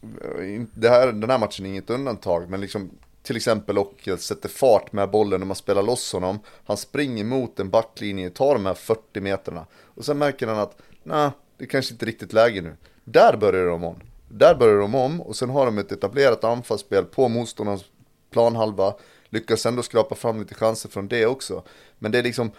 eh, 0.02 0.62
det 0.74 0.88
här, 0.88 1.12
den 1.12 1.30
här 1.30 1.38
matchen 1.38 1.66
är 1.66 1.70
inget 1.70 1.90
undantag, 1.90 2.50
men 2.50 2.60
liksom 2.60 2.90
till 3.22 3.36
exempel 3.36 3.78
Ockel 3.78 4.18
sätter 4.18 4.48
fart 4.48 4.92
med 4.92 5.10
bollen 5.10 5.40
när 5.40 5.46
man 5.46 5.56
spelar 5.56 5.82
loss 5.82 6.12
honom. 6.12 6.38
Han 6.64 6.76
springer 6.76 7.24
mot 7.24 7.60
en 7.60 7.70
backlinje, 7.70 8.30
tar 8.30 8.54
de 8.54 8.66
här 8.66 8.74
40 8.74 9.20
meterna. 9.20 9.66
Och 9.84 10.04
sen 10.04 10.18
märker 10.18 10.46
han 10.46 10.58
att, 10.58 10.76
nej, 11.02 11.30
det 11.58 11.66
kanske 11.66 11.94
inte 11.94 12.04
är 12.04 12.06
riktigt 12.06 12.32
läge 12.32 12.62
nu. 12.62 12.76
Där 13.04 13.36
börjar 13.36 13.66
de 13.66 13.84
om. 13.84 14.00
Där 14.28 14.54
börjar 14.54 14.78
de 14.78 14.94
om 14.94 15.20
och 15.20 15.36
sen 15.36 15.50
har 15.50 15.66
de 15.66 15.78
ett 15.78 15.92
etablerat 15.92 16.44
anfallsspel 16.44 17.04
på 17.04 17.28
motståndarens 17.28 17.84
planhalva. 18.30 18.94
Lyckas 19.28 19.66
ändå 19.66 19.82
skrapa 19.82 20.14
fram 20.14 20.38
lite 20.38 20.54
chanser 20.54 20.88
från 20.88 21.08
det 21.08 21.26
också. 21.26 21.62
Men 21.98 22.12
det 22.12 22.18
är 22.18 22.22
liksom, 22.22 22.50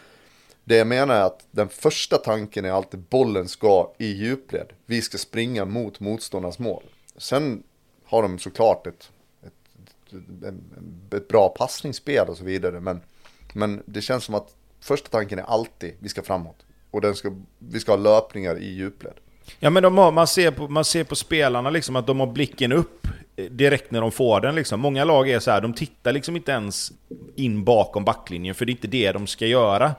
det 0.65 0.75
jag 0.75 0.87
menar 0.87 1.15
är 1.15 1.21
att 1.21 1.47
den 1.51 1.69
första 1.69 2.17
tanken 2.17 2.65
är 2.65 2.71
alltid 2.71 2.99
bollen 2.99 3.47
ska 3.47 3.93
i 3.97 4.07
djupled. 4.07 4.67
Vi 4.85 5.01
ska 5.01 5.17
springa 5.17 5.65
mot 5.65 5.99
motståndarnas 5.99 6.59
mål. 6.59 6.83
Sen 7.17 7.63
har 8.05 8.21
de 8.21 8.39
såklart 8.39 8.87
ett, 8.87 9.11
ett, 9.43 10.13
ett, 10.43 11.13
ett 11.13 11.27
bra 11.27 11.49
passningsspel 11.49 12.27
och 12.27 12.37
så 12.37 12.43
vidare. 12.43 12.79
Men, 12.79 13.01
men 13.53 13.83
det 13.85 14.01
känns 14.01 14.23
som 14.23 14.35
att 14.35 14.55
första 14.79 15.09
tanken 15.09 15.39
är 15.39 15.43
alltid 15.43 15.93
vi 15.99 16.09
ska 16.09 16.21
framåt. 16.21 16.65
Och 16.91 17.01
den 17.01 17.15
ska, 17.15 17.35
vi 17.59 17.79
ska 17.79 17.91
ha 17.91 17.97
löpningar 17.97 18.59
i 18.59 18.73
djupled. 18.73 19.13
Ja 19.59 19.69
men 19.69 19.83
de 19.83 19.97
har, 19.97 20.11
man, 20.11 20.27
ser 20.27 20.51
på, 20.51 20.67
man 20.67 20.85
ser 20.85 21.03
på 21.03 21.15
spelarna 21.15 21.69
liksom 21.69 21.95
att 21.95 22.07
de 22.07 22.19
har 22.19 22.27
blicken 22.27 22.71
upp 22.71 23.07
eh, 23.35 23.45
direkt 23.45 23.91
när 23.91 24.01
de 24.01 24.11
får 24.11 24.41
den. 24.41 24.55
Liksom. 24.55 24.79
Många 24.79 25.03
lag 25.03 25.29
är 25.29 25.39
så 25.39 25.51
här, 25.51 25.61
de 25.61 25.73
tittar 25.73 26.11
liksom 26.11 26.35
inte 26.35 26.51
ens 26.51 26.91
in 27.35 27.63
bakom 27.63 28.05
backlinjen 28.05 28.55
för 28.55 28.65
det 28.65 28.69
är 28.69 28.73
inte 28.73 28.87
det 28.87 29.11
de 29.11 29.27
ska 29.27 29.45
göra. 29.45 29.95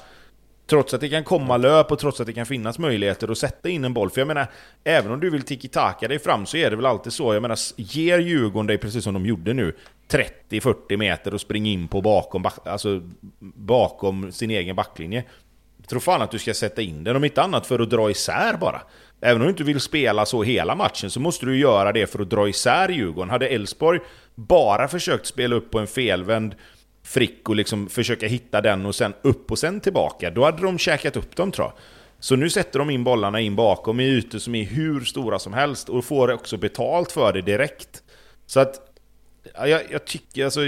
Trots 0.67 0.95
att 0.95 1.01
det 1.01 1.09
kan 1.09 1.25
komma 1.25 1.57
löp 1.57 1.93
och 1.93 1.99
trots 1.99 2.21
att 2.21 2.27
det 2.27 2.33
kan 2.33 2.47
finnas 2.47 2.79
möjligheter 2.79 3.31
att 3.31 3.39
sätta 3.39 3.69
in 3.69 3.85
en 3.85 3.95
boll. 3.95 4.11
För 4.11 4.21
jag 4.21 4.29
menar, 4.29 4.47
även 4.85 5.13
om 5.13 5.21
du 5.21 5.31
vill 5.31 5.43
tiki-taka 5.43 6.09
dig 6.09 6.19
fram 6.19 6.47
så 6.47 6.57
är 6.57 6.71
det 6.71 6.77
väl 6.77 6.87
alltid 6.87 7.13
så. 7.13 7.35
Jag 7.35 7.43
menar, 7.43 7.59
ger 7.77 8.19
Djurgården 8.19 8.67
dig 8.67 8.79
precis 8.79 9.05
som 9.05 9.15
de 9.15 9.27
gjorde 9.27 9.55
nu 9.55 9.77
30-40 10.09 10.97
meter 10.97 11.35
och 11.35 11.41
springa 11.41 11.71
in 11.71 11.89
på 11.89 12.03
bakom, 12.03 12.45
alltså, 12.65 13.03
bakom 13.41 14.33
sin 14.33 14.51
egen 14.51 14.77
backlinje. 14.77 15.25
Tror 15.89 16.01
fan 16.01 16.23
att 16.23 16.31
du 16.31 16.39
ska 16.39 16.55
sätta 16.55 16.83
in 16.83 17.05
den, 17.05 17.17
om 17.17 17.25
inte 17.25 17.43
annat 17.43 17.67
för 17.67 17.79
att 17.79 17.91
dra 17.91 18.11
isär 18.11 18.57
bara. 18.57 18.81
Även 19.21 19.43
om 19.43 19.47
du 19.47 19.51
inte 19.51 19.65
vill 19.65 19.81
spela 19.81 20.27
så 20.27 20.43
hela 20.43 20.75
matchen 20.75 21.11
så 21.11 21.21
måste 21.21 21.47
du 21.47 21.59
göra 21.59 21.93
det 21.93 22.07
för 22.07 22.23
att 22.23 22.31
dra 22.31 22.49
isär 22.49 22.89
Djurgården. 22.89 23.31
Hade 23.31 23.49
Elfsborg 23.49 24.01
bara 24.35 24.89
försökt 24.89 25.27
spela 25.27 25.57
upp 25.57 25.71
på 25.71 25.79
en 25.79 25.87
felvänd 25.87 26.55
Frick 27.07 27.49
och 27.49 27.57
liksom 27.57 27.89
försöka 27.89 28.27
hitta 28.27 28.61
den 28.61 28.87
och 28.87 28.95
sen 28.95 29.15
upp 29.23 29.51
och 29.51 29.59
sen 29.59 29.81
tillbaka, 29.81 30.31
då 30.31 30.45
hade 30.45 30.63
de 30.63 30.79
käkat 30.79 31.17
upp 31.17 31.37
dem 31.37 31.53
tror 31.53 31.67
jag. 31.67 31.75
Så 32.19 32.37
nu 32.37 32.51
sätter 32.51 32.79
de 32.79 32.91
in 32.91 33.05
bollarna 33.05 33.41
in 33.41 33.57
bakom 33.57 34.01
i 34.01 34.05
ytor 34.05 34.39
som 34.39 34.55
är 34.55 34.65
hur 34.65 35.01
stora 35.01 35.39
som 35.39 35.53
helst 35.53 35.89
och 35.89 36.05
får 36.05 36.33
också 36.33 36.57
betalt 36.57 37.13
för 37.13 37.33
det 37.33 37.43
direkt. 37.43 38.03
Så 38.47 38.61
att 38.61 38.81
jag, 39.55 39.83
jag 39.91 40.05
tycker 40.05 40.45
alltså... 40.45 40.61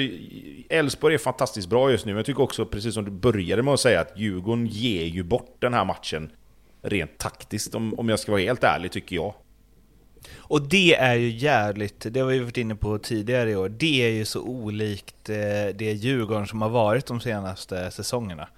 Elfsborg 0.69 1.15
är 1.15 1.19
fantastiskt 1.19 1.69
bra 1.69 1.91
just 1.91 2.07
nu, 2.07 2.13
men 2.13 2.17
jag 2.17 2.27
tycker 2.27 2.43
också, 2.43 2.67
precis 2.67 2.95
som 2.95 3.05
du 3.05 3.11
började 3.11 3.63
med 3.63 3.75
att 3.75 3.81
säga, 3.81 4.01
att 4.01 4.13
Djurgården 4.19 4.67
ger 4.67 5.05
ju 5.05 5.23
bort 5.23 5.57
den 5.59 5.75
här 5.75 5.85
matchen 5.85 6.31
rent 6.83 7.19
taktiskt, 7.19 7.75
om, 7.75 7.95
om 7.95 8.09
jag 8.09 8.19
ska 8.19 8.33
vara 8.33 8.43
helt 8.43 8.65
ärlig, 8.65 8.93
tycker 8.93 9.17
jag. 9.17 9.35
Och 10.37 10.69
det 10.69 10.95
är 10.95 11.15
ju 11.15 11.31
jävligt, 11.31 12.07
det 12.11 12.21
har 12.21 12.27
vi 12.27 12.39
varit 12.39 12.57
inne 12.57 12.75
på 12.75 12.99
tidigare 12.99 13.51
i 13.51 13.57
år, 13.57 13.69
det 13.69 14.07
är 14.07 14.11
ju 14.11 14.25
så 14.25 14.43
olikt 14.43 15.29
eh, 15.29 15.37
det 15.75 15.93
Djurgården 15.93 16.47
som 16.47 16.63
har 16.63 16.69
varit 16.69 17.07
de 17.07 17.21
senaste 17.21 17.91
säsongerna. 17.91 18.49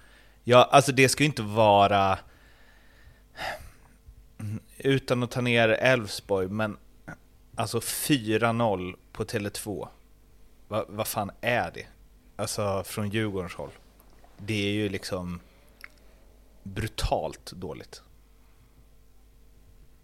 Ja, 0.43 0.69
alltså 0.71 0.91
det 0.91 1.09
ska 1.09 1.23
ju 1.23 1.29
inte 1.29 1.41
vara 1.41 2.19
utan 4.77 5.23
att 5.23 5.31
ta 5.31 5.41
ner 5.41 5.69
Elfsborg, 5.69 6.47
men 6.47 6.77
alltså 7.55 7.79
4-0 7.79 8.95
på 9.11 9.23
Tele2. 9.23 9.87
Vad 10.67 10.89
va 10.89 11.05
fan 11.05 11.31
är 11.41 11.71
det? 11.71 11.85
Alltså 12.35 12.83
från 12.83 13.09
Djurgårdens 13.09 13.53
håll. 13.53 13.71
Det 14.37 14.67
är 14.67 14.71
ju 14.71 14.89
liksom 14.89 15.39
brutalt 16.63 17.51
dåligt. 17.51 18.01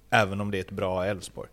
Även 0.09 0.41
om 0.41 0.51
det 0.51 0.57
är 0.57 0.61
ett 0.61 0.71
bra 0.71 1.05
Elfsborg. 1.05 1.49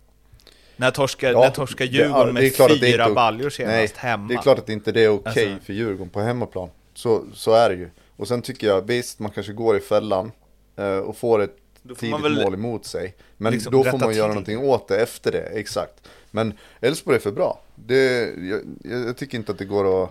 När 0.77 0.91
torskar, 0.91 1.33
Ja, 1.33 1.41
när 1.41 1.51
torskar 1.51 1.85
Djurgården 1.85 2.35
det- 2.35 2.41
det 2.41 2.59
är 2.61 2.69
med 2.69 2.81
det 2.81 2.87
fyra 2.93 3.11
baljor 3.15 3.51
senast 3.51 3.75
Nej, 3.77 3.91
hemma. 3.97 4.29
det 4.29 4.35
är 4.35 4.43
klart 4.43 4.59
att 4.59 4.69
inte 4.69 4.93
det 4.93 5.05
är 5.05 5.09
okej 5.09 5.53
Alltså- 5.53 5.65
för 5.67 5.73
Djurgården 5.73 6.09
på 6.11 6.21
hemmaplan. 6.21 6.69
Så, 6.95 7.25
så 7.35 7.53
är 7.55 7.69
det 7.71 7.75
ju. 7.77 7.91
Och 8.17 8.29
sen 8.29 8.43
tycker 8.43 8.67
jag, 8.67 8.87
visst 8.87 9.19
man 9.19 9.31
kanske 9.31 9.53
går 9.53 9.77
i 9.77 9.81
fällan 9.81 10.33
eh, 10.77 10.97
och 10.99 11.17
får 11.17 11.43
ett 11.43 11.57
får 11.89 11.95
tidigt 11.95 12.21
väl 12.25 12.43
mål 12.45 12.55
emot 12.55 12.87
sig. 12.87 13.15
Men 13.37 13.53
liksom 13.53 13.73
då 13.73 13.85
får 13.85 13.99
man 13.99 14.01
göra 14.01 14.13
till. 14.13 14.35
någonting 14.35 14.59
åt 14.59 14.89
det 14.89 15.03
efter 15.03 15.33
det, 15.33 15.43
exakt. 15.43 16.09
Men 16.31 16.55
Elfsborg 16.81 17.17
är 17.17 17.21
för 17.21 17.33
bra. 17.33 17.61
Det, 17.75 18.21
jag, 18.39 18.61
jag, 18.85 19.01
jag 19.09 19.17
tycker 19.17 19.39
inte 19.39 19.53
att 19.53 19.59
det 19.59 19.65
går 19.65 20.05
att 20.05 20.11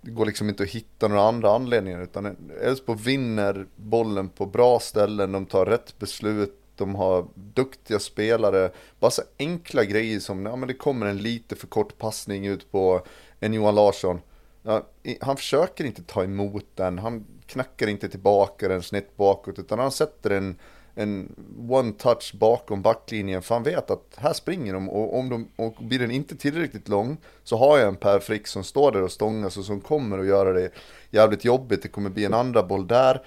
det 0.00 0.10
går 0.10 0.26
liksom 0.26 0.48
inte 0.48 0.62
att 0.62 0.68
hitta 0.68 1.08
några 1.08 1.22
andra 1.22 1.50
anledningar 1.54 2.02
utan 2.02 2.36
Elfsborg 2.62 2.98
vinner 3.02 3.66
bollen 3.76 4.28
på 4.28 4.46
bra 4.46 4.80
ställen, 4.80 5.32
de 5.32 5.46
tar 5.46 5.66
rätt 5.66 5.98
beslut, 5.98 6.60
de 6.76 6.94
har 6.94 7.26
duktiga 7.34 7.98
spelare. 7.98 8.70
Bara 9.00 9.10
så 9.10 9.22
enkla 9.38 9.84
grejer 9.84 10.20
som, 10.20 10.46
ja 10.46 10.56
men 10.56 10.68
det 10.68 10.74
kommer 10.74 11.06
en 11.06 11.18
lite 11.18 11.56
för 11.56 11.66
kort 11.66 11.98
passning 11.98 12.46
ut 12.46 12.72
på 12.72 13.02
en 13.40 13.54
Johan 13.54 13.74
Larsson. 13.74 14.20
Ja, 14.62 14.86
han 15.20 15.36
försöker 15.36 15.84
inte 15.84 16.02
ta 16.02 16.24
emot 16.24 16.66
den, 16.74 16.98
han 16.98 17.26
knackar 17.46 17.86
inte 17.86 18.08
tillbaka 18.08 18.68
den 18.68 18.82
snett 18.82 19.16
bakåt 19.16 19.58
utan 19.58 19.78
han 19.78 19.92
sätter 19.92 20.30
en, 20.30 20.56
en 20.94 21.34
one 21.68 21.92
touch 21.92 22.34
bakom 22.34 22.82
backlinjen 22.82 23.42
för 23.42 23.54
han 23.54 23.62
vet 23.62 23.90
att 23.90 24.14
här 24.16 24.32
springer 24.32 24.72
de 24.74 24.88
och 24.88 25.18
om 25.18 25.28
de, 25.28 25.48
och 25.56 25.74
blir 25.80 25.98
den 25.98 26.10
inte 26.10 26.36
tillräckligt 26.36 26.88
lång 26.88 27.16
så 27.44 27.56
har 27.56 27.78
jag 27.78 27.88
en 27.88 27.96
Per 27.96 28.18
Frick 28.18 28.46
som 28.46 28.64
står 28.64 28.92
där 28.92 29.02
och 29.02 29.12
stångas 29.12 29.56
och 29.56 29.64
som 29.64 29.80
kommer 29.80 30.18
att 30.18 30.26
göra 30.26 30.52
det 30.52 30.70
jävligt 31.10 31.44
jobbigt. 31.44 31.82
Det 31.82 31.88
kommer 31.88 32.10
bli 32.10 32.24
en 32.24 32.34
andra 32.34 32.62
boll 32.62 32.86
där. 32.86 33.22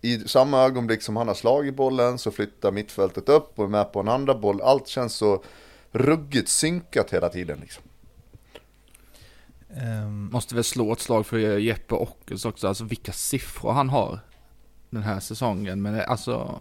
I 0.00 0.18
samma 0.18 0.62
ögonblick 0.62 1.02
som 1.02 1.16
han 1.16 1.28
har 1.28 1.34
slagit 1.34 1.74
bollen 1.74 2.18
så 2.18 2.30
flyttar 2.30 2.72
mittfältet 2.72 3.28
upp 3.28 3.58
och 3.58 3.64
är 3.64 3.68
med 3.68 3.92
på 3.92 4.00
en 4.00 4.08
andra 4.08 4.34
boll. 4.34 4.60
Allt 4.60 4.88
känns 4.88 5.14
så 5.14 5.44
ruggigt 5.92 6.48
synkat 6.48 7.10
hela 7.12 7.28
tiden 7.28 7.58
liksom. 7.60 7.82
Ehm, 9.76 10.28
Måste 10.32 10.54
väl 10.54 10.64
slå 10.64 10.92
ett 10.92 11.00
slag 11.00 11.26
för 11.26 11.38
Jeppe 11.58 11.94
Ockels 11.94 12.44
också, 12.44 12.68
alltså 12.68 12.84
vilka 12.84 13.12
siffror 13.12 13.72
han 13.72 13.88
har 13.88 14.20
den 14.90 15.02
här 15.02 15.20
säsongen. 15.20 15.82
Men 15.82 16.00
alltså, 16.00 16.60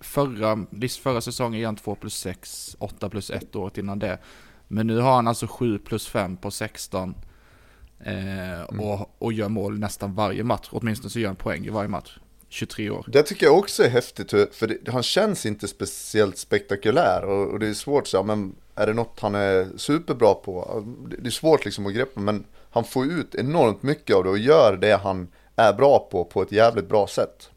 förra, 0.00 0.66
visst 0.70 0.98
förra 0.98 1.20
säsongen 1.20 1.60
är 1.60 1.66
han 1.66 1.76
2 1.76 1.94
plus 1.94 2.14
6, 2.14 2.76
8 2.78 3.08
plus 3.08 3.30
1 3.30 3.56
året 3.56 3.78
innan 3.78 3.98
det. 3.98 4.18
Men 4.68 4.86
nu 4.86 4.98
har 4.98 5.12
han 5.12 5.28
alltså 5.28 5.46
7 5.46 5.78
plus 5.78 6.08
5 6.08 6.36
på 6.36 6.50
16. 6.50 7.14
Eh, 8.04 8.62
och, 8.62 9.14
och 9.18 9.32
gör 9.32 9.48
mål 9.48 9.78
nästan 9.78 10.14
varje 10.14 10.44
match, 10.44 10.68
åtminstone 10.70 11.10
så 11.10 11.18
gör 11.18 11.26
han 11.26 11.36
poäng 11.36 11.66
i 11.66 11.70
varje 11.70 11.88
match. 11.88 12.18
23 12.48 12.90
år. 12.90 13.04
Det 13.08 13.22
tycker 13.22 13.46
jag 13.46 13.58
också 13.58 13.84
är 13.84 13.88
häftigt, 13.88 14.30
för 14.30 14.66
det, 14.66 14.90
han 14.90 15.02
känns 15.02 15.46
inte 15.46 15.68
speciellt 15.68 16.38
spektakulär 16.38 17.24
och, 17.24 17.52
och 17.52 17.58
det 17.58 17.68
är 17.68 17.74
svårt 17.74 18.06
så, 18.06 18.22
men 18.22 18.54
är 18.74 18.86
det 18.86 18.94
något 18.94 19.20
han 19.20 19.34
är 19.34 19.68
superbra 19.76 20.34
på? 20.34 20.84
Det, 21.08 21.28
är 21.28 21.30
svårt 21.30 21.64
liksom 21.64 21.86
att 21.86 21.94
greppa, 21.94 22.20
men 22.20 22.44
han 22.70 22.84
får 22.84 23.06
ut 23.06 23.34
enormt 23.34 23.82
mycket 23.82 24.16
av 24.16 24.24
det 24.24 24.30
och 24.30 24.38
gör 24.38 24.76
det 24.76 24.96
han 24.96 25.28
är 25.56 25.72
bra 25.72 26.08
på, 26.10 26.24
på 26.24 26.42
ett 26.42 26.52
jävligt 26.52 26.88
bra 26.88 27.06
sätt. 27.06 27.50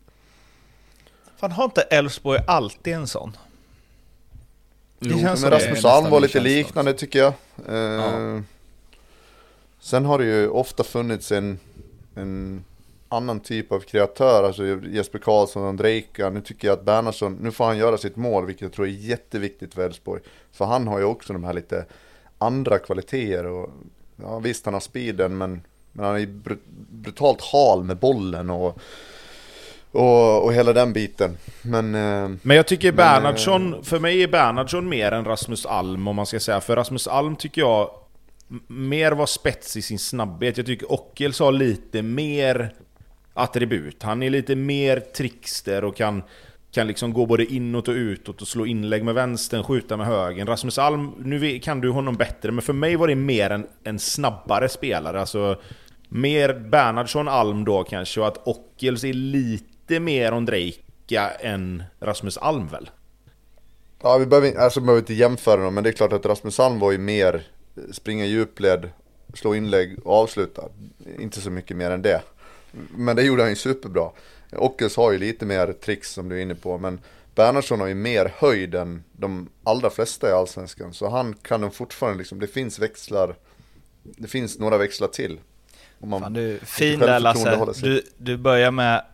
fan 1.38 1.52
har 1.52 1.64
inte 1.64 1.82
Elfsborg 1.82 2.40
alltid 2.48 2.94
en 2.94 3.08
sån? 3.08 3.38
Det 5.00 5.10
Jo, 5.10 5.20
känns 5.20 5.42
Men 5.42 5.52
Rasmus 5.52 5.86
Alm 5.86 6.10
var 6.10 6.20
lite 6.20 6.40
liknande 6.40 6.94
tycker 6.94 7.20
jag. 7.20 7.34
Eh, 7.68 8.42
Sen 9.84 10.06
har 10.06 10.18
det 10.18 10.26
ju 10.26 10.50
ofta 10.50 10.84
funnits 10.84 11.32
en, 11.32 11.60
en 12.16 12.64
annan 13.10 13.40
typ 13.40 13.72
av 13.72 13.80
kreatör, 13.80 14.44
alltså 14.44 14.64
Jesper 14.66 15.20
Karlsson 15.20 15.64
och 15.64 15.70
Andrejka. 15.70 16.30
Nu 16.30 16.42
tycker 16.42 16.68
jag 16.68 16.80
att 16.80 16.86
Bernhardsson, 16.86 17.38
nu 17.42 17.52
får 17.52 17.66
han 17.66 17.78
göra 17.78 17.98
sitt 17.98 18.16
mål, 18.16 18.46
vilket 18.46 18.62
jag 18.62 18.74
tror 18.74 18.86
är 18.86 18.92
jätteviktigt 18.92 19.74
för 19.74 19.86
Elfsborg. 19.86 20.22
För 20.52 20.66
han 20.66 20.88
har 20.88 21.00
ju 21.00 21.06
också 21.06 21.34
de 21.34 21.44
här 21.44 21.54
lite 21.54 21.86
andra 22.38 22.80
kvaliteter 22.80 23.46
och 23.46 23.70
ja, 24.16 24.40
visst 24.40 24.66
han 24.66 24.74
har 24.74 24.82
speeden 24.82 25.38
men, 25.38 25.62
men 25.92 26.06
han 26.06 26.16
är 26.16 26.26
br- 26.26 26.58
brutalt 26.90 27.42
hal 27.42 27.84
med 27.84 27.98
bollen 27.98 28.50
och, 28.50 28.78
och, 29.92 30.44
och 30.44 30.54
hela 30.54 30.74
den 30.74 30.94
biten. 30.94 31.38
Men 31.62 31.96
eh, 31.96 32.30
Men 32.42 32.58
jag 32.58 32.68
tycker 32.68 32.88
Men, 32.88 32.96
Bernhardsson, 32.96 33.84
för 33.84 34.00
mig 34.00 34.24
är 34.24 34.28
Bernhardsson 34.28 34.90
mer 34.90 35.12
än 35.12 35.26
Rasmus 35.26 35.66
Alm 35.66 36.08
om 36.08 36.16
man 36.16 36.26
ska 36.26 36.40
säga. 36.40 36.62
För 36.62 36.76
Rasmus 36.76 37.08
Alm 37.08 37.36
tycker 37.36 37.62
jag 37.62 37.92
mer 38.68 39.12
var 39.12 39.26
spets 39.26 39.78
i 39.78 39.82
sin 39.82 40.00
snabbhet. 40.00 40.58
Jag 40.58 40.66
tycker 40.66 40.92
Ockels 40.92 41.40
har 41.40 41.52
lite 41.52 42.02
mer 42.02 42.74
attribut. 43.34 44.04
Han 44.04 44.24
är 44.24 44.30
lite 44.30 44.56
mer 44.56 45.00
trickster 45.00 45.84
och 45.84 45.96
kan, 45.96 46.24
kan 46.72 46.88
liksom 46.88 47.14
gå 47.14 47.26
både 47.26 47.46
inåt 47.46 47.88
och 47.88 47.94
utåt 47.94 48.42
och 48.42 48.48
slå 48.48 48.66
inlägg 48.66 49.04
med 49.04 49.14
vänstern, 49.16 49.64
skjuta 49.64 49.98
med 49.98 50.08
högen. 50.08 50.48
Rasmus 50.48 50.78
Alm, 50.78 51.12
nu 51.18 51.60
kan 51.60 51.82
du 51.82 51.90
honom 51.90 52.16
bättre, 52.16 52.52
men 52.52 52.62
för 52.62 52.74
mig 52.74 52.96
var 52.96 53.08
det 53.08 53.16
mer 53.16 53.50
en, 53.50 53.68
en 53.84 54.00
snabbare 54.00 54.70
spelare. 54.70 55.20
Alltså 55.20 55.62
mer 56.10 56.54
Bernhardsson 56.54 57.28
Alm 57.28 57.66
då 57.66 57.84
kanske, 57.84 58.22
och 58.22 58.28
att 58.28 58.48
Ockels 58.48 59.04
är 59.04 59.14
lite 59.14 60.00
mer 60.00 60.34
Ondrejka 60.34 61.30
än 61.40 61.84
Rasmus 62.00 62.38
Alm 62.38 62.68
väl? 62.68 62.90
Ja, 64.04 64.18
vi 64.18 64.26
behöver, 64.26 64.48
inte- 64.48 64.60
alltså, 64.62 64.80
vi 64.80 64.86
behöver 64.86 65.02
inte 65.02 65.14
jämföra 65.14 65.64
dem, 65.64 65.74
men 65.74 65.84
det 65.84 65.90
är 65.90 65.94
klart 65.94 66.14
att 66.14 66.26
Rasmus 66.26 66.60
Alm 66.60 66.80
var 66.80 66.92
ju 66.92 66.98
mer 66.98 67.44
springa 67.92 68.26
djupled, 68.26 68.90
slå 69.34 69.56
inlägg 69.56 70.00
och 70.04 70.16
avsluta. 70.16 70.64
Inte 71.20 71.42
så 71.42 71.50
mycket 71.50 71.78
mer 71.78 71.92
än 71.92 72.02
det. 72.02 72.22
Men 72.96 73.16
det 73.16 73.24
gjorde 73.24 73.42
han 73.42 73.50
ju 73.50 73.56
superbra. 73.56 74.10
Ockels 74.52 74.96
har 74.96 75.12
ju 75.12 75.18
lite 75.18 75.46
mer 75.46 75.74
tricks 75.74 76.12
som 76.12 76.30
du 76.30 76.38
är 76.38 76.42
inne 76.42 76.56
på, 76.56 76.78
men 76.78 77.00
Bernhardsson 77.36 77.80
har 77.80 77.88
ju 77.88 77.94
mer 77.94 78.34
höjd 78.38 78.76
än 78.76 79.04
de 79.12 79.50
allra 79.64 79.90
flesta 79.90 80.30
i 80.30 80.32
Allsvenskan. 80.32 80.94
Så 80.94 81.10
han 81.10 81.34
kan 81.34 81.62
nog 81.62 81.74
fortfarande 81.76 82.18
liksom, 82.18 82.40
det 82.40 82.48
finns 82.48 82.80
växlar, 82.80 83.36
det 84.04 84.28
finns 84.28 84.60
några 84.60 84.78
växlar 84.78 85.08
till. 85.08 85.40
Om 86.00 86.10
man, 86.10 86.22
Fan, 86.22 86.34
du, 86.34 86.60
fin 86.60 87.00
där 87.00 87.20
Lasse. 87.20 87.74
Du, 87.82 88.04
du 88.18 88.38
börjar 88.38 88.72
med, 88.72 89.06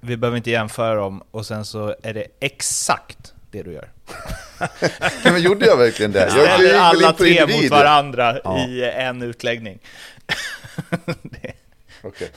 vi 0.00 0.16
behöver 0.16 0.36
inte 0.36 0.50
jämföra 0.50 0.94
dem, 0.94 1.22
och 1.30 1.46
sen 1.46 1.64
så 1.64 1.94
är 2.02 2.14
det 2.14 2.26
exakt 2.40 3.33
det 3.54 3.62
du 3.62 3.72
gör. 3.72 3.88
men 5.24 5.42
gjorde 5.42 5.66
jag 5.66 5.76
verkligen 5.76 6.12
det? 6.12 6.20
Jag 6.20 6.30
Ställer 6.30 6.78
alla 6.78 7.12
tre 7.12 7.40
mot 7.40 7.50
individer. 7.50 7.76
varandra 7.76 8.38
Ja. 8.44 8.58
i 8.68 8.90
en 8.90 9.22
utläggning. 9.22 9.78
det. 11.22 11.52
Okej. 12.02 12.30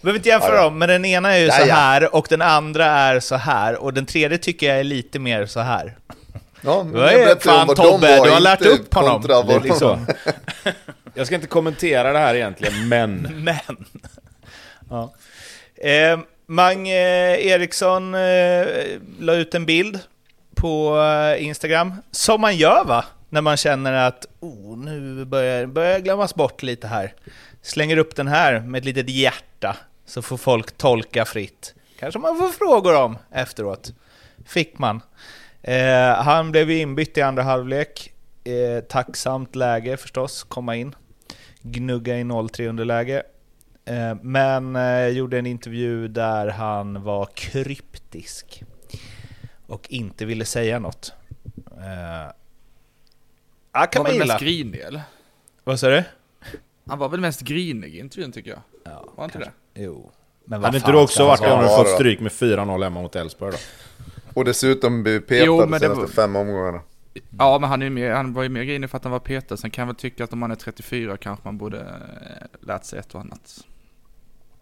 behöver 0.00 0.18
inte 0.18 0.28
jämföra 0.28 0.50
Ja, 0.50 0.56
ja. 0.56 0.64
dem, 0.64 0.78
men 0.78 0.88
den 0.88 1.04
ena 1.04 1.34
är 1.34 1.38
ju 1.38 1.46
Ja, 1.46 1.52
så 1.52 1.66
ja. 1.68 1.74
här 1.74 2.14
och 2.14 2.26
den 2.30 2.42
andra 2.42 2.84
är 2.84 3.20
så 3.20 3.34
här 3.36 3.76
och 3.76 3.94
den 3.94 4.06
tredje 4.06 4.38
tycker 4.38 4.68
jag 4.68 4.78
är 4.78 4.84
lite 4.84 5.18
mer 5.18 5.46
så 5.46 5.60
här. 5.60 5.96
Ja, 6.60 6.82
men 6.82 6.92
Vad 6.92 7.12
jag 7.12 7.22
är 7.22 7.36
fan 7.36 7.74
Tobbe, 7.74 8.24
du 8.24 8.30
har 8.30 8.40
lärt 8.40 8.62
upp 8.62 8.94
honom. 8.94 9.22
vad 9.28 9.64
liksom... 9.64 10.06
Jag 11.14 11.26
ska 11.26 11.34
inte 11.34 11.46
kommentera 11.46 12.12
det 12.12 12.18
här 12.18 12.34
egentligen, 12.34 12.88
men... 12.88 13.14
Men... 13.44 13.86
ja. 14.90 15.14
eh, 15.90 16.18
Mang 16.48 16.88
eh, 16.88 17.46
Eriksson 17.46 18.14
eh, 18.14 18.66
la 19.20 19.34
ut 19.34 19.54
en 19.54 19.66
bild 19.66 19.98
på 20.66 20.98
eh, 20.98 21.46
Instagram, 21.46 21.94
som 22.10 22.40
man 22.40 22.56
gör 22.56 22.84
va? 22.84 23.04
När 23.28 23.40
man 23.40 23.56
känner 23.56 23.92
att 23.92 24.26
oh, 24.40 24.78
nu 24.78 25.24
börjar 25.24 25.66
börjar 25.66 26.00
glömmas 26.00 26.34
bort 26.34 26.62
lite 26.62 26.86
här. 26.86 27.14
Slänger 27.62 27.96
upp 27.96 28.16
den 28.16 28.28
här 28.28 28.60
med 28.60 28.78
ett 28.78 28.84
litet 28.84 29.08
hjärta, 29.08 29.76
så 30.06 30.22
får 30.22 30.36
folk 30.36 30.76
tolka 30.76 31.24
fritt. 31.24 31.74
Kanske 31.98 32.18
man 32.18 32.38
får 32.38 32.48
frågor 32.48 32.96
om 32.96 33.18
efteråt. 33.32 33.92
Fick 34.46 34.78
man. 34.78 35.00
Eh, 35.62 36.14
han 36.14 36.52
blev 36.52 36.70
ju 36.70 36.78
inbytt 36.78 37.18
i 37.18 37.22
andra 37.22 37.42
halvlek. 37.42 38.12
Eh, 38.44 38.84
tacksamt 38.84 39.56
läge 39.56 39.96
förstås, 39.96 40.42
komma 40.42 40.76
in. 40.76 40.94
Gnugga 41.62 42.18
i 42.18 42.22
0-3 42.22 42.68
underläge. 42.68 43.22
Eh, 43.84 44.14
men 44.22 44.76
eh, 44.76 45.08
gjorde 45.08 45.38
en 45.38 45.46
intervju 45.46 46.08
där 46.08 46.48
han 46.48 47.02
var 47.02 47.28
kryptisk. 47.34 48.62
Och 49.66 49.86
inte 49.90 50.24
ville 50.24 50.44
säga 50.44 50.78
något. 50.78 51.12
Eh, 51.70 52.32
kan 53.72 53.82
var 53.82 53.96
man 53.96 54.04
väl 54.04 54.12
gilla. 54.14 54.26
mest 54.34 54.40
grinig 54.40 54.80
eller? 54.80 55.02
Vad 55.64 55.80
sa 55.80 55.88
du? 55.88 56.04
Han 56.86 56.98
var 56.98 57.08
väl 57.08 57.20
mest 57.20 57.40
grinig 57.40 57.94
i 57.94 57.98
intervjun 57.98 58.32
tycker 58.32 58.50
jag. 58.50 58.60
Ja, 58.84 59.04
Var 59.16 59.24
inte 59.24 59.38
det? 59.38 59.50
Jo. 59.74 60.10
Men 60.44 60.60
vad 60.60 60.66
Hade 60.66 60.78
inte 60.78 60.92
du 60.92 60.98
också 60.98 61.26
varit 61.26 61.38
säga? 61.38 61.54
om 61.54 61.62
du 61.62 61.68
fått 61.68 61.88
stryk 61.88 62.20
med 62.20 62.32
4-0 62.32 62.82
hemma 62.84 63.00
mot 63.02 63.16
Elfsborg 63.16 63.52
då? 63.52 63.58
Och 64.34 64.44
dessutom 64.44 65.02
blivit 65.02 65.26
petad 65.28 65.44
Jo, 65.46 65.60
de 65.60 65.70
det 65.70 65.78
senaste 65.80 66.00
var- 66.00 66.08
fem 66.08 66.36
omgångarna. 66.36 66.80
Ja, 67.38 67.58
men 67.58 67.70
han, 67.70 67.82
är 67.82 67.86
ju 67.86 67.90
mer, 67.90 68.10
han 68.10 68.32
var 68.32 68.42
ju 68.42 68.48
mer 68.48 68.62
grinig 68.62 68.90
för 68.90 68.96
att 68.96 69.02
han 69.04 69.12
var 69.12 69.18
petad. 69.18 69.56
Sen 69.56 69.70
kan 69.70 69.82
jag 69.82 69.86
väl 69.86 69.96
tycka 69.96 70.24
att 70.24 70.32
om 70.32 70.38
man 70.38 70.50
är 70.50 70.54
34 70.54 71.16
kanske 71.16 71.44
man 71.48 71.58
borde 71.58 71.80
eh, 71.80 72.66
lärt 72.66 72.84
sig 72.84 72.98
ett 72.98 73.14
och 73.14 73.20
annat. 73.20 73.64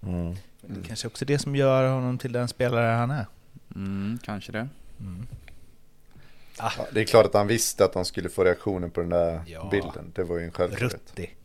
Mm. 0.03 0.35
Det 0.61 0.87
kanske 0.87 1.07
också 1.07 1.25
är 1.25 1.27
det 1.27 1.39
som 1.39 1.57
gör 1.57 1.89
honom 1.89 2.19
till 2.19 2.33
den 2.33 2.49
spelare 2.49 2.87
han 2.87 3.11
är. 3.11 3.27
Mm, 3.75 4.19
kanske 4.25 4.53
det. 4.53 4.69
Ja, 6.59 6.71
det 6.93 7.01
är 7.01 7.05
klart 7.05 7.27
att 7.27 7.35
han 7.35 7.47
visste 7.47 7.85
att 7.85 7.95
han 7.95 8.05
skulle 8.05 8.29
få 8.29 8.45
reaktionen 8.45 8.91
på 8.91 9.01
den 9.01 9.11
där 9.11 9.41
Ja. 9.47 9.69
bilden. 9.71 10.13
Det 10.15 10.25
var 10.25 10.39
ju 10.39 10.45
en 10.45 10.53
självklarhet. 10.53 10.93
Ruttig. 10.95 11.37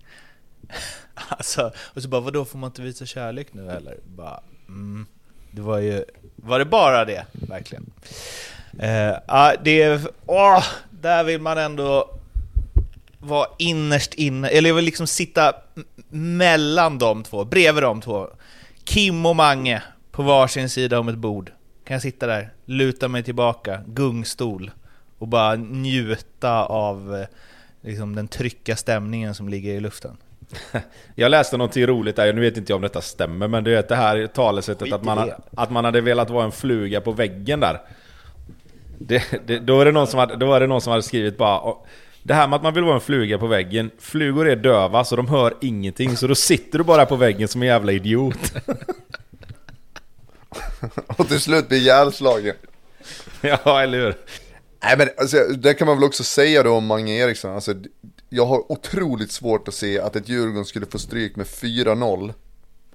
alltså, 1.30 1.72
och 1.78 2.02
så 2.02 2.08
bara, 2.10 2.22
vadå, 2.22 2.46
får 2.46 2.58
man 2.58 2.68
inte 2.68 2.82
visa 2.82 3.06
kärlek 3.06 3.48
nu 3.52 3.70
eller? 3.70 3.98
Bara, 4.16 4.40
mm, 4.68 5.06
det 5.52 5.62
var 5.62 5.78
ju, 5.80 6.06
var 6.36 6.60
det 6.60 6.66
bara 6.66 7.06
det? 7.06 7.26
Verkligen. 7.32 7.92
Eh, 8.80 9.16
ja, 9.28 9.54
det 9.64 9.82
är, 9.82 10.02
åh, 10.26 10.64
där 10.92 11.24
vill 11.24 11.42
man 11.42 11.58
ändå 11.58 12.16
vara 13.20 13.48
innerst 13.58 14.14
inne, 14.14 14.48
eller 14.48 14.70
jag 14.70 14.76
vill 14.76 14.86
liksom 14.86 15.08
sitta 15.08 15.56
mellan 16.10 16.98
de 16.98 17.24
två, 17.24 17.46
bredvid 17.46 17.84
de 17.84 18.02
två. 18.02 18.30
Kim 18.84 19.26
och 19.26 19.36
Mange 19.36 19.84
på 20.12 20.24
varsin 20.24 20.70
sida 20.70 21.00
om 21.00 21.08
ett 21.10 21.16
bord. 21.18 21.52
Kan 21.84 21.94
jag 21.96 22.02
sitta 22.02 22.28
där, 22.28 22.50
luta 22.70 23.08
mig 23.08 23.24
tillbaka, 23.24 23.82
gungstol 23.88 24.72
och 25.18 25.28
bara 25.28 25.56
njuta 25.56 26.66
av 26.66 27.16
eh, 27.16 27.28
liksom 27.82 28.16
den 28.16 28.28
trycka 28.28 28.76
stämningen 28.76 29.36
som 29.36 29.50
ligger 29.50 29.74
i 29.74 29.80
luften. 29.80 30.18
Jag 31.16 31.32
läste 31.32 31.58
någonting 31.58 31.86
roligt 31.86 32.16
där, 32.16 32.34
nu 32.34 32.42
vet 32.42 32.58
inte 32.58 32.72
jag 32.72 32.76
om 32.76 32.82
detta 32.82 33.02
stämmer, 33.02 33.48
men 33.48 33.64
det 33.64 33.78
är 33.78 33.84
det 33.90 33.96
här 33.96 34.28
talesättet 34.28 34.94
att 34.94 35.04
man, 35.04 35.32
att 35.58 35.72
man 35.72 35.86
hade 35.86 36.02
velat 36.02 36.30
vara 36.30 36.46
en 36.46 36.52
fluga 36.52 37.02
på 37.02 37.12
väggen 37.12 37.60
där. 37.60 37.82
Det, 38.98 39.24
det, 39.46 39.60
då, 39.60 39.82
är 39.82 39.86
det 39.86 39.92
någon 39.92 40.08
som 40.08 40.20
hade, 40.20 40.36
då 40.36 40.46
var 40.46 40.60
det 40.60 40.68
någon 40.68 40.82
som 40.82 40.92
hade 40.92 41.04
skrivit 41.04 41.38
bara 41.38 41.62
"Åh, 41.62 41.78
Det 42.24 42.34
här 42.34 42.48
med 42.48 42.58
att 42.58 42.64
man 42.64 42.74
vill 42.74 42.84
vara 42.84 42.96
en 42.96 43.02
fluga 43.02 43.38
på 43.38 43.48
väggen, 43.48 43.92
flugor 44.00 44.50
är 44.50 44.56
döva 44.56 45.04
så 45.04 45.16
de 45.16 45.28
hör 45.28 45.54
ingenting, 45.62 46.18
så 46.18 46.28
då 46.28 46.36
sitter 46.36 46.78
du 46.78 46.84
bara 46.84 47.06
på 47.06 47.16
väggen 47.16 47.48
som 47.48 47.62
en 47.62 47.68
jävla 47.68 47.92
idiot. 47.92 48.54
Och 51.18 51.28
till 51.28 51.40
slut 51.40 51.68
blir 51.68 51.78
ihjälslagen. 51.78 52.56
ja, 53.42 53.82
eller 53.82 53.98
hur? 53.98 54.16
Nej 54.84 54.98
men 54.98 55.10
alltså, 55.18 55.38
det 55.38 55.74
kan 55.74 55.88
man 55.88 55.98
väl 55.98 56.04
också 56.08 56.24
säga 56.24 56.64
då 56.64 56.72
om 56.72 56.86
Mange 56.86 57.14
Eriksson. 57.14 57.56
Alltså, 57.56 57.74
jag 58.30 58.46
har 58.46 58.72
otroligt 58.72 59.32
svårt 59.32 59.68
att 59.68 59.74
se 59.74 60.00
att 60.00 60.16
ett 60.16 60.30
Djurgården 60.30 60.66
skulle 60.66 60.86
få 60.86 61.00
stryk 61.00 61.36
med 61.36 61.46
4-0 61.46 62.34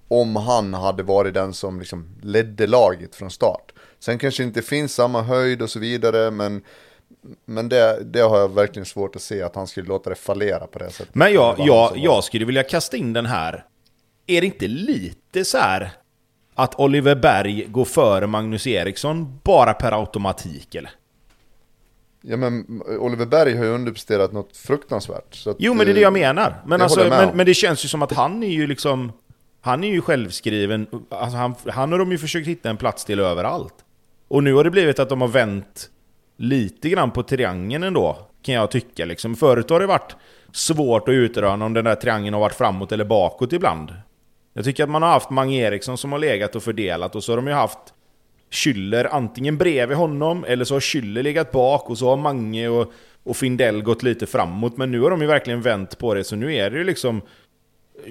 om 0.08 0.36
han 0.36 0.74
hade 0.74 1.02
varit 1.02 1.34
den 1.34 1.54
som 1.54 1.78
liksom 1.78 2.06
ledde 2.22 2.66
laget 2.66 3.14
från 3.14 3.30
start. 3.30 3.72
Sen 3.98 4.18
kanske 4.18 4.42
det 4.42 4.46
inte 4.46 4.62
finns 4.62 4.94
samma 4.94 5.22
höjd 5.22 5.62
och 5.62 5.70
så 5.70 5.78
vidare, 5.78 6.30
men, 6.30 6.62
men 7.44 7.68
det, 7.68 8.04
det 8.04 8.20
har 8.20 8.38
jag 8.38 8.54
verkligen 8.54 8.86
svårt 8.86 9.16
att 9.16 9.22
se 9.22 9.42
att 9.42 9.54
han 9.54 9.66
skulle 9.66 9.88
låta 9.88 10.10
det 10.10 10.16
fallera 10.16 10.66
på 10.66 10.78
det 10.78 10.90
sättet. 10.90 11.14
Men 11.14 11.32
jag, 11.32 11.54
jag, 11.58 11.92
jag 11.96 12.24
skulle 12.24 12.44
vilja 12.44 12.62
kasta 12.62 12.96
in 12.96 13.12
den 13.12 13.26
här. 13.26 13.64
Är 14.26 14.40
det 14.40 14.46
inte 14.46 14.68
lite 14.68 15.44
så 15.44 15.58
här 15.58 15.92
att 16.54 16.80
Oliver 16.80 17.14
Berg 17.14 17.66
går 17.68 17.84
före 17.84 18.26
Magnus 18.26 18.66
Eriksson 18.66 19.38
bara 19.42 19.74
per 19.74 19.92
automatik 19.92 20.74
eller? 20.74 20.90
Ja 22.26 22.36
men 22.36 22.82
Oliver 22.98 23.26
Berg 23.26 23.56
har 23.56 23.64
ju 23.64 23.70
underpresterat 23.70 24.32
något 24.32 24.56
fruktansvärt. 24.56 25.34
Så 25.34 25.50
att, 25.50 25.56
Jo 25.58 25.74
men 25.74 25.86
det 25.86 25.92
är 25.92 25.94
det 25.94 26.00
jag 26.00 26.16
eh, 26.16 26.22
menar. 26.22 26.62
Men, 26.66 26.82
alltså, 26.82 27.00
jag 27.00 27.08
med 27.08 27.26
men, 27.26 27.36
men 27.36 27.46
det 27.46 27.54
känns 27.54 27.84
ju 27.84 27.88
som 27.88 28.02
att 28.02 28.12
han 28.12 28.42
är 28.42 28.48
ju 28.48 28.66
liksom... 28.66 29.12
Han 29.60 29.84
är 29.84 29.88
ju 29.88 30.00
självskriven. 30.00 30.86
Alltså 31.08 31.36
han, 31.36 31.54
han 31.68 31.92
har 31.92 31.98
de 31.98 32.12
ju 32.12 32.18
försökt 32.18 32.48
hitta 32.48 32.70
en 32.70 32.76
plats 32.76 33.04
till 33.04 33.20
överallt. 33.20 33.74
Och 34.28 34.44
nu 34.44 34.54
har 34.54 34.64
det 34.64 34.70
blivit 34.70 34.98
att 34.98 35.08
de 35.08 35.20
har 35.20 35.28
vänt 35.28 35.88
lite 36.36 36.88
grann 36.88 37.10
på 37.10 37.22
triangeln 37.22 37.82
ändå, 37.82 38.18
kan 38.42 38.54
jag 38.54 38.70
tycka. 38.70 39.04
Liksom. 39.04 39.36
Förut 39.36 39.70
har 39.70 39.80
det 39.80 39.86
varit 39.86 40.16
svårt 40.52 41.08
att 41.08 41.12
utröna 41.12 41.64
om 41.64 41.74
den 41.74 41.84
där 41.84 41.94
triangeln 41.94 42.34
har 42.34 42.40
varit 42.40 42.54
framåt 42.54 42.92
eller 42.92 43.04
bakåt 43.04 43.52
ibland. 43.52 43.92
Jag 44.56 44.64
tycker 44.64 44.82
att 44.82 44.90
man 44.90 45.02
har 45.02 45.08
haft 45.08 45.30
Mange 45.30 45.56
Eriksson 45.56 45.98
som 45.98 46.12
har 46.12 46.18
legat 46.18 46.56
och 46.56 46.62
fördelat 46.62 47.16
och 47.16 47.24
så 47.24 47.32
har 47.32 47.36
de 47.36 47.46
ju 47.46 47.52
haft 47.52 47.78
Schüller 48.50 49.08
antingen 49.10 49.58
bredvid 49.58 49.96
honom 49.96 50.44
eller 50.44 50.64
så 50.64 50.74
har 50.74 50.80
Schüller 50.80 51.22
legat 51.22 51.52
bak 51.52 51.90
och 51.90 51.98
så 51.98 52.08
har 52.08 52.16
Mange 52.16 52.68
och, 52.68 52.92
och 53.22 53.36
Findell 53.36 53.82
gått 53.82 54.02
lite 54.02 54.26
framåt. 54.26 54.76
Men 54.76 54.90
nu 54.90 55.00
har 55.00 55.10
de 55.10 55.20
ju 55.20 55.26
verkligen 55.26 55.60
vänt 55.60 55.98
på 55.98 56.14
det 56.14 56.24
så 56.24 56.36
nu 56.36 56.54
är 56.54 56.70
det 56.70 56.78
ju 56.78 56.84
liksom 56.84 57.22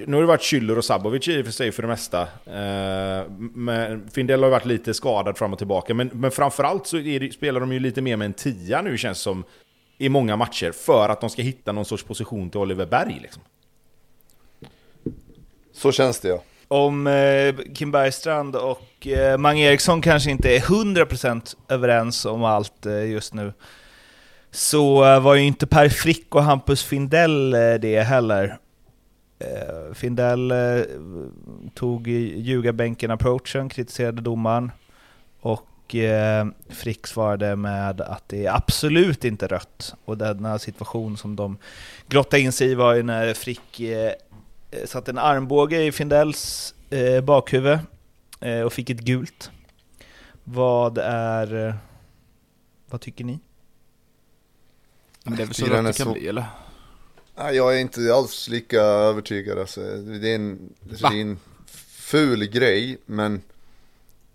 nu 0.05 0.15
har 0.15 0.21
det 0.21 0.27
varit 0.27 0.41
Schüller 0.41 0.77
och 0.77 0.85
Sabovic 0.85 1.27
i 1.27 1.41
och 1.41 1.45
för 1.45 1.51
sig 1.51 1.71
för 1.71 1.81
det 1.81 1.87
mesta. 1.87 2.21
Eh, 2.45 3.29
men 3.53 4.09
Findell 4.09 4.39
har 4.39 4.47
ju 4.47 4.51
varit 4.51 4.65
lite 4.65 4.93
skadad 4.93 5.37
fram 5.37 5.53
och 5.53 5.57
tillbaka. 5.57 5.93
Men, 5.93 6.09
men 6.13 6.31
framförallt 6.31 6.87
så 6.87 6.97
det, 6.97 7.33
spelar 7.33 7.59
de 7.59 7.73
ju 7.73 7.79
lite 7.79 8.01
mer 8.01 8.17
med 8.17 8.25
en 8.25 8.33
tia 8.33 8.81
nu 8.81 8.97
känns 8.97 9.19
som. 9.19 9.43
I 9.97 10.09
många 10.09 10.35
matcher. 10.35 10.71
För 10.71 11.09
att 11.09 11.21
de 11.21 11.29
ska 11.29 11.41
hitta 11.41 11.71
någon 11.71 11.85
sorts 11.85 12.03
position 12.03 12.49
till 12.49 12.59
Oliver 12.59 12.85
Berg 12.85 13.19
liksom. 13.21 13.43
Så 15.83 15.91
känns 15.91 16.19
det 16.19 16.27
ja. 16.27 16.43
Om 16.67 17.07
eh, 17.07 17.55
Kim 17.75 17.91
Bergstrand 17.91 18.55
och 18.55 19.07
eh, 19.07 19.37
Mange 19.37 19.63
Eriksson 19.63 20.01
kanske 20.01 20.31
inte 20.31 20.55
är 20.55 20.59
100% 20.59 21.55
överens 21.69 22.25
om 22.25 22.43
allt 22.43 22.85
eh, 22.85 23.05
just 23.05 23.33
nu, 23.33 23.53
så 24.51 25.05
eh, 25.05 25.19
var 25.19 25.35
ju 25.35 25.41
inte 25.41 25.67
Per 25.67 25.89
Frick 25.89 26.35
och 26.35 26.43
Hampus 26.43 26.83
Findell 26.83 27.53
eh, 27.53 27.73
det 27.73 28.01
heller. 28.01 28.57
Eh, 29.39 29.93
Findell 29.93 30.51
eh, 30.51 30.57
tog 31.73 32.07
ljugarbänken-approachen, 32.07 33.69
kritiserade 33.69 34.21
domaren, 34.21 34.71
och 35.41 35.95
eh, 35.95 36.45
Frick 36.69 37.07
svarade 37.07 37.55
med 37.55 38.01
att 38.01 38.23
det 38.27 38.45
är 38.45 38.55
absolut 38.55 39.25
inte 39.25 39.47
rött. 39.47 39.95
Och 40.05 40.17
denna 40.17 40.59
situation 40.59 41.17
som 41.17 41.35
de 41.35 41.57
grottade 42.07 42.41
in 42.41 42.51
sig 42.51 42.71
i 42.71 42.75
var 42.75 42.93
ju 42.93 43.03
när 43.03 43.33
Frick 43.33 43.79
eh, 43.79 44.11
satte 44.85 45.11
en 45.11 45.17
armbåge 45.17 45.83
i 45.83 45.91
Findells 45.91 46.75
eh, 46.89 47.21
bakhuvud 47.21 47.79
eh, 48.39 48.61
och 48.61 48.73
fick 48.73 48.89
ett 48.89 48.99
gult. 48.99 49.51
Vad 50.43 50.97
är... 50.97 51.67
Eh, 51.67 51.75
vad 52.89 53.01
tycker 53.01 53.23
ni? 53.25 53.39
Men 55.23 55.35
det 55.35 55.43
är 55.43 55.45
väl 55.45 55.55
så 55.55 55.65
att 55.65 55.71
det 55.71 55.93
kan 55.97 56.05
så- 56.05 56.13
bli 56.13 56.27
eller? 56.27 56.45
Nej, 57.35 57.55
jag 57.55 57.75
är 57.75 57.79
inte 57.79 58.13
alls 58.13 58.49
lika 58.49 58.81
övertygad 58.81 59.59
alltså. 59.59 59.81
Det 59.81 60.29
är 60.29 60.35
en, 60.35 60.73
det 60.79 61.03
är 61.03 61.21
en 61.21 61.39
ful 61.97 62.45
grej, 62.45 62.97
men 63.05 63.41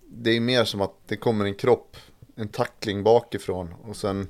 det 0.08 0.30
är 0.30 0.40
mer 0.40 0.64
som 0.64 0.80
att 0.80 0.94
det 1.06 1.16
kommer 1.16 1.44
en 1.44 1.54
kropp, 1.54 1.96
en 2.36 2.48
tackling 2.48 3.02
bakifrån 3.02 3.74
och 3.82 3.96
sen 3.96 4.28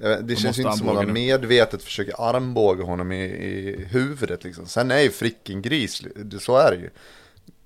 vet, 0.00 0.28
det 0.28 0.36
känns 0.36 0.44
måste 0.44 0.62
inte 0.62 0.76
som 0.78 0.88
att 0.88 0.94
man 0.94 1.12
medvetet 1.12 1.82
försöker 1.82 2.28
armbåga 2.28 2.84
honom 2.84 3.12
i, 3.12 3.24
i 3.24 3.84
huvudet 3.90 4.44
liksom. 4.44 4.66
Sen 4.66 4.90
är 4.90 5.00
ju 5.00 5.10
Frick 5.10 5.50
en 5.50 5.62
gris, 5.62 6.02
det- 6.16 6.38
så 6.40 6.56
är 6.56 6.70
det 6.70 6.76
ju. 6.76 6.90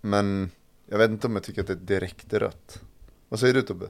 Men 0.00 0.50
jag 0.90 0.98
vet 0.98 1.10
inte 1.10 1.26
om 1.26 1.34
jag 1.34 1.42
tycker 1.42 1.60
att 1.60 1.66
det 1.66 1.72
är 1.72 1.76
direkt 1.76 2.32
rött. 2.32 2.80
Vad 3.28 3.40
säger 3.40 3.54
du 3.54 3.62
Tobbe? 3.62 3.86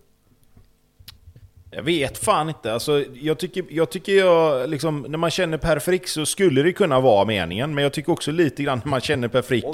Jag 1.70 1.82
vet 1.82 2.18
fan 2.18 2.48
inte. 2.48 2.72
Alltså, 2.72 3.04
jag 3.14 3.38
tycker, 3.38 3.64
jag 3.70 3.90
tycker 3.90 4.12
jag, 4.12 4.70
liksom, 4.70 5.06
när 5.08 5.18
man 5.18 5.30
känner 5.30 5.58
Per 5.58 5.78
Frick 5.78 6.08
så 6.08 6.26
skulle 6.26 6.62
det 6.62 6.72
kunna 6.72 7.00
vara 7.00 7.24
meningen. 7.24 7.74
Men 7.74 7.82
jag 7.84 7.92
tycker 7.92 8.12
också 8.12 8.30
lite 8.30 8.62
grann 8.62 8.80
när 8.84 8.90
man 8.90 9.00
känner 9.00 9.28
Per 9.28 9.42
Frick. 9.42 9.64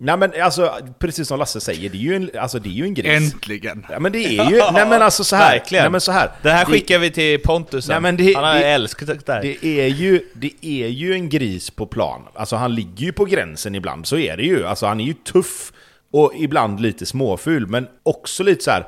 Nej 0.00 0.16
men 0.16 0.32
alltså, 0.42 0.78
precis 0.98 1.28
som 1.28 1.38
Lasse 1.38 1.60
säger, 1.60 1.90
det 1.90 1.96
är 1.96 2.00
ju 2.00 2.16
en, 2.16 2.30
alltså, 2.38 2.58
det 2.58 2.68
är 2.68 2.72
ju 2.72 2.84
en 2.84 2.94
gris. 2.94 3.32
Äntligen! 3.34 3.86
Ja, 3.90 3.98
men 3.98 4.12
det 4.12 4.18
är 4.38 4.50
ju, 4.50 4.56
nej 4.72 4.86
men 4.88 5.02
alltså 5.02 5.24
så 5.24 5.36
här. 5.36 5.52
Verkligen. 5.58 5.82
Nej, 5.84 5.90
men 5.90 6.00
så 6.00 6.12
här. 6.12 6.30
Det 6.42 6.50
här 6.50 6.64
Det- 6.66 6.72
skickar 6.72 6.98
vi 6.98 7.10
till 7.10 7.40
Pontus 7.40 7.84
sen. 7.84 7.92
Nej, 7.92 8.00
men 8.02 8.16
det- 8.16 8.34
Han 8.34 8.44
har 8.44 8.54
det- 8.54 8.66
älskat 8.66 9.08
det 9.08 9.26
där. 9.26 9.42
Det 9.42 9.64
är, 9.80 9.86
ju, 9.86 10.20
det 10.34 10.52
är 10.60 10.88
ju 10.88 11.12
en 11.12 11.28
gris 11.28 11.70
på 11.70 11.86
plan. 11.86 12.22
Alltså 12.34 12.56
han 12.56 12.74
ligger 12.74 13.04
ju 13.06 13.12
på 13.12 13.24
gränsen 13.24 13.74
ibland, 13.74 14.06
så 14.06 14.16
är 14.16 14.36
det 14.36 14.42
ju. 14.42 14.66
Alltså 14.66 14.86
han 14.86 15.00
är 15.00 15.04
ju 15.04 15.14
tuff 15.14 15.72
och 16.12 16.32
ibland 16.36 16.80
lite 16.80 17.06
småful, 17.06 17.66
men 17.66 17.86
också 18.02 18.42
lite 18.42 18.64
så 18.64 18.70
här. 18.70 18.86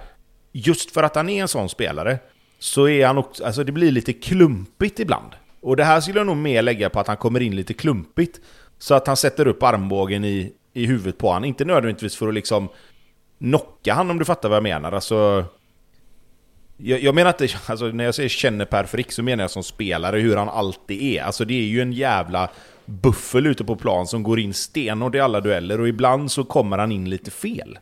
Just 0.53 0.91
för 0.91 1.03
att 1.03 1.15
han 1.17 1.29
är 1.29 1.43
en 1.43 1.49
sån 1.49 1.69
spelare, 1.69 2.19
så 2.59 2.89
är 2.89 3.07
han 3.07 3.19
också, 3.19 3.45
alltså 3.45 3.65
det 3.65 3.73
blir 3.73 3.91
lite 3.91 4.13
klumpigt 4.13 5.01
ibland. 5.01 5.33
Och 5.63 5.77
det 5.77 5.85
här 5.85 6.01
skulle 6.01 6.19
jag 6.19 6.27
nog 6.27 6.37
mer 6.37 6.63
lägga 6.63 6.91
på 6.91 7.01
att 7.01 7.07
han 7.07 7.17
kommer 7.17 7.41
in 7.41 7.57
lite 7.57 7.75
klumpigt. 7.75 8.41
Så 8.79 8.95
att 8.95 9.07
han 9.07 9.17
sätter 9.17 9.47
upp 9.47 9.63
armbågen 9.63 10.25
i, 10.25 10.53
i 10.75 10.87
huvudet 10.87 11.19
på 11.19 11.33
han. 11.33 11.45
Inte 11.45 11.65
nödvändigtvis 11.65 12.17
för 12.17 12.29
att 12.29 12.35
liksom 12.35 12.69
knocka 13.39 13.95
han 13.95 14.11
om 14.11 14.19
du 14.19 14.25
fattar 14.25 14.49
vad 14.49 14.57
jag 14.57 14.63
menar. 14.63 14.93
Alltså, 14.93 15.45
jag, 16.77 17.01
jag 17.01 17.15
menar 17.15 17.31
inte, 17.41 17.57
alltså 17.67 17.85
när 17.87 18.05
jag 18.05 18.15
säger 18.15 18.29
känner 18.29 18.65
Per 18.65 18.85
Frick 18.85 19.13
så 19.13 19.23
menar 19.23 19.45
jag 19.45 19.51
som 19.51 19.63
spelare 19.63 20.19
hur 20.21 20.37
han 20.37 20.49
alltid 20.49 21.03
är. 21.03 21.23
Alltså 21.23 21.45
det 21.45 21.55
är 21.55 21.67
ju 21.67 21.83
en 21.83 21.93
jävla 21.93 22.49
buffel 22.85 23.47
ute 23.47 23.65
på 23.65 23.77
plan 23.77 24.07
som 24.07 24.23
går 24.23 24.41
in 24.41 24.55
stenhårt 24.55 25.15
i 25.15 25.21
alla 25.21 25.41
dueller 25.41 25.81
och 25.81 25.89
ibland 25.89 26.33
så 26.33 26.45
kommer 26.45 26.79
han 26.79 26.93
in 26.93 27.11
lite 27.11 27.31
fel. 27.31 27.79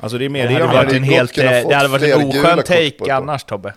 Alltså 0.00 0.18
det 0.18 0.24
är 0.24 0.28
mer 0.28 0.42
det 0.42 0.48
det 0.48 0.64
hade 0.64 0.76
jag 0.76 0.84
varit 0.84 0.92
en 0.92 1.02
helt... 1.02 1.38
eh, 1.38 1.44
Det 1.44 1.74
hade 1.74 1.88
varit 1.88 2.02
fler 2.02 2.20
en 2.20 2.28
oskön 2.28 2.56
take 2.58 3.14
annars 3.14 3.44
Tobbe. 3.44 3.68
Man 3.68 3.76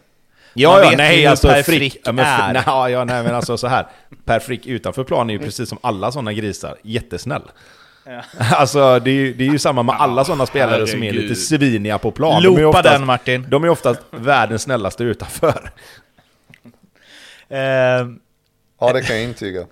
Ja, 0.53 0.84
ja, 0.84 0.89
vet 0.89 0.97
nej, 0.97 1.25
alltså 1.25 1.47
Per 1.47 1.63
Frick, 1.63 1.80
Frick 1.93 1.97
ja, 2.05 2.11
men, 2.11 2.25
är. 2.25 2.53
nej, 2.53 2.91
ja, 2.91 3.03
nej, 3.03 3.23
men 3.23 3.35
alltså 3.35 3.57
så 3.57 3.67
här. 3.67 3.88
Per 4.25 4.39
Frick 4.39 4.65
utanför 4.67 5.03
plan 5.03 5.30
är 5.30 5.34
ju 5.34 5.39
precis 5.39 5.69
som 5.69 5.77
alla 5.81 6.11
sådana 6.11 6.34
grisar, 6.34 6.77
jättesnäll. 6.84 7.41
Alltså 8.51 8.99
det 8.99 9.09
är, 9.11 9.15
ju, 9.15 9.34
det 9.34 9.43
är 9.47 9.51
ju 9.51 9.59
samma 9.59 9.84
med 9.84 9.95
alla 9.95 10.25
sådana 10.25 10.45
spelare 10.45 10.88
som 10.88 11.03
är 11.03 11.13
lite 11.13 11.35
sviniga 11.35 11.97
på 11.97 12.11
plan. 12.11 12.43
De 12.43 12.49
Loopa 12.49 12.67
oftast, 12.80 12.97
den 12.97 13.05
Martin. 13.05 13.45
de 13.49 13.63
är 13.63 13.69
oftast 13.69 13.99
världens 14.11 14.61
snällaste 14.61 15.03
utanför. 15.03 15.71
Eh, 17.49 18.07
Ja, 18.80 18.93
det 18.93 19.01
kan 19.01 19.15
jag 19.15 19.23
intyga. 19.25 19.65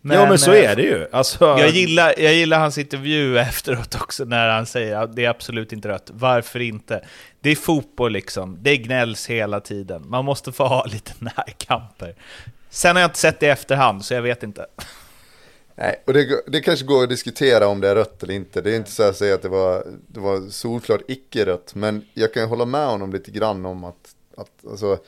Men, 0.00 0.16
ja 0.16 0.28
men 0.28 0.38
så 0.38 0.52
eh, 0.52 0.70
är 0.70 0.76
det 0.76 0.82
ju. 0.82 1.06
Alltså, 1.12 1.44
Jag 1.44 1.68
gillar, 1.68 2.14
jag 2.18 2.34
gillar 2.34 2.58
hans 2.58 2.78
intervju 2.78 3.38
efteråt 3.48 3.94
också 3.94 4.24
när 4.24 4.48
han 4.48 4.66
säger 4.66 4.96
att 4.96 5.16
det 5.16 5.24
är 5.24 5.28
absolut 5.30 5.72
inte 5.72 5.88
rött. 5.88 6.10
Varför 6.12 6.60
inte? 6.60 7.04
Det 7.40 7.50
är 7.50 7.56
fotboll 7.56 8.12
liksom. 8.12 8.58
Det 8.60 8.76
gnälls 8.76 9.26
hela 9.26 9.60
tiden. 9.60 10.02
Man 10.08 10.24
måste 10.24 10.52
få 10.52 10.66
ha 10.66 10.84
lite 10.86 11.12
närkamper. 11.18 12.14
Sen 12.70 12.96
har 12.96 13.00
jag 13.00 13.08
inte 13.08 13.18
sett 13.18 13.40
det 13.40 13.46
i 13.46 13.48
efterhand, 13.48 14.04
så 14.04 14.14
jag 14.14 14.22
vet 14.22 14.42
inte. 14.42 14.66
Nej, 15.78 16.02
och 16.06 16.12
det, 16.12 16.42
det 16.46 16.60
kanske 16.60 16.86
går 16.86 17.02
att 17.02 17.08
diskutera 17.08 17.66
om 17.66 17.80
det 17.80 17.88
är 17.88 17.94
rött 17.94 18.22
eller 18.22 18.34
inte. 18.34 18.60
Det 18.60 18.72
är 18.72 18.76
inte 18.76 18.90
så 18.90 19.02
att 19.02 19.16
säga 19.16 19.34
att 19.34 19.42
det 19.42 19.48
var, 19.48 19.86
det 20.08 20.20
var 20.20 20.50
solklart 20.50 21.00
icke-rött. 21.08 21.74
Men 21.74 22.04
jag 22.14 22.32
kan 22.32 22.42
ju 22.42 22.48
hålla 22.48 22.64
med 22.64 22.86
honom 22.86 23.12
lite 23.12 23.30
grann 23.30 23.66
om 23.66 23.84
att, 23.84 24.14
att 24.36 24.66
alltså, 24.70 24.98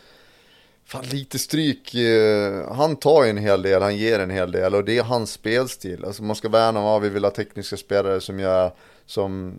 fan 0.85 1.05
lite 1.05 1.39
stryk, 1.39 1.95
eh, 1.95 2.73
han 2.73 2.97
tar 2.97 3.25
ju 3.25 3.31
en 3.31 3.37
hel 3.37 3.63
del, 3.63 3.83
han 3.83 3.97
ger 3.97 4.21
en 4.21 4.31
hel 4.31 4.53
del 4.53 4.75
och 4.75 4.85
det 4.85 4.99
är 4.99 5.03
hans 5.03 5.33
spelstil. 5.33 6.05
Alltså 6.05 6.23
man 6.23 6.37
ska 6.37 6.49
värna 6.49 6.81
om, 6.81 6.87
ja, 6.87 6.99
vi 6.99 7.09
vill 7.09 7.25
ha 7.25 7.31
tekniska 7.31 7.77
spelare 7.77 8.21
som 8.21 8.41
gör, 8.41 8.73
som, 9.07 9.59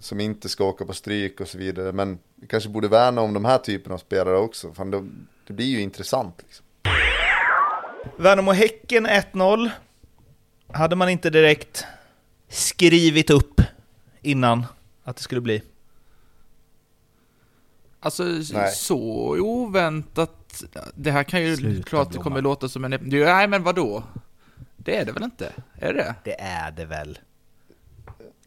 som 0.00 0.20
inte 0.20 0.48
ska 0.48 0.64
åka 0.64 0.84
på 0.84 0.92
stryk 0.92 1.40
och 1.40 1.48
så 1.48 1.58
vidare. 1.58 1.92
Men 1.92 2.18
vi 2.34 2.46
kanske 2.46 2.68
borde 2.68 2.88
värna 2.88 3.20
om 3.20 3.34
de 3.34 3.44
här 3.44 3.58
typen 3.58 3.92
av 3.92 3.98
spelare 3.98 4.36
också. 4.36 4.72
Fan, 4.72 4.90
det, 4.90 5.04
det 5.46 5.52
blir 5.52 5.66
ju 5.66 5.80
intressant 5.80 6.34
liksom. 6.42 6.64
Värnamo-Häcken 8.16 9.06
1-0. 9.06 9.70
Hade 10.72 10.96
man 10.96 11.08
inte 11.08 11.30
direkt 11.30 11.84
skrivit 12.48 13.30
upp 13.30 13.60
innan 14.22 14.66
att 15.04 15.16
det 15.16 15.22
skulle 15.22 15.40
bli. 15.40 15.62
Alltså 18.00 18.24
Nej. 18.24 18.72
så 18.72 18.98
oväntat. 19.40 20.64
Det 20.94 21.10
här 21.10 21.22
kan 21.24 21.42
ju 21.42 21.56
Sluta, 21.56 21.88
klart 21.88 22.12
det 22.12 22.18
kommer 22.18 22.42
låta 22.42 22.68
som 22.68 22.84
en... 22.84 22.98
Nej 23.02 23.48
men 23.48 23.62
vadå? 23.62 24.02
Det 24.76 24.96
är 24.96 25.04
det 25.04 25.12
väl 25.12 25.22
inte? 25.22 25.52
Är 25.74 25.94
det 25.94 26.14
Det 26.24 26.40
är 26.40 26.70
det 26.70 26.84
väl. 26.84 27.18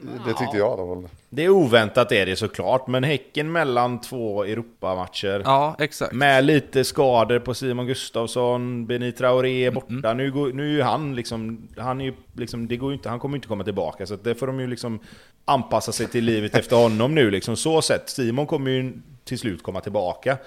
Det 0.02 0.34
tyckte 0.34 0.58
jag 0.58 0.78
i 0.78 0.82
alla 0.82 0.96
fall. 0.96 1.08
Det 1.30 1.46
är 1.46 1.50
oväntat 1.50 2.12
är 2.12 2.26
det 2.26 2.36
såklart, 2.36 2.88
men 2.88 3.04
Häcken 3.04 3.52
mellan 3.52 4.02
två 4.02 4.44
Europamatcher. 4.44 5.42
Ja, 5.46 5.76
exakt. 5.80 6.14
Med 6.14 6.46
lite 6.46 6.84
skador 6.84 7.40
på 7.40 7.54
Simon 7.54 7.86
Gustafsson, 7.88 8.86
Benny 8.86 9.12
Traoré 9.12 9.66
är 9.66 9.72
borta. 9.72 10.14
Nu, 10.14 10.32
går, 10.32 10.54
nu 10.54 10.66
är 10.66 10.72
ju 10.72 10.82
han 10.82 11.16
liksom, 11.16 11.68
han 11.78 12.02
är 12.02 12.06
ju 12.06 12.14
liksom, 12.34 12.68
det 12.68 12.78
går 12.78 12.92
ju 12.92 12.96
inte, 12.98 13.10
han 13.10 13.20
kommer 13.20 13.36
ju 13.36 13.38
inte 13.38 13.48
komma 13.48 13.64
tillbaka. 13.64 14.06
Så 14.06 14.16
det 14.16 14.36
får 14.36 14.48
de 14.48 14.60
ju 14.60 14.68
liksom 14.68 15.00
anpassa 15.46 15.92
sig 15.92 16.08
till 16.08 16.24
livet 16.26 16.56
efter 16.56 16.76
honom 16.76 17.16
nu 17.16 17.32
liksom. 17.32 17.56
Så 17.56 17.82
sett, 17.82 18.10
Simon 18.10 18.46
kommer 18.48 18.72
ju 18.72 18.94
till 19.24 19.40
slut 19.40 19.64
komma 19.64 19.82
tillbaka. 19.82 20.38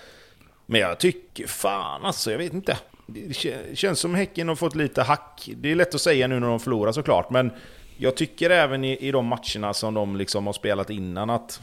Men 0.66 0.80
jag 0.80 0.98
tycker 0.98 1.46
fan 1.46 2.04
alltså, 2.04 2.30
jag 2.30 2.38
vet 2.38 2.52
inte. 2.54 2.76
Det 3.06 3.20
kä- 3.20 3.74
känns 3.74 3.98
som 4.00 4.14
Häcken 4.14 4.48
har 4.48 4.54
fått 4.56 4.76
lite 4.76 5.02
hack. 5.02 5.50
Det 5.56 5.70
är 5.70 5.74
lätt 5.74 5.94
att 5.94 6.00
säga 6.00 6.26
nu 6.26 6.40
när 6.40 6.46
de 6.48 6.60
förlorar 6.60 6.92
såklart, 6.92 7.30
men 7.30 7.50
jag 7.96 8.16
tycker 8.16 8.50
även 8.50 8.84
i, 8.84 8.96
i 8.96 9.10
de 9.10 9.26
matcherna 9.26 9.74
som 9.74 9.94
de 9.94 10.16
liksom 10.16 10.46
har 10.46 10.52
spelat 10.52 10.90
innan 10.90 11.30
att 11.30 11.60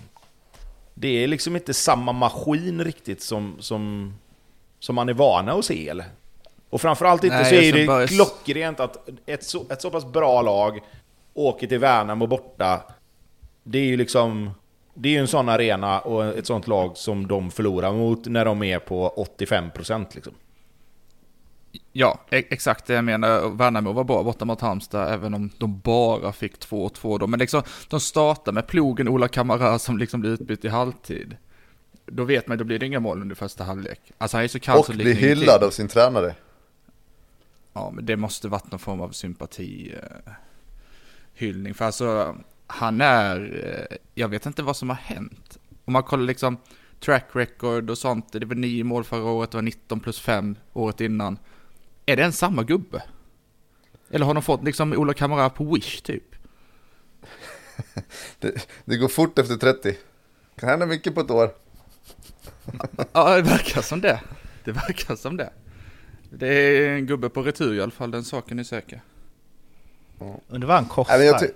det 0.94 1.24
är 1.24 1.28
liksom 1.28 1.56
inte 1.56 1.74
samma 1.74 2.12
maskin 2.12 2.84
riktigt 2.84 3.22
som, 3.22 3.56
som, 3.60 4.14
som 4.80 4.95
man 4.95 5.10
är 5.10 5.14
vana 5.14 5.52
att 5.53 5.66
se. 5.66 5.90
Eller? 5.90 6.06
Och 6.70 6.82
framförallt 6.82 7.24
inte 7.24 7.36
Nej, 7.36 7.45
så 7.49 7.56
är 7.56 7.74
det 7.74 7.86
bara- 7.88 8.08
klockrent 8.08 8.80
att 8.80 9.10
ett 9.26 9.44
så, 9.44 9.66
ett 9.70 9.82
så 9.82 9.90
pass 9.90 10.06
bra 10.06 10.41
lag 10.41 10.80
åker 11.34 11.68
till 11.68 11.80
Värnamo 11.80 12.28
borta. 12.28 12.82
Det 13.64 13.78
är 13.80 13.84
ju 13.86 13.98
liksom... 13.98 14.52
Det 14.94 15.10
är 15.10 15.14
ju 15.14 15.20
en 15.20 15.28
sån 15.28 15.49
arena 15.49 15.99
och 15.99 16.26
ett 16.38 16.45
sånt 16.48 16.68
lag 16.68 16.98
som 16.98 17.28
de 17.28 17.52
förlorar 17.52 17.91
mot 17.91 18.26
när 18.26 18.45
de 18.45 18.64
är 18.64 18.80
på 18.80 19.26
85% 19.40 20.06
liksom. 20.16 20.34
Ja, 21.91 22.19
e- 22.30 22.43
exakt 22.49 22.85
det 22.85 22.93
jag 22.93 23.03
menar. 23.03 23.49
Värnamo 23.49 23.91
var 23.93 24.03
bra 24.03 24.23
borta 24.23 24.45
mot 24.45 24.61
Halmstad, 24.61 25.14
även 25.14 25.34
om 25.34 25.49
de 25.57 25.80
bara 25.80 26.31
fick 26.34 26.60
2-2 26.60 27.19
då. 27.19 27.27
Men 27.27 27.39
liksom, 27.39 27.64
de 27.89 27.99
startar 27.99 28.52
med 28.52 28.68
plogen 28.68 29.07
Ola 29.07 29.27
Kamara 29.27 29.80
som 29.80 29.98
liksom 29.98 30.22
blir 30.22 30.31
utbytt 30.31 30.65
i 30.65 30.68
halvtid. 30.68 31.38
Då 32.06 32.23
vet 32.23 32.48
man, 32.48 32.57
då 32.57 32.64
blir 32.64 32.80
det 32.80 32.85
inga 32.85 32.99
mål 32.99 33.22
under 33.22 33.35
första 33.35 33.64
halvlek. 33.64 33.99
Alltså 34.18 34.38
han 34.38 34.43
är 34.43 34.48
så 34.48 34.60
kall 34.60 34.80
Och 34.80 34.85
så 34.85 34.91
blir 34.91 35.06
liknar 35.06 35.22
ingenting. 35.22 35.39
hyllad 35.39 35.64
av 35.64 35.69
sin 35.69 35.88
tränare. 35.88 36.35
Ja, 37.73 37.91
men 37.95 38.06
det 38.06 38.18
måste 38.18 38.48
varit 38.48 38.72
någon 38.72 38.80
form 38.80 39.02
av 39.02 39.10
sympati 39.10 39.93
eh, 39.95 40.31
hyllning. 41.34 41.73
För 41.73 41.85
alltså, 41.85 42.35
han 42.68 43.02
är, 43.02 43.38
eh, 43.91 43.98
jag 44.15 44.27
vet 44.27 44.45
inte 44.45 44.64
vad 44.64 44.76
som 44.77 44.89
har 44.89 44.95
hänt. 44.95 45.57
Om 45.85 45.93
man 45.93 46.03
kollar 46.03 46.23
liksom 46.23 46.57
track 46.99 47.26
record 47.34 47.89
och 47.89 47.98
sånt, 47.98 48.31
det 48.34 48.45
var 48.45 48.56
nio 48.56 48.84
mål 48.84 49.03
förra 49.03 49.23
året, 49.31 49.52
det 49.52 49.57
var 49.57 49.61
19 49.61 49.99
plus 49.99 50.19
5 50.19 50.56
året 50.73 51.02
innan. 51.02 51.38
Är 52.11 52.15
det 52.15 52.23
en 52.23 52.33
samma 52.33 52.63
gubbe? 52.63 53.03
Eller 54.09 54.25
har 54.25 54.33
de 54.33 54.43
fått 54.43 54.63
liksom 54.63 54.93
Ola 54.93 55.13
Kamara 55.13 55.49
på 55.49 55.63
Wish 55.73 56.01
typ? 56.01 56.23
Det, 58.39 58.67
det 58.85 58.97
går 58.97 59.07
fort 59.07 59.39
efter 59.39 59.55
30. 59.55 59.97
Kan 60.55 60.69
hända 60.69 60.85
mycket 60.85 61.15
på 61.15 61.21
ett 61.21 61.31
år. 61.31 61.51
Ja, 63.13 63.35
det 63.35 63.41
verkar 63.41 63.81
som 63.81 64.01
det. 64.01 64.21
Det 64.63 64.71
verkar 64.71 65.15
som 65.15 65.38
det. 65.38 65.53
Det 66.29 66.47
är 66.47 66.89
en 66.89 67.05
gubbe 67.05 67.29
på 67.29 67.41
retur 67.43 67.73
i 67.73 67.81
alla 67.81 67.91
fall, 67.91 68.11
den 68.11 68.23
saken 68.23 68.59
är 68.59 68.63
säker. 68.63 69.01
Undrar 70.47 70.67
vad 70.67 70.75
han 70.77 70.85
kostar. 70.85 71.17
Nej, 71.17 71.33
ty- 71.39 71.47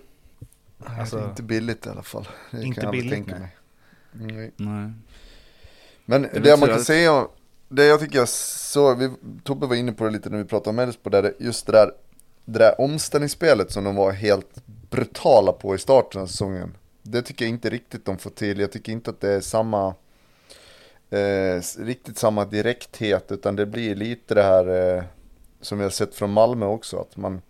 Alltså- 0.99 1.17
det 1.17 1.23
är 1.23 1.29
inte 1.29 1.43
billigt 1.43 1.85
i 1.85 1.89
alla 1.89 2.03
fall. 2.03 2.27
Det 2.51 2.63
Inte 2.63 2.75
kan 2.81 2.83
jag 2.83 2.91
billigt, 2.91 3.11
tänka 3.13 3.31
nej. 3.31 3.39
mig. 4.11 4.35
Nej. 4.35 4.51
Nej. 4.57 4.91
Men 6.05 6.21
Det 6.21 6.39
det, 6.39 6.57
man 6.59 6.69
kan 6.69 6.77
att- 6.77 6.83
säga, 6.85 7.13
om- 7.13 7.27
det 7.75 7.85
jag 7.85 7.99
tycker 7.99 8.17
jag 8.17 8.29
så, 8.29 8.95
vi, 8.95 9.09
Tobbe 9.43 9.67
var 9.67 9.75
inne 9.75 9.91
på 9.91 10.03
det 10.03 10.09
lite 10.09 10.29
när 10.29 10.37
vi 10.37 10.45
pratade 10.45 10.69
om 10.69 10.79
Elfsborg, 10.79 11.21
där 11.21 11.33
just 11.39 11.65
det 11.65 11.71
där, 11.71 11.91
det 12.45 12.59
där 12.59 12.81
omställningsspelet 12.81 13.71
som 13.71 13.83
de 13.83 13.95
var 13.95 14.11
helt 14.11 14.65
brutala 14.89 15.51
på 15.51 15.75
i 15.75 15.77
starten 15.77 16.21
av 16.21 16.27
säsongen. 16.27 16.77
Det 17.01 17.21
tycker 17.21 17.45
jag 17.45 17.49
inte 17.49 17.69
riktigt 17.69 18.05
de 18.05 18.17
får 18.17 18.29
till, 18.29 18.59
jag 18.59 18.71
tycker 18.71 18.91
inte 18.91 19.09
att 19.09 19.21
det 19.21 19.29
är 19.29 19.41
samma, 19.41 19.93
eh, 21.09 21.61
riktigt 21.79 22.17
samma 22.17 22.45
direkthet, 22.45 23.31
utan 23.31 23.55
det 23.55 23.65
blir 23.65 23.95
lite 23.95 24.35
det 24.35 24.43
här 24.43 24.95
eh, 24.97 25.03
som 25.61 25.79
jag 25.79 25.85
har 25.85 25.91
sett 25.91 26.15
från 26.15 26.31
Malmö 26.31 26.65
också, 26.65 26.97
att 26.97 27.17
man, 27.17 27.41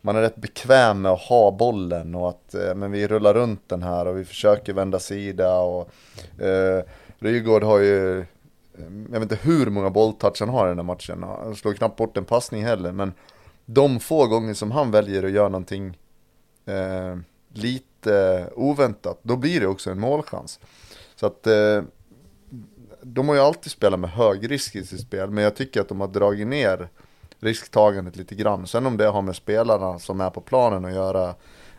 man 0.00 0.16
är 0.16 0.20
rätt 0.20 0.36
bekväm 0.36 1.02
med 1.02 1.12
att 1.12 1.20
ha 1.20 1.50
bollen 1.50 2.14
och 2.14 2.28
att 2.28 2.54
eh, 2.54 2.74
men 2.74 2.92
vi 2.92 3.08
rullar 3.08 3.34
runt 3.34 3.68
den 3.68 3.82
här 3.82 4.06
och 4.06 4.18
vi 4.18 4.24
försöker 4.24 4.72
vända 4.72 4.98
sida 4.98 5.58
och 5.60 5.90
eh, 6.38 6.84
Rygaard 7.18 7.62
har 7.62 7.78
ju, 7.78 8.24
jag 9.12 9.20
vet 9.20 9.32
inte 9.32 9.48
hur 9.48 9.66
många 9.66 9.90
bolltouch 9.90 10.40
han 10.40 10.48
har 10.48 10.66
i 10.66 10.68
den 10.68 10.78
här 10.78 10.84
matchen. 10.84 11.22
Han 11.22 11.56
slår 11.56 11.72
knappt 11.72 11.96
bort 11.96 12.16
en 12.16 12.24
passning 12.24 12.64
heller. 12.64 12.92
Men 12.92 13.12
de 13.66 14.00
få 14.00 14.26
gånger 14.26 14.54
som 14.54 14.70
han 14.70 14.90
väljer 14.90 15.22
att 15.22 15.30
göra 15.30 15.48
någonting 15.48 15.98
eh, 16.66 17.16
lite 17.52 18.46
oväntat, 18.54 19.18
då 19.22 19.36
blir 19.36 19.60
det 19.60 19.66
också 19.66 19.90
en 19.90 20.00
målchans. 20.00 20.60
Så 21.16 21.26
att 21.26 21.46
eh, 21.46 21.82
de 23.02 23.28
har 23.28 23.34
ju 23.34 23.40
alltid 23.40 23.72
spelat 23.72 24.00
med 24.00 24.10
hög 24.10 24.50
risk 24.50 24.76
i 24.76 24.84
sitt 24.84 25.00
spel, 25.00 25.30
men 25.30 25.44
jag 25.44 25.56
tycker 25.56 25.80
att 25.80 25.88
de 25.88 26.00
har 26.00 26.08
dragit 26.08 26.46
ner 26.46 26.88
risktagandet 27.40 28.16
lite 28.16 28.34
grann. 28.34 28.66
Sen 28.66 28.86
om 28.86 28.96
det 28.96 29.06
har 29.06 29.22
med 29.22 29.36
spelarna 29.36 29.98
som 29.98 30.20
är 30.20 30.30
på 30.30 30.40
planen 30.40 30.84
att 30.84 30.94
göra 30.94 31.34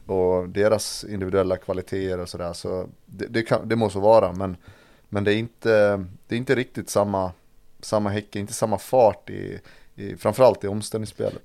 och 0.05 0.49
deras 0.49 1.03
individuella 1.03 1.57
kvaliteter 1.57 2.19
och 2.19 2.29
sådär, 2.29 2.53
så 2.53 2.87
det, 3.05 3.25
det, 3.25 3.43
kan, 3.43 3.67
det 3.67 3.75
måste 3.75 3.99
vara, 3.99 4.33
men, 4.33 4.57
men 5.13 5.23
det, 5.23 5.33
är 5.33 5.37
inte, 5.37 6.05
det 6.27 6.35
är 6.35 6.37
inte 6.37 6.55
riktigt 6.55 6.89
samma, 6.89 7.31
samma 7.79 8.09
häcke, 8.09 8.39
inte 8.39 8.53
samma 8.53 8.77
fart 8.77 9.29
i, 9.29 9.59
i 9.95 10.17
framförallt 10.17 10.63
i 10.63 10.67
omställningsspelet. 10.67 11.43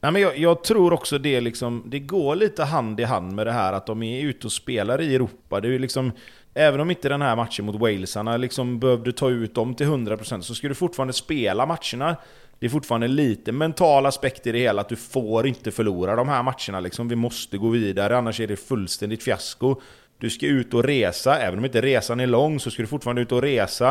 Nej, 0.00 0.12
men 0.12 0.22
jag, 0.22 0.38
jag 0.38 0.64
tror 0.64 0.92
också 0.92 1.18
det, 1.18 1.40
liksom, 1.40 1.82
det 1.86 1.98
går 1.98 2.36
lite 2.36 2.64
hand 2.64 3.00
i 3.00 3.04
hand 3.04 3.34
med 3.34 3.46
det 3.46 3.52
här 3.52 3.72
att 3.72 3.86
de 3.86 4.02
är 4.02 4.24
ute 4.24 4.46
och 4.46 4.52
spelar 4.52 5.00
i 5.00 5.14
Europa. 5.14 5.60
Det 5.60 5.74
är 5.74 5.78
liksom, 5.78 6.12
även 6.54 6.80
om 6.80 6.90
inte 6.90 7.08
den 7.08 7.22
här 7.22 7.36
matchen 7.36 7.64
mot 7.64 7.76
Walesarna 7.76 8.36
liksom 8.36 8.78
behövde 8.78 9.12
ta 9.12 9.30
ut 9.30 9.54
dem 9.54 9.74
till 9.74 9.86
100% 9.86 10.40
så 10.40 10.54
ska 10.54 10.68
du 10.68 10.74
fortfarande 10.74 11.12
spela 11.12 11.66
matcherna. 11.66 12.16
Det 12.58 12.66
är 12.66 12.70
fortfarande 12.70 13.08
lite 13.08 13.52
mental 13.52 14.06
aspekt 14.06 14.46
i 14.46 14.52
det 14.52 14.58
hela, 14.58 14.80
att 14.80 14.88
du 14.88 14.96
får 14.96 15.46
inte 15.46 15.70
förlora 15.70 16.16
de 16.16 16.28
här 16.28 16.42
matcherna. 16.42 16.80
Liksom. 16.80 17.08
Vi 17.08 17.16
måste 17.16 17.58
gå 17.58 17.68
vidare, 17.68 18.18
annars 18.18 18.40
är 18.40 18.46
det 18.46 18.56
fullständigt 18.56 19.22
fiasko. 19.22 19.80
Du 20.18 20.30
ska 20.30 20.46
ut 20.46 20.74
och 20.74 20.84
resa, 20.84 21.38
även 21.38 21.58
om 21.58 21.64
inte 21.64 21.80
resan 21.80 22.20
är 22.20 22.26
lång 22.26 22.60
så 22.60 22.70
ska 22.70 22.82
du 22.82 22.86
fortfarande 22.86 23.22
ut 23.22 23.32
och 23.32 23.42
resa. 23.42 23.90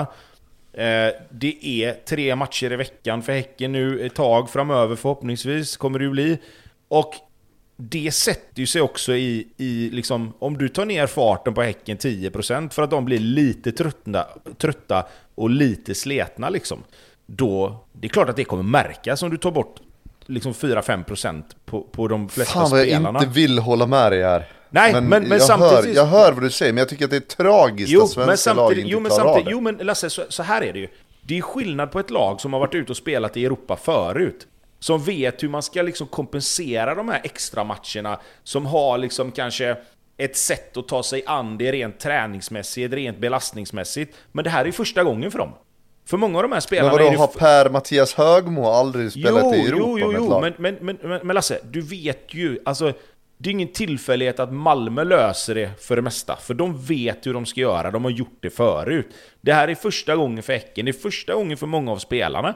Eh, 0.73 1.09
det 1.29 1.65
är 1.65 2.05
tre 2.05 2.35
matcher 2.35 2.71
i 2.71 2.75
veckan 2.75 3.23
för 3.23 3.33
Häcken 3.33 3.71
nu 3.71 4.05
ett 4.05 4.15
tag 4.15 4.49
framöver 4.49 4.95
förhoppningsvis, 4.95 5.77
kommer 5.77 5.99
det 5.99 6.05
ju 6.05 6.11
bli. 6.11 6.37
Och 6.87 7.13
det 7.77 8.11
sätter 8.11 8.59
ju 8.59 8.65
sig 8.65 8.81
också 8.81 9.15
i, 9.15 9.47
i 9.57 9.89
liksom, 9.93 10.33
om 10.39 10.57
du 10.57 10.69
tar 10.69 10.85
ner 10.85 11.07
farten 11.07 11.53
på 11.53 11.61
Häcken 11.61 11.97
10% 11.97 12.69
för 12.69 12.81
att 12.81 12.89
de 12.89 13.05
blir 13.05 13.19
lite 13.19 13.71
trötta, 13.71 14.27
trötta 14.57 15.05
och 15.35 15.49
lite 15.49 15.95
sletna 15.95 16.49
liksom. 16.49 16.83
Då, 17.25 17.85
det 17.93 18.07
är 18.07 18.09
klart 18.09 18.29
att 18.29 18.35
det 18.35 18.43
kommer 18.43 18.63
märkas 18.63 19.23
om 19.23 19.29
du 19.29 19.37
tar 19.37 19.51
bort 19.51 19.75
liksom 20.25 20.53
4-5% 20.53 21.43
på, 21.65 21.81
på 21.81 22.07
de 22.07 22.29
flesta 22.29 22.53
Fan 22.53 22.71
vad 22.71 22.79
jag 22.79 22.87
spelarna. 22.87 23.19
inte 23.19 23.31
vill 23.31 23.59
hålla 23.59 23.87
med 23.87 24.11
dig 24.11 24.23
här. 24.23 24.45
Nej, 24.69 24.93
men- 24.93 25.07
men 25.09 25.29
jag, 25.29 25.41
samtidigt- 25.41 25.85
hör, 25.85 25.93
jag 25.95 26.05
hör 26.05 26.31
vad 26.31 26.43
du 26.43 26.49
säger, 26.49 26.73
men 26.73 26.79
jag 26.79 26.89
tycker 26.89 27.05
att 27.05 27.11
det 27.11 27.17
är 27.17 27.19
tragiskt 27.21 27.89
Jo, 27.91 28.03
att 28.03 28.09
svenska 28.09 28.49
men 28.49 28.57
lag 28.57 28.63
samtidigt, 28.65 28.81
inte 28.83 28.91
jo, 28.93 28.99
men 28.99 29.09
klarar 29.11 29.23
samtidigt, 29.23 29.45
av 29.57 29.63
det. 29.63 29.69
jo 29.71 29.77
men 29.77 29.87
Lasse, 29.87 30.09
så, 30.09 30.21
så 30.29 30.43
här 30.43 30.61
är 30.61 30.73
det 30.73 30.79
ju. 30.79 30.87
Det 31.21 31.37
är 31.37 31.41
skillnad 31.41 31.91
på 31.91 31.99
ett 31.99 32.09
lag 32.09 32.41
som 32.41 32.53
har 32.53 32.59
varit 32.59 32.75
ute 32.75 32.91
och 32.91 32.97
spelat 32.97 33.37
i 33.37 33.45
Europa 33.45 33.75
förut. 33.75 34.47
Som 34.79 35.03
vet 35.03 35.43
hur 35.43 35.49
man 35.49 35.63
ska 35.63 35.81
liksom 35.81 36.07
kompensera 36.07 36.95
de 36.95 37.09
här 37.09 37.21
extra 37.23 37.63
matcherna 37.63 38.19
Som 38.43 38.65
har 38.65 38.97
liksom 38.97 39.31
kanske 39.31 39.77
ett 40.17 40.37
sätt 40.37 40.77
att 40.77 40.87
ta 40.87 41.03
sig 41.03 41.23
an 41.25 41.57
det 41.57 41.71
rent 41.71 41.99
träningsmässigt, 41.99 42.93
rent 42.93 43.17
belastningsmässigt. 43.17 44.15
Men 44.31 44.43
det 44.43 44.49
här 44.49 44.65
är 44.65 44.71
första 44.71 45.03
gången 45.03 45.31
för 45.31 45.39
dem. 45.39 45.53
För 46.05 46.17
många 46.17 46.37
av 46.37 46.43
de 46.43 46.51
här 46.51 46.59
spelarna 46.59 46.89
Men 46.95 46.97
vadå, 47.05 47.11
det... 47.11 47.17
har 47.17 47.27
Per-Mattias 47.27 48.13
Högmo 48.13 48.65
aldrig 48.69 49.11
spelat 49.11 49.43
jo, 49.43 49.53
i 49.53 49.67
Europa 49.67 49.85
jo, 49.87 49.99
jo, 49.99 50.07
med 50.07 50.15
ett 50.15 50.21
jo, 50.23 50.29
lag? 50.29 50.41
men, 50.41 50.53
men, 50.57 50.75
men, 50.81 50.97
men, 51.09 51.27
men 51.27 51.33
Lasse, 51.33 51.59
du 51.71 51.81
vet 51.81 52.33
ju, 52.33 52.59
alltså 52.65 52.93
det 53.37 53.49
är 53.49 53.51
ingen 53.51 53.71
tillfällighet 53.71 54.39
att 54.39 54.53
Malmö 54.53 55.03
löser 55.03 55.55
det 55.55 55.71
för 55.79 55.95
det 55.95 56.01
mesta, 56.01 56.35
för 56.35 56.53
de 56.53 56.81
vet 56.81 57.27
hur 57.27 57.33
de 57.33 57.45
ska 57.45 57.61
göra, 57.61 57.91
de 57.91 58.03
har 58.03 58.11
gjort 58.11 58.37
det 58.39 58.49
förut. 58.49 59.15
Det 59.41 59.53
här 59.53 59.67
är 59.67 59.75
första 59.75 60.15
gången 60.15 60.43
för 60.43 60.53
Häcken, 60.53 60.85
det 60.85 60.91
är 60.91 60.93
första 60.93 61.33
gången 61.33 61.57
för 61.57 61.67
många 61.67 61.91
av 61.91 61.97
spelarna. 61.97 62.55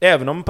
Även 0.00 0.28
om 0.28 0.42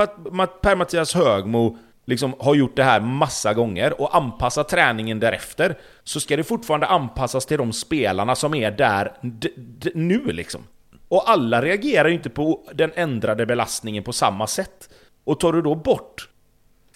Per-Mattias 0.63 1.15
Högmo 1.15 1.79
liksom 2.05 2.35
har 2.39 2.55
gjort 2.55 2.77
det 2.77 2.85
här 2.85 3.01
massa 3.01 3.55
gånger 3.55 4.01
och 4.01 4.17
anpassat 4.17 4.69
träningen 4.69 5.21
därefter, 5.21 5.79
så 6.05 6.21
ska 6.21 6.37
det 6.37 6.45
fortfarande 6.45 6.87
anpassas 6.87 7.47
till 7.47 7.59
de 7.59 7.73
spelarna 7.73 8.35
som 8.35 8.55
är 8.55 8.71
där 8.71 9.13
nu 9.95 10.25
liksom. 10.25 10.61
Och 11.09 11.31
alla 11.31 11.63
reagerar 11.63 12.09
ju 12.09 12.15
inte 12.15 12.31
på 12.31 12.69
den 12.75 12.93
ändrade 12.95 13.47
belastningen 13.47 14.05
på 14.05 14.13
samma 14.13 14.47
sätt. 14.47 14.91
Och 15.25 15.41
tar 15.41 15.53
du 15.53 15.63
då 15.63 15.75
bort 15.75 16.29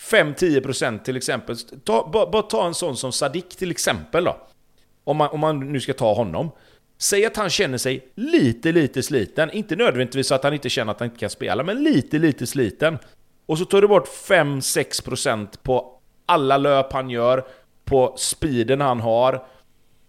5-10% 0.00 1.02
till 1.02 1.16
exempel, 1.16 1.56
ta, 1.84 2.10
bara, 2.12 2.30
bara 2.30 2.42
ta 2.42 2.66
en 2.66 2.74
sån 2.74 2.96
som 2.96 3.12
Sadik 3.12 3.56
till 3.56 3.70
exempel 3.70 4.24
då. 4.24 4.36
Om 5.04 5.16
man, 5.16 5.28
om 5.28 5.40
man 5.40 5.72
nu 5.72 5.80
ska 5.80 5.92
ta 5.92 6.14
honom. 6.14 6.50
Säg 6.98 7.26
att 7.26 7.36
han 7.36 7.50
känner 7.50 7.78
sig 7.78 8.08
lite, 8.14 8.72
lite 8.72 9.02
sliten. 9.02 9.50
Inte 9.50 9.76
nödvändigtvis 9.76 10.26
så 10.26 10.34
att 10.34 10.44
han 10.44 10.54
inte 10.54 10.68
känner 10.68 10.92
att 10.92 11.00
han 11.00 11.08
inte 11.08 11.20
kan 11.20 11.30
spela, 11.30 11.62
men 11.62 11.82
lite, 11.82 12.18
lite 12.18 12.46
sliten. 12.46 12.98
Och 13.46 13.58
så 13.58 13.64
tar 13.64 13.82
du 13.82 13.88
bort 13.88 14.08
5-6% 14.08 15.46
på 15.62 16.00
alla 16.26 16.56
löp 16.56 16.92
han 16.92 17.10
gör, 17.10 17.44
på 17.84 18.14
speeden 18.16 18.80
han 18.80 19.00
har. 19.00 19.44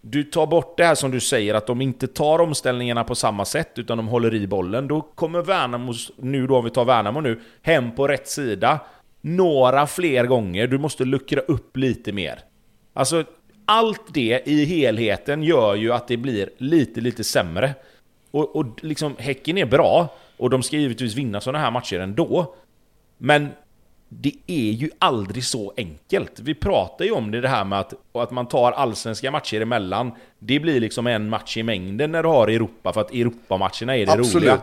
Du 0.02 0.24
tar 0.24 0.48
bort 0.48 0.78
det 0.78 0.86
här 0.86 0.96
som 0.96 1.12
du 1.12 1.20
säger, 1.20 1.54
att 1.54 1.68
de 1.68 1.82
inte 1.82 2.08
tar 2.08 2.40
omställningarna 2.40 3.04
på 3.04 3.16
samma 3.16 3.46
sätt, 3.46 3.72
utan 3.76 3.98
de 3.98 4.08
håller 4.08 4.34
i 4.34 4.48
bollen. 4.48 4.88
Då 4.88 5.02
kommer 5.02 5.42
Värnamo, 5.42 5.94
nu 6.18 6.48
då 6.48 6.58
om 6.58 6.64
vi 6.64 6.70
tar 6.70 6.86
Värnamo 6.86 7.22
nu, 7.22 7.40
hem 7.62 7.96
på 7.96 8.08
rätt 8.08 8.28
sida. 8.28 8.80
Några 9.22 9.88
fler 9.88 10.26
gånger, 10.26 10.68
du 10.68 10.78
måste 10.78 11.06
luckra 11.06 11.42
upp 11.42 11.78
lite 11.78 12.12
mer. 12.12 12.40
Alltså, 12.94 13.24
allt 13.66 14.14
det 14.14 14.42
i 14.46 14.66
helheten 14.66 15.44
gör 15.44 15.76
ju 15.76 15.94
att 15.94 16.08
det 16.08 16.18
blir 16.18 16.50
lite, 16.58 17.02
lite 17.02 17.24
sämre. 17.24 17.74
Och, 18.32 18.56
och 18.56 18.66
liksom, 18.84 19.16
Häcken 19.18 19.58
är 19.58 19.66
bra, 19.66 20.16
och 20.38 20.50
de 20.50 20.64
ska 20.64 20.78
givetvis 20.78 21.16
vinna 21.16 21.42
sådana 21.42 21.60
här 21.60 21.72
matcher 21.72 22.00
ändå. 22.00 22.56
Men 23.18 23.50
det 24.10 24.34
är 24.48 24.72
ju 24.72 24.90
aldrig 25.00 25.46
så 25.46 25.74
enkelt. 25.78 26.40
Vi 26.40 26.56
pratar 26.56 27.06
ju 27.06 27.12
om 27.12 27.32
det, 27.32 27.42
det 27.42 27.48
här 27.48 27.64
med 27.66 27.80
att, 27.80 27.94
att 28.14 28.32
man 28.32 28.48
tar 28.48 28.72
allsvenska 28.72 29.32
matcher 29.32 29.62
emellan. 29.62 30.12
Det 30.40 30.60
blir 30.60 30.80
liksom 30.80 31.08
en 31.08 31.30
match 31.30 31.58
i 31.58 31.64
mängden 31.64 32.12
när 32.12 32.24
du 32.24 32.30
har 32.30 32.48
Europa, 32.48 32.94
för 32.94 33.02
att 33.02 33.12
Europamatcherna 33.12 33.98
är 33.98 34.06
det 34.06 34.12
Absolut. 34.12 34.36
roliga. 34.36 34.62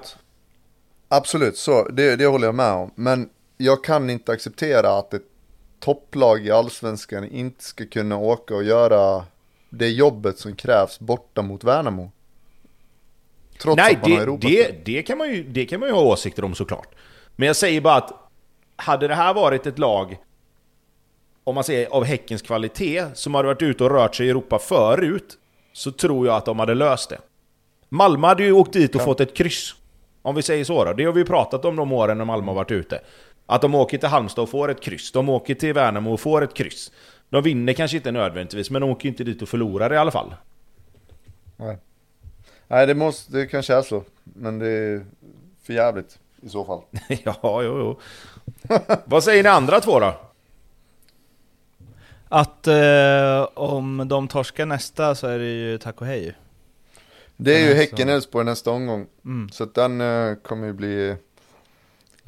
Absolut, 1.08 1.56
så 1.56 1.88
det, 1.88 2.16
det 2.16 2.26
håller 2.26 2.46
jag 2.46 2.54
med 2.54 2.72
om. 2.72 2.90
Men 2.94 3.28
jag 3.58 3.84
kan 3.84 4.10
inte 4.10 4.32
acceptera 4.32 4.98
att 4.98 5.14
ett 5.14 5.22
topplag 5.80 6.46
i 6.46 6.50
allsvenskan 6.50 7.24
inte 7.24 7.64
ska 7.64 7.86
kunna 7.86 8.16
åka 8.16 8.54
och 8.54 8.64
göra 8.64 9.24
det 9.70 9.88
jobbet 9.88 10.38
som 10.38 10.56
krävs 10.56 11.00
borta 11.00 11.42
mot 11.42 11.64
Värnamo. 11.64 12.10
Trots 13.58 13.76
Nej, 13.76 13.94
att 13.94 14.02
man 14.02 14.10
har 14.10 14.18
det, 14.18 14.22
Europa 14.22 14.48
det, 14.48 14.84
det, 14.84 15.02
kan 15.02 15.18
man 15.18 15.30
ju, 15.30 15.42
det 15.42 15.66
kan 15.66 15.80
man 15.80 15.88
ju 15.88 15.94
ha 15.94 16.02
åsikter 16.02 16.44
om 16.44 16.54
såklart. 16.54 16.88
Men 17.36 17.46
jag 17.46 17.56
säger 17.56 17.80
bara 17.80 17.94
att 17.94 18.12
hade 18.76 19.08
det 19.08 19.14
här 19.14 19.34
varit 19.34 19.66
ett 19.66 19.78
lag, 19.78 20.18
om 21.44 21.54
man 21.54 21.64
säger 21.64 21.88
av 21.88 22.04
Häckens 22.04 22.42
kvalitet, 22.42 23.04
som 23.14 23.34
hade 23.34 23.48
varit 23.48 23.62
ute 23.62 23.84
och 23.84 23.90
rört 23.90 24.14
sig 24.14 24.26
i 24.26 24.30
Europa 24.30 24.58
förut, 24.58 25.38
så 25.72 25.92
tror 25.92 26.26
jag 26.26 26.36
att 26.36 26.44
de 26.44 26.58
hade 26.58 26.74
löst 26.74 27.10
det. 27.10 27.18
Malmö 27.88 28.26
hade 28.26 28.44
ju 28.44 28.52
åkt 28.52 28.72
dit 28.72 28.94
och 28.94 29.00
ja. 29.00 29.04
fått 29.04 29.20
ett 29.20 29.36
kryss. 29.36 29.74
Om 30.22 30.34
vi 30.34 30.42
säger 30.42 30.64
så 30.64 30.84
då. 30.84 30.92
Det 30.92 31.04
har 31.04 31.12
vi 31.12 31.24
pratat 31.24 31.64
om 31.64 31.76
de 31.76 31.92
åren 31.92 32.18
när 32.18 32.24
Malmö 32.24 32.46
har 32.46 32.54
varit 32.54 32.70
ute. 32.70 33.00
Att 33.50 33.62
de 33.62 33.74
åker 33.74 33.98
till 33.98 34.08
Halmstad 34.08 34.42
och 34.42 34.50
får 34.50 34.70
ett 34.70 34.80
kryss. 34.80 35.12
De 35.12 35.28
åker 35.28 35.54
till 35.54 35.74
Värnamo 35.74 36.12
och 36.12 36.20
får 36.20 36.44
ett 36.44 36.54
kryss. 36.54 36.92
De 37.30 37.42
vinner 37.42 37.72
kanske 37.72 37.96
inte 37.96 38.12
nödvändigtvis, 38.12 38.70
men 38.70 38.80
de 38.80 38.90
åker 38.90 39.08
inte 39.08 39.24
dit 39.24 39.42
och 39.42 39.48
förlorar 39.48 39.92
i 39.92 39.96
alla 39.96 40.10
fall. 40.10 40.34
Nej, 41.56 41.78
Nej 42.68 42.86
det, 42.86 42.94
måste, 42.94 43.32
det 43.32 43.46
kanske 43.46 43.74
är 43.74 43.82
så. 43.82 44.04
Men 44.24 44.58
det 44.58 44.68
är 44.68 45.06
för 45.62 45.72
jävligt 45.72 46.18
i 46.42 46.48
så 46.48 46.64
fall. 46.64 46.80
ja, 47.24 47.38
jo, 47.42 47.60
jo. 47.62 47.98
Vad 49.04 49.24
säger 49.24 49.42
ni 49.42 49.48
andra 49.48 49.80
två 49.80 50.00
då? 50.00 50.14
Att 52.28 52.66
eh, 52.66 53.48
om 53.54 54.08
de 54.08 54.28
torskar 54.28 54.66
nästa 54.66 55.14
så 55.14 55.26
är 55.26 55.38
det 55.38 55.44
ju 55.44 55.78
tack 55.78 56.00
och 56.00 56.06
hej. 56.06 56.34
Det 57.36 57.62
är 57.62 57.68
ju 57.68 57.74
Häcken-Elfsborg 57.74 58.44
nästa 58.44 58.70
omgång. 58.70 59.06
Mm. 59.24 59.48
Så 59.50 59.64
att 59.64 59.74
den 59.74 60.00
eh, 60.00 60.34
kommer 60.34 60.66
ju 60.66 60.72
bli 60.72 61.16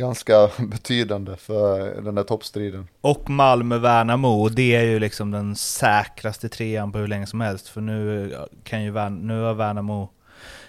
ganska 0.00 0.50
betydande 0.58 1.36
för 1.36 2.00
den 2.02 2.14
där 2.14 2.22
toppstriden. 2.22 2.88
Och 3.00 3.30
Malmö-Värnamo, 3.30 4.48
det 4.48 4.76
är 4.76 4.82
ju 4.82 4.98
liksom 4.98 5.30
den 5.30 5.56
säkraste 5.56 6.48
trean 6.48 6.92
på 6.92 6.98
hur 6.98 7.06
länge 7.06 7.26
som 7.26 7.40
helst. 7.40 7.68
För 7.68 7.80
nu, 7.80 8.36
kan 8.64 8.84
ju 8.84 8.90
Värn 8.90 9.26
nu 9.26 9.42
har 9.42 9.54
Värnamo 9.54 10.08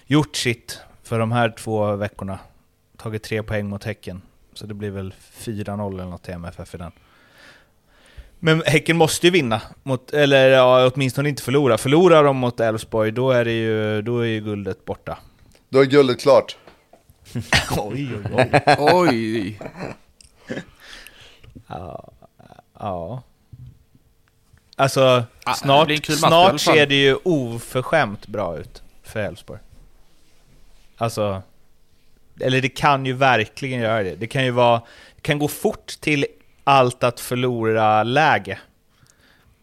gjort 0.06 0.36
sitt 0.36 0.80
för 1.04 1.20
de 1.20 1.32
här 1.32 1.50
två 1.50 1.96
veckorna. 1.96 2.40
Tagit 2.98 3.24
tre 3.24 3.44
poäng 3.44 3.70
mot 3.70 3.84
Häcken. 3.84 4.22
Så 4.54 4.66
det 4.66 4.74
blir 4.74 4.92
väl 4.92 5.14
4-0 5.38 5.94
eller 5.94 6.06
något 6.06 6.24
till 6.24 6.34
MFF 6.34 6.76
i 6.76 6.78
den. 6.78 6.92
Men 8.40 8.64
Häcken 8.66 8.98
måste 8.98 9.28
ju 9.28 9.32
vinna, 9.32 9.62
mot, 9.84 10.14
eller 10.14 10.50
ja, 10.50 10.92
åtminstone 10.94 11.30
inte 11.30 11.44
förlora. 11.44 11.78
Förlorar 11.78 12.24
de 12.24 12.38
mot 12.38 12.60
Elfsborg, 12.60 13.12
då 13.12 13.32
är, 13.32 13.46
det 13.46 13.52
ju, 13.52 14.02
då 14.02 14.20
är 14.20 14.26
ju 14.26 14.42
guldet 14.42 14.86
borta. 14.86 15.18
Då 15.70 15.80
är 15.80 15.86
guldet 15.86 16.22
klart. 16.22 16.58
Oj, 17.78 18.10
oj, 18.16 18.52
oj. 18.78 18.78
oj. 18.78 19.60
ja, 21.68 22.12
ja. 22.80 23.24
Alltså, 24.76 25.24
ah, 25.44 25.54
snart, 25.54 26.06
snart 26.06 26.62
ser 26.62 26.86
det 26.86 26.96
ju 26.96 27.16
oförskämt 27.24 28.28
bra 28.28 28.58
ut 28.58 28.84
för 29.04 29.20
Elfsborg. 29.20 29.60
Alltså, 30.98 31.42
eller 32.40 32.62
det 32.62 32.70
kan 32.70 33.06
ju 33.06 33.14
verkligen 33.14 33.80
göra 33.80 34.04
det. 34.04 34.16
Det 34.16 34.28
kan 34.28 34.46
ju 34.46 34.52
vara, 34.52 34.82
kan 35.22 35.40
gå 35.40 35.48
fort 35.48 35.88
till 36.00 36.26
allt 36.64 37.04
att 37.04 37.20
förlora 37.20 38.04
läge. 38.04 38.60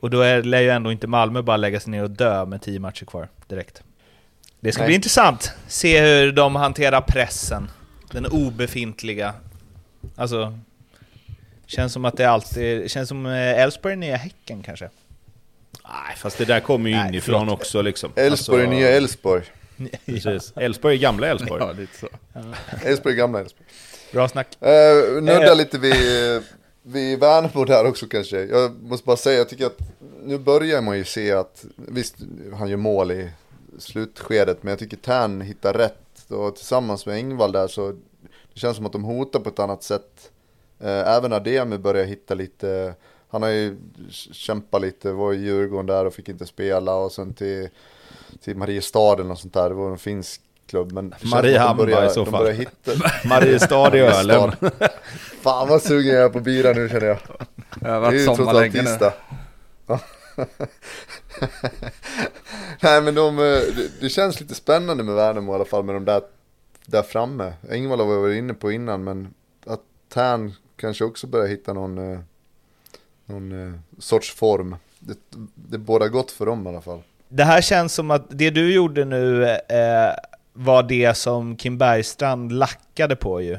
Och 0.01 0.11
då 0.11 0.21
är, 0.21 0.43
lär 0.43 0.61
ju 0.61 0.71
ändå 0.71 0.93
inte 0.93 1.07
Malmö 1.07 1.43
bara 1.43 1.57
lägga 1.57 1.81
sig 1.81 1.91
ner 1.91 2.03
och 2.03 2.11
dö 2.11 2.47
med 2.47 2.63
tio 2.63 2.81
matcher 2.81 3.05
kvar 3.05 3.29
direkt. 3.47 3.83
Det 4.61 4.73
ska 4.73 4.83
Nej. 4.83 4.87
bli 4.87 4.95
intressant. 4.95 5.53
Se 5.69 6.01
hur 6.01 6.33
de 6.33 6.57
hanterar 6.57 7.01
pressen. 7.01 7.71
Den 8.13 8.27
obefintliga. 8.27 9.35
Alltså, 10.17 10.59
känns 11.67 11.93
som 11.93 12.05
att 12.05 12.17
det 12.17 12.25
alltid... 12.25 12.91
Känns 12.91 13.09
som 13.09 13.27
eh, 13.27 13.63
Elfsborg 13.63 13.93
är 13.93 13.97
nya 13.97 14.17
Häcken 14.17 14.63
kanske. 14.63 14.91
Nej, 15.85 16.17
fast 16.17 16.39
det 16.39 16.45
där 16.45 16.61
kommer 16.61 16.91
ju 16.91 16.97
Nej, 16.97 17.09
inifrån 17.09 17.41
förlåt. 17.41 17.61
också 17.61 17.83
liksom. 17.83 18.13
Elfsborg 18.17 18.63
alltså, 18.63 18.75
är 18.75 18.79
nya 18.79 18.89
Elfsborg. 18.89 19.43
Precis. 20.07 20.53
Elfsborg 20.57 20.95
är 20.95 20.99
gamla 20.99 21.27
Elfsborg. 21.27 21.63
Ja, 21.67 21.73
lite 21.73 21.99
så. 21.99 22.09
Elfsborg 22.85 23.15
är 23.15 23.19
gamla 23.19 23.41
Elfsborg. 23.41 23.67
Bra 24.13 24.29
snack. 24.29 24.47
Uh, 24.63 25.23
nudda 25.23 25.51
uh, 25.51 25.57
lite 25.57 25.79
vid, 25.79 26.43
vid 26.83 27.21
Värnamo 27.21 27.65
där 27.65 27.87
också 27.87 28.07
kanske. 28.07 28.45
Jag 28.45 28.83
måste 28.83 29.07
bara 29.07 29.17
säga, 29.17 29.39
jag 29.39 29.49
tycker 29.49 29.67
att 29.67 29.79
nu 30.25 30.39
börjar 30.39 30.83
man 30.83 30.99
ju 30.99 31.05
se 31.05 31.33
att, 31.33 31.65
visst, 31.77 32.17
han 32.59 32.69
gör 32.69 32.77
mål 32.77 33.13
i 33.13 33.31
slutskedet, 33.79 34.63
men 34.63 34.71
jag 34.71 34.79
tycker 34.79 34.97
Tern 34.97 35.41
hittar 35.41 35.75
rätt. 35.75 36.31
Och 36.31 36.57
tillsammans 36.57 37.07
med 37.07 37.15
Engvall 37.15 37.53
där 37.53 37.69
så 37.69 37.93
det 38.55 38.61
känns 38.61 38.77
som 38.77 38.87
att 38.87 38.93
de 38.93 39.05
hotar 39.05 39.41
på 39.41 39.49
ett 39.49 39.59
annat 39.59 39.83
sätt. 39.83 40.31
Uh, 40.83 40.89
även 40.89 41.33
Ademi 41.33 41.79
börjar 41.79 42.05
hitta 42.05 42.35
lite, 42.35 42.95
han 43.29 43.43
har 43.43 43.49
ju 43.49 43.77
kämpat 44.33 44.83
lite, 44.83 45.13
var 45.13 45.33
i 45.33 45.37
Djurgården 45.37 45.87
där 45.87 46.05
och 46.05 46.15
fick 46.15 46.29
inte 46.29 46.47
spela 46.47 46.95
och 46.95 47.13
sen 47.13 47.35
till 47.35 47.69
till 48.45 48.57
Mariestad 48.57 49.15
eller 49.15 49.25
något 49.25 49.41
sånt 49.41 49.55
där. 49.55 49.69
Det 49.69 49.75
var 49.75 49.91
en 49.91 49.99
finsk 49.99 50.41
klubb. 50.71 50.93
Men 50.93 51.15
Mariehamn 51.23 51.89
i 51.91 52.11
så 52.11 52.27
fall. 52.27 52.47
Hitta... 52.47 52.93
Mariestad 53.29 53.97
i 53.97 54.01
Ölen. 54.01 54.53
Fan 55.43 55.69
vad 55.69 55.83
sugen 55.83 56.15
jag 56.15 56.25
är 56.25 56.29
på 56.29 56.41
bira 56.41 56.73
nu 56.73 56.89
känner 56.89 57.07
jag. 57.07 57.19
Jag 57.81 57.91
har 57.91 58.01
varit 58.01 58.25
sommarlänge 58.25 58.83
nu. 58.83 59.11
Nej 62.81 63.03
men 63.03 63.15
de, 63.15 63.39
eh, 63.39 63.43
det, 63.45 64.01
det, 64.01 64.09
känns 64.09 64.41
lite 64.41 64.55
spännande 64.55 65.05
med 65.05 65.15
Värnamo 65.15 65.53
i 65.53 65.55
alla 65.55 65.65
fall 65.65 65.85
med 65.85 65.95
de 65.95 66.05
där, 66.05 66.23
där 66.87 67.03
framme. 67.03 67.53
Engvall 67.71 68.07
var 68.07 68.29
jag 68.29 68.39
inne 68.39 68.55
på 68.55 68.73
innan 68.73 69.05
men 69.05 69.35
att 69.67 69.81
Tern 70.09 70.53
kanske 70.77 71.05
också 71.05 71.27
börjar 71.27 71.47
hitta 71.47 71.73
någon, 71.73 72.13
eh, 72.13 72.21
någon 73.27 73.67
eh, 73.67 73.81
sorts 73.99 74.35
form. 74.35 74.77
Det, 74.99 75.19
det 75.55 75.79
båda 75.79 76.09
gott 76.09 76.31
för 76.31 76.47
dem 76.47 76.67
i 76.67 76.69
alla 76.69 76.81
fall. 76.81 77.03
Det 77.29 77.45
här 77.45 77.61
känns 77.61 77.95
som 77.95 78.11
att 78.11 78.27
det 78.29 78.51
du 78.51 78.75
gjorde 78.75 79.05
nu 79.05 79.45
eh, 79.49 80.13
var 80.53 80.83
det 80.83 81.17
som 81.17 81.57
Kim 81.57 81.79
Bergstrand 81.79 82.53
lackade 82.53 83.17
på 83.17 83.41
ju. 83.41 83.59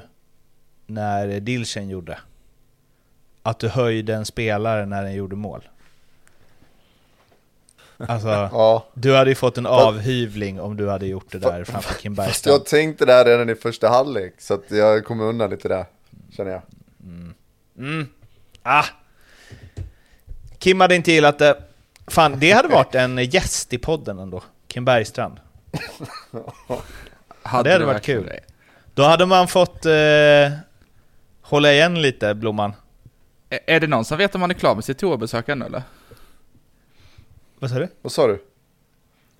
När 0.85 1.39
Dilchen 1.39 1.89
gjorde. 1.89 2.19
att 3.43 3.60
du 3.60 3.68
höjde 3.68 4.15
en 4.15 4.26
spelare 4.26 4.85
när 4.85 5.03
den 5.03 5.14
gjorde 5.14 5.35
mål. 5.35 5.69
Alltså, 8.07 8.27
Ja, 8.27 8.85
du 8.93 9.15
hade 9.15 9.30
ju 9.31 9.35
fått 9.35 9.57
en 9.57 9.65
avhyvling 9.65 10.59
om 10.61 10.77
du 10.77 10.89
hade 10.89 11.05
gjort 11.07 11.31
det 11.31 11.38
där 11.39 11.63
framför 11.63 11.93
Kim 11.93 12.15
fast 12.15 12.27
Bergstrand. 12.27 12.55
jag 12.55 12.65
tänkte 12.65 13.05
det 13.05 13.13
här 13.13 13.26
redan 13.26 13.49
i 13.49 13.55
första 13.55 13.89
halvlek, 13.89 14.34
så 14.38 14.53
att 14.53 14.63
jag 14.71 15.05
kommer 15.05 15.23
undan 15.23 15.49
lite 15.49 15.67
där, 15.67 15.85
känner 16.38 16.51
jag. 16.51 16.61
Mm. 17.77 18.07
Ah. 18.63 18.84
Kim 20.57 20.81
hade 20.81 20.95
inte 20.95 21.11
gillat 21.11 21.39
det. 21.39 21.57
Fan, 22.07 22.39
det 22.39 22.51
hade 22.51 22.67
varit 22.67 22.95
en 22.95 23.17
gäst 23.17 23.73
i 23.73 23.77
podden 23.77 24.19
ändå. 24.19 24.43
Kim 24.67 24.85
Bergstrand. 24.85 25.39
Hade 27.43 27.69
det 27.69 27.73
hade 27.73 27.85
varit 27.85 28.03
kul. 28.03 28.26
det? 28.26 28.39
Då 28.93 29.03
hade 29.03 29.26
man 29.26 29.47
fått 29.47 29.85
eh, 29.85 29.91
hålla 31.41 31.71
igen 31.73 32.01
lite, 32.01 32.34
Blomman. 32.35 32.73
Är- 33.49 33.59
Är 33.67 33.80
det 33.80 33.88
någon 33.88 34.05
som 34.05 34.17
vet 34.17 34.35
om 34.35 34.41
han 34.41 34.49
är 34.49 34.55
klar 34.55 34.76
med 34.76 34.84
sitt 34.84 34.97
toabesök 34.97 35.49
ännu 35.49 35.65
eller? 35.65 35.84
Vad 37.60 37.69
sa 37.72 37.80
du? 37.80 37.88
Vad 38.02 38.11
sa 38.11 38.27
du? 38.27 38.44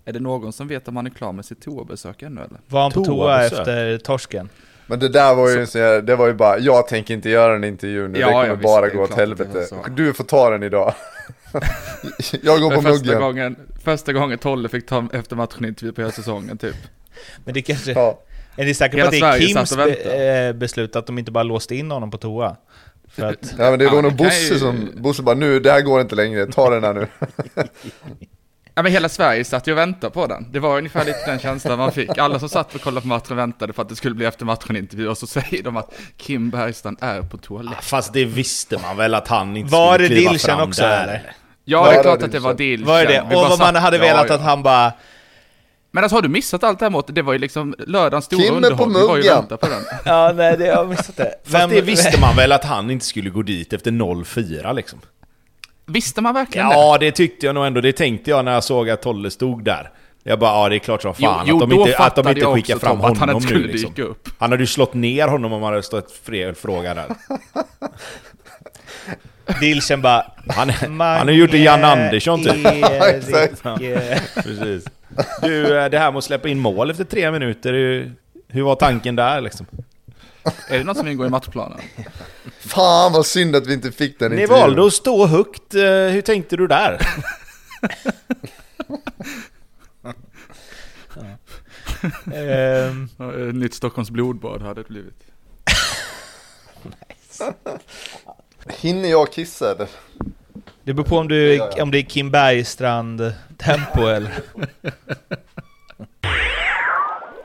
Är 0.06 0.14
det 0.14 0.20
någon 0.20 0.54
som 0.54 0.68
vet 0.68 0.88
om 0.88 0.96
han 0.96 1.06
är 1.06 1.10
klar 1.10 1.32
med 1.32 1.46
sitt 1.46 1.62
toabesök 1.62 2.22
ännu 2.22 2.42
eller? 2.42 2.60
Var 2.68 2.82
han 2.82 2.92
på 2.92 3.06
toa 3.06 3.16
Toabesök. 3.16 3.60
efter 3.60 3.98
torsken? 3.98 4.50
Men 4.88 5.00
det 5.00 5.10
där 5.10 5.36
var 5.36 5.50
ju 5.50 5.66
så 5.66 5.80
här, 5.80 6.02
det 6.02 6.16
var 6.16 6.28
ju 6.28 6.34
bara, 6.34 6.60
jag 6.60 6.88
tänker 6.88 7.14
inte 7.14 7.30
göra 7.30 7.56
en 7.56 7.64
intervju 7.64 8.08
nu, 8.08 8.20
Ja, 8.20 8.28
det 8.28 8.34
kommer 8.34 8.48
ja, 8.48 8.54
visst, 8.54 8.64
bara 8.64 8.90
gå 8.90 9.04
åt 9.04 9.14
helvete. 9.14 9.68
Du 9.96 10.14
får 10.14 10.24
ta 10.24 10.50
den 10.50 10.64
idag. 10.64 10.94
jag 12.42 12.62
går 12.62 12.76
på 12.76 12.82
För 12.82 12.90
första 12.90 13.06
muggen. 13.06 13.22
gången, 13.22 13.56
första 13.84 14.14
gången 14.14 14.38
Tolle 14.38 14.70
fick 14.70 14.88
ta 14.88 15.08
efter 15.14 15.36
matchen 15.36 15.66
intervju 15.66 15.94
på 15.94 16.02
hela 16.02 16.12
säsongen 16.12 16.58
typ. 16.58 16.76
Men 17.46 17.54
det 17.54 17.62
kanske... 17.62 17.92
Ja. 17.92 18.20
Är 18.56 18.66
ni 18.66 18.74
säkra 18.74 19.02
på 19.02 19.06
att 19.08 19.12
det 19.12 19.20
är 19.20 19.40
Kims 19.40 19.76
be, 19.78 19.94
eh, 19.94 20.54
beslut 20.54 20.96
att 20.96 21.06
de 21.06 21.20
inte 21.20 21.32
bara 21.32 21.44
låste 21.44 21.76
in 21.76 21.92
honom 21.92 22.12
på 22.12 22.18
toa? 22.18 22.56
För 23.20 23.30
att... 23.30 23.54
ja 23.58 23.70
men 23.70 23.80
det 23.80 23.86
var 23.86 23.96
Ja, 23.96 24.02
nog 24.02 24.16
Bosse 24.16 24.54
ju- 24.54 24.60
som, 24.60 24.90
Bosse 24.96 25.22
bara 25.24 25.36
nu, 25.36 25.60
det 25.60 25.72
här 25.72 25.82
går 25.82 26.02
inte 26.02 26.16
längre, 26.16 26.46
ta 26.48 26.70
den 26.70 26.84
här 26.84 26.94
nu. 26.94 27.08
Ja 28.76 28.84
men 28.84 28.92
hela 28.92 29.10
Sverige 29.10 29.44
satt 29.46 29.68
ju 29.68 29.72
och 29.72 29.78
väntade 29.78 30.14
på 30.14 30.28
den. 30.28 30.52
Det 30.52 30.60
var 30.60 30.78
ungefär 30.78 31.06
lite 31.06 31.26
den 31.26 31.40
känslan 31.40 31.78
man 31.78 31.92
fick. 31.92 32.18
Alla 32.18 32.40
som 32.40 32.50
satt 32.50 32.76
och 32.76 32.82
kollade 32.82 33.02
på 33.02 33.08
matchen 33.08 33.36
väntade 33.38 33.74
för 33.74 33.82
att 33.82 33.90
det 33.90 33.96
skulle 33.96 34.16
bli 34.16 34.26
efter 34.26 34.46
matchen 34.46 34.76
intervju 34.76 35.08
och 35.08 35.18
så 35.18 35.28
säger 35.28 35.64
de 35.64 35.78
att 35.78 35.94
Kim 36.18 36.50
Bergstrand 36.50 36.98
är 37.02 37.22
på 37.22 37.38
toaletten. 37.38 37.82
Fast 37.82 38.14
det 38.14 38.26
visste 38.26 38.78
man 38.78 38.98
väl 38.98 39.14
att 39.14 39.28
han 39.28 39.58
inte 39.58 39.72
Var 39.72 39.94
skulle 39.94 40.08
kliva 40.16 40.34
fram 40.34 40.68
också, 40.70 40.82
där. 40.82 41.04
eller? 41.04 41.16
Ja, 41.66 41.86
Ja, 41.86 41.92
det 41.92 41.98
är 41.98 42.04
klart 42.04 42.24
att 42.24 42.32
det 42.32 42.40
var 42.40 42.54
Dilchen. 42.54 42.88
Var 42.88 43.00
det 43.00 43.06
det? 43.06 43.22
Och 43.22 43.30
vad 43.34 43.50
man 43.50 43.58
satt- 43.58 43.78
hade 43.82 43.98
ja, 43.98 44.04
velat 44.04 44.26
ja. 44.30 44.36
att 44.36 44.42
han 44.42 44.64
bara... 44.64 44.94
Men 45.92 46.04
alltså 46.04 46.18
har 46.18 46.22
du 46.22 46.30
missat 46.30 46.64
allt 46.64 46.80
det 46.80 46.86
här 46.86 46.90
måttet? 46.90 47.16
Det 47.16 47.22
var 47.22 47.34
ju 47.34 47.40
liksom 47.40 47.76
lördagens 47.88 48.26
stora 48.26 48.44
Kim 48.44 48.56
är 48.56 48.60
på 48.60 48.66
underhållning. 48.84 49.02
Vi 49.02 49.08
var 49.08 49.18
ju 49.18 49.22
muggen. 49.24 49.36
vänta 49.36 49.58
på 49.58 49.68
den. 49.68 49.84
Ja, 50.06 50.34
nej, 50.36 50.58
det, 50.58 50.66
jag 50.66 50.76
har 50.76 50.86
missat 50.86 51.18
det. 51.18 51.34
Fast 51.44 51.70
det 51.70 51.82
visste 51.82 52.20
man 52.22 52.36
väl 52.36 52.52
att 52.52 52.64
han 52.64 52.92
inte 52.92 53.06
skulle 53.06 53.30
gå 53.30 53.42
dit 53.42 53.74
efter 53.74 53.92
0-4 53.92 54.74
liksom. 54.74 55.00
Visste 55.86 56.22
man 56.22 56.34
verkligen 56.34 56.70
det? 56.70 56.74
Ja, 56.74 56.98
det 57.00 57.12
tyckte 57.12 57.46
jag 57.46 57.56
nog 57.56 57.66
ändå. 57.66 57.82
Det 57.82 57.94
tänkte 57.94 58.30
jag 58.30 58.46
när 58.46 58.54
jag 58.54 58.64
såg 58.64 58.90
att 58.90 59.02
Tolle 59.02 59.32
stod 59.32 59.64
där. 59.64 59.92
Jag 60.24 60.40
bara, 60.40 60.52
ja 60.52 60.70
det 60.70 60.76
är 60.76 60.80
klart 60.80 61.02
som 61.02 61.16
fan 61.16 61.46
Jo, 61.48 61.58
jo, 61.60 61.64
att 61.64 61.70
de 61.70 61.82
inte, 61.82 61.98
att 61.98 62.16
de 62.16 62.28
inte 62.28 62.46
skickar 62.46 62.78
fram 62.78 62.98
Tom, 62.98 63.12
att 63.12 63.18
han 63.18 63.30
honom 63.30 63.42
inte 63.44 63.54
nu 63.54 63.60
skulle 63.60 63.74
liksom. 63.74 63.94
dyka 63.94 64.04
upp. 64.04 64.30
Han 64.38 64.52
hade 64.52 64.64
ju 64.64 64.68
slått 64.68 64.94
ner 64.94 65.28
honom 65.28 65.54
om 65.54 65.64
han 65.64 65.72
hade 65.74 65.84
stått 65.84 66.12
fel 66.12 66.56
fråga 66.56 66.94
där. 66.94 67.08
Dilchen 69.60 70.02
bara... 70.02 70.26
Han, 70.48 70.70
han 70.70 71.00
har 71.00 71.32
gjort 71.32 71.52
det 71.52 71.58
Jan 71.58 71.84
Andersson 71.84 72.44
typ. 72.44 72.66
Erik, 72.66 73.52
Ja. 73.64 73.78
Precis. 74.44 74.86
Du, 75.42 75.78
eh, 75.78 75.90
det 75.90 76.00
här 76.00 76.12
med 76.12 76.18
att 76.18 76.24
släppa 76.24 76.48
in 76.50 76.60
mål 76.60 76.92
efter 76.92 77.04
tre 77.04 77.32
minuter, 77.32 77.74
hur, 77.74 78.14
hur 78.48 78.62
var 78.64 78.76
tanken 78.76 79.16
där 79.16 79.42
liksom? 79.42 79.66
Är 80.70 80.78
det 80.78 80.84
något 80.84 80.98
som 80.98 81.08
ingår 81.08 81.28
i 81.28 81.30
matchplanen? 81.30 81.80
Fan 82.60 83.14
vad 83.14 83.26
synd 83.26 83.56
att 83.56 83.68
vi 83.68 83.74
inte 83.74 83.92
fick 83.92 84.20
den 84.20 84.32
Ni 84.32 84.42
intervjun. 84.42 84.62
valde 84.62 84.86
att 84.86 84.94
stå 84.94 85.26
högt, 85.26 85.76
eh, 85.76 85.82
hur 85.84 86.22
tänkte 86.22 86.58
du 86.58 86.68
där? 86.68 87.00
Ja, 93.18 93.34
ett 93.50 93.56
Nytt 93.56 93.74
Stockholms 93.74 94.10
blodbad 94.10 94.62
hade 94.62 94.82
det 94.84 94.88
blivit. 94.88 95.24
Hinner 98.70 99.10
jag 99.10 99.34
kissa 99.34 99.72
eller? 99.72 99.88
Det 100.90 100.94
beror 100.94 101.06
på 101.06 101.18
om, 101.18 101.28
du, 101.28 101.56
Ja, 101.56 101.70
ja. 101.78 101.84
om 101.84 101.92
det 101.92 101.98
är 101.98 102.02
Kim 102.02 102.32
Bergstrand-tempo 102.32 104.08
eller... 104.08 104.32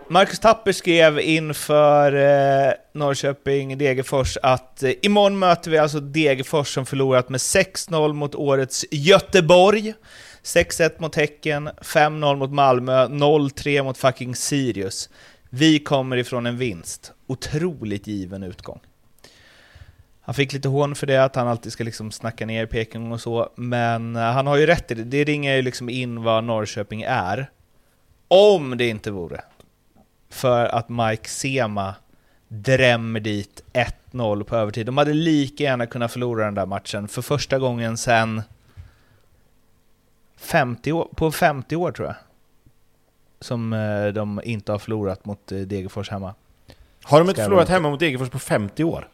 Marcus 0.08 0.38
Tapper 0.38 0.72
skrev 0.72 1.20
inför 1.20 2.12
eh, 2.14 2.72
Norrköping-Degerfors 2.94 4.38
att 4.42 4.82
eh, 4.82 4.92
imorgon 5.02 5.38
möter 5.38 5.70
vi 5.70 5.78
alltså 5.78 6.00
Degerfors 6.00 6.74
som 6.74 6.86
förlorat 6.86 7.28
med 7.28 7.38
6-0 7.38 8.12
mot 8.12 8.34
årets 8.34 8.84
Göteborg, 8.90 9.94
6-1 10.42 10.90
mot 10.98 11.14
Häcken, 11.14 11.68
5-0 11.68 12.36
mot 12.36 12.50
Malmö, 12.50 13.06
0-3 13.06 13.82
mot 13.82 13.98
fucking 13.98 14.36
Sirius. 14.36 15.08
Vi 15.50 15.78
kommer 15.78 16.16
ifrån 16.16 16.46
en 16.46 16.58
vinst. 16.58 17.12
Otroligt 17.26 18.06
given 18.06 18.42
utgång. 18.42 18.80
Han 20.26 20.34
fick 20.34 20.52
lite 20.52 20.68
hån 20.68 20.94
för 20.94 21.06
det, 21.06 21.24
att 21.24 21.36
han 21.36 21.48
alltid 21.48 21.72
ska 21.72 21.84
liksom 21.84 22.10
snacka 22.10 22.46
ner 22.46 22.66
Peking 22.66 23.12
och 23.12 23.20
så, 23.20 23.50
men 23.54 24.16
eh, 24.16 24.22
han 24.22 24.46
har 24.46 24.56
ju 24.56 24.66
rätt 24.66 24.90
i 24.90 24.94
det. 24.94 25.04
Det 25.04 25.24
ringer 25.24 25.56
ju 25.56 25.62
liksom 25.62 25.88
in 25.88 26.22
vad 26.22 26.44
Norrköping 26.44 27.02
är. 27.02 27.50
Om 28.28 28.76
det 28.76 28.88
inte 28.88 29.10
vore 29.10 29.40
för 30.34 30.66
att 30.66 30.88
Mike 30.88 31.28
Sema 31.28 31.94
drämmer 32.48 33.20
dit 33.20 33.62
1-0 34.12 34.44
på 34.44 34.56
övertid. 34.56 34.86
De 34.86 34.98
hade 34.98 35.12
lika 35.12 35.64
gärna 35.64 35.86
kunnat 35.86 36.12
förlora 36.12 36.44
den 36.44 36.54
där 36.54 36.66
matchen 36.66 37.08
för 37.08 37.22
första 37.22 37.58
gången 37.58 37.96
sedan 37.96 38.42
50 40.36 40.92
år, 40.92 41.08
på 41.16 41.32
50 41.32 41.76
år 41.76 41.92
tror 41.92 42.08
jag. 42.08 42.16
Som 43.40 43.72
eh, 43.72 44.06
de 44.06 44.40
inte 44.44 44.72
har 44.72 44.78
förlorat 44.78 45.24
mot 45.24 45.52
eh, 45.52 45.58
Degerfors 45.58 46.10
hemma. 46.10 46.34
Har 47.02 47.18
de 47.18 47.28
inte 47.28 47.42
förlorat 47.42 47.68
hemma 47.68 47.90
mot 47.90 48.00
Degerfors 48.00 48.30
på 48.30 48.38
50 48.38 48.84
år? 48.84 49.08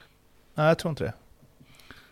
Nej, 0.55 0.67
jag 0.67 0.79
tror 0.79 0.91
inte 0.91 1.05
det. 1.05 1.13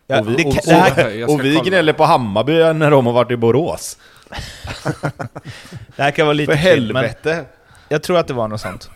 Ja, 0.06 0.20
och 0.20 0.28
vi, 0.28 0.36
det, 0.36 0.44
och, 0.44 0.54
det 0.64 0.72
här, 0.74 1.30
och 1.30 1.44
vi 1.44 1.60
gnäller 1.64 1.92
på 1.92 2.04
Hammarby 2.04 2.52
när 2.52 2.90
de 2.90 3.06
har 3.06 3.12
varit 3.12 3.30
i 3.30 3.36
Borås. 3.36 3.98
det 5.96 6.02
här 6.02 6.10
kan 6.10 6.26
vara 6.26 6.34
lite 6.34 6.56
För 6.56 6.62
kul, 6.62 6.92
men 6.92 7.04
helvete! 7.04 7.44
jag 7.88 8.02
tror 8.02 8.18
att 8.18 8.26
det 8.28 8.34
var 8.34 8.48
något 8.48 8.60
sånt. 8.60 8.90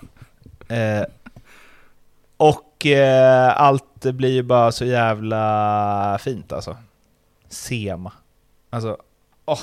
Eh, 0.69 1.05
och 2.37 2.87
eh, 2.87 3.61
allt 3.61 4.03
blir 4.03 4.31
ju 4.31 4.43
bara 4.43 4.73
så 4.73 4.85
jävla 4.85 6.19
fint 6.21 6.53
alltså. 6.53 6.77
Sema. 7.49 8.13
Alltså, 8.71 8.97
åh. 9.47 9.61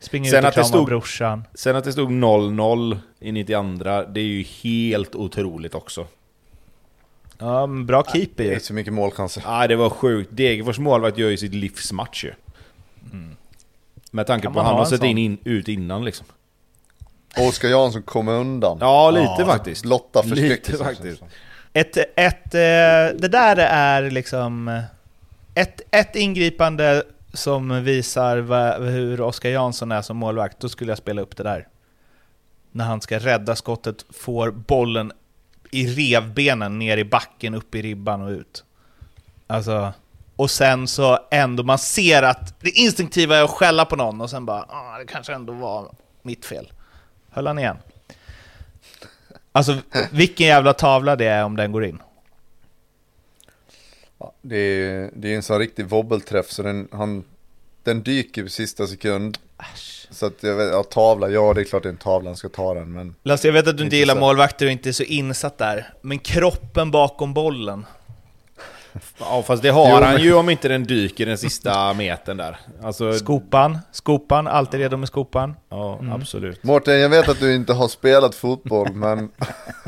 Springer 0.00 0.30
Sen 0.30 0.38
ut 0.38 0.44
och 0.44 0.48
att 0.48 0.54
det 0.54 0.60
kramar 0.60 0.68
stod- 0.68 0.86
brorsan. 0.86 1.44
Sen 1.54 1.76
att 1.76 1.84
det 1.84 1.92
stod 1.92 2.10
0-0 2.10 2.98
i 3.18 3.32
92, 3.32 3.62
det 4.08 4.20
är 4.20 4.24
ju 4.24 4.42
helt 4.42 5.14
otroligt 5.14 5.74
också. 5.74 6.06
Ja, 7.38 7.66
men 7.66 7.86
bra 7.86 8.04
keeper 8.12 8.44
Det 8.44 8.50
är 8.50 8.54
ju. 8.54 8.60
så 8.60 8.74
mycket 8.74 8.92
målchanser. 8.92 9.42
Ja, 9.46 9.66
det 9.66 9.76
var 9.76 9.90
sjukt. 9.90 10.30
Degerfors 10.32 10.78
målvakt 10.78 11.18
gör 11.18 11.30
ju 11.30 11.36
sitt 11.36 11.54
livsmatch 11.54 12.24
ju. 12.24 12.32
Med 14.10 14.26
tanke 14.26 14.42
Kan 14.46 14.52
på 14.52 14.60
att 14.60 14.66
han 14.66 14.74
ha 14.74 14.80
har 14.80 14.90
sett 14.90 15.02
in, 15.02 15.18
in, 15.18 15.38
ut 15.44 15.68
innan 15.68 16.04
liksom. 16.04 16.26
Oskar 17.38 17.68
Jansson 17.68 18.02
kommer 18.02 18.32
undan. 18.32 18.78
Ja, 18.80 19.10
lite 19.10 19.26
Ja, 19.38 19.46
faktiskt. 19.46 19.82
Blotta 19.82 20.22
Lite 20.22 20.36
förskräckelsen. 20.36 20.86
faktiskt. 20.86 21.22
Ett, 21.72 21.96
ett, 22.16 22.54
eh, 22.54 23.18
det 23.20 23.28
där 23.28 23.56
är 23.56 24.10
liksom 24.10 24.68
eh, 24.68 24.82
ett, 25.54 25.80
ett 25.90 26.16
ingripande 26.16 27.02
som 27.32 27.84
visar 27.84 28.80
hur 28.90 29.20
Oskar 29.20 29.50
Jansson 29.50 29.92
är 29.92 30.02
som 30.02 30.16
målvakt. 30.16 30.60
Då 30.60 30.68
skulle 30.68 30.90
jag 30.90 30.98
spela 30.98 31.22
upp 31.22 31.36
det 31.36 31.42
där. 31.42 31.68
När 32.72 32.84
han 32.84 33.00
ska 33.00 33.18
rädda 33.18 33.56
skottet, 33.56 34.04
får 34.10 34.50
bollen 34.50 35.12
i 35.74 35.86
revbenen 35.86 36.78
ner 36.78 36.96
i 36.96 37.04
backen, 37.04 37.54
upp 37.54 37.74
i 37.74 37.82
ribban 37.82 38.22
och 38.22 38.30
ut. 38.30 38.64
Alltså, 39.46 39.92
och 40.36 40.50
sen 40.50 40.88
så 40.88 41.18
ändå, 41.30 41.62
man 41.62 41.78
ser 41.78 42.22
att 42.22 42.60
det 42.60 42.70
instinktiva 42.70 43.36
är 43.36 43.42
att 43.42 43.50
skälla 43.50 43.84
på 43.84 43.96
någon 43.96 44.20
och 44.20 44.30
sen 44.30 44.46
bara, 44.46 44.66
ah, 44.68 44.98
det 44.98 45.04
kanske 45.04 45.34
ändå 45.34 45.52
var 45.52 45.94
mitt 46.22 46.44
fel. 46.44 46.72
Höll 47.30 47.46
han 47.46 47.58
igen. 47.58 47.76
Alltså 49.52 49.78
vilken 50.10 50.46
jävla 50.46 50.72
tavla 50.72 51.16
det 51.16 51.26
är 51.26 51.44
om 51.44 51.56
den 51.56 51.72
går 51.72 51.84
in. 51.84 52.02
Ja, 54.18 54.32
det, 54.42 54.56
är, 54.56 55.10
det 55.14 55.32
är 55.32 55.36
en 55.36 55.42
sån 55.42 55.58
riktig 55.58 55.86
wobbelträff 55.86 56.50
så 56.50 56.62
den, 56.62 56.88
han, 56.92 57.24
den 57.82 58.02
dyker 58.02 58.44
i 58.44 58.50
sista 58.50 58.86
sekund. 58.86 59.38
Så 60.12 60.26
att 60.26 60.42
jag 60.42 60.54
vet, 60.56 60.72
ja, 60.72 60.82
tavla, 60.82 61.28
ja 61.28 61.52
det 61.54 61.60
är 61.60 61.64
klart 61.64 61.82
det 61.82 61.88
är 61.88 61.90
en 61.90 61.96
tavla, 61.96 62.28
han 62.30 62.36
ska 62.36 62.48
ta 62.48 62.74
den 62.74 62.92
men 62.92 63.14
Lasse, 63.22 63.48
jag 63.48 63.52
vet 63.52 63.68
att 63.68 63.76
du 63.76 63.84
inte 63.84 63.96
gillar 63.96 64.14
så. 64.14 64.20
målvakter 64.20 64.66
och 64.66 64.72
inte 64.72 64.88
är 64.88 64.92
så 64.92 65.02
insatt 65.02 65.58
där, 65.58 65.92
men 66.02 66.18
kroppen 66.18 66.90
bakom 66.90 67.34
bollen. 67.34 67.86
Ja, 69.18 69.42
fast 69.46 69.62
det 69.62 69.68
har 69.70 69.88
Jo, 69.88 69.94
han 69.94 70.14
men- 70.14 70.22
ju 70.22 70.34
om 70.34 70.50
inte 70.50 70.68
den 70.68 70.84
dyker 70.84 71.26
den 71.26 71.38
sista 71.38 71.94
metern 71.94 72.36
där. 72.36 72.56
Alltså, 72.82 73.12
Skopan, 73.12 73.78
skopan, 73.92 74.46
alltid 74.46 74.80
redo 74.80 74.96
med 74.96 75.08
skopan. 75.08 75.54
ja, 75.68 76.00
absolut. 76.12 76.62
Mårten 76.64 77.00
jag 77.00 77.08
vet 77.08 77.28
att 77.28 77.40
du 77.40 77.54
inte 77.54 77.72
har 77.72 77.88
spelat 77.88 78.34
fotboll 78.34 78.92
men 78.92 79.30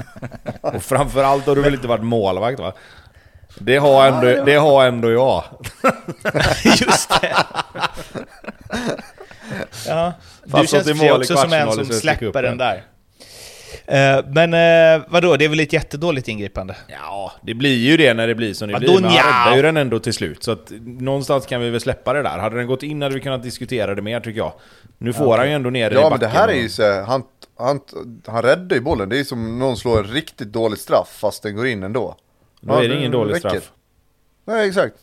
Och 0.60 0.82
framförallt 0.82 1.46
har 1.46 1.56
du 1.56 1.62
väl 1.62 1.74
inte 1.74 1.88
varit 1.88 2.04
målvakt 2.04 2.60
va? 2.60 2.72
Det 3.58 3.76
har 3.76 4.06
ändå, 4.06 4.44
det 4.44 4.58
var... 4.58 4.86
ändå 4.86 5.10
jag. 5.10 5.44
Just 6.64 7.10
det. 7.20 7.36
Ja, 9.88 10.12
du 10.44 10.66
känns 10.66 11.00
för 11.00 11.16
också 11.18 11.36
som 11.36 11.52
en 11.52 11.72
som 11.72 11.84
släpper 11.84 12.42
den 12.42 12.58
där. 12.58 12.84
Uh, 13.92 14.24
men 14.28 14.54
uh, 14.54 15.06
vadå, 15.08 15.36
det 15.36 15.44
är 15.44 15.48
väl 15.48 15.60
ett 15.60 15.72
jättedåligt 15.72 16.28
ingripande? 16.28 16.76
Ja, 16.86 17.32
det 17.42 17.54
blir 17.54 17.76
ju 17.76 17.96
det 17.96 18.14
när 18.14 18.26
det 18.26 18.34
blir 18.34 18.54
som 18.54 18.68
det 18.68 18.72
vadå, 18.72 18.86
blir. 18.86 19.00
Men 19.00 19.10
han 19.10 19.44
räddar 19.44 19.56
ju 19.56 19.62
den 19.62 19.76
ändå 19.76 19.98
till 19.98 20.12
slut. 20.12 20.44
Så 20.44 20.52
att 20.52 20.72
någonstans 20.84 21.46
kan 21.46 21.60
vi 21.60 21.70
väl 21.70 21.80
släppa 21.80 22.12
det 22.12 22.22
där. 22.22 22.38
Hade 22.38 22.56
den 22.56 22.66
gått 22.66 22.82
in 22.82 23.02
hade 23.02 23.14
vi 23.14 23.20
kunnat 23.20 23.42
diskutera 23.42 23.94
det 23.94 24.02
mer 24.02 24.20
tycker 24.20 24.38
jag. 24.38 24.52
Nu 24.98 25.12
får 25.12 25.26
okay. 25.26 25.38
han 25.38 25.48
ju 25.48 25.54
ändå 25.54 25.70
ner 25.70 25.90
det 25.90 25.96
ja, 25.96 26.06
i 26.06 26.10
men 26.10 26.20
det 26.20 26.26
här 26.26 26.48
är 26.48 26.54
ju 26.54 26.68
så 26.68 27.02
han, 27.02 27.22
han, 27.58 27.80
han 28.26 28.42
räddar 28.42 28.76
ju 28.76 28.82
bollen. 28.82 29.08
Det 29.08 29.18
är 29.18 29.24
som 29.24 29.58
någon 29.58 29.76
slår 29.76 29.98
en 29.98 30.04
riktigt 30.04 30.52
dåligt 30.52 30.80
straff 30.80 31.16
fast 31.20 31.42
den 31.42 31.56
går 31.56 31.66
in 31.66 31.82
ändå. 31.82 32.16
Då 32.60 32.74
är 32.74 32.88
det 32.88 32.94
ingen 32.98 33.12
dålig 33.12 33.36
straff. 33.36 33.70
Nej, 34.46 34.68
exakt. 34.68 34.96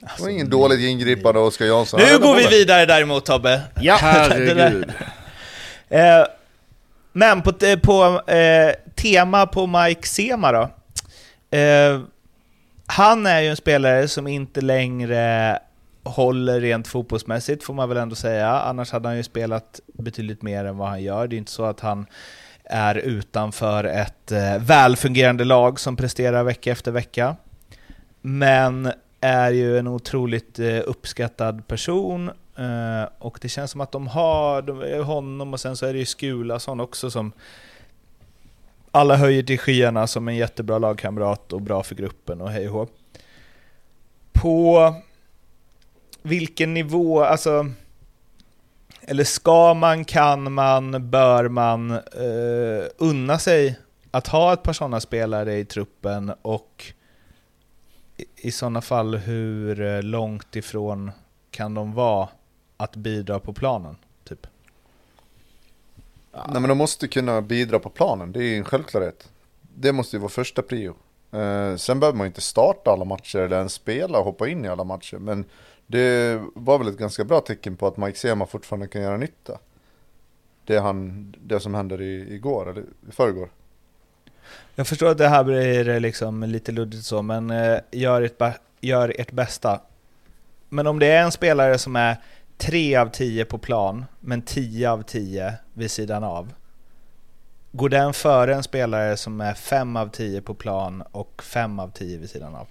Det 0.00 0.06
var 0.06 0.10
alltså, 0.12 0.28
ingen 0.30 0.50
dåligt 0.50 0.80
ingripande 0.80 1.40
Oskar 1.40 1.66
Jansson. 1.66 2.00
Nu 2.00 2.18
går 2.18 2.36
vi 2.36 2.46
vidare 2.46 2.86
däremot 2.86 3.24
Tobbe. 3.26 3.62
Ja, 3.80 3.96
herregud. 4.00 4.92
eh, 5.88 6.24
men 7.12 7.42
på, 7.42 7.52
på 7.82 8.30
eh, 8.32 8.74
tema 8.94 9.46
på 9.46 9.66
Mike 9.66 10.08
Sema 10.08 10.52
då. 10.52 10.70
Eh, 11.58 12.00
han 12.86 13.26
är 13.26 13.40
ju 13.40 13.48
en 13.48 13.56
spelare 13.56 14.08
som 14.08 14.26
inte 14.26 14.60
längre 14.60 15.58
håller 16.04 16.60
rent 16.60 16.88
fotbollsmässigt 16.88 17.64
får 17.64 17.74
man 17.74 17.88
väl 17.88 17.98
ändå 17.98 18.14
säga. 18.14 18.48
Annars 18.48 18.92
hade 18.92 19.08
han 19.08 19.16
ju 19.16 19.22
spelat 19.22 19.80
betydligt 19.94 20.42
mer 20.42 20.64
än 20.64 20.76
vad 20.76 20.88
han 20.88 21.02
gör. 21.02 21.26
Det 21.28 21.36
är 21.36 21.38
inte 21.38 21.52
så 21.52 21.64
att 21.64 21.80
han 21.80 22.06
är 22.64 22.94
utanför 22.94 23.84
ett 23.84 24.32
eh, 24.32 24.58
välfungerande 24.58 25.44
lag 25.44 25.80
som 25.80 25.96
presterar 25.96 26.42
vecka 26.44 26.72
efter 26.72 26.90
vecka. 26.90 27.36
Men 28.20 28.92
är 29.20 29.50
ju 29.50 29.78
en 29.78 29.86
otroligt 29.86 30.58
eh, 30.58 30.80
uppskattad 30.86 31.66
person 31.66 32.28
eh, 32.56 33.08
och 33.18 33.38
det 33.42 33.48
känns 33.48 33.70
som 33.70 33.80
att 33.80 33.92
de 33.92 34.06
har 34.06 34.62
de, 34.62 34.82
eh, 34.82 35.04
honom 35.04 35.52
och 35.52 35.60
sen 35.60 35.76
så 35.76 35.86
är 35.86 35.92
det 35.92 35.98
ju 35.98 36.06
Skulason 36.06 36.80
också 36.80 37.10
som 37.10 37.32
alla 38.90 39.16
höjer 39.16 39.42
till 39.42 39.58
skyarna 39.58 40.06
som 40.06 40.28
en 40.28 40.36
jättebra 40.36 40.78
lagkamrat 40.78 41.52
och 41.52 41.62
bra 41.62 41.82
för 41.82 41.94
gruppen 41.94 42.40
och 42.40 42.50
hej 42.50 42.68
och 42.68 42.90
På 44.32 44.94
vilken 46.22 46.74
nivå, 46.74 47.24
alltså 47.24 47.66
eller 49.00 49.24
ska 49.24 49.74
man, 49.74 50.04
kan 50.04 50.52
man, 50.52 51.10
bör 51.10 51.48
man 51.48 51.90
uh, 51.90 52.84
unna 52.98 53.38
sig 53.38 53.78
att 54.10 54.26
ha 54.26 54.52
ett 54.52 54.62
par 54.62 54.72
sådana 54.72 55.00
spelare 55.00 55.58
i 55.58 55.64
truppen 55.64 56.32
och 56.42 56.92
i, 58.36 58.50
sådana 58.50 58.80
fall 58.80 59.16
hur 59.16 59.80
eh, 59.80 60.02
långt 60.02 60.56
ifrån 60.56 61.10
kan 61.50 61.74
de 61.74 61.94
vara 61.94 62.28
att 62.76 62.96
bidra 62.96 63.40
på 63.40 63.52
planen? 63.52 63.96
Typ? 64.24 64.46
Nej 66.32 66.60
men 66.60 66.68
de 66.68 66.78
måste 66.78 67.08
kunna 67.08 67.42
bidra 67.42 67.78
på 67.78 67.90
planen, 67.90 68.32
det 68.32 68.44
är 68.44 68.58
en 68.58 68.64
självklarhet. 68.64 69.30
Det 69.60 69.92
måste 69.92 70.16
ju 70.16 70.20
vara 70.20 70.30
första 70.30 70.62
prio. 70.62 70.94
Eh, 71.30 71.76
sen 71.76 72.00
behöver 72.00 72.18
man 72.18 72.26
inte 72.26 72.40
starta 72.40 72.90
alla 72.90 73.04
matcher 73.04 73.38
eller 73.38 73.56
ens 73.56 73.72
spela 73.72 74.18
och 74.18 74.24
hoppa 74.24 74.48
in 74.48 74.64
i 74.64 74.68
alla 74.68 74.84
matcher. 74.84 75.16
Men 75.16 75.44
det 75.86 76.40
var 76.54 76.78
väl 76.78 76.88
ett 76.88 76.98
ganska 76.98 77.24
bra 77.24 77.40
tecken 77.40 77.76
på 77.76 77.86
att 77.86 77.96
Mike 77.96 78.18
Sema 78.18 78.46
fortfarande 78.46 78.88
kan 78.88 79.02
göra 79.02 79.16
nytta. 79.16 79.58
Det, 80.64 80.78
han, 80.78 81.34
det 81.40 81.60
som 81.60 81.74
hände 81.74 82.04
i, 82.04 82.34
igår, 82.34 82.70
eller 82.70 82.82
i 82.82 83.12
förrgår. 83.12 83.50
Jag 84.78 84.86
förstår 84.86 85.10
att 85.10 85.18
det 85.18 85.28
här 85.28 85.44
blir 85.44 85.88
eh, 85.88 86.00
liksom 86.00 86.42
lite 86.42 86.72
luddigt 86.72 87.04
så, 87.04 87.22
men 87.22 87.50
eh, 87.50 87.78
gör, 87.90 88.22
ert, 88.22 88.60
gör 88.80 89.14
ert 89.18 89.32
bästa. 89.32 89.80
Men 90.68 90.86
om 90.86 90.98
det 90.98 91.06
är 91.06 91.22
en 91.22 91.32
spelare 91.32 91.78
som 91.78 91.96
är 91.96 92.16
3 92.56 92.96
av 92.96 93.06
10 93.06 93.44
på 93.44 93.58
plan, 93.58 94.04
men 94.20 94.42
10 94.42 94.90
av 94.90 95.02
10 95.02 95.54
vid 95.74 95.90
sidan 95.90 96.24
av. 96.24 96.52
Går 97.72 97.88
den 97.88 98.12
före 98.12 98.54
en 98.54 98.62
spelare 98.62 99.16
som 99.16 99.40
är 99.40 99.54
5 99.54 99.96
av 99.96 100.08
10 100.08 100.42
på 100.42 100.54
plan 100.54 101.02
och 101.10 101.42
5 101.42 101.78
av 101.78 101.90
10 101.90 102.18
vid 102.18 102.30
sidan 102.30 102.54
av? 102.54 102.66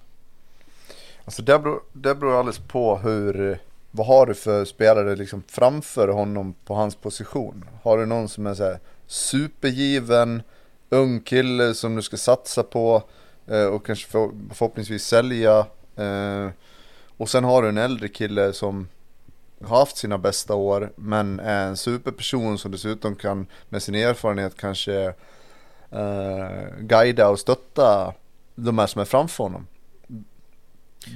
Alltså 1.25 1.41
det 1.41 1.59
beror, 1.59 1.81
det 1.93 2.15
beror 2.15 2.39
alldeles 2.39 2.59
på 2.59 2.97
hur, 2.97 3.59
vad 3.91 4.07
har 4.07 4.25
du 4.25 4.33
för 4.33 4.65
spelare 4.65 5.15
liksom 5.15 5.43
framför 5.47 6.07
honom 6.07 6.55
på 6.65 6.73
hans 6.75 6.95
position? 6.95 7.65
Har 7.83 7.97
du 7.97 8.05
någon 8.05 8.29
som 8.29 8.47
är 8.47 8.53
så 8.53 8.63
här 8.63 8.79
supergiven, 9.07 10.41
ung 10.89 11.19
kille 11.19 11.73
som 11.73 11.95
du 11.95 12.01
ska 12.01 12.17
satsa 12.17 12.63
på 12.63 13.03
eh, 13.47 13.65
och 13.65 13.85
kanske 13.85 14.07
för, 14.07 14.31
förhoppningsvis 14.53 15.03
sälja. 15.03 15.65
Eh, 15.95 16.49
och 17.17 17.29
sen 17.29 17.43
har 17.43 17.61
du 17.61 17.69
en 17.69 17.77
äldre 17.77 18.07
kille 18.07 18.53
som 18.53 18.87
har 19.63 19.79
haft 19.79 19.97
sina 19.97 20.17
bästa 20.17 20.55
år 20.55 20.91
men 20.95 21.39
är 21.39 21.67
en 21.67 21.77
superperson 21.77 22.57
som 22.57 22.71
dessutom 22.71 23.15
kan 23.15 23.47
med 23.69 23.83
sin 23.83 23.95
erfarenhet 23.95 24.57
kanske 24.57 25.13
eh, 25.91 26.77
guida 26.79 27.29
och 27.29 27.39
stötta 27.39 28.13
de 28.55 28.77
här 28.77 28.87
som 28.87 29.01
är 29.01 29.05
framför 29.05 29.43
honom. 29.43 29.67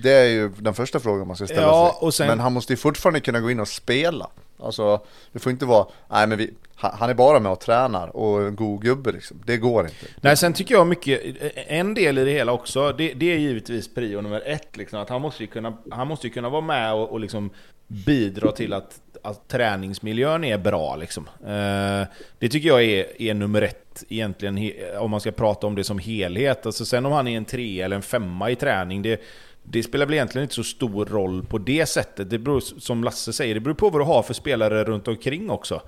Det 0.04 0.14
är 0.14 0.28
ju 0.28 0.50
den 0.50 0.74
första 0.74 1.00
frågan 1.00 1.28
man 1.28 1.36
ska 1.36 1.46
ställa 1.46 1.62
ja, 1.62 1.98
sig. 2.02 2.12
Sen... 2.12 2.28
Men 2.28 2.40
han 2.40 2.54
måste 2.54 2.74
ju 2.74 2.78
fortfarande 2.78 3.20
kunna 3.20 3.40
gå 3.40 3.52
in 3.52 3.60
och 3.60 3.68
spela. 3.68 4.30
Alltså, 4.62 5.02
det 5.32 5.40
får 5.40 5.52
inte 5.52 5.66
vara, 5.66 5.88
nej 6.10 6.28
men 6.28 6.38
vi, 6.38 6.54
han 6.76 7.10
är 7.10 7.14
bara 7.14 7.40
med 7.40 7.52
och 7.52 7.60
tränar 7.60 8.16
och 8.16 8.42
en 8.42 8.56
god 8.56 8.82
gubbe 8.82 9.12
liksom. 9.12 9.42
Det 9.46 9.58
går 9.58 9.86
inte. 9.86 10.06
Nej, 10.22 10.38
sen 10.38 10.54
tycker 10.54 10.76
jag 10.76 10.88
mycket, 10.88 11.22
en 11.56 11.94
del 11.94 12.18
i 12.18 12.26
det 12.26 12.32
hela 12.32 12.52
också, 12.52 12.92
det, 12.92 13.14
det 13.14 13.34
är 13.34 13.38
givetvis 13.38 13.94
prio 13.94 14.22
nummer 14.22 14.42
ett 14.46 14.78
liksom. 14.78 15.00
Att 15.00 15.10
han 15.10 15.22
måste 15.22 15.44
ju 15.44 15.48
kunna, 15.48 15.78
han 15.92 16.08
måste 16.08 16.28
ju 16.28 16.34
kunna 16.34 16.50
vara 16.50 16.62
med 16.62 16.94
och, 16.94 17.10
och 17.10 17.20
liksom 17.20 17.50
bidra 17.88 18.52
till 18.52 18.74
att, 18.74 19.00
att 19.22 19.48
träningsmiljön 19.48 20.44
är 20.44 20.58
bra 20.58 20.96
liksom. 20.96 21.30
Eh, 21.44 22.08
det 22.40 22.50
tycker 22.50 22.68
jag 22.68 22.84
är, 22.84 23.22
är 23.22 23.34
nummer 23.34 23.62
ett 23.62 24.04
egentligen, 24.10 24.72
om 25.00 25.12
man 25.12 25.20
ska 25.20 25.32
prata 25.32 25.68
om 25.68 25.76
det 25.76 25.84
som 25.84 26.00
helhet. 26.00 26.66
Alltså 26.66 26.86
sen 26.86 27.06
om 27.06 27.12
han 27.12 27.28
är 27.28 27.38
en 27.38 27.46
tre 27.46 27.82
eller 27.82 27.96
en 27.96 28.02
femma 28.02 28.50
i 28.50 28.56
träning, 28.56 29.02
det 29.02 29.22
det 29.64 29.84
spelar 29.84 30.06
väl 30.06 30.14
egentligen 30.14 30.44
inte 30.44 30.56
så 30.56 30.64
stor 30.64 31.06
roll 31.06 31.46
på 31.46 31.58
det 31.58 31.86
sättet. 31.86 32.30
Det 32.30 32.40
beror, 32.40 32.60
som 32.60 33.04
Lasse 33.04 33.34
säger, 33.34 33.54
det 33.54 33.60
beror 33.60 33.76
på 33.76 33.90
vad 33.90 34.02
du 34.02 34.06
har 34.06 34.24
för 34.24 34.34
spelare 34.34 34.84
runt 34.84 35.08
omkring 35.08 35.50
också. 35.50 35.82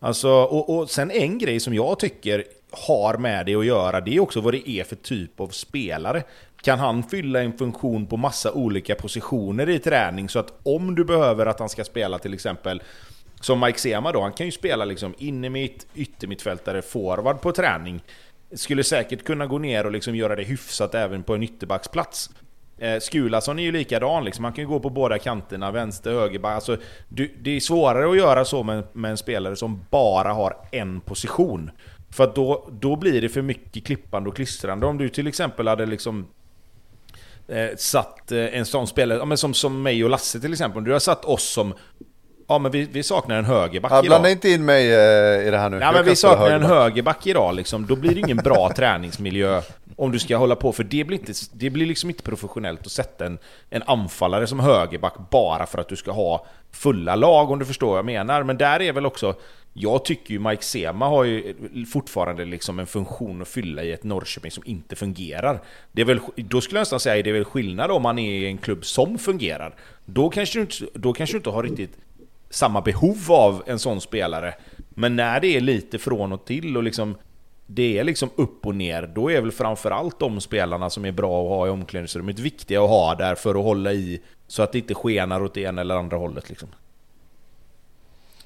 Alltså, 0.00 0.28
och, 0.30 0.78
och 0.78 0.90
sen 0.90 1.10
en 1.10 1.38
grej 1.38 1.60
som 1.60 1.74
jag 1.74 1.98
tycker 1.98 2.44
har 2.70 3.18
med 3.18 3.46
det 3.46 3.54
att 3.54 3.66
göra, 3.66 4.00
det 4.00 4.16
är 4.16 4.20
också 4.20 4.40
vad 4.40 4.54
det 4.54 4.70
är 4.70 4.84
för 4.84 4.96
typ 4.96 5.40
av 5.40 5.48
spelare. 5.48 6.22
Kan 6.62 6.78
han 6.78 7.02
fylla 7.02 7.42
en 7.42 7.58
funktion 7.58 8.06
på 8.06 8.16
massa 8.16 8.52
olika 8.52 8.94
positioner 8.94 9.68
i 9.68 9.78
träning 9.78 10.28
så 10.28 10.38
att 10.38 10.52
om 10.62 10.94
du 10.94 11.04
behöver 11.04 11.46
att 11.46 11.58
han 11.58 11.68
ska 11.68 11.84
spela 11.84 12.18
till 12.18 12.34
exempel 12.34 12.82
som 13.40 13.60
Mike 13.60 13.78
Sema 13.78 14.12
då, 14.12 14.22
han 14.22 14.32
kan 14.32 14.46
ju 14.46 14.52
spela 14.52 14.84
liksom 14.84 15.14
innermitt, 15.18 15.86
yttermittfältare, 15.94 16.82
forward 16.82 17.40
på 17.40 17.52
träning. 17.52 18.02
Skulle 18.52 18.84
säkert 18.84 19.24
kunna 19.24 19.46
gå 19.46 19.58
ner 19.58 19.86
och 19.86 19.92
liksom 19.92 20.16
göra 20.16 20.36
det 20.36 20.42
hyfsat 20.42 20.94
även 20.94 21.22
på 21.22 21.34
en 21.34 21.42
ytterbacksplats. 21.42 22.30
Eh, 22.78 23.00
Skulason 23.00 23.58
är 23.58 23.62
ju 23.62 23.72
likadan, 23.72 24.24
liksom. 24.24 24.42
man 24.42 24.52
kan 24.52 24.64
ju 24.64 24.68
gå 24.68 24.80
på 24.80 24.90
båda 24.90 25.18
kanterna, 25.18 25.70
vänster, 25.70 26.12
höger, 26.12 26.46
alltså, 26.46 26.76
du, 27.08 27.34
Det 27.42 27.56
är 27.56 27.60
svårare 27.60 28.10
att 28.10 28.16
göra 28.16 28.44
så 28.44 28.62
med, 28.62 28.84
med 28.92 29.10
en 29.10 29.16
spelare 29.16 29.56
som 29.56 29.84
bara 29.90 30.32
har 30.32 30.56
en 30.70 31.00
position. 31.00 31.70
För 32.10 32.24
att 32.24 32.34
då, 32.34 32.68
då 32.80 32.96
blir 32.96 33.22
det 33.22 33.28
för 33.28 33.42
mycket 33.42 33.86
klippande 33.86 34.28
och 34.28 34.36
klistrande. 34.36 34.86
Om 34.86 34.98
du 34.98 35.08
till 35.08 35.26
exempel 35.26 35.68
hade 35.68 35.86
liksom 35.86 36.26
eh, 37.48 37.76
satt 37.76 38.32
eh, 38.32 38.38
en 38.38 38.66
sån 38.66 38.86
spelare, 38.86 39.18
ja, 39.18 39.24
men 39.24 39.38
som, 39.38 39.54
som 39.54 39.82
mig 39.82 40.04
och 40.04 40.10
Lasse 40.10 40.40
till 40.40 40.52
exempel, 40.52 40.84
du 40.84 40.92
har 40.92 40.98
satt 40.98 41.24
oss 41.24 41.44
som 41.44 41.74
Ja 42.48 42.58
men 42.58 42.72
vi, 42.72 42.88
vi 42.92 43.02
saknar 43.02 43.38
en 43.38 43.44
högerback 43.44 43.92
ja, 43.92 43.98
idag. 43.98 44.04
Blanda 44.04 44.30
inte 44.30 44.48
in 44.48 44.64
mig 44.64 44.92
eh, 44.92 45.48
i 45.48 45.50
det 45.50 45.58
här 45.58 45.70
nu. 45.70 45.78
Ja 45.78 45.92
men 45.92 46.04
vi 46.04 46.16
saknar 46.16 46.44
högerback. 46.44 46.70
en 46.70 46.76
högerback 46.76 47.26
idag 47.26 47.54
liksom. 47.54 47.86
Då 47.86 47.96
blir 47.96 48.14
det 48.14 48.20
ingen 48.20 48.36
bra 48.36 48.72
träningsmiljö 48.76 49.62
om 49.96 50.12
du 50.12 50.18
ska 50.18 50.36
hålla 50.36 50.56
på, 50.56 50.72
för 50.72 50.84
det 50.84 51.04
blir, 51.04 51.18
inte, 51.18 51.32
det 51.52 51.70
blir 51.70 51.86
liksom 51.86 52.10
inte 52.10 52.22
professionellt 52.22 52.80
att 52.80 52.92
sätta 52.92 53.26
en, 53.26 53.38
en 53.70 53.82
anfallare 53.82 54.46
som 54.46 54.60
högerback 54.60 55.30
bara 55.30 55.66
för 55.66 55.78
att 55.78 55.88
du 55.88 55.96
ska 55.96 56.12
ha 56.12 56.46
fulla 56.70 57.16
lag 57.16 57.50
om 57.50 57.58
du 57.58 57.64
förstår 57.64 57.88
vad 57.88 57.98
jag 57.98 58.04
menar. 58.04 58.42
Men 58.42 58.56
där 58.56 58.82
är 58.82 58.92
väl 58.92 59.06
också, 59.06 59.34
jag 59.72 60.04
tycker 60.04 60.32
ju 60.32 60.38
Mike 60.38 60.62
Sema 60.62 61.08
har 61.08 61.24
ju 61.24 61.54
fortfarande 61.92 62.44
liksom 62.44 62.78
en 62.78 62.86
funktion 62.86 63.42
att 63.42 63.48
fylla 63.48 63.82
i 63.82 63.92
ett 63.92 64.04
Norrköping 64.04 64.50
som 64.50 64.62
inte 64.66 64.96
fungerar. 64.96 65.62
Det 65.92 66.02
är 66.02 66.06
väl, 66.06 66.20
då 66.36 66.60
skulle 66.60 66.78
jag 66.78 66.82
nästan 66.82 67.00
säga 67.00 67.18
att 67.18 67.24
det 67.24 67.30
är 67.30 67.34
väl 67.34 67.44
skillnad 67.44 67.90
om 67.90 68.02
man 68.02 68.18
är 68.18 68.32
i 68.32 68.46
en 68.46 68.58
klubb 68.58 68.84
som 68.84 69.18
fungerar. 69.18 69.74
Då 70.04 70.30
kanske 70.30 70.58
du 70.58 70.62
inte, 70.62 70.74
då 70.94 71.12
kanske 71.12 71.34
du 71.34 71.38
inte 71.38 71.50
har 71.50 71.62
riktigt 71.62 71.98
samma 72.50 72.80
behov 72.80 73.18
av 73.28 73.62
en 73.66 73.78
sån 73.78 74.00
spelare. 74.00 74.54
Men 74.88 75.16
när 75.16 75.40
det 75.40 75.56
är 75.56 75.60
lite 75.60 75.98
från 75.98 76.32
och 76.32 76.44
till 76.44 76.76
och 76.76 76.82
liksom 76.82 77.14
det 77.66 77.98
är 77.98 78.04
liksom 78.04 78.30
upp 78.36 78.66
och 78.66 78.74
ner, 78.74 79.06
då 79.14 79.30
är 79.30 79.40
väl 79.40 79.52
framförallt 79.52 80.18
de 80.18 80.40
spelarna 80.40 80.90
som 80.90 81.04
är 81.04 81.12
bra 81.12 81.42
att 81.42 81.48
ha 81.48 81.66
i 81.66 81.70
omklädningsrummet 81.70 82.38
viktiga 82.38 82.82
att 82.82 82.88
ha 82.88 83.14
där 83.14 83.34
för 83.34 83.54
att 83.54 83.64
hålla 83.64 83.92
i 83.92 84.22
så 84.46 84.62
att 84.62 84.72
det 84.72 84.78
inte 84.78 84.94
skenar 84.94 85.42
åt 85.42 85.54
det 85.54 85.60
ena 85.60 85.80
eller 85.80 85.94
andra 85.94 86.16
hållet 86.16 86.48
liksom. 86.48 86.68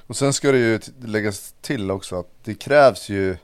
Och 0.06 0.16
sen 0.16 0.32
ska 0.32 0.52
det 0.52 0.58
ju 0.58 0.80
läggas 1.04 1.54
till 1.60 1.90
också 1.90 2.16
att 2.16 2.30
det 2.44 2.54
krävs 2.54 3.08
ju 3.08 3.36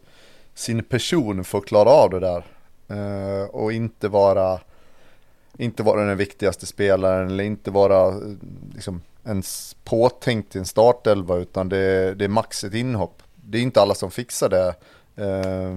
sin 0.55 0.85
person 0.85 1.45
för 1.45 1.59
att 1.59 1.67
klara 1.67 1.91
av 1.91 2.11
det 2.11 2.21
där. 2.21 2.45
Eh, 2.89 3.49
och 3.49 3.73
inte 3.73 4.09
vara 4.09 4.61
inte 5.59 5.83
vara 5.83 6.05
den 6.05 6.17
viktigaste 6.17 6.67
spelaren 6.67 7.29
eller 7.29 7.45
inte 7.45 7.71
vara 7.71 8.09
eh, 8.09 8.21
liksom, 8.75 9.03
ens 9.25 9.77
påtänkt 9.85 10.57
i 10.57 10.59
en 10.59 10.65
startelva 10.65 11.37
utan 11.37 11.69
det, 11.69 12.15
det 12.15 12.25
är 12.25 12.29
max 12.29 12.65
ett 12.65 12.75
inhopp. 12.75 13.23
Det 13.35 13.59
är 13.59 13.63
inte 13.63 13.81
alla 13.81 13.95
som 13.95 14.11
fixar 14.11 14.49
det 14.49 14.75
eh, 15.17 15.77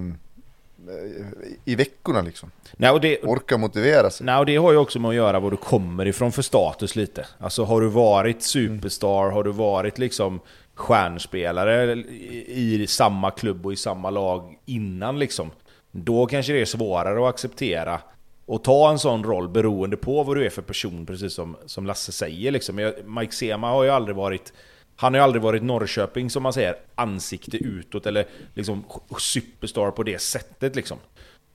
i 1.65 1.75
veckorna 1.75 2.21
liksom. 2.21 2.51
Nej, 2.77 2.89
och 2.91 3.01
det, 3.01 3.19
Orka 3.23 3.57
motivera 3.57 4.09
sig. 4.09 4.25
nej, 4.25 4.37
och 4.39 4.45
det 4.45 4.55
har 4.55 4.71
ju 4.71 4.77
också 4.77 4.99
med 4.99 5.09
att 5.09 5.15
göra 5.15 5.39
var 5.39 5.51
du 5.51 5.57
kommer 5.57 6.05
ifrån 6.05 6.31
för 6.31 6.41
status 6.41 6.95
lite. 6.95 7.25
Alltså 7.37 7.63
har 7.63 7.81
du 7.81 7.87
varit 7.87 8.43
superstar, 8.43 9.29
har 9.31 9.43
du 9.43 9.51
varit 9.51 9.97
liksom 9.97 10.39
stjärnspelare 10.75 11.93
i, 11.93 12.81
i 12.83 12.87
samma 12.87 13.31
klubb 13.31 13.65
och 13.65 13.73
i 13.73 13.75
samma 13.75 14.09
lag 14.09 14.57
innan 14.65 15.19
liksom. 15.19 15.51
Då 15.91 16.25
kanske 16.25 16.53
det 16.53 16.61
är 16.61 16.65
svårare 16.65 17.19
att 17.23 17.29
acceptera 17.33 18.01
och 18.45 18.63
ta 18.63 18.89
en 18.91 18.99
sån 18.99 19.23
roll 19.23 19.49
beroende 19.49 19.97
på 19.97 20.23
vad 20.23 20.35
du 20.37 20.45
är 20.45 20.49
för 20.49 20.61
person, 20.61 21.05
precis 21.05 21.33
som, 21.33 21.57
som 21.65 21.85
Lasse 21.85 22.11
säger. 22.11 22.51
Liksom. 22.51 22.79
Jag- 22.79 22.93
Mike 23.05 23.33
Sema 23.35 23.69
har 23.69 23.83
ju 23.83 23.89
aldrig 23.89 24.15
varit 24.15 24.53
han 24.99 25.13
har 25.13 25.19
ju 25.19 25.23
aldrig 25.23 25.41
varit 25.41 25.63
Norrköping 25.63 26.29
som 26.29 26.43
man 26.43 26.53
säger, 26.53 26.75
ansikte 26.95 27.57
utåt 27.57 28.05
eller 28.05 28.25
liksom 28.53 28.83
superstar 29.19 29.91
på 29.91 30.03
det 30.03 30.21
sättet 30.21 30.75
liksom. 30.75 30.97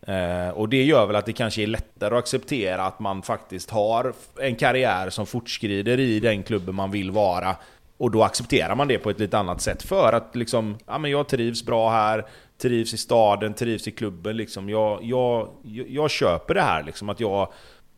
Eh, 0.07 0.49
och 0.49 0.69
det 0.69 0.85
gör 0.85 1.07
väl 1.07 1.17
att 1.17 1.27
det 1.27 1.33
kanske 1.33 1.63
är 1.63 1.67
lättare 1.67 2.15
att 2.15 2.19
acceptera 2.19 2.83
att 2.87 3.01
man 3.01 3.23
faktiskt 3.23 3.71
har 3.71 4.13
en 4.41 4.57
karriär 4.57 5.11
som 5.11 5.27
fortskrider 5.27 6.01
i 6.01 6.21
den 6.21 6.43
klubben 6.43 6.75
man 6.75 6.91
vill 6.91 7.11
vara. 7.11 7.57
Och 7.97 8.11
då 8.11 8.23
accepterar 8.23 8.75
man 8.75 8.89
det 8.89 8.99
på 8.99 9.11
ett 9.11 9.19
lite 9.21 9.39
annat 9.39 9.61
sätt 9.61 9.83
för 9.83 10.13
att 10.13 10.37
liksom, 10.37 10.79
ja 10.87 10.99
men 10.99 11.11
jag 11.11 11.29
trivs 11.29 11.65
bra 11.67 11.91
här, 11.91 12.27
trivs 12.63 12.95
i 12.95 12.97
staden, 12.97 13.55
trivs 13.55 13.89
i 13.89 13.91
klubben 13.91 14.37
liksom. 14.37 14.69
Jag, 14.69 15.03
jag, 15.03 15.49
jag, 15.89 16.11
köper 16.11 16.55
det 16.55 16.63
här 16.63 16.83
liksom, 16.83 17.09
att 17.09 17.21
jag 17.21 17.53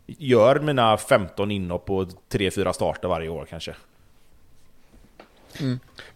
gör 0.07 0.59
mina 0.61 0.97
15 0.97 1.51
inhopp 1.51 1.87
på 1.87 2.05
3-4 2.05 2.73
starter 2.73 3.09
varje 3.09 3.29
år 3.29 3.47
kanske. 3.51 3.75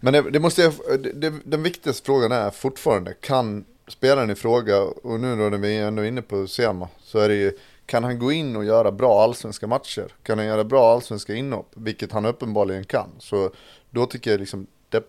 Men 0.00 0.12
det, 0.12 0.30
det 0.30 0.40
måste 0.40 0.62
jag, 0.62 0.72
det, 1.14 1.32
den 1.44 1.62
viktigaste 1.62 2.06
frågan 2.06 2.32
är 2.32 2.50
fortfarande, 2.50 3.14
kan 3.14 3.64
spelaren 3.88 4.30
i 4.30 4.34
fråga, 4.34 4.80
och 4.82 5.20
nu 5.20 5.36
då 5.36 5.42
när 5.42 5.58
vi 5.58 5.76
är 5.76 5.86
ändå 5.86 6.04
inne 6.04 6.22
på 6.22 6.46
Sema, 6.46 6.88
så 7.02 7.18
är 7.18 7.28
det 7.28 7.34
ju, 7.34 7.52
kan 7.86 8.04
han 8.04 8.18
gå 8.18 8.32
in 8.32 8.56
och 8.56 8.64
göra 8.64 8.92
bra 8.92 9.22
allsvenska 9.22 9.66
matcher? 9.66 10.06
Kan 10.22 10.38
han 10.38 10.46
göra 10.46 10.64
bra 10.64 10.92
allsvenska 10.92 11.34
inhopp? 11.34 11.72
Vilket 11.74 12.12
han 12.12 12.24
uppenbarligen 12.24 12.84
kan. 12.84 13.10
Så 13.18 13.50
då 13.90 14.06
tycker 14.06 14.30
jag 14.30 14.40
liksom, 14.40 14.66
det 14.88 15.02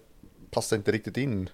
passar 0.51 0.77
inte 0.77 0.91
riktigt 0.91 1.17
in 1.17 1.49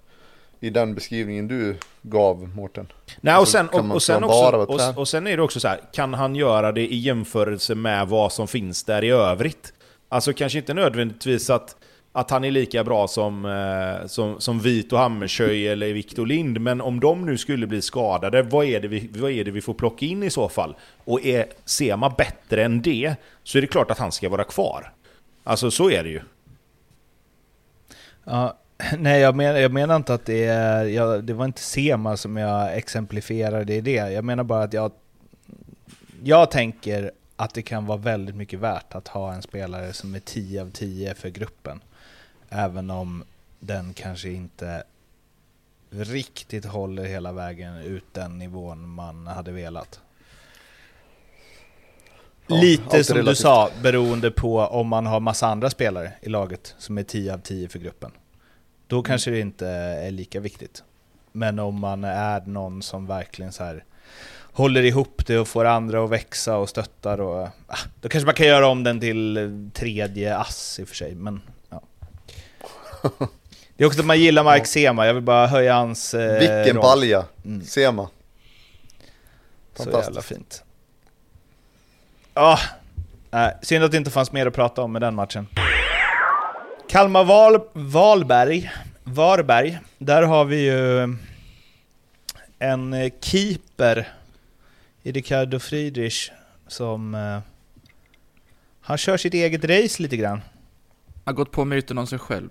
i 0.60 0.70
den 0.70 0.94
beskrivningen 0.94 1.48
du 1.48 1.76
gav, 2.02 2.48
Mårten. 2.48 2.92
Nej, 3.20 3.34
och 3.34 3.40
Alltså, 3.40 3.52
sen, 3.52 3.68
och, 3.68 3.94
och, 3.94 4.02
sen 4.02 4.24
också, 4.24 4.56
och, 4.56 4.98
och 4.98 5.08
sen 5.08 5.26
är 5.26 5.36
det 5.36 5.42
också 5.42 5.60
så 5.60 5.68
här, 5.68 5.80
kan 5.92 6.14
han 6.14 6.36
göra 6.36 6.72
det 6.72 6.92
i 6.92 6.96
jämförelse 6.96 7.74
med 7.74 8.08
vad 8.08 8.32
som 8.32 8.48
finns 8.48 8.84
där 8.84 9.04
i 9.04 9.10
övrigt? 9.10 9.72
Alltså 10.08 10.32
kanske 10.32 10.58
inte 10.58 10.74
nödvändigtvis 10.74 11.50
att, 11.50 11.76
att 12.12 12.30
han 12.30 12.44
är 12.44 12.50
lika 12.50 12.84
bra 12.84 13.08
som, 13.08 13.44
eh, 13.44 14.06
som, 14.06 14.40
som 14.40 14.60
Vito 14.60 14.96
Hammershöj 14.96 15.68
eller 15.68 15.92
Victor 15.92 16.26
Lind, 16.26 16.60
men 16.60 16.80
om 16.80 17.00
de 17.00 17.26
nu 17.26 17.38
skulle 17.38 17.66
bli 17.66 17.82
skadade, 17.82 18.42
vad 18.42 18.66
är, 18.66 18.80
det 18.80 18.88
vi, 18.88 19.10
vad 19.14 19.30
är 19.30 19.44
det 19.44 19.50
vi 19.50 19.60
får 19.60 19.74
plocka 19.74 20.06
in 20.06 20.22
i 20.22 20.30
så 20.30 20.48
fall? 20.48 20.76
Och 21.04 21.24
är 21.24 21.46
Sema 21.64 22.10
bättre 22.10 22.64
än 22.64 22.82
det, 22.82 23.14
så 23.42 23.58
är 23.58 23.62
det 23.62 23.68
klart 23.68 23.90
att 23.90 23.98
han 23.98 24.12
ska 24.12 24.28
vara 24.28 24.44
kvar. 24.44 24.92
Alltså 25.44 25.70
så 25.70 25.90
är 25.90 26.04
det 26.04 26.10
ju. 26.10 26.20
Ja, 28.24 28.58
nej, 28.98 29.20
jag, 29.20 29.36
men, 29.36 29.60
jag 29.60 29.72
menar 29.72 29.96
inte 29.96 30.14
att 30.14 30.26
det 30.26 30.44
är... 30.44 30.84
Jag, 30.84 31.24
det 31.24 31.32
var 31.32 31.44
inte 31.44 31.60
Sema 31.60 32.16
som 32.16 32.36
jag 32.36 32.76
exemplifierade 32.76 33.74
i 33.74 33.80
det. 33.80 34.12
Jag 34.12 34.24
menar 34.24 34.44
bara 34.44 34.62
att 34.62 34.72
jag... 34.72 34.92
Jag 36.22 36.50
tänker 36.50 37.10
att 37.36 37.54
det 37.54 37.62
kan 37.62 37.86
vara 37.86 37.98
väldigt 37.98 38.36
mycket 38.36 38.58
värt 38.58 38.94
att 38.94 39.08
ha 39.08 39.32
en 39.32 39.42
spelare 39.42 39.92
som 39.92 40.14
är 40.14 40.20
10 40.20 40.62
av 40.62 40.70
10 40.70 41.14
för 41.14 41.28
gruppen. 41.28 41.80
Även 42.50 42.90
om 42.90 43.24
den 43.60 43.94
kanske 43.94 44.30
inte 44.30 44.82
riktigt 45.90 46.64
håller 46.64 47.04
hela 47.04 47.32
vägen 47.32 47.76
ut 47.76 48.04
den 48.12 48.38
nivån 48.38 48.88
man 48.88 49.26
hade 49.26 49.52
velat. 49.52 50.00
Ja, 52.46 52.56
Lite 52.56 53.04
som 53.04 53.14
du 53.14 53.20
relativt. 53.20 53.38
sa, 53.38 53.70
beroende 53.82 54.30
på 54.30 54.58
om 54.58 54.88
man 54.88 55.06
har 55.06 55.20
massa 55.20 55.46
andra 55.46 55.70
spelare 55.70 56.12
i 56.22 56.28
laget 56.28 56.74
som 56.78 56.98
är 56.98 57.02
10 57.02 57.34
av 57.34 57.38
10 57.38 57.68
för 57.68 57.78
gruppen. 57.78 58.10
Då 58.86 59.02
kanske 59.02 59.30
det 59.30 59.40
inte 59.40 59.68
är 59.68 60.10
lika 60.10 60.40
viktigt. 60.40 60.82
Men 61.32 61.58
om 61.58 61.80
man 61.80 62.04
är 62.04 62.40
någon 62.40 62.82
som 62.82 63.06
verkligen 63.06 63.52
så 63.52 63.64
här 63.64 63.84
håller 64.52 64.82
ihop 64.82 65.26
det 65.26 65.38
och 65.38 65.48
får 65.48 65.64
andra 65.64 66.04
att 66.04 66.10
växa 66.10 66.56
och 66.56 66.68
stöttar 66.68 67.20
och... 67.20 67.48
Ah, 67.66 67.78
då 68.00 68.08
kanske 68.08 68.26
man 68.26 68.34
kan 68.34 68.46
göra 68.46 68.66
om 68.68 68.84
den 68.84 69.00
till 69.00 69.70
tredje 69.74 70.36
ass 70.36 70.78
i 70.80 70.84
och 70.84 70.88
för 70.88 70.94
sig, 70.94 71.14
men. 71.14 71.40
Det 73.76 73.84
är 73.84 73.86
också 73.86 74.00
att 74.00 74.06
man 74.06 74.20
gillar 74.20 74.54
Mike 74.54 74.66
Sema, 74.66 75.06
jag 75.06 75.14
vill 75.14 75.22
bara 75.22 75.46
höja 75.46 75.74
hans... 75.74 76.14
Eh, 76.14 76.38
Vilken 76.38 76.76
roll. 76.76 76.82
balja, 76.82 77.24
Mm. 77.44 77.64
Sema. 77.64 78.08
Så 79.76 79.82
Fantastiskt. 79.84 80.08
jävla 80.08 80.22
fint. 80.22 80.62
Ja, 82.34 82.58
nej, 83.30 83.56
synd 83.62 83.84
att 83.84 83.90
det 83.90 83.96
inte 83.96 84.10
fanns 84.10 84.32
mer 84.32 84.46
att 84.46 84.54
prata 84.54 84.82
om 84.82 84.92
med 84.92 85.02
den 85.02 85.14
matchen. 85.14 85.46
Kalmar 86.88 87.24
Val, 87.24 87.60
Valberg, 87.72 88.70
Varberg, 89.04 89.78
där 89.98 90.22
har 90.22 90.44
vi 90.44 90.56
ju 90.64 91.16
en 92.58 93.10
keeper 93.20 94.08
i 95.02 95.12
Ricardo 95.12 95.58
Friedrich 95.58 96.30
som... 96.66 97.14
Eh, 97.14 97.38
han 98.80 98.98
kör 98.98 99.16
sitt 99.16 99.34
eget 99.34 99.64
race 99.64 100.02
lite 100.02 100.16
grann. 100.16 100.40
har 101.24 101.32
gått 101.32 101.50
på 101.52 101.64
myten 101.64 101.98
om 101.98 102.06
sig 102.06 102.18
själv. 102.18 102.48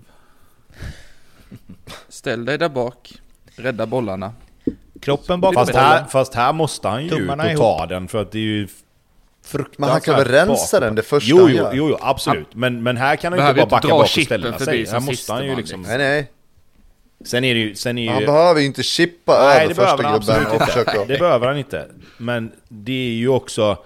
Ställ 2.09 2.45
dig 2.45 2.57
där 2.57 2.69
bak, 2.69 3.13
rädda 3.55 3.85
bollarna. 3.85 4.33
Kroppen 5.01 5.41
bakom 5.41 5.65
Fast 5.65 5.75
här, 5.75 6.05
fast 6.05 6.33
här 6.33 6.53
måste 6.53 6.87
han 6.87 7.01
ju 7.05 7.07
ut 7.07 7.17
Tummarna 7.17 7.43
och 7.43 7.49
ihop. 7.49 7.61
ta 7.61 7.85
den 7.85 8.07
för 8.07 8.21
att 8.21 8.31
det 8.31 8.37
är 8.37 8.41
ju 8.41 8.67
fruktansvärt 9.43 9.79
Men 9.79 9.89
han 9.89 10.01
kan 10.01 10.15
väl 10.15 10.27
rensa 10.27 10.79
den 10.79 10.95
det 10.95 11.03
första 11.03 11.29
Jo, 11.29 11.37
han 11.37 11.51
jo, 11.51 11.57
gör? 11.57 11.73
jo, 11.73 11.89
jo, 11.89 11.97
absolut. 12.01 12.55
Men, 12.55 12.83
men 12.83 12.97
här 12.97 13.15
kan 13.15 13.33
han 13.33 13.41
ju 13.41 13.47
inte 13.49 13.61
bara 13.61 13.69
backa 13.69 13.87
bak 13.87 14.03
och 14.03 14.09
ställa 14.09 14.59
sig. 14.59 14.85
Här 14.85 14.99
måste 14.99 15.33
han 15.33 15.43
ju 15.43 15.49
man, 15.49 15.57
liksom... 15.57 15.81
Nej, 15.81 15.97
nej. 15.97 16.31
Sen 17.25 17.43
är 17.43 17.53
det 17.53 17.59
ju... 17.59 17.75
Sen 17.75 17.97
är 17.97 18.11
Han 18.11 18.19
ju 18.19 18.25
behöver 18.25 18.59
ju 18.59 18.65
inte 18.65 18.83
chippa 18.83 19.39
nej, 19.39 19.57
över 19.57 19.67
det 19.67 19.75
behöver 19.75 19.97
första 19.97 20.07
han 20.07 20.19
gubben 20.19 20.35
absolut 20.35 20.47
och 20.47 20.53
inte. 20.53 20.65
försöka... 20.65 21.05
Det 21.05 21.19
behöver 21.19 21.47
han 21.47 21.57
inte. 21.57 21.87
Men 22.17 22.51
det 22.67 23.07
är 23.07 23.13
ju 23.13 23.29
också... 23.29 23.77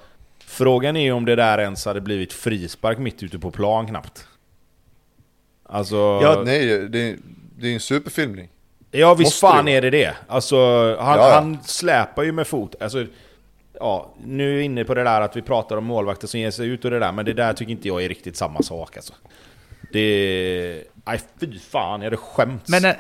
Frågan 0.46 0.96
är 0.96 1.02
ju 1.02 1.12
om 1.12 1.26
det 1.26 1.36
där 1.36 1.58
ens 1.58 1.86
hade 1.86 2.02
blivit 2.02 2.34
frispark 2.34 2.98
mitt 2.98 3.24
ute 3.24 3.40
på 3.40 3.52
plan 3.52 3.88
knappt. 3.88 4.28
Alltså... 5.72 5.96
Ja, 5.96 6.42
Nej, 6.46 6.66
det 6.66 7.00
är, 7.00 7.18
det 7.58 7.70
är 7.70 7.74
en 7.74 7.80
superfilmning. 7.80 8.50
Ja 8.92 9.14
visst 9.14 9.28
Måste 9.28 9.40
fan 9.40 9.66
det 9.66 9.72
är 9.72 9.82
det 9.82 9.90
det. 9.90 10.16
Alltså 10.28 10.58
han, 11.00 11.18
Ja, 11.18 11.28
ja. 11.30 11.34
han 11.34 11.58
släpar 11.64 12.24
ju 12.24 12.32
med 12.32 12.48
fot. 12.48 12.76
Alltså, 12.80 13.06
ja, 13.80 14.14
nu 14.26 14.52
är 14.52 14.58
vi 14.58 14.64
inne 14.64 14.86
på 14.86 14.94
det 14.94 15.04
där 15.04 15.22
att 15.22 15.36
vi 15.36 15.42
pratar 15.42 15.78
om 15.78 15.86
målvakter 15.86 16.28
som 16.28 16.40
ger 16.40 16.52
sig 16.52 16.68
ut 16.68 16.86
och 16.86 16.92
det 16.92 17.00
där, 17.00 17.12
men 17.12 17.26
det 17.26 17.34
där 17.34 17.54
tycker 17.54 17.72
inte 17.72 17.88
jag 17.88 18.04
är 18.04 18.10
riktigt 18.10 18.38
samma 18.38 18.62
sak 18.62 18.98
alltså. 18.98 19.14
Det... 19.92 20.84
Nej 21.06 21.20
fy 21.40 21.60
fan, 21.60 22.02
jag 22.02 22.06
hade 22.06 22.18
skämts. 22.18 22.70
Men 22.70 22.86
en, 22.86 22.96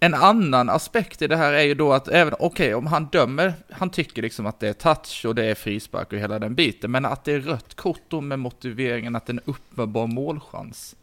en 0.00 0.14
annan 0.14 0.70
aspekt 0.70 1.22
i 1.22 1.26
det 1.26 1.36
här 1.36 1.52
är 1.52 1.62
ju 1.62 1.74
då 1.74 1.92
att 1.92 2.08
även, 2.08 2.34
okej 2.38 2.74
om 2.74 2.86
han 2.86 3.04
dömer, 3.04 3.54
han 3.70 3.90
tycker 3.90 4.22
liksom 4.22 4.46
att 4.46 4.60
det 4.60 4.68
är 4.68 4.72
touch 4.72 5.24
och 5.26 5.34
det 5.34 5.44
är 5.44 5.54
frispark 5.54 6.12
och 6.12 6.18
hela 6.18 6.38
den 6.38 6.54
biten, 6.54 6.90
men 6.90 7.04
att 7.04 7.24
det 7.24 7.32
är 7.32 7.40
rött 7.40 7.74
kort 7.74 8.02
då 8.08 8.20
med 8.20 8.38
motiveringen 8.38 9.16
att 9.16 9.26
det 9.26 9.30
är 9.30 9.34
en 9.34 9.40
uppenbar 9.44 10.06
målchans. 10.06 10.96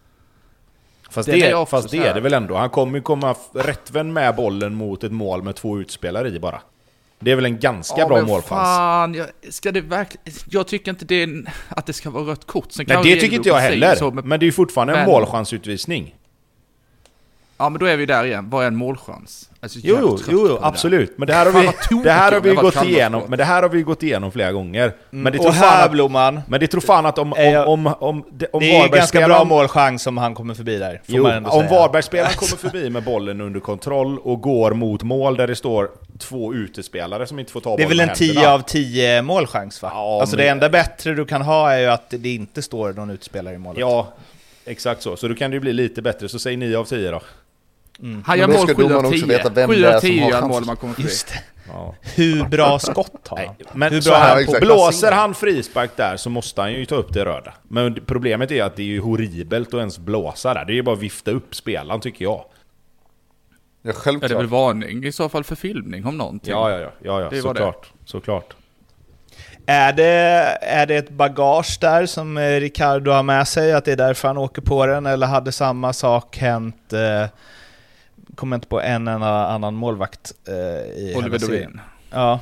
Fast 1.09 1.29
det 1.29 1.41
är 1.41 1.47
det, 1.49 1.55
också 1.55 1.75
fast 1.75 1.91
det 1.91 1.97
är 1.97 2.13
det 2.13 2.19
väl 2.21 2.33
ändå. 2.33 2.55
Han 2.55 2.69
kommer 2.69 2.97
ju 2.97 3.01
komma 3.01 3.35
rättvänd 3.53 4.13
med 4.13 4.35
bollen 4.35 4.73
mot 4.75 5.03
ett 5.03 5.11
mål 5.11 5.43
med 5.43 5.55
två 5.55 5.79
utspelare 5.79 6.27
i 6.29 6.39
bara. 6.39 6.61
Det 7.19 7.31
är 7.31 7.35
väl 7.35 7.45
en 7.45 7.59
ganska 7.59 8.01
Ja, 8.01 8.07
bra 8.07 8.21
målchans. 8.21 8.49
Fan, 8.49 9.13
jag, 9.13 9.27
ska 9.49 9.71
det 9.71 9.81
verkligen, 9.81 10.35
jag 10.49 10.67
tycker 10.67 10.91
inte 10.91 11.05
det 11.05 11.15
är, 11.15 11.23
en- 11.23 11.49
att 11.69 11.85
det 11.85 11.93
ska 11.93 12.09
vara 12.09 12.23
rött 12.23 12.45
kort. 12.47 12.71
Sen 12.71 12.85
Nej 12.87 12.97
det 13.03 13.15
tycker 13.19 13.35
inte 13.35 13.49
jag 13.49 13.55
heller. 13.57 13.95
så, 13.95 14.11
men- 14.11 14.27
Men 14.27 14.39
det 14.39 14.43
är 14.43 14.47
ju 14.47 14.51
fortfarande 14.51 14.93
en 14.93 14.99
Men- 14.99 15.09
målchansutvisning. 15.09 16.15
Ja 17.61 17.69
men 17.69 17.79
då 17.79 17.85
är 17.85 17.97
vi 17.97 18.05
där 18.05 18.25
igen, 18.25 18.49
vad 18.49 18.63
är 18.63 18.67
en 18.67 18.75
målchans? 18.75 19.49
Alltså, 19.61 19.79
Jo, 19.83 19.97
jo, 20.29 20.47
jo, 20.49 20.59
absolut. 20.61 21.17
Men 21.17 21.27
det 21.27 21.33
här 21.33 21.45
har 21.51 21.61
vi, 21.61 22.03
det 22.03 22.11
här 22.11 22.31
har 22.31 22.41
vi 22.41 22.55
gått 22.55 22.83
igenom, 22.83 23.23
men 23.27 23.37
det 23.37 23.43
här 23.43 23.61
har 23.61 23.69
vi 23.69 23.81
gått 23.81 24.03
igenom 24.03 24.31
flera 24.31 24.51
gånger. 24.51 24.93
Men 25.09 25.33
det 25.33 25.39
tror 25.39 25.49
och 25.49 25.55
fan 25.55 25.69
här 25.69 25.85
att, 25.85 25.91
Blomman, 25.91 26.41
men 26.47 26.59
det 26.59 26.67
tror 26.67 26.81
fan 26.81 27.05
att 27.05 27.17
om, 27.17 27.33
om, 27.33 27.55
om, 27.55 27.87
om, 27.87 27.93
om, 27.99 28.23
om 28.51 28.59
det 28.59 28.75
är 28.75 28.83
en 28.85 28.91
ganska 28.91 29.27
bra 29.27 29.43
målchans 29.43 30.07
om 30.07 30.17
han 30.17 30.35
kommer 30.35 30.53
förbi 30.53 30.77
där. 30.77 31.01
Jo, 31.05 31.27
om. 31.27 31.43
Varbergsspelaren 31.67 32.33
kommer 32.35 32.57
förbi 32.57 32.89
med 32.89 33.03
bollen 33.03 33.41
under 33.41 33.59
kontroll 33.59 34.19
och 34.19 34.41
går 34.41 34.73
mot 34.73 35.03
mål 35.03 35.37
där 35.37 35.47
det 35.47 35.55
står 35.55 35.89
två 36.19 36.53
utespelare 36.53 37.27
som 37.27 37.39
inte 37.39 37.51
får 37.51 37.61
ta 37.61 37.77
Det 37.77 37.83
är 37.83 37.87
bollen 37.87 37.97
väl 37.97 37.99
en 37.99 38.07
med 38.07 38.15
10 38.15 38.27
händerna. 38.33 38.53
av 38.53 38.59
10 38.59 39.21
målchans 39.21 39.81
va? 39.81 39.91
Ja, 39.93 40.21
alltså 40.21 40.35
men- 40.35 40.45
det 40.45 40.49
enda 40.51 40.69
bättre 40.69 41.13
du 41.13 41.25
kan 41.25 41.41
ha 41.41 41.71
är 41.71 41.79
ju 41.79 41.85
att 41.85 42.09
det 42.09 42.29
inte 42.29 42.61
står 42.61 42.93
någon 42.93 43.09
utspelare 43.09 43.55
i 43.55 43.57
målet. 43.57 43.79
Ja, 43.79 44.07
exakt 44.65 45.01
så. 45.01 45.17
Så 45.17 45.27
då 45.27 45.35
kan 45.35 45.51
det 45.51 45.55
ju 45.55 45.59
bli 45.61 45.73
lite 45.73 46.01
bättre, 46.01 46.29
så 46.29 46.39
säg 46.39 46.57
9 46.57 46.77
av 46.77 46.85
10 46.85 47.11
då. 47.11 47.21
Han 48.01 48.23
Men 48.27 48.39
gör 48.39 48.47
mål 48.47 48.57
ska 48.57 48.75
7 48.75 48.81
domaren 48.83 49.05
av 49.05 49.11
också 49.11 49.25
10. 49.25 49.37
veta 49.37 49.49
vem 49.49 49.69
7 49.69 49.75
det 49.81 49.87
är 49.87 49.95
av 49.95 49.99
som 49.99 50.09
10 50.09 50.23
har 50.23 50.29
gör 50.31 50.41
mål 50.41 50.65
man 50.65 50.75
kommer 50.75 50.93
förbi. 50.93 51.07
Just 51.07 51.27
det. 51.27 51.39
Ja. 51.67 51.95
Hur 52.01 52.43
bra 52.43 52.79
skott 52.79 53.27
har 53.27 53.37
han? 53.37 53.55
Men 53.73 53.93
Hur 53.93 54.01
bra 54.01 54.15
är 54.15 54.19
här, 54.19 54.35
han 54.35 54.45
på 54.45 54.59
blåser 54.65 55.11
han 55.11 55.35
frispark 55.35 55.91
där 55.95 56.17
så 56.17 56.29
måste 56.29 56.61
han 56.61 56.73
ju 56.73 56.85
ta 56.85 56.95
upp 56.95 57.13
det 57.13 57.25
röda. 57.25 57.53
Men 57.63 57.99
problemet 58.05 58.51
är 58.51 58.63
att 58.63 58.75
det 58.75 58.81
är 58.81 58.85
ju 58.85 58.99
horribelt 59.01 59.67
att 59.67 59.79
ens 59.79 59.99
blåsa 59.99 60.53
där. 60.53 60.65
Det 60.65 60.71
är 60.73 60.75
ju 60.75 60.81
bara 60.83 60.95
att 60.95 61.01
vifta 61.01 61.31
upp 61.31 61.55
spelaren 61.55 62.01
tycker 62.01 62.25
jag. 62.25 62.45
Ja, 63.81 63.89
Är 63.89 63.93
självklart. 63.93 64.29
det 64.31 64.35
väl 64.37 64.47
varning 64.47 65.03
i 65.05 65.11
så 65.11 65.29
fall 65.29 65.43
för 65.43 65.55
filmning 65.55 66.05
om 66.05 66.17
någonting? 66.17 66.51
Ja, 66.51 66.71
ja, 66.71 66.79
ja, 66.79 66.91
ja, 67.03 67.21
ja 67.21 67.29
Det 67.29 67.41
var 67.41 67.53
det. 67.53 67.59
såklart. 67.59 67.91
såklart. 68.05 68.53
Är 69.65 69.93
det, 69.93 70.03
är 70.61 70.85
det 70.85 70.95
ett 70.95 71.09
bagage 71.09 71.77
där 71.81 72.05
som 72.05 72.37
eh, 72.37 72.59
Ricardo 72.59 73.11
har 73.11 73.23
med 73.23 73.47
sig, 73.47 73.73
att 73.73 73.85
det 73.85 73.91
är 73.91 73.95
därför 73.95 74.27
han 74.27 74.37
åker 74.37 74.61
på 74.61 74.85
den, 74.85 75.05
eller 75.05 75.27
hade 75.27 75.51
samma 75.51 75.93
sak 75.93 76.37
hänt, 76.37 76.93
eh, 76.93 77.25
kommer 78.39 78.55
inte 78.55 78.67
på 78.67 78.81
en 78.81 79.07
enda 79.07 79.47
annan 79.47 79.75
målvakt 79.75 80.33
eh, 80.47 80.53
i 80.99 81.13
Oliver? 81.17 81.39
Dovin. 81.39 81.81
Ja, 82.11 82.39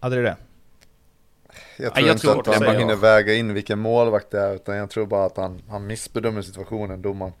hade 0.00 0.16
det 0.16 0.22
det? 0.22 0.36
Jag 1.76 1.86
Ja, 1.86 1.90
tror 1.90 2.06
jag 2.06 2.14
inte 2.14 2.26
tror 2.26 2.48
att 2.50 2.64
han 2.64 2.76
hinner 2.76 2.96
väga 2.96 3.34
in 3.34 3.54
vilken 3.54 3.78
målvakt 3.78 4.30
det 4.30 4.40
är, 4.40 4.54
utan 4.54 4.76
jag 4.76 4.90
tror 4.90 5.06
bara 5.06 5.26
att 5.26 5.36
han, 5.36 5.62
han 5.68 5.86
missbedömer 5.86 6.42
situationen, 6.42 7.02
domaren. 7.02 7.32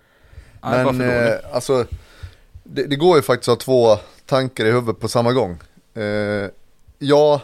Men 0.62 1.00
eh, 1.00 1.34
alltså, 1.52 1.86
det, 2.64 2.82
det 2.82 2.96
går 2.96 3.16
ju 3.16 3.22
faktiskt 3.22 3.48
att 3.48 3.62
ha 3.62 3.96
två 3.96 4.02
tankar 4.26 4.64
i 4.64 4.70
huvudet 4.72 5.00
på 5.00 5.08
samma 5.08 5.32
gång. 5.32 5.58
Eh, 5.94 6.50
ja, 6.98 7.40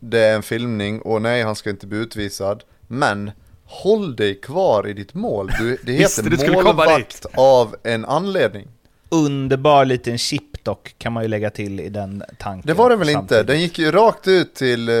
det 0.00 0.18
är 0.18 0.34
en 0.34 0.42
filmning 0.42 1.00
och 1.00 1.22
nej, 1.22 1.42
han 1.42 1.56
ska 1.56 1.70
inte 1.70 1.86
bli 1.86 1.98
utvisad. 1.98 2.64
Men 2.86 3.30
håll 3.64 4.16
dig 4.16 4.40
kvar 4.40 4.88
i 4.88 4.92
ditt 4.92 5.14
mål. 5.14 5.50
Du, 5.58 5.78
det 5.82 5.92
heter 5.92 6.22
du 6.22 6.36
skulle 6.36 6.56
komma 6.56 6.72
målvakt 6.72 7.26
av 7.34 7.76
en 7.82 8.04
anledning. 8.04 8.68
Underbar 9.08 9.84
liten 9.84 10.18
chip 10.18 10.64
dock, 10.64 10.94
kan 10.98 11.12
man 11.12 11.22
ju 11.22 11.28
lägga 11.28 11.50
till 11.50 11.80
i 11.80 11.88
den 11.88 12.22
tanken. 12.38 12.66
Det 12.66 12.74
var 12.74 12.90
det 12.90 12.96
väl 12.96 13.08
inte? 13.08 13.18
samtidigt. 13.18 13.46
Den 13.46 13.60
gick 13.60 13.78
ju 13.78 13.90
rakt 13.92 14.28
ut 14.28 14.54
till 14.54 14.88
eh, 14.88 14.94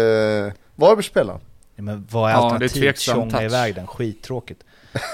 Varbergsspelaren. 0.74 1.40
Ja, 1.76 1.82
men 1.82 2.06
vad 2.10 2.30
är 2.30 2.34
Ja, 2.34 2.40
alternativet? 2.52 2.98
Tjonga 2.98 3.42
iväg 3.42 3.74
den, 3.74 3.86
skittråkigt. 3.86 4.60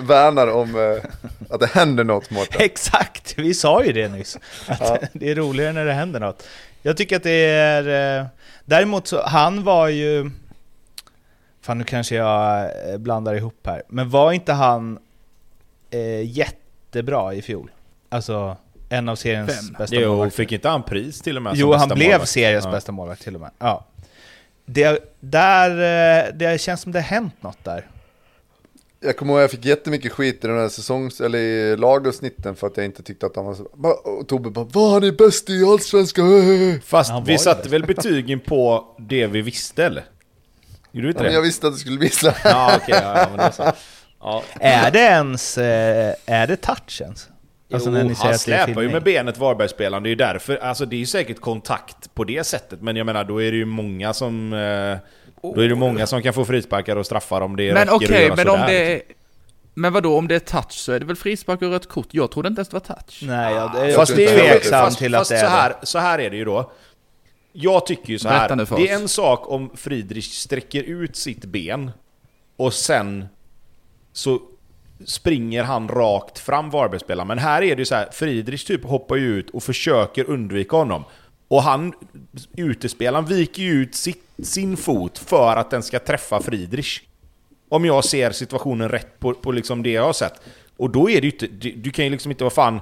Värnar 0.00 0.46
om 0.48 0.74
eh, 0.76 1.02
att 1.50 1.60
det 1.60 1.66
händer 1.66 2.04
något 2.04 2.30
Mårten. 2.30 2.60
Exakt, 2.64 3.34
vi 3.38 3.54
sa 3.54 3.84
ju 3.84 3.92
det 3.92 4.08
nyss. 4.08 4.36
Att 4.66 4.80
Ja. 4.80 4.98
Det 5.12 5.30
är 5.30 5.34
roligare 5.34 5.72
när 5.72 5.84
det 5.84 5.92
händer 5.92 6.20
något. 6.20 6.46
Jag 6.82 6.96
tycker 6.96 7.16
att 7.16 7.22
det 7.22 7.44
är... 7.50 8.18
eh, 8.20 8.26
Däremot 8.64 9.06
så, 9.06 9.22
han 9.26 9.64
var 9.64 9.88
ju... 9.88 10.30
Fan 11.62 11.78
nu 11.78 11.84
kanske 11.84 12.14
jag 12.14 12.70
blandar 13.00 13.34
ihop 13.34 13.66
här. 13.66 13.82
Men 13.88 14.10
var 14.10 14.32
inte 14.32 14.52
han 14.52 14.98
eh, 15.90 16.30
jättebra 16.36 17.34
i 17.34 17.42
fjol? 17.42 17.70
Alltså 18.08 18.56
en 18.88 19.08
av 19.08 19.16
seriens 19.16 19.48
Vem? 19.48 19.74
bästa 19.78 19.96
Jo, 19.96 20.08
målvakter. 20.08 20.36
fick 20.36 20.52
inte 20.52 20.68
han 20.68 20.82
pris 20.82 21.20
till 21.20 21.36
och 21.36 21.42
med 21.42 21.52
som 21.52 21.60
Jo, 21.60 21.72
han 21.72 21.78
bästa 21.88 21.94
blev 21.94 22.08
målvakt? 22.10 22.30
seriens 22.30 22.64
Ja. 22.64 22.70
bästa 22.70 22.92
målvakt 22.92 23.22
till 23.22 23.34
och 23.34 23.40
med. 23.40 23.50
Ja. 23.58 23.84
Det, 24.66 25.16
där, 25.20 25.70
eh, 26.28 26.34
det 26.34 26.60
känns 26.60 26.80
som 26.80 26.92
det 26.92 26.98
har 26.98 27.04
hänt 27.04 27.42
något 27.42 27.64
där. 27.64 27.86
Jag 29.00 29.16
kommer 29.16 29.32
ihåg 29.32 29.38
att 29.40 29.42
jag 29.42 29.50
fick 29.50 29.64
jättemycket 29.64 30.12
skit 30.12 30.44
i 30.44 30.46
den 30.46 30.58
här 30.58 30.68
säsongs, 30.68 31.20
eller 31.20 31.38
i 31.38 31.76
lagavsnitten 31.76 32.56
för 32.56 32.66
att 32.66 32.76
jag 32.76 32.86
inte 32.86 33.02
tyckte 33.02 33.26
att 33.26 33.36
han 33.36 33.44
var 33.44 33.54
så... 33.54 33.64
Och 34.20 34.28
Tobbe 34.28 34.50
bara 34.50 34.64
Vad 34.72 34.92
han 34.92 35.02
är 35.04 35.12
bäst 35.12 35.50
i 35.50 35.64
Allsvenskan? 35.64 36.80
Fast 36.84 37.10
Han 37.10 37.24
vi 37.24 37.38
satte 37.38 37.68
väl 37.68 37.86
betygen 37.86 38.40
på 38.40 38.84
det 38.98 39.26
vi 39.26 39.42
visste 39.42 39.84
eller? 39.84 40.04
Gjorde 40.92 41.06
vi 41.06 41.10
inte 41.12 41.18
Ja, 41.18 41.22
men 41.22 41.32
det? 41.32 41.34
jag 41.34 41.42
visste 41.42 41.66
att 41.66 41.72
det 41.72 41.78
skulle 41.78 41.98
bli 41.98 42.08
så 42.08 42.30
här. 42.30 42.50
Ja, 42.50 42.72
okej, 42.82 42.98
ja, 43.02 43.52
ja, 43.58 43.72
det 44.20 44.24
så. 44.24 44.42
Ja. 44.60 44.60
Är 44.60 44.90
det 44.90 44.98
ens... 44.98 45.58
eh, 45.58 46.14
Är 46.26 46.46
det 46.46 46.56
touch 46.56 47.00
ens? 47.00 47.28
Alltså 47.72 47.88
jo, 47.88 47.94
när 47.94 48.04
ni 48.04 48.14
säger 48.14 48.24
han 48.24 48.32
det 48.32 48.38
släpar 48.38 48.82
ju 48.82 48.88
med 48.88 49.02
benet 49.02 49.38
Varbergsspelaren, 49.38 50.02
det 50.02 50.08
är 50.08 50.10
ju 50.10 50.16
därför, 50.16 50.56
alltså 50.56 50.86
det 50.86 50.96
är 50.96 50.98
ju 50.98 51.06
säkert 51.06 51.40
kontakt 51.40 52.14
på 52.14 52.24
det 52.24 52.44
sättet, 52.44 52.82
men 52.82 52.96
jag 52.96 53.06
menar 53.06 53.24
då 53.24 53.42
är 53.42 53.50
det 53.50 53.56
ju 53.56 53.64
många 53.64 54.12
som... 54.12 54.52
eh, 54.52 54.96
Då 55.54 55.60
är 55.60 55.68
det 55.68 55.74
många 55.74 56.06
som 56.06 56.22
kan 56.22 56.34
få 56.34 56.44
frisparkar 56.44 56.96
och 56.96 57.06
straffar 57.06 57.40
om 57.40 57.56
det 57.56 57.74
Men 57.74 57.88
okej, 57.90 58.22
göra 58.22 58.36
men 58.36 58.48
om 58.48 58.60
det 58.60 58.94
liksom. 58.94 59.08
är... 59.10 59.18
Men 59.74 59.92
vadå, 59.92 60.18
om 60.18 60.28
det 60.28 60.34
är 60.34 60.38
touch 60.38 60.72
så 60.72 60.92
är 60.92 61.00
det 61.00 61.06
väl 61.06 61.16
frispark 61.16 61.62
och 61.62 61.70
rött 61.70 61.88
kort? 61.88 62.06
Jag 62.10 62.30
trodde 62.30 62.48
inte 62.48 62.58
ens 62.58 62.68
det 62.68 62.74
var 62.74 62.80
touch. 62.80 63.22
Nej, 63.22 63.54
ja, 63.54 63.72
det 63.74 63.80
är 63.92 63.96
Fast 63.96 64.10
jag 64.10 64.18
det 64.18 64.24
är 64.24 64.48
tveksam 64.48 64.84
fast, 64.84 64.98
till 64.98 65.14
att 65.14 65.20
fast 65.20 65.30
det 65.30 65.38
så, 65.38 65.46
är 65.46 65.50
här, 65.50 65.74
så 65.82 65.98
här 65.98 66.18
är 66.18 66.30
det 66.30 66.36
ju 66.36 66.44
då. 66.44 66.72
Jag 67.52 67.86
tycker 67.86 68.10
ju 68.10 68.18
så 68.18 68.28
här. 68.28 68.56
Det 68.76 68.88
är 68.90 68.94
en 68.94 69.08
sak 69.08 69.50
om 69.50 69.70
Friedrich 69.76 70.32
sträcker 70.32 70.82
ut 70.82 71.16
sitt 71.16 71.44
ben 71.44 71.90
och 72.56 72.72
sen 72.74 73.28
så 74.18 74.40
springer 75.04 75.62
han 75.62 75.88
rakt 75.88 76.38
fram 76.38 76.70
Varbergsspelaren. 76.70 77.28
Men 77.28 77.38
här 77.38 77.62
är 77.62 77.76
det 77.76 77.82
ju 77.82 77.86
så 77.86 77.94
här, 77.94 78.08
Friedrich 78.12 78.64
typ 78.64 78.84
hoppar 78.84 79.16
ju 79.16 79.38
ut 79.38 79.50
och 79.50 79.62
försöker 79.62 80.30
undvika 80.30 80.76
honom. 80.76 81.04
Och 81.48 81.62
han, 81.62 81.92
utespelaren, 82.56 83.26
viker 83.26 83.62
ju 83.62 83.72
ut 83.72 83.94
sitt, 83.94 84.22
sin 84.42 84.76
fot 84.76 85.18
för 85.18 85.56
att 85.56 85.70
den 85.70 85.82
ska 85.82 85.98
träffa 85.98 86.40
Friedrich. 86.42 87.00
Om 87.68 87.84
jag 87.84 88.04
ser 88.04 88.30
situationen 88.30 88.88
rätt 88.88 89.20
på, 89.20 89.34
på 89.34 89.52
liksom 89.52 89.82
det 89.82 89.90
jag 89.90 90.04
har 90.04 90.12
sett. 90.12 90.40
Och 90.76 90.90
då 90.90 91.10
är 91.10 91.20
det 91.20 91.26
ju 91.26 91.32
inte, 91.32 91.46
du, 91.46 91.72
du 91.72 91.90
kan 91.90 92.04
ju 92.04 92.10
liksom 92.10 92.30
inte 92.30 92.44
vad 92.44 92.52
fan... 92.52 92.80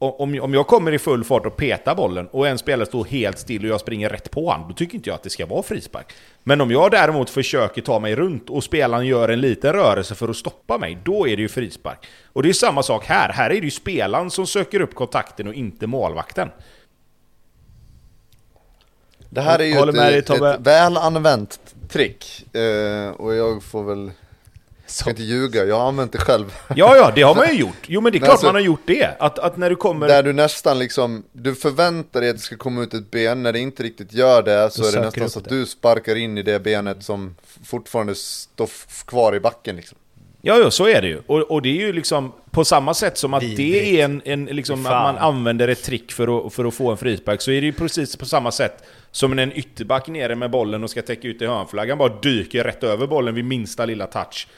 Om, 0.00 0.40
om 0.40 0.54
jag 0.54 0.66
kommer 0.66 0.92
i 0.92 0.98
full 0.98 1.24
fart 1.24 1.46
och 1.46 1.56
petar 1.56 1.94
bollen 1.94 2.28
och 2.28 2.48
en 2.48 2.58
spelare 2.58 2.86
står 2.86 3.04
helt 3.04 3.38
still 3.38 3.64
och 3.64 3.70
jag 3.70 3.80
springer 3.80 4.08
rätt 4.08 4.30
på 4.30 4.50
han, 4.50 4.68
då 4.68 4.74
tycker 4.74 4.94
inte 4.94 5.10
jag 5.10 5.14
att 5.14 5.22
det 5.22 5.30
ska 5.30 5.46
vara 5.46 5.62
frispark. 5.62 6.12
Men 6.42 6.60
om 6.60 6.70
jag 6.70 6.90
däremot 6.90 7.30
försöker 7.30 7.82
ta 7.82 7.98
mig 7.98 8.14
runt 8.14 8.50
och 8.50 8.64
spelaren 8.64 9.06
gör 9.06 9.28
en 9.28 9.40
liten 9.40 9.72
rörelse 9.72 10.14
för 10.14 10.28
att 10.28 10.36
stoppa 10.36 10.78
mig, 10.78 10.98
då 11.04 11.28
är 11.28 11.36
det 11.36 11.42
ju 11.42 11.48
frispark. 11.48 12.06
Och 12.32 12.42
det 12.42 12.48
är 12.48 12.52
samma 12.52 12.82
sak 12.82 13.04
här, 13.04 13.32
här 13.32 13.50
är 13.50 13.60
det 13.60 13.64
ju 13.64 13.70
spelaren 13.70 14.30
som 14.30 14.46
söker 14.46 14.80
upp 14.80 14.94
kontakten 14.94 15.48
och 15.48 15.54
inte 15.54 15.86
målvakten. 15.86 16.48
Det 19.30 19.40
här 19.40 19.58
är 19.58 19.64
ju 19.64 20.18
ett, 20.18 20.30
ett 20.30 20.60
väl 20.60 20.96
använt 20.96 21.74
trick. 21.88 22.54
Eh, 22.54 23.10
och 23.10 23.34
jag 23.34 23.62
får 23.62 23.84
väl, 23.84 24.10
ska 24.90 25.10
inte 25.10 25.22
ljuga, 25.22 25.64
jag 25.64 25.78
har 25.78 25.88
använt 25.88 26.12
det 26.12 26.18
själv. 26.18 26.54
Ja, 26.76 26.96
ja, 26.96 27.12
det 27.14 27.22
har 27.22 27.34
man 27.34 27.48
ju 27.48 27.60
gjort. 27.60 27.76
Jo, 27.86 28.00
men 28.00 28.12
det 28.12 28.18
är 28.18 28.20
klart 28.20 28.30
alltså- 28.30 28.46
man 28.46 28.54
har 28.54 28.62
gjort 28.62 28.82
det. 28.86 29.16
Att, 29.18 29.38
att 29.38 29.56
när 29.56 29.70
du 29.70 29.76
kommer... 29.76 30.08
Där 30.08 30.22
du 30.22 30.32
nästan 30.32 30.78
liksom, 30.78 31.24
du 31.32 31.54
förväntar 31.54 32.20
dig 32.20 32.30
att 32.30 32.36
det 32.36 32.42
ska 32.42 32.56
komma 32.56 32.82
ut 32.82 32.94
ett 32.94 33.10
ben, 33.10 33.42
när 33.42 33.52
det 33.52 33.58
inte 33.58 33.82
riktigt 33.82 34.12
gör 34.12 34.42
det 34.42 34.70
så 34.70 34.88
är 34.88 34.92
det 34.92 35.00
nästan 35.00 35.30
så 35.30 35.38
att 35.38 35.44
det. 35.44 35.54
du 35.58 35.66
sparkar 35.66 36.16
in 36.16 36.38
i 36.38 36.42
det 36.42 36.60
benet 36.60 37.02
som 37.02 37.34
fortfarande 37.64 38.14
står 38.14 38.68
kvar 39.06 39.34
i 39.34 39.40
backen 39.40 39.76
liksom. 39.76 39.98
Ja, 40.42 40.56
ja, 40.58 40.70
så 40.70 40.88
är 40.88 41.02
det 41.02 41.08
ju. 41.08 41.20
Och, 41.26 41.38
och 41.38 41.62
det 41.62 41.68
är 41.68 41.86
ju 41.86 41.92
liksom 41.92 42.32
på 42.50 42.64
samma 42.64 42.94
sätt 42.94 43.18
som 43.18 43.34
att 43.34 43.42
Vidrigt. 43.42 43.72
det 43.72 44.00
är 44.00 44.04
en, 44.04 44.22
en 44.24 44.44
liksom, 44.44 44.86
att 44.86 44.92
man 44.92 45.18
använder 45.18 45.68
ett 45.68 45.82
trick 45.82 46.12
för 46.12 46.46
att, 46.46 46.54
för 46.54 46.64
att 46.64 46.74
få 46.74 46.90
en 46.90 46.96
frispark, 46.96 47.40
så 47.40 47.50
är 47.50 47.60
det 47.60 47.66
ju 47.66 47.72
precis 47.72 48.16
på 48.16 48.26
samma 48.26 48.52
sätt 48.52 48.84
som 49.10 49.36
när 49.36 49.42
en 49.42 49.58
ytterback 49.58 50.08
nere 50.08 50.34
med 50.34 50.50
bollen 50.50 50.84
och 50.84 50.90
ska 50.90 51.02
täcka 51.02 51.28
ut 51.28 51.42
i 51.42 51.46
hörnflaggan 51.46 51.98
bara 51.98 52.20
dyker 52.22 52.64
rätt 52.64 52.84
över 52.84 53.06
bollen 53.06 53.34
vid 53.34 53.44
minsta 53.44 53.84
lilla 53.84 54.06
touch. 54.06 54.48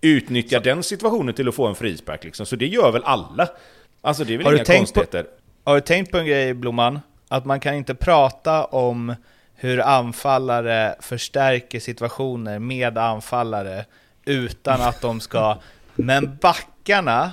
Utnyttjar 0.00 0.60
den 0.60 0.82
situationen 0.82 1.34
till 1.34 1.48
att 1.48 1.54
få 1.54 1.66
en 1.66 1.74
frispark 1.74 2.24
liksom. 2.24 2.46
Så 2.46 2.56
det 2.56 2.66
gör 2.66 2.92
väl 2.92 3.02
alla. 3.04 3.48
Alltså 4.00 4.24
det 4.24 4.34
är 4.34 4.38
väl 4.38 4.44
Har 4.46 4.52
du 4.52 4.56
inga 4.58 4.64
tänkt 4.64 4.94
på- 4.94 5.00
konstigheter. 5.00 5.30
Har 5.64 5.74
du 5.74 5.80
tänkt 5.80 6.10
på 6.10 6.18
en 6.18 6.26
grej 6.26 6.54
Blomman? 6.54 7.00
Att 7.28 7.44
man 7.44 7.60
kan 7.60 7.74
inte 7.74 7.94
prata 7.94 8.64
om 8.64 9.14
hur 9.54 9.80
anfallare 9.80 10.94
förstärker 11.00 11.80
situationer 11.80 12.58
med 12.58 12.98
anfallare 12.98 13.84
utan 14.24 14.80
att 14.80 15.00
de 15.00 15.20
ska... 15.20 15.56
Men 15.94 16.38
backarna, 16.40 17.32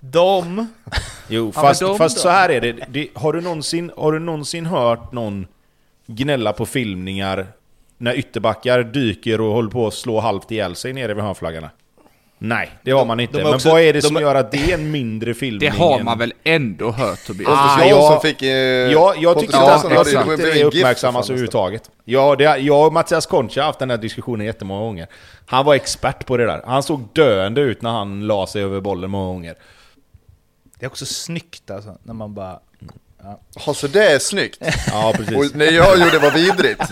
de... 0.00 0.66
Jo, 1.28 1.52
Ja, 1.54 1.60
fast, 1.62 1.80
men 1.82 1.90
de 1.90 1.98
fast 1.98 2.18
så 2.18 2.28
här 2.28 2.48
är 2.48 2.60
det. 2.60 2.72
det 2.88 3.08
har, 3.14 3.32
du 3.32 3.40
någonsin, 3.40 3.90
har 3.96 4.12
du 4.12 4.18
någonsin 4.18 4.66
hört 4.66 5.12
någon 5.12 5.46
gnälla 6.06 6.52
på 6.52 6.66
filmningar 6.66 7.46
när 7.98 8.14
ytterbackar 8.18 8.82
dyker 8.82 9.40
och 9.40 9.52
håller 9.52 9.70
på 9.70 9.86
att 9.86 9.94
slå 9.94 10.20
halvt 10.20 10.50
ihjäl 10.50 10.74
sig 10.76 10.92
nere 10.92 11.14
vid 11.14 11.24
hörnflaggarna? 11.24 11.70
Nej, 12.38 12.70
det 12.82 12.90
har 12.90 13.04
man 13.04 13.20
inte. 13.20 13.38
de 13.38 13.42
Men 13.44 13.54
också- 13.54 13.68
vad 13.70 13.80
är 13.80 13.92
det 13.92 14.00
de 14.00 14.06
som 14.08 14.16
gör 14.16 14.34
att 14.34 14.52
det 14.52 14.70
är 14.70 14.74
en 14.74 14.90
mindre 14.90 15.34
filmning? 15.34 15.70
Det 15.70 15.76
har 15.76 16.02
man 16.02 16.18
väl 16.18 16.32
ändå 16.44 16.90
hört 16.90 17.26
Tobias? 17.26 17.50
Ah, 17.50 17.76
Pontus 17.76 17.90
ja. 17.90 17.96
Jansson 17.96 18.20
fick... 18.20 18.42
Eh, 18.42 18.48
Ja, 18.92 19.14
jag 19.18 19.38
tycker 19.40 19.54
ja, 19.54 19.74
exakt. 19.74 20.26
det 20.26 20.32
inte 20.32 20.54
det 20.54 20.64
uppmärksammas 20.64 21.20
nästan. 21.20 21.34
överhuvudtaget. 21.34 21.90
Ja, 22.04 22.36
det, 22.36 22.44
jag 22.58 22.86
och 22.86 22.92
Mattias 22.92 23.26
Concha 23.26 23.60
har 23.60 23.66
haft 23.66 23.78
den 23.78 23.90
här 23.90 23.96
diskussionen 23.98 24.46
jättemånga 24.46 24.80
gånger. 24.80 25.06
Han 25.46 25.64
var 25.64 25.74
expert 25.74 26.26
på 26.26 26.36
det 26.36 26.46
där. 26.46 26.62
Han 26.66 26.82
såg 26.82 27.08
döende 27.12 27.60
ut 27.60 27.82
när 27.82 27.90
han 27.90 28.26
la 28.26 28.46
sig 28.46 28.62
över 28.62 28.80
bollen 28.80 29.10
många 29.10 29.26
gånger. 29.32 29.54
Det 30.78 30.86
är 30.86 30.90
också 30.90 31.06
snyggt 31.06 31.70
alltså, 31.70 31.98
när 32.02 32.14
man 32.14 32.34
bara... 32.34 32.60
Ja, 33.66 33.74
så 33.74 33.86
det 33.86 34.12
är 34.12 34.18
snyggt. 34.18 34.58
Ja, 34.86 35.12
precis. 35.16 35.36
Och 35.36 35.56
när 35.56 35.72
jag 35.72 35.98
gjorde 35.98 36.10
det 36.10 36.18
var 36.18 36.30
vidrigt. 36.30 36.82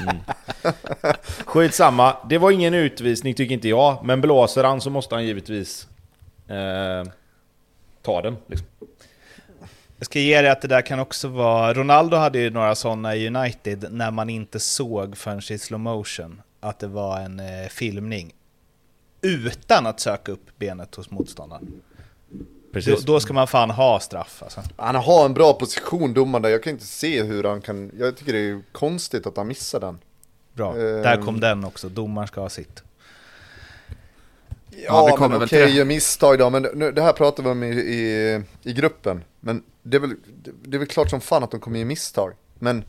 Skitsamma, 1.45 2.17
det 2.29 2.39
var 2.39 2.51
ingen 2.51 2.75
utvisning 2.75 3.35
tycker 3.35 3.55
inte 3.55 3.69
jag, 3.69 4.05
men 4.05 4.21
blåser 4.21 4.65
han 4.65 4.81
så 4.81 4.91
måste 4.91 5.15
han 5.15 5.25
givetvis 5.25 5.89
eh, 6.49 7.13
ta 8.03 8.23
den. 8.23 8.37
Liksom. 8.47 8.69
Jag 9.97 10.07
ska 10.07 10.19
ge 10.19 10.41
dig 10.43 10.51
att 10.51 10.63
det 10.63 10.69
där 10.69 10.83
kan 10.83 10.99
också 10.99 11.29
vara... 11.29 11.75
Ronaldo 11.75 12.17
hade 12.17 12.39
ju 12.39 12.51
några 12.51 12.75
sådana 12.75 13.17
i 13.17 13.27
United 13.29 13.87
när 13.91 14.11
man 14.11 14.31
inte 14.31 14.61
såg 14.61 15.17
förrän 15.17 15.41
i 15.51 15.59
slow 15.59 15.81
motion 15.81 16.43
att 16.61 16.79
det 16.79 16.87
var 16.87 17.21
en 17.21 17.41
eh, 17.41 17.69
filmning. 17.69 18.35
Utan 19.23 19.87
att 19.87 20.01
söka 20.01 20.33
upp 20.33 20.59
benet 20.59 20.95
hos 20.95 21.11
motståndaren. 21.11 21.83
Precis. 22.75 23.05
Då, 23.05 23.13
då 23.13 23.21
ska 23.21 23.33
man 23.33 23.47
fan 23.47 23.71
ha 23.71 24.01
straff 24.01 24.43
alltså. 24.43 24.63
Han 24.77 24.95
har 24.95 25.25
en 25.25 25.35
bra 25.35 25.53
position 25.53 26.15
domaren 26.15 26.43
där, 26.43 26.51
jag 26.51 26.63
kan 26.63 26.73
inte 26.73 26.87
se 26.87 27.23
hur 27.23 27.45
han 27.45 27.61
kan, 27.61 27.91
jag 27.99 28.17
tycker 28.17 28.33
det 28.33 28.39
är 28.39 28.63
konstigt 28.73 29.27
att 29.27 29.37
han 29.37 29.47
missar 29.47 29.81
den. 29.81 29.99
Bra, 30.53 30.71
Ehm. 30.73 31.03
där 31.03 31.23
kom 31.23 31.41
den 31.41 31.65
också. 31.65 31.89
Domaren 31.89 32.29
ska 32.29 32.41
ha 32.41 32.49
sitt. 32.49 32.83
Ja, 34.71 35.09
Ja, 35.11 35.17
kommer 35.17 35.39
men 35.39 35.45
okej, 35.45 35.77
gör 35.77 35.85
misstag 35.85 36.39
då, 36.39 36.51
men 36.51 36.63
nu, 36.63 36.93
det 36.93 37.03
här 37.03 37.13
pratar 37.13 37.43
vi 37.43 37.49
om 37.49 37.63
i, 37.63 37.69
i, 37.69 38.43
i 38.63 38.73
gruppen. 38.73 39.25
Men 39.41 39.63
det 39.83 39.97
är, 39.97 40.01
väl, 40.01 40.15
det, 40.43 40.51
det 40.63 40.77
är 40.77 40.79
väl 40.79 40.89
klart 40.89 41.11
som 41.11 41.21
fan 41.21 41.43
att 41.43 41.51
de 41.51 41.61
kommer 41.61 41.79
göra 41.79 41.87
misstag. 41.89 42.33
Men 42.59 42.85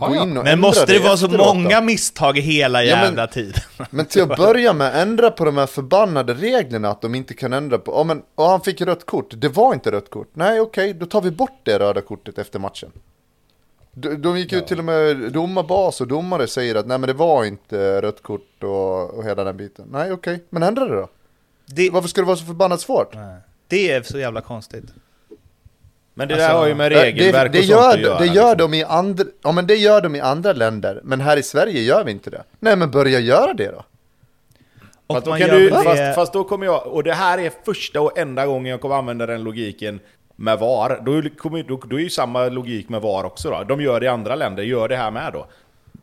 gå 0.00 0.14
ja. 0.14 0.22
in 0.22 0.36
och 0.36 0.44
Men 0.44 0.52
ändra 0.52 0.56
måste 0.68 0.92
det 0.92 0.98
vara 0.98 1.16
så 1.16 1.26
då. 1.26 1.54
många 1.54 1.80
misstag 1.80 2.38
hela 2.38 2.84
Ja, 2.84 2.96
men- 2.96 3.04
jävla 3.04 3.26
tiden? 3.26 3.60
Men 3.90 4.06
till 4.06 4.22
att 4.22 4.36
börja 4.36 4.72
med, 4.72 5.02
ändra 5.02 5.30
på 5.30 5.44
de 5.44 5.56
här 5.56 5.66
förbannade 5.66 6.34
reglerna 6.34 6.88
att 6.90 7.02
de 7.02 7.14
inte 7.14 7.34
kan 7.34 7.52
ändra 7.52 7.78
på, 7.78 7.92
ja 7.92 8.04
men, 8.04 8.22
och 8.34 8.44
han 8.44 8.60
fick 8.60 8.80
rött 8.80 9.06
kort, 9.06 9.26
det 9.36 9.48
var 9.48 9.74
inte 9.74 9.90
rött 9.92 10.10
kort. 10.10 10.28
Nej 10.34 10.60
okej, 10.60 10.94
då 10.94 11.06
tar 11.06 11.20
vi 11.20 11.30
bort 11.30 11.60
det 11.62 11.78
röda 11.78 12.00
kortet 12.00 12.38
efter 12.38 12.58
matchen. 12.58 12.92
De, 13.92 14.14
de 14.22 14.38
gick 14.38 14.52
ut 14.52 14.66
till 14.66 14.78
och 14.78 14.84
med 14.84 15.16
domarbas 15.32 16.00
och 16.00 16.06
domare 16.08 16.46
säger 16.46 16.74
att 16.74 16.86
nej 16.86 16.98
men 16.98 17.06
det 17.08 17.14
var 17.14 17.44
inte 17.44 18.02
rött 18.02 18.22
kort 18.22 18.62
och, 18.62 19.14
och 19.18 19.24
hela 19.24 19.44
den 19.44 19.56
biten. 19.56 19.88
Nej 19.92 20.12
okej, 20.12 20.44
men 20.50 20.62
ändra 20.62 20.84
det 20.84 20.94
då. 20.94 21.08
Det, 21.66 21.90
Varför 21.90 22.08
ska 22.08 22.20
det 22.20 22.26
vara 22.26 22.36
så 22.36 22.44
förbannat 22.44 22.80
svårt? 22.80 23.14
Nej. 23.14 23.36
det 23.68 23.90
är 23.90 24.02
så 24.02 24.18
jävla 24.18 24.40
konstigt. 24.40 24.84
Men 26.18 26.28
det 26.28 26.34
Alltså, 26.34 26.48
där 26.48 26.54
har 26.54 26.66
ju 26.66 26.74
med 26.74 26.92
regelverk 26.92 27.52
det, 27.52 27.58
det 27.58 27.74
och 27.74 27.80
sånt 27.80 27.80
gör, 27.80 27.94
att 27.94 28.00
göra. 28.00 28.18
det 28.18 28.26
gör 28.26 28.50
liksom. 28.50 28.70
de 28.70 28.76
i 28.76 28.84
andra, 28.84 29.24
ja 29.42 29.52
men 29.52 29.66
det 29.66 29.74
gör 29.76 30.00
de 30.00 30.14
i 30.16 30.20
andra 30.20 30.52
länder, 30.52 31.00
men 31.04 31.20
här 31.20 31.36
i 31.36 31.42
Sverige 31.42 31.80
gör 31.82 32.04
vi 32.04 32.10
inte 32.12 32.30
det. 32.30 32.42
Nej 32.60 32.76
men 32.76 32.90
börja 32.90 33.20
göra 33.20 33.52
det 33.54 33.70
då. 33.70 33.84
Och 35.06 35.14
Fast 35.16 35.26
då, 35.26 35.32
du, 35.36 35.68
det- 35.70 35.82
fast, 35.84 36.14
fast 36.14 36.32
då 36.32 36.44
kommer 36.44 36.66
jag, 36.66 36.86
och 36.86 37.02
det 37.04 37.12
här 37.12 37.38
är 37.38 37.52
första 37.64 38.00
och 38.00 38.18
enda 38.18 38.46
gången 38.46 38.70
jag 38.70 38.80
kommer 38.80 38.94
använda 38.94 39.26
den 39.26 39.42
logiken 39.44 40.00
med 40.36 40.58
VAR. 40.58 41.00
Då, 41.04 41.30
kommer, 41.38 41.62
då, 41.62 41.80
då 41.86 41.96
är 41.96 42.00
ju 42.00 42.10
samma 42.10 42.48
logik 42.48 42.88
med 42.88 43.02
VAR 43.02 43.24
också 43.24 43.50
då. 43.50 43.64
De 43.64 43.80
gör 43.80 44.00
det 44.00 44.06
i 44.06 44.08
andra 44.08 44.34
länder, 44.34 44.62
gör 44.62 44.88
det 44.88 44.96
här 44.96 45.10
med 45.10 45.32
då. 45.32 45.46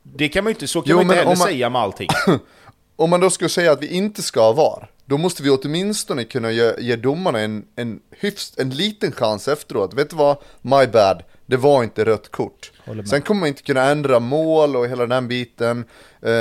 Det 0.03 0.29
kan 0.29 0.43
man 0.43 0.51
ju 0.51 0.55
inte, 0.55 0.67
så 0.67 0.81
kan 0.81 0.89
Jo, 0.89 0.95
man 0.95 1.03
inte 1.03 1.15
heller 1.15 1.31
om 1.31 1.37
man- 1.39 1.47
säga 1.47 1.69
med 1.69 1.81
allting. 1.81 2.07
Om 2.95 3.09
man 3.09 3.19
då 3.19 3.29
skulle 3.29 3.49
säga 3.49 3.71
att 3.71 3.81
vi 3.81 3.87
inte 3.87 4.21
ska 4.21 4.41
ha 4.41 4.51
VAR, 4.53 4.89
då 5.05 5.17
måste 5.17 5.43
vi 5.43 5.49
åtminstone 5.49 6.23
kunna 6.23 6.51
ge, 6.51 6.73
ge 6.79 6.95
domarna 6.95 7.39
en, 7.39 7.65
en, 7.75 7.99
hyfs, 8.19 8.53
en 8.57 8.69
liten 8.69 9.11
chans 9.11 9.47
efteråt. 9.47 9.93
Vet 9.93 10.09
du 10.09 10.15
vad? 10.15 10.37
My 10.61 10.87
bad. 10.87 11.23
Det 11.45 11.57
var 11.57 11.83
inte 11.83 12.05
rött 12.05 12.31
kort. 12.31 12.71
Sen 13.09 13.21
kommer 13.21 13.39
man 13.39 13.47
inte 13.47 13.63
kunna 13.63 13.81
ändra 13.83 14.19
mål 14.19 14.75
och 14.75 14.87
hela 14.87 15.05
den 15.05 15.27
biten. 15.27 15.85
Eh, 16.21 16.31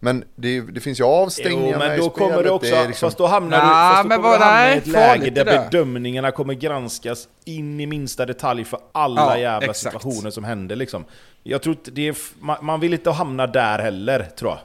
men 0.00 0.24
det, 0.34 0.60
det 0.60 0.80
finns 0.80 1.00
ju 1.00 1.04
avstängningar 1.04 1.72
Jo, 1.72 1.78
men 1.78 1.94
i 1.94 1.98
då 1.98 2.10
kommer 2.10 2.28
spelet. 2.30 2.44
det 2.44 2.50
också, 2.50 2.74
är 2.74 2.86
liksom- 2.88 3.06
fast 3.06 3.18
då 3.18 3.26
hamnar 3.26 3.58
du, 3.60 3.66
Nja, 3.66 3.72
fast 3.72 4.02
då 4.02 4.08
men 4.08 4.22
kommer 4.22 4.38
du 4.38 4.44
hamna 4.44 4.60
nej, 4.60 4.74
i 4.74 4.78
ett 4.78 4.86
läge 4.86 5.30
där 5.30 5.44
det 5.44 5.68
bedömningarna 5.70 6.30
kommer 6.30 6.54
granskas 6.54 7.28
in 7.44 7.80
i 7.80 7.86
minsta 7.86 8.26
detalj 8.26 8.64
för 8.64 8.78
alla 8.92 9.20
Ja, 9.20 9.38
jävla 9.38 9.66
exakt. 9.70 9.78
situationer 9.78 10.30
som 10.30 10.44
händer 10.44 10.76
liksom. 10.76 11.04
Jag 11.42 11.62
tror 11.62 11.76
det 11.84 12.08
är, 12.08 12.16
man, 12.40 12.56
man 12.62 12.80
vill 12.80 12.92
inte 12.92 13.10
hamna 13.10 13.46
där 13.46 13.78
heller, 13.78 14.28
tror 14.38 14.50
jag. 14.50 14.58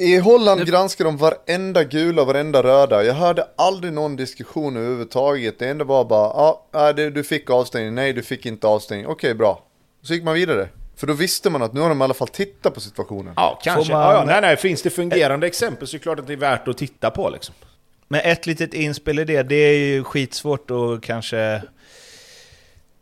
I 0.00 0.16
Holland 0.18 0.66
granskar 0.66 1.04
de 1.04 1.16
varenda 1.16 1.84
gula 1.84 2.20
och 2.22 2.26
varenda 2.28 2.62
röda. 2.62 3.04
Jag 3.04 3.14
hörde 3.14 3.46
aldrig 3.56 3.92
någon 3.92 4.16
diskussion 4.16 4.76
överhuvudtaget. 4.76 5.58
Det 5.58 5.68
enda 5.68 5.84
var 5.84 6.04
bara, 6.04 6.26
ja, 6.26 6.66
ah, 6.72 6.92
du 6.92 7.24
fick 7.24 7.50
avstängning, 7.50 7.94
nej 7.94 8.12
du 8.12 8.22
fick 8.22 8.46
inte 8.46 8.66
avstängning, 8.66 9.06
okej 9.06 9.34
bra. 9.34 9.62
Så 10.02 10.14
gick 10.14 10.24
man 10.24 10.34
vidare. 10.34 10.68
För 10.96 11.06
då 11.06 11.12
visste 11.12 11.50
man 11.50 11.62
att 11.62 11.72
nu 11.72 11.80
har 11.80 11.88
de 11.88 12.00
i 12.00 12.04
alla 12.04 12.14
fall 12.14 12.28
tittat 12.28 12.74
på 12.74 12.80
situationen. 12.80 13.32
Ja, 13.36 13.58
kanske. 13.62 13.92
man- 13.92 14.02
Ja, 14.02 14.12
ja, 14.14 14.24
nej, 14.24 14.40
nej, 14.40 14.56
finns 14.56 14.82
det 14.82 14.90
fungerande 14.90 15.46
exempel 15.46 15.88
så 15.88 15.96
är 15.96 15.98
det 15.98 16.02
klart 16.02 16.18
att 16.18 16.26
det 16.26 16.32
är 16.32 16.36
värt 16.36 16.68
att 16.68 16.78
titta 16.78 17.10
på 17.10 17.30
liksom. 17.30 17.54
Men 18.08 18.20
ett 18.20 18.46
litet 18.46 18.74
inspel 18.74 19.18
i 19.18 19.24
det, 19.24 19.42
det 19.42 19.54
är 19.54 19.78
ju 19.78 20.04
skitsvårt 20.04 20.70
att 20.70 21.02
kanske... 21.02 21.62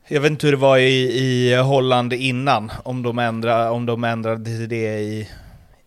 Jag 0.09 0.21
vet 0.21 0.31
inte 0.31 0.47
hur 0.47 0.53
det 0.53 0.59
var 0.59 0.79
i, 0.79 1.19
i 1.19 1.55
Holland 1.57 2.13
innan, 2.13 2.73
om 2.83 3.03
de, 3.03 3.19
ändra, 3.19 3.73
om 3.73 3.87
de 3.87 4.05
ändrade 4.05 4.45
till 4.45 4.69
det 4.69 4.99
i, 5.01 5.29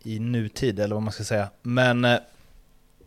i 0.03 0.19
nutid, 0.19 0.79
eller 0.79 0.95
vad 0.95 1.03
man 1.03 1.13
ska 1.13 1.23
säga. 1.23 1.49
Men... 1.61 2.05
Eh, 2.05 2.19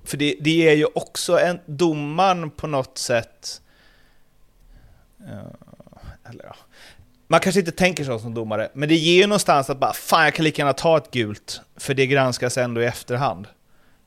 för 0.04 0.16
det, 0.16 0.36
det 0.40 0.68
är 0.68 0.74
ju 0.74 0.86
också 0.94 1.38
en... 1.38 1.58
Domaren 1.66 2.50
på 2.50 2.66
något 2.66 2.98
sätt... 2.98 3.60
Eh, 5.20 6.30
eller 6.30 6.44
ja. 6.44 6.56
Man 7.28 7.40
kanske 7.40 7.60
inte 7.60 7.72
tänker 7.72 8.04
så 8.04 8.18
som 8.18 8.34
domare, 8.34 8.68
men 8.72 8.88
det 8.88 8.94
ger 8.94 9.20
ju 9.20 9.26
någonstans 9.26 9.70
att 9.70 9.80
bara 9.80 9.92
fan 9.92 10.24
jag 10.24 10.34
kan 10.34 10.44
lika 10.44 10.62
gärna 10.62 10.72
ta 10.72 10.96
ett 10.96 11.10
gult, 11.10 11.60
för 11.76 11.94
det 11.94 12.06
granskas 12.06 12.58
ändå 12.58 12.82
i 12.82 12.84
efterhand. 12.84 13.46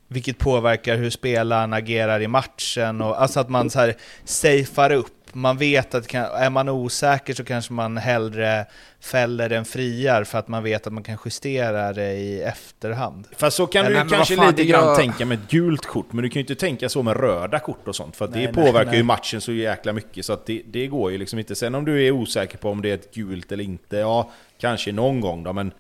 Vilket 0.07 0.37
påverkar 0.37 0.95
hur 0.97 1.09
spelaren 1.09 1.73
agerar 1.73 2.19
i 2.21 2.27
matchen 2.27 3.01
och 3.01 3.21
alltså 3.21 3.39
att 3.39 3.49
man 3.49 3.69
så 3.69 3.79
här 3.79 3.95
safear 4.25 4.91
upp. 4.91 5.16
Man 5.37 5.57
vet 5.57 5.95
att 5.95 6.07
kan, 6.07 6.23
är 6.23 6.49
man 6.49 6.69
osäker 6.69 7.33
så 7.33 7.43
kanske 7.43 7.73
man 7.73 7.97
hellre 7.97 8.65
fäller 8.99 9.49
än 9.49 9.65
friar 9.65 10.23
för 10.23 10.37
att 10.37 10.47
man 10.47 10.63
vet 10.63 10.87
att 10.87 10.93
man 10.93 11.03
kan 11.03 11.17
justera 11.25 11.93
det 11.93 12.13
i 12.13 12.41
efterhand. 12.41 13.27
Fast 13.37 13.57
så 13.57 13.67
kan 13.67 13.83
Nej, 13.85 13.93
du 13.93 13.99
men 13.99 14.09
kanske 14.09 14.47
lite 14.47 14.63
grann 14.63 14.85
gör- 14.85 14.95
tänka 14.95 15.25
med 15.25 15.39
ett 15.39 15.49
gult 15.51 15.85
kort, 15.85 16.13
men 16.13 16.23
du 16.23 16.29
kan 16.29 16.33
ju 16.35 16.39
inte 16.41 16.55
tänka 16.55 16.89
så 16.89 17.03
med 17.03 17.17
röda 17.17 17.59
kort 17.59 17.87
och 17.87 17.95
sånt, 17.95 18.15
för 18.15 18.25
att 18.25 18.31
Nej, 18.31 18.45
det 18.47 18.51
nej, 18.51 18.65
påverkar 18.65 18.89
nej. 18.91 18.97
ju 18.97 19.03
matchen 19.03 19.41
så 19.41 19.51
jäkla 19.51 19.93
mycket, 19.93 20.25
så 20.25 20.33
att 20.33 20.45
det, 20.45 20.61
det 20.67 20.87
går 20.87 21.11
ju 21.11 21.17
liksom 21.17 21.39
inte. 21.39 21.55
Sen 21.55 21.75
om 21.75 21.85
du 21.85 22.03
är 22.07 22.11
osäker 22.11 22.57
på 22.57 22.69
om 22.69 22.81
det 22.81 22.89
är 22.89 22.93
ett 22.95 23.13
gult 23.13 23.51
eller 23.51 23.63
inte, 23.63 23.97
ja, 23.97 24.31
kanske 24.59 24.91
någon 24.91 25.21
gång 25.21 25.43
då, 25.43 25.53
men 25.53 25.71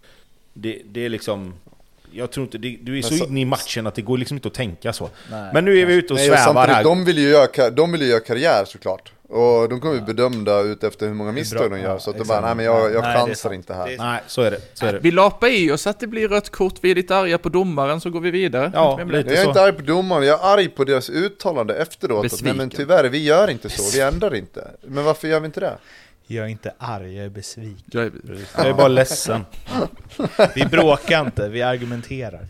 det, 0.53 0.81
det 0.85 1.05
är 1.05 1.09
liksom... 1.09 1.53
Jag 2.11 2.31
tror 2.31 2.45
inte, 2.45 2.57
det, 2.57 2.77
du 2.81 2.97
är 2.97 3.01
så, 3.01 3.13
så- 3.15 3.25
inne 3.25 3.39
i 3.41 3.45
matchen 3.45 3.87
att 3.87 3.95
det 3.95 4.01
går 4.01 4.17
liksom 4.17 4.37
inte 4.37 4.47
att 4.47 4.53
tänka 4.53 4.93
så. 4.93 5.09
Nej, 5.31 5.49
men 5.53 5.65
nu 5.65 5.79
är 5.79 5.85
vi 5.85 5.93
ute 5.93 6.13
och 6.13 6.19
Nej, 6.19 6.27
svävar 6.27 6.43
samtidigt, 6.43 6.75
här. 6.75 6.83
de 6.83 7.05
vill 7.05 7.17
ju 7.17 7.29
göra, 7.29 7.45
ka- 7.45 7.69
de 7.69 7.91
vill 7.91 8.01
ju 8.01 8.07
göra 8.07 8.19
karriär 8.19 8.65
såklart. 8.65 9.11
Och 9.29 9.69
de 9.69 9.79
kommer 9.79 9.95
ju 9.95 10.01
bedömda 10.01 10.61
ut 10.61 10.83
efter 10.83 11.07
hur 11.07 11.13
många 11.13 11.31
misstag 11.31 11.71
de 11.71 11.79
gör. 11.79 11.97
Så 11.99 12.09
att 12.09 12.17
de 12.17 12.23
bara, 12.23 12.41
nej 12.41 12.55
men 12.55 12.65
jag, 12.65 12.93
jag 12.93 13.01
Nej, 13.01 13.17
chansar 13.17 13.53
inte 13.53 13.73
här. 13.73 13.95
Nej, 13.97 14.21
så 14.27 14.41
är 14.41 14.51
det. 14.51 14.61
Så 14.73 14.85
är 14.85 14.93
det. 14.93 14.99
Vi 14.99 15.11
lapar 15.11 15.47
i 15.47 15.71
oss 15.71 15.87
att 15.87 15.99
det 15.99 16.07
blir 16.07 16.27
rött 16.27 16.49
kort, 16.49 16.73
vi 16.81 16.91
är 16.91 16.95
lite 16.95 17.15
arga 17.15 17.37
på 17.37 17.49
domaren, 17.49 18.01
så 18.01 18.09
går 18.09 18.19
vi 18.19 18.31
vidare. 18.31 18.71
Ja, 18.73 18.99
lite. 19.03 19.29
Jag 19.29 19.39
är 19.39 19.43
så. 19.43 19.49
inte 19.49 19.61
arg 19.61 19.73
på 19.73 19.81
domaren, 19.81 20.27
jag 20.27 20.39
är 20.39 20.53
arg 20.53 20.69
på 20.69 20.83
deras 20.83 21.09
uttalande 21.09 21.75
efteråt. 21.75 22.25
Att, 22.25 22.41
nej 22.41 22.53
men 22.53 22.69
tyvärr, 22.69 23.09
vi 23.09 23.23
gör 23.23 23.49
inte 23.49 23.69
så, 23.69 23.97
vi 23.97 24.03
ändrar 24.03 24.35
inte. 24.35 24.71
Men 24.81 25.03
varför 25.03 25.27
gör 25.27 25.39
vi 25.39 25.45
inte 25.45 25.59
det? 25.59 25.77
Jag 26.29 26.45
är 26.45 26.49
inte 26.49 26.73
arg, 26.77 27.15
jag 27.15 27.25
är 27.25 27.29
besviken. 27.29 27.83
Jag 27.91 28.03
är- 28.05 28.11
Jag 28.57 28.67
är 28.67 28.73
bara 28.73 28.87
ledsen. 28.87 29.45
Vi 30.55 30.65
bråkar 30.65 31.25
inte, 31.25 31.49
vi 31.49 31.61
argumenterar. 31.61 32.47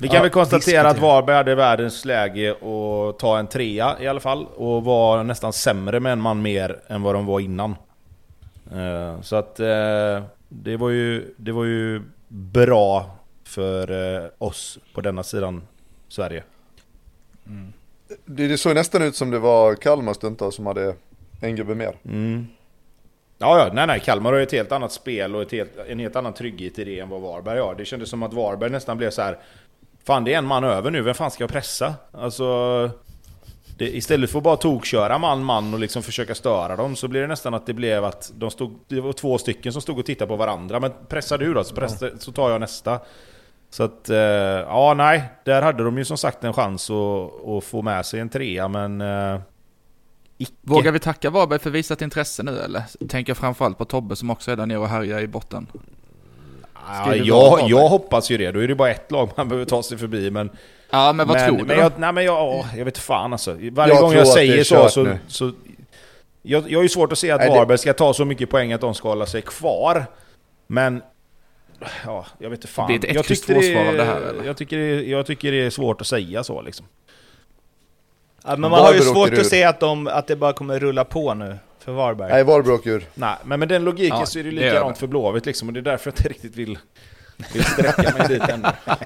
Vi 0.00 0.08
kan 0.08 0.16
Ja, 0.16 0.22
väl 0.22 0.30
konstatera 0.30 0.88
att. 0.88 0.98
Varberg 0.98 1.36
hade 1.36 1.54
världens 1.54 2.04
läge 2.04 2.50
att 2.52 3.18
ta 3.18 3.38
en 3.38 3.46
trea 3.46 3.96
i 4.00 4.08
alla 4.08 4.20
fall 4.20 4.46
och 4.46 4.84
var 4.84 5.24
nästan 5.24 5.52
sämre 5.52 6.00
med 6.00 6.12
en 6.12 6.20
man 6.20 6.42
mer 6.42 6.80
än 6.88 7.02
vad 7.02 7.14
de 7.14 7.26
var 7.26 7.40
innan. 7.40 7.76
Eh, 8.72 9.20
Så 9.20 9.36
att 9.36 9.60
eh, 9.60 10.22
det 10.48 10.76
var 10.76 10.90
ju, 10.90 11.34
det 11.36 11.52
var 11.52 11.64
ju 11.64 12.02
bra 12.28 13.16
för 13.44 13.90
eh, 14.24 14.30
oss 14.38 14.78
på 14.94 15.00
denna 15.00 15.22
sidan 15.22 15.62
Sverige. 16.08 16.42
Det, 18.24 18.48
det 18.48 18.58
såg 18.58 18.74
nästan 18.74 19.02
ut 19.02 19.16
som 19.16 19.30
det 19.30 19.38
var 19.38 19.74
Kalmar 19.74 20.12
stundtals 20.14 20.54
som 20.56 20.66
hade 20.66 20.94
en 21.40 21.56
gubbe 21.56 21.74
mer. 21.74 21.96
Mm. 22.04 22.46
Ja, 23.42 23.58
ja, 23.58 23.70
nej, 23.72 23.86
nej, 23.86 24.00
Kalmar 24.00 24.32
har 24.32 24.38
ju 24.38 24.42
ett 24.42 24.52
helt 24.52 24.72
annat 24.72 24.92
spel 24.92 25.36
och 25.36 25.42
ett 25.42 25.52
helt, 25.52 25.70
en 25.88 25.98
helt 25.98 26.16
annan 26.16 26.32
trygghet 26.32 26.78
i 26.78 26.84
det 26.84 27.00
än 27.00 27.08
vad 27.08 27.20
Varberg 27.20 27.60
har. 27.60 27.74
Det 27.74 27.84
kändes 27.84 28.10
som 28.10 28.22
att 28.22 28.32
Varberg 28.32 28.70
nästan 28.70 28.98
blev 28.98 29.10
så 29.10 29.22
här. 29.22 29.38
Fan, 30.04 30.24
det 30.24 30.34
är 30.34 30.38
en 30.38 30.46
man 30.46 30.64
över 30.64 30.90
nu, 30.90 31.02
vem 31.02 31.14
fan 31.14 31.30
ska 31.30 31.42
jag 31.42 31.50
pressa? 31.50 31.94
Alltså... 32.12 32.90
Det, 33.78 33.96
istället 33.96 34.30
för 34.30 34.38
att 34.38 34.44
bara 34.44 34.56
tokköra 34.56 35.18
man, 35.18 35.44
man 35.44 35.74
och 35.74 35.80
liksom 35.80 36.02
försöka 36.02 36.34
störa 36.34 36.76
dem 36.76 36.96
så 36.96 37.08
blir 37.08 37.20
det 37.20 37.26
nästan 37.26 37.54
att 37.54 37.66
det 37.66 37.74
blev 37.74 38.04
att 38.04 38.32
de 38.34 38.50
stod, 38.50 38.78
det 38.88 39.00
var 39.00 39.12
två 39.12 39.38
stycken 39.38 39.72
som 39.72 39.82
stod 39.82 39.98
och 39.98 40.06
tittade 40.06 40.28
på 40.28 40.36
varandra. 40.36 40.80
Men 40.80 40.92
pressar 41.08 41.38
du 41.38 41.54
då 41.54 41.64
så, 41.64 41.74
pressa, 41.74 42.18
så 42.18 42.32
tar 42.32 42.50
jag 42.50 42.60
nästa. 42.60 43.00
Så 43.70 43.82
att, 43.82 44.10
eh, 44.10 44.16
ja 44.16 44.94
nej, 44.96 45.24
där 45.44 45.62
hade 45.62 45.84
de 45.84 45.98
ju 45.98 46.04
som 46.04 46.16
sagt 46.16 46.44
en 46.44 46.52
chans 46.52 46.90
att, 46.90 47.48
att 47.48 47.64
få 47.64 47.82
med 47.82 48.06
sig 48.06 48.20
en 48.20 48.28
trea 48.28 48.68
men... 48.68 49.00
Eh, 49.00 49.40
icke. 50.42 50.52
Vågar 50.60 50.92
vi 50.92 50.98
tacka 50.98 51.30
Varberg 51.30 51.58
för 51.58 51.70
visat 51.70 52.02
intresse 52.02 52.42
nu 52.42 52.58
eller? 52.58 52.82
Tänker 53.08 53.34
framförallt 53.34 53.78
på 53.78 53.84
Tobbe 53.84 54.16
som 54.16 54.30
också 54.30 54.50
är 54.50 54.56
där 54.56 54.66
nere 54.66 54.78
och 54.78 54.88
härjar 54.88 55.20
i 55.20 55.26
botten. 55.26 55.66
Ja, 56.88 57.06
det 57.10 57.16
jag, 57.16 57.70
jag 57.70 57.88
hoppas 57.88 58.30
ju 58.30 58.36
det, 58.38 58.50
då 58.52 58.60
är 58.60 58.68
det 58.68 58.74
bara 58.74 58.90
ett 58.90 59.10
lag 59.10 59.30
man 59.36 59.48
behöver 59.48 59.66
ta 59.66 59.82
sig 59.82 59.98
förbi 59.98 60.30
men... 60.30 60.50
Ja, 60.90 61.12
men 61.12 61.28
vad 61.28 61.36
men, 61.36 61.48
tror 61.48 61.58
du 61.58 61.64
men 61.64 61.76
då? 61.76 61.82
jag, 61.82 61.92
nej, 61.98 62.12
men 62.12 62.24
jag, 62.24 62.48
åh, 62.48 62.66
jag 62.76 62.84
vet 62.84 62.98
fan 62.98 63.32
alltså. 63.32 63.56
Varje 63.70 63.94
Jag 63.94 64.02
gång 64.02 64.12
jag 64.12 64.24
det 64.24 64.30
är 64.30 64.34
säger 64.34 64.64
så 64.64 64.88
så... 64.88 65.16
så 65.28 65.52
jag, 66.42 66.70
jag 66.70 66.78
har 66.78 66.82
ju 66.82 66.88
svårt 66.88 67.12
att 67.12 67.18
se 67.18 67.30
att 67.30 67.40
Nej, 67.40 67.50
det- 67.50 67.56
Varberg 67.56 67.78
ska 67.78 67.92
ta 67.92 68.14
så 68.14 68.24
mycket 68.24 68.50
poäng 68.50 68.72
att 68.72 68.80
de 68.80 68.94
ska 68.94 69.08
hålla 69.08 69.26
sig 69.26 69.42
kvar. 69.42 70.06
Men... 70.66 71.02
Ja, 72.04 72.26
jag 72.38 72.50
vet 72.50 72.58
inte 72.58 72.68
fan. 72.68 72.88
Det 72.88 72.94
är 73.06 73.10
ett 73.10 73.14
jag 73.14 73.24
tycker 73.24 73.54
två-svar 73.54 73.86
av 73.88 73.94
det 73.94 74.04
här, 74.04 74.20
eller? 74.20 74.44
Jag 74.44 74.56
tycker 74.56 74.76
det, 74.78 75.02
jag 75.02 75.26
tycker 75.26 75.52
det 75.52 75.66
är 75.66 75.70
svårt 75.70 76.00
att 76.00 76.06
säga 76.06 76.44
så 76.44 76.62
liksom. 76.62 76.86
Ja, 78.44 78.56
men 78.56 78.60
man 78.60 78.70
har 78.80 78.92
ju 78.92 78.98
Varberg 78.98 79.14
svårt 79.14 79.38
att 79.38 79.46
se 79.46 79.64
att, 79.64 79.80
de, 79.80 80.06
att 80.06 80.26
det 80.26 80.36
bara 80.36 80.52
kommer 80.52 80.78
rulla 80.80 81.04
på 81.04 81.34
nu 81.34 81.58
för 81.78 81.92
Varberg. 81.92 82.32
Nej, 82.32 82.44
Varberg 82.44 82.74
åker 82.74 82.90
ur. 82.90 83.06
Nej, 83.14 83.34
men 83.44 83.60
med 83.60 83.68
den 83.68 83.84
logiken 83.84 84.18
Ja, 84.18 84.26
så 84.26 84.38
är 84.38 84.44
det 84.44 84.50
likadant 84.50 84.94
det. 84.96 85.00
för 85.00 85.06
Blåvitt 85.06 85.46
liksom. 85.46 85.68
Och 85.68 85.74
det 85.74 85.80
är 85.80 85.82
därför 85.82 86.10
jag 86.10 86.12
inte 86.18 86.28
riktigt 86.28 86.56
vill, 86.56 86.78
vill 87.52 87.64
sträcka 87.64 88.14
mig 88.18 88.28
dit 88.28 88.42
ännu. 88.48 88.68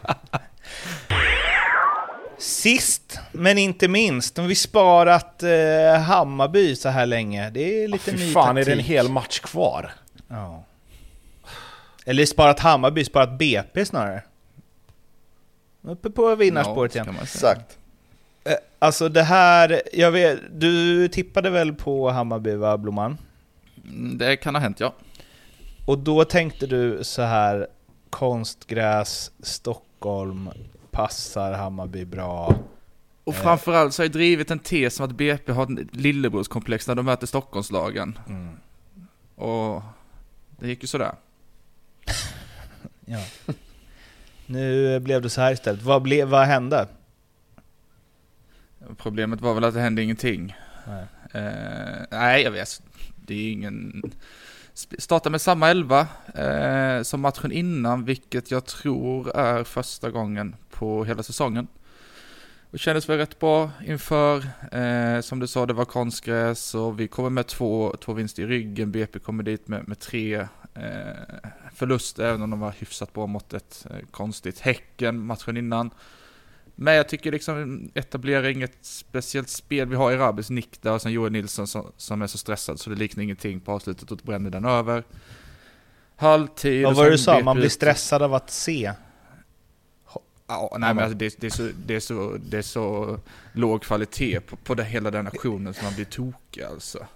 Sist 2.39 3.19
men 3.33 3.59
inte 3.59 3.89
minst, 3.89 4.37
har 4.39 4.45
vi 4.47 4.55
sparat 4.55 5.43
eh, 5.43 6.01
Hammarby 6.01 6.77
så 6.77 6.89
här 6.89 7.07
länge. 7.07 7.51
Det 7.51 7.85
är 7.85 7.89
lite 7.89 8.11
Fy 8.11 8.17
ny 8.17 8.33
fan, 8.33 8.57
är 8.57 8.65
det 8.65 8.73
en 8.73 8.79
taktik. 8.79 8.87
hel 8.97 9.09
match 9.09 9.41
kvar? 9.41 9.93
Ja. 10.29 10.65
Eller 12.07 12.27
sparat 12.27 12.61
Hammarby, 12.61 13.05
sparat 13.05 13.39
BP 13.39 13.85
snarare. 13.85 14.23
Uppe 15.83 16.11
på 16.11 16.35
vinnarspåret 16.35 16.95
Ja, 16.95 16.99
igen. 16.99 17.07
kan 17.07 17.15
man 17.15 17.27
säga. 17.27 17.53
Exakt. 17.53 17.79
Eh, 18.45 18.55
Alltså 18.79 19.09
det 19.09 19.23
här, 19.23 19.83
jag 19.93 20.11
vet, 20.11 20.39
du 20.53 21.09
tippade 21.09 21.51
väl 21.51 21.73
på 21.75 22.11
Hammarby 22.11 22.55
va, 22.55 22.79
Blomman? 22.79 23.19
Mm, 23.85 24.19
Det 24.19 24.37
kan 24.37 24.55
ha 24.55 24.63
hänt, 24.63 24.81
ja. 24.81 24.95
Och 25.87 25.99
då 25.99 26.25
tänkte 26.25 26.67
du 26.67 27.05
så 27.05 27.23
här, 27.23 27.67
konstgräs, 28.11 29.31
Stockholm, 29.43 30.51
passar 30.91 31.53
Hammarby 31.53 32.05
bra. 32.05 32.55
Och 33.25 33.35
Eh. 33.35 33.41
framförallt 33.43 33.95
så 33.95 34.03
har 34.03 34.05
jag 34.05 34.13
drivit 34.13 34.51
en 34.51 34.59
tes 34.59 35.01
om 35.01 35.07
att 35.07 35.13
BP 35.13 35.53
har 35.53 35.67
en 35.67 35.89
lillebrorskomplex 35.93 36.89
när 36.89 36.95
de 36.95 37.07
möter 37.07 37.27
Stockholmslagen. 37.27 38.19
Mm. 38.29 38.49
Och 39.35 39.83
det 40.59 40.69
gick 40.69 40.83
ju 40.83 40.87
sådär. 40.87 41.13
Ja. 43.07 43.19
Nu 44.47 45.01
blev 45.01 45.23
det 45.23 45.31
så 45.31 45.41
här 45.41 45.53
istället. 45.53 45.83
Vad, 45.83 46.03
blev, 46.03 46.29
vad 46.29 46.47
hände? 46.47 46.89
Problemet 48.97 49.41
var 49.41 49.55
väl 49.55 49.65
att 49.65 49.75
det 49.75 49.81
hände 49.81 50.03
ingenting. 50.03 50.57
Nej. 50.87 51.07
Eh, 51.33 52.07
nej, 52.11 52.43
jag 52.43 52.51
vet. 52.51 52.83
Det 53.17 53.35
är 53.35 53.53
ingen... 53.53 54.03
Starta 54.99 55.31
med 55.31 55.41
samma 55.41 55.71
elva 55.71 56.07
eh, 56.35 57.03
som 57.03 57.21
matchen 57.21 57.53
innan, 57.53 58.05
vilket 58.05 58.51
jag 58.51 58.65
tror 58.65 59.37
är 59.37 59.65
första 59.65 60.11
gången 60.11 60.57
på 60.71 61.05
hela 61.05 61.23
säsongen. 61.23 61.67
Det 62.75 62.79
kändes 62.79 63.09
väl 63.09 63.19
rätt 63.19 63.39
bra 63.39 63.71
inför. 63.87 64.47
Eh, 64.73 65.21
som 65.21 65.41
du 65.41 65.47
sa, 65.47 65.67
det 65.67 65.73
var 65.73 65.85
konstgräs 65.85 66.75
och 66.75 67.01
vi 67.01 67.09
kommer 67.09 67.31
med 67.31 67.47
två, 67.47 67.97
två 68.01 68.13
vinster 68.13 68.43
i 68.43 68.47
ryggen. 68.47 68.93
BP 68.93 69.19
kommer 69.19 69.43
dit 69.43 69.69
med, 69.69 69.89
med 69.89 69.99
tre 69.99 70.35
eh, 70.75 71.51
förluster, 71.75 72.25
även 72.25 72.43
om 72.43 72.51
de 72.51 72.61
var 72.61 72.75
hyfsat 72.79 73.13
bra 73.13 73.27
mot 73.27 73.55
ett 73.55 73.87
eh, 73.91 74.07
konstigt 74.11 74.61
Häcken 74.61 75.27
matchen 75.27 75.57
innan. 75.57 75.91
Men 76.75 76.95
jag 76.95 77.09
tycker 77.09 77.33
liksom 77.33 77.89
etablera 77.95 78.51
inget 78.51 78.77
speciellt 78.81 79.49
spel. 79.49 79.89
Vi 79.89 79.97
har 79.97 80.13
i 80.13 80.17
Rabis 80.17 80.51
nick 80.51 80.83
där 80.83 80.93
och 80.93 81.03
sen 81.03 81.13
Joel 81.13 81.33
Nilsson 81.33 81.67
som, 81.67 81.93
som 81.97 82.23
är 82.23 82.27
så 82.27 82.39
stressad 82.39 82.81
så 82.81 82.91
det 82.91 82.97
liknar 82.97 83.25
ingenting 83.25 83.61
på 83.61 83.73
avslutet 83.73 84.11
och 84.11 84.19
bränner 84.23 84.51
den 84.51 84.65
över. 84.65 85.05
Halvtid. 86.17 86.85
Vad 86.85 86.97
var 86.97 87.05
det 87.05 87.11
du 87.11 87.19
sa? 87.19 87.41
Man 87.41 87.57
blir 87.57 87.69
stressad 87.69 88.23
av 88.23 88.35
att 88.35 88.51
se. 88.51 88.93
Ja, 90.47 90.77
nej 90.79 90.95
men 90.95 91.05
alltså 91.05 91.19
det, 91.19 91.41
det, 91.41 91.47
är 91.47 91.51
så, 91.51 91.69
det, 91.87 91.95
är 91.97 92.01
så, 92.01 92.37
det 92.51 92.59
är 92.59 92.63
så 92.63 93.19
låg 93.53 93.83
kvalitet 93.83 94.41
på, 94.41 94.57
på 94.57 94.75
det, 94.75 94.85
hela 94.85 95.11
den 95.11 95.27
aktionen 95.27 95.75
så 95.75 95.85
man 95.85 95.95
blir 95.95 96.05
tokig 96.05 96.63
alltså. 96.63 97.07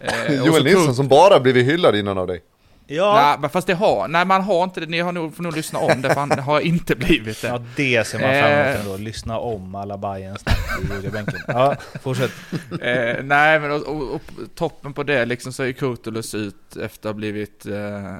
Eh, 0.00 0.44
Joel 0.46 0.64
Nilsson 0.64 0.94
som 0.94 1.08
bara 1.08 1.40
blivit 1.40 1.66
hyllad 1.66 1.96
innan 1.96 2.18
av 2.18 2.26
dig. 2.26 2.42
Ja, 2.86 3.14
Nej, 3.14 3.38
men 3.40 3.50
fast 3.50 3.66
det 3.66 3.74
har, 3.74 4.08
nej 4.08 4.24
man 4.24 4.42
har 4.42 4.64
inte 4.64 4.80
det, 4.80 4.86
ni 4.86 5.00
har 5.00 5.12
nog, 5.12 5.34
får 5.36 5.42
nog 5.42 5.56
lyssna 5.56 5.78
om 5.78 6.02
det, 6.02 6.08
för 6.08 6.20
han 6.20 6.30
har 6.38 6.60
inte 6.60 6.96
blivit 6.96 7.42
det. 7.42 7.48
ja 7.48 7.62
det 7.76 8.06
ser 8.06 8.18
man 8.18 8.28
fram 8.30 8.52
emot 8.52 8.66
Eh. 8.74 8.80
ändå. 8.80 8.96
Lyssna 8.96 9.38
om 9.38 9.74
alla 9.74 9.98
Bajens 9.98 10.44
i 10.82 10.92
jurybänken. 10.94 11.40
Ja, 11.46 11.76
fortsätt. 12.02 12.30
Eh, 12.82 13.24
nej, 13.24 13.60
men 13.60 13.70
och, 13.72 13.82
och, 13.82 14.14
och 14.14 14.20
toppen 14.54 14.92
på 14.92 15.02
det 15.02 15.24
liksom 15.24 15.52
så 15.52 15.62
är 15.62 15.72
Kurtulus 15.72 16.34
ut 16.34 16.76
efter 16.76 17.08
att 17.08 17.14
ha 17.14 17.18
blivit, 17.18 17.66
eh, 17.66 18.14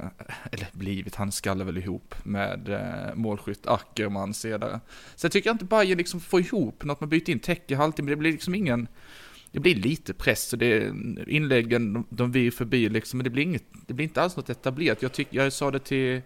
eller 0.53 0.67
blivit, 0.73 1.15
han 1.15 1.33
skallar 1.33 1.65
väl 1.65 1.79
ihop 1.79 2.15
med 2.23 2.69
eh, 2.69 3.15
målskytt 3.15 3.67
Ackerman 3.67 4.35
senare. 4.35 4.81
Så 5.17 5.25
jag 5.25 5.33
tycker 5.33 5.51
inte 5.51 5.65
Bayern 5.65 5.99
liksom 5.99 6.21
får 6.21 6.41
ihop 6.41 6.85
något 6.85 7.03
att 7.03 7.09
byta 7.09 7.33
in 7.33 7.39
Tecke 7.39 7.77
halvtid, 7.77 8.05
men 8.05 8.11
det 8.11 8.17
blir 8.17 8.33
liksom 8.33 8.55
ingen, 8.55 8.89
det 9.55 9.61
blir 9.61 9.75
lite 9.75 10.15
press 10.15 10.53
och 10.53 10.59
det, 10.59 10.95
inläggen, 11.27 11.93
de, 11.93 12.07
de 12.09 12.33
vir 12.33 12.51
förbi 12.51 12.89
liksom, 12.89 13.19
men 13.19 13.25
det 13.25 13.31
blir 13.31 13.43
inget, 13.43 13.65
det 13.87 13.95
blir 13.95 14.05
inte 14.05 14.23
alls 14.23 14.37
något 14.37 14.51
etablerat. 14.51 15.03
Jag 15.03 15.13
tycker, 15.13 15.37
jag 15.37 15.53
sa 15.53 15.71
det 15.71 15.79
till 15.79 16.23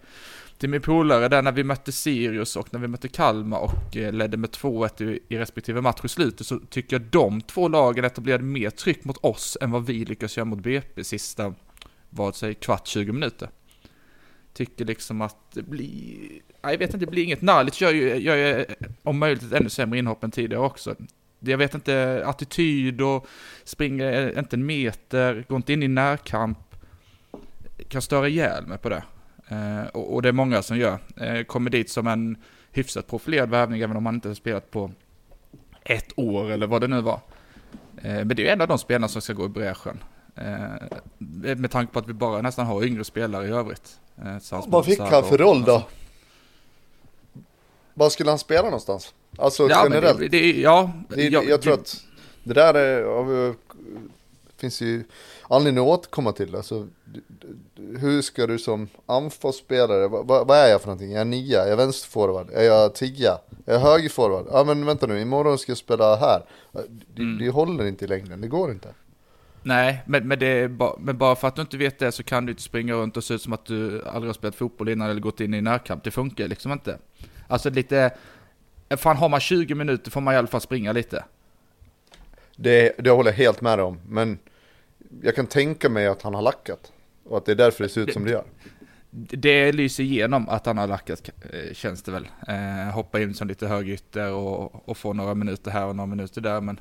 till 0.59 0.69
min 0.69 0.81
polare 0.81 1.29
där 1.29 1.43
när 1.43 1.53
vi 1.53 1.65
mötte 1.65 1.93
Sirius 1.93 2.57
och 2.57 2.73
när 2.73 2.81
vi 2.81 2.89
mötte 2.89 3.09
Kalmar 3.09 3.59
och 3.59 3.97
eh, 3.97 4.13
ledde 4.13 4.37
med 4.37 4.51
2-1 4.51 5.03
i, 5.03 5.21
i 5.29 5.39
respektive 5.39 5.81
match 5.81 6.01
i 6.05 6.09
slutet 6.09 6.47
så 6.47 6.59
tycker 6.59 6.97
jag 6.97 7.03
de 7.03 7.41
två 7.41 7.69
lagen 7.69 8.05
etablerade 8.05 8.45
mer 8.45 8.71
tryck 8.71 9.05
mot 9.05 9.17
oss 9.17 9.57
än 9.61 9.71
vad 9.71 9.87
vi 9.87 10.05
lyckas 10.05 10.37
göra 10.37 10.45
mot 10.45 10.59
BP 10.59 11.05
sista, 11.05 11.55
vad 12.11 12.37
säger 12.37 12.55
kvart, 12.55 12.87
20 12.87 13.13
minuter. 13.13 13.51
Tycker 14.53 14.85
liksom 14.85 15.21
att 15.21 15.53
det 15.53 15.63
blir, 15.63 16.19
nej, 16.63 16.73
jag 16.73 16.79
vet 16.79 16.95
inte, 16.95 17.07
det 17.07 17.11
blir 17.11 17.25
inget. 17.25 17.43
Nalic 17.43 17.81
gör 17.81 17.93
ju, 17.93 18.15
gör 18.15 18.37
ju 18.37 18.65
om 19.03 19.19
möjligt 19.19 19.43
ett 19.43 19.53
ännu 19.53 19.69
sämre 19.69 19.99
inhopp 19.99 20.25
än 20.25 20.31
tidigare 20.31 20.63
också. 20.63 20.95
Jag 21.41 21.59
vet 21.59 21.75
inte, 21.75 22.23
attityd 22.27 23.01
och 23.01 23.27
springer 23.65 24.39
inte 24.39 24.57
en 24.57 24.67
meter, 24.67 25.45
går 25.49 25.57
inte 25.57 25.73
in 25.73 25.83
i 25.83 25.89
närkamp. 25.89 26.59
Kan 27.89 28.03
störa 28.03 28.29
ihjäl 28.29 28.67
mig 28.67 28.79
på 28.79 28.89
det. 28.89 29.03
Eh, 29.49 29.87
och, 29.93 30.15
och 30.15 30.23
det 30.23 30.29
är 30.29 30.33
många 30.33 30.63
som 30.63 30.79
gör. 30.79 30.99
Eh, 31.17 31.43
kommer 31.43 31.71
dit 31.71 31.91
som 31.91 32.07
en 32.07 32.37
hyfsat 32.73 33.07
profilerad 33.07 33.51
värvning 33.51 33.81
även 33.81 33.97
om 33.97 34.03
man 34.03 34.15
inte 34.15 34.29
har 34.29 34.35
spelat 34.35 34.71
på 34.71 34.91
ett 35.85 36.13
år 36.17 36.51
eller 36.51 36.67
vad 36.67 36.81
det 36.81 36.89
nu 36.89 37.01
var. 37.01 37.21
Eh, 38.03 38.13
men 38.15 38.29
det 38.29 38.43
är 38.43 38.45
ju 38.45 38.49
en 38.49 38.61
av 38.61 38.69
de 38.69 38.79
spelarna 38.79 39.09
som 39.09 39.23
ska 39.23 39.33
gå 39.33 39.45
i 39.45 39.49
bräschen. 39.49 39.99
Eh, 40.35 41.57
med 41.57 41.71
tanke 41.71 41.93
på 41.93 41.99
att 41.99 42.09
vi 42.09 42.13
bara 42.13 42.43
nästan 42.43 42.67
har 42.67 42.85
yngre 42.85 43.05
spelare 43.05 43.47
i 43.47 43.51
övrigt. 43.51 44.01
Eh, 44.19 44.37
Vad 44.67 44.85
fick 44.85 44.99
han 45.01 45.25
för 45.25 45.39
roll 45.39 45.63
då? 45.65 45.87
Var 47.99 48.11
skulle 48.11 48.31
han 48.31 48.39
spela 48.39 48.63
någonstans? 48.63 49.15
Alltså 49.39 49.69
Ja, 49.69 49.81
generellt? 49.85 50.19
det, 50.19 50.29
det, 50.29 50.53
ja, 50.61 50.91
Det, 51.09 51.29
ja, 51.29 51.43
jag 51.43 51.63
tror 51.63 51.75
att 51.75 51.97
det 52.45 52.55
där 52.55 52.75
är, 52.75 53.03
av- 53.03 53.55
finns 54.57 54.81
ju 54.81 55.05
anledning 55.49 55.85
att 55.85 55.91
återkomma 55.91 56.33
till. 56.33 56.55
Alltså, 56.57 56.87
hur 57.99 58.23
ska 58.23 58.47
du 58.47 58.59
som 58.59 58.89
anfallsspelare, 59.07 60.09
vad, 60.09 60.47
vad 60.47 60.51
är 60.59 60.69
jag 60.71 60.81
för 60.81 60.89
någonting? 60.89 61.13
Är 61.13 61.19
jag 61.19 61.27
nia? 61.27 61.65
Är 61.65 61.69
jag 61.69 61.77
vänsterforward? 61.77 62.51
Är 62.53 62.63
jag 62.65 62.95
tia? 62.95 63.39
Är 63.67 63.73
jag 63.73 63.81
högerforward? 63.81 64.47
Ja 64.53 64.65
men 64.65 64.87
vänta 64.87 65.07
nu, 65.07 65.21
imorgon 65.21 65.59
ska 65.59 65.71
jag 65.71 65.79
spela 65.79 66.17
här. 66.17 66.43
Det, 66.73 67.23
Mm. 67.23 67.39
det 67.39 67.51
håller 67.51 67.87
inte 67.87 68.05
i 68.05 68.09
längden, 68.09 68.41
det 68.41 68.49
går 68.49 68.71
inte. 68.71 68.89
Nej, 69.63 70.03
men, 70.07 70.29
men, 70.29 70.39
det 70.39 70.69
ba, 70.69 70.97
men 70.99 71.19
bara 71.19 71.37
för 71.37 71.49
att 71.49 71.55
du 71.57 71.63
inte 71.63 71.77
vet 71.77 71.99
det 71.99 72.13
så 72.13 72.23
kan 72.23 72.47
du 72.47 72.53
inte 72.53 72.63
springa 72.63 72.95
runt 72.95 73.17
och 73.17 73.25
se 73.25 73.35
ut 73.35 73.43
som 73.43 73.53
att 73.53 73.67
du 73.67 74.03
aldrig 74.07 74.29
har 74.29 74.35
spelat 74.35 74.55
fotboll 74.55 74.89
innan 74.89 75.11
eller 75.11 75.21
gått 75.21 75.41
in 75.41 75.55
i 75.55 75.61
närkamp. 75.61 76.05
Det 76.05 76.11
funkar 76.11 76.49
liksom 76.49 76.73
inte. 76.73 76.99
Alltså 77.49 77.71
lite, 77.71 78.11
fan 78.97 79.17
har 79.17 79.29
man 79.29 79.41
20 79.41 79.75
minuter 79.75 80.11
får 80.11 80.21
man 80.21 80.35
i 80.35 80.37
alla 80.37 80.47
fall 80.47 80.61
springa 80.61 80.93
lite. 80.93 81.25
Det, 82.57 82.93
det 82.99 83.11
håller 83.11 83.31
jag 83.31 83.37
helt 83.37 83.61
med 83.61 83.81
om, 83.81 84.01
men 84.09 84.39
jag 85.23 85.35
kan 85.35 85.47
tänka 85.47 85.89
mig 85.89 86.07
att 86.07 86.23
han 86.23 86.35
har 86.35 86.43
lackat. 86.43 86.93
Och 87.25 87.37
att 87.39 87.45
det 87.45 87.53
är 87.53 87.57
därför 87.57 87.85
det 87.85 87.91
ser 87.91 88.01
ut 88.01 88.13
som 88.13 88.25
det 88.25 88.31
gör. 88.31 88.45
Det 89.11 89.73
lyser 89.73 90.03
igenom 90.03 90.49
att 90.49 90.67
han 90.67 90.79
har 90.79 90.87
lackat 90.87 91.31
eh, 91.53 91.75
känns 91.75 92.03
det 92.03 92.13
väl. 92.13 92.29
Eh, 92.49 92.95
hoppa 92.95 93.21
in 93.21 93.35
som 93.35 93.49
lite 93.49 93.67
högytter 93.67 94.33
och, 94.33 94.89
och 94.89 94.97
få 94.97 95.13
några 95.13 95.35
minuter 95.35 95.71
här 95.71 95.87
och 95.87 95.97
några 95.97 96.07
minuter 96.07 96.41
där. 96.41 96.61
Men 96.61 96.81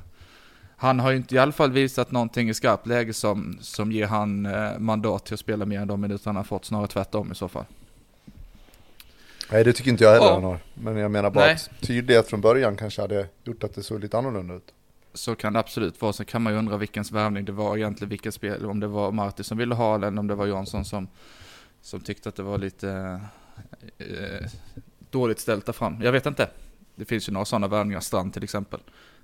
han 0.76 1.00
har 1.00 1.10
ju 1.10 1.16
inte 1.16 1.34
i 1.34 1.38
alla 1.38 1.52
fall 1.52 1.72
visat 1.72 2.10
någonting 2.10 2.48
i 2.48 2.54
skarpt 2.54 2.86
läge 2.86 3.12
som, 3.12 3.58
som 3.60 3.92
ger 3.92 4.06
han 4.06 4.46
eh, 4.46 4.78
mandat 4.78 5.24
till 5.24 5.34
att 5.34 5.40
spela 5.40 5.64
mer 5.64 5.80
än 5.80 5.88
de 5.88 6.00
minuter 6.00 6.26
han 6.26 6.36
har 6.36 6.44
fått. 6.44 6.64
Snarare 6.64 6.86
tvärtom 6.86 7.32
i 7.32 7.34
så 7.34 7.48
fall. 7.48 7.64
Nej 9.52 9.64
det 9.64 9.72
tycker 9.72 9.90
inte 9.90 10.04
jag 10.04 10.12
heller 10.12 10.32
han 10.32 10.44
har. 10.44 10.58
Men 10.74 10.96
jag 10.96 11.10
menar 11.10 11.30
bara 11.30 11.44
Nej. 11.44 11.54
att 11.54 11.70
tydlighet 11.80 12.28
från 12.28 12.40
början 12.40 12.76
kanske 12.76 13.00
hade 13.00 13.26
gjort 13.44 13.64
att 13.64 13.74
det 13.74 13.82
såg 13.82 14.00
lite 14.00 14.18
annorlunda 14.18 14.54
ut. 14.54 14.74
Så 15.14 15.34
kan 15.34 15.52
det 15.52 15.58
absolut 15.58 16.00
vara. 16.00 16.12
Sen 16.12 16.26
kan 16.26 16.42
man 16.42 16.52
ju 16.52 16.58
undra 16.58 16.76
vilkens 16.76 17.12
värvning 17.12 17.44
det 17.44 17.52
var 17.52 17.76
egentligen, 17.76 18.08
vilket 18.08 18.34
spel, 18.34 18.66
om 18.66 18.80
det 18.80 18.86
var 18.86 19.12
Marti 19.12 19.44
som 19.44 19.58
ville 19.58 19.74
ha 19.74 19.98
den, 19.98 20.18
om 20.18 20.26
det 20.26 20.34
var 20.34 20.46
Jansson 20.46 20.84
som, 20.84 21.08
som 21.82 22.00
tyckte 22.00 22.28
att 22.28 22.36
det 22.36 22.42
var 22.42 22.58
lite 22.58 23.20
eh, 23.98 24.50
dåligt 25.10 25.40
ställt 25.40 25.66
där 25.66 25.72
fram. 25.72 26.02
Jag 26.02 26.12
vet 26.12 26.26
inte. 26.26 26.50
Det 26.94 27.04
finns 27.04 27.28
ju 27.28 27.32
några 27.32 27.44
sådana 27.44 27.68
värvningar, 27.68 28.00
Strand 28.00 28.32
till 28.32 28.44
exempel. 28.44 28.80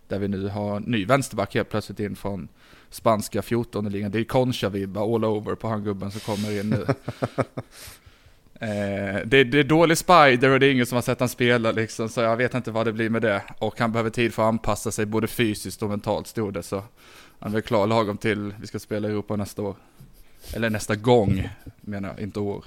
Där 0.09 0.19
vi 0.19 0.29
nu 0.29 0.49
har 0.49 0.81
ny 0.81 1.07
vänsterback 1.07 1.55
helt 1.55 1.71
plötsligt 1.71 2.01
in 2.01 2.17
från 2.17 2.49
spanska 2.91 3.43
14 3.43 3.89
ligan. 3.89 4.11
Det 4.11 4.19
är 4.19 4.25
Concha-vibbar 4.25 5.15
all 5.15 5.25
over 5.25 5.55
på 5.55 5.69
han 5.69 5.85
gubben 5.85 6.11
som 6.11 6.21
kommer 6.21 6.61
in 6.61 6.71
nu. 6.71 6.87
Eh, 8.61 9.21
det, 9.25 9.45
det 9.45 9.59
är 9.59 9.65
dålig 9.65 9.99
spider 9.99 10.51
och 10.51 10.61
det 10.61 10.67
är 10.67 10.73
ingen 10.73 10.87
som 10.87 10.97
har 10.97 11.03
sett 11.03 11.21
han 11.21 11.29
spela 11.29 11.73
liksom, 11.73 12.09
så 12.09 12.21
jag 12.21 12.37
vet 12.37 12.55
inte 12.55 12.71
vad 12.71 12.87
det 12.87 12.93
blir 12.93 13.11
med 13.11 13.23
det. 13.23 13.43
Och 13.59 13.81
han 13.81 13.93
behöver 13.93 14.11
tid 14.11 14.35
för 14.35 14.43
att 14.43 14.49
anpassa 14.49 14.91
sig 14.91 15.07
både 15.07 15.27
fysiskt 15.27 15.83
och 15.83 15.89
mentalt 15.89 16.27
stod 16.27 16.55
det, 16.55 16.63
så 16.63 16.77
han 17.39 17.51
är 17.51 17.53
väl 17.53 17.63
klar 17.63 17.87
lagom 17.87 18.17
till 18.17 18.55
vi 18.61 18.67
ska 18.67 18.79
spela 18.79 19.09
i 19.09 19.11
Europa 19.11 19.37
nästa 19.37 19.63
år. 19.63 19.77
Eller 20.53 20.71
nästa 20.71 20.95
gång, 20.95 21.49
menar 21.81 22.09
jag, 22.09 22.21
inte 22.21 22.41
år. 22.41 22.65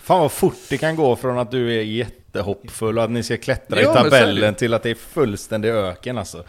Fan 0.00 0.20
vad 0.20 0.32
fort 0.32 0.58
det 0.68 0.78
kan 0.78 0.96
gå 0.96 1.16
från 1.16 1.38
att 1.38 1.50
du 1.50 1.78
är 1.78 1.82
jättehoppfull 1.82 2.98
och 2.98 3.04
att 3.04 3.10
ni 3.10 3.22
ska 3.22 3.36
klättra 3.36 3.82
Ja, 3.82 3.90
i 3.90 3.94
tabellen 3.94 4.54
till 4.54 4.74
att 4.74 4.82
det 4.82 4.90
är 4.90 4.94
fullständig 4.94 5.68
öken 5.68 6.18
alltså. 6.18 6.44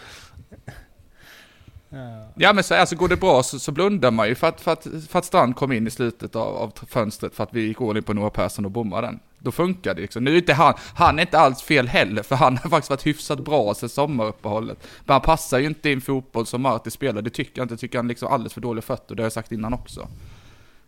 Ja 2.36 2.53
men 2.53 2.64
så 2.64 2.76
alltså 2.76 2.95
går 2.95 3.07
det 3.07 3.18
bra 3.18 3.44
så, 3.44 3.60
så 3.60 3.72
blundar 3.72 4.11
man 4.11 4.28
ju 4.28 4.36
för 4.36 4.48
att, 4.48 4.61
för, 4.61 4.72
att, 4.72 4.88
för 5.10 5.20
att 5.20 5.26
Strand 5.26 5.56
kom 5.56 5.72
in 5.72 5.88
i 5.88 5.91
slutet 5.91 6.36
av, 6.36 6.56
av 6.56 6.74
fönstret 6.88 7.36
för 7.36 7.44
att 7.44 7.53
vi 7.53 7.61
gick 7.61 7.82
all 7.82 7.98
in 7.98 8.03
på 8.03 8.14
Noah 8.14 8.30
Persson 8.30 8.66
och 8.66 8.72
bommade 8.72 9.07
den. 9.07 9.20
Då 9.40 9.52
funkar 9.52 9.94
det 9.94 10.02
liksom. 10.02 10.24
Nu 10.24 10.34
är 10.34 10.38
inte 10.38 10.53
han, 10.53 10.74
han 10.95 11.20
är 11.20 11.22
inte 11.22 11.40
alls 11.40 11.61
fel 11.61 11.88
heller, 11.88 12.24
för 12.24 12.36
han 12.36 12.57
har 12.57 12.70
faktiskt 12.70 12.90
varit 12.90 13.07
hyfsat 13.07 13.40
bra 13.40 13.74
sen 13.74 13.90
sommaruppehållet. 13.90 14.78
Men 15.06 15.14
han 15.14 15.22
passar 15.22 15.60
ju 15.60 15.66
inte 15.66 15.90
in 15.90 16.02
fotboll 16.02 16.45
som 16.45 16.61
Marti 16.61 16.91
spelar, 16.91 17.22
det 17.22 17.30
tycker 17.30 17.52
jag 17.56 17.66
inte. 17.66 17.74
Jag 17.74 17.80
tycker 17.80 17.98
han 17.98 18.07
liksom 18.07 18.34
alldeles 18.34 18.53
för 18.53 18.61
dåliga 18.61 18.82
fötter, 18.82 19.16
det 19.16 19.22
har 19.22 19.26
jag 19.26 19.34
sagt 19.34 19.52
innan 19.52 19.74
också. 19.74 20.07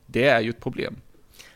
Det 0.06 0.28
är 0.28 0.42
ju 0.42 0.50
ett 0.50 0.62
problem. 0.62 0.96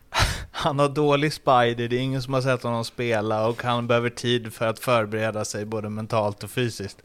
Han 0.51 0.79
har 0.79 0.89
dålig 0.89 1.33
spider, 1.33 1.87
det 1.87 1.95
är 1.95 1.99
ingen 1.99 2.21
som 2.21 2.33
har 2.33 2.41
sett 2.41 2.63
honom 2.63 2.85
spela 2.85 3.47
och 3.47 3.63
han 3.63 3.87
behöver 3.87 4.09
tid 4.09 4.53
för 4.53 4.67
att 4.67 4.79
förbereda 4.79 5.45
sig 5.45 5.65
både 5.65 5.89
mentalt 5.89 6.43
och 6.43 6.49
fysiskt. 6.49 6.97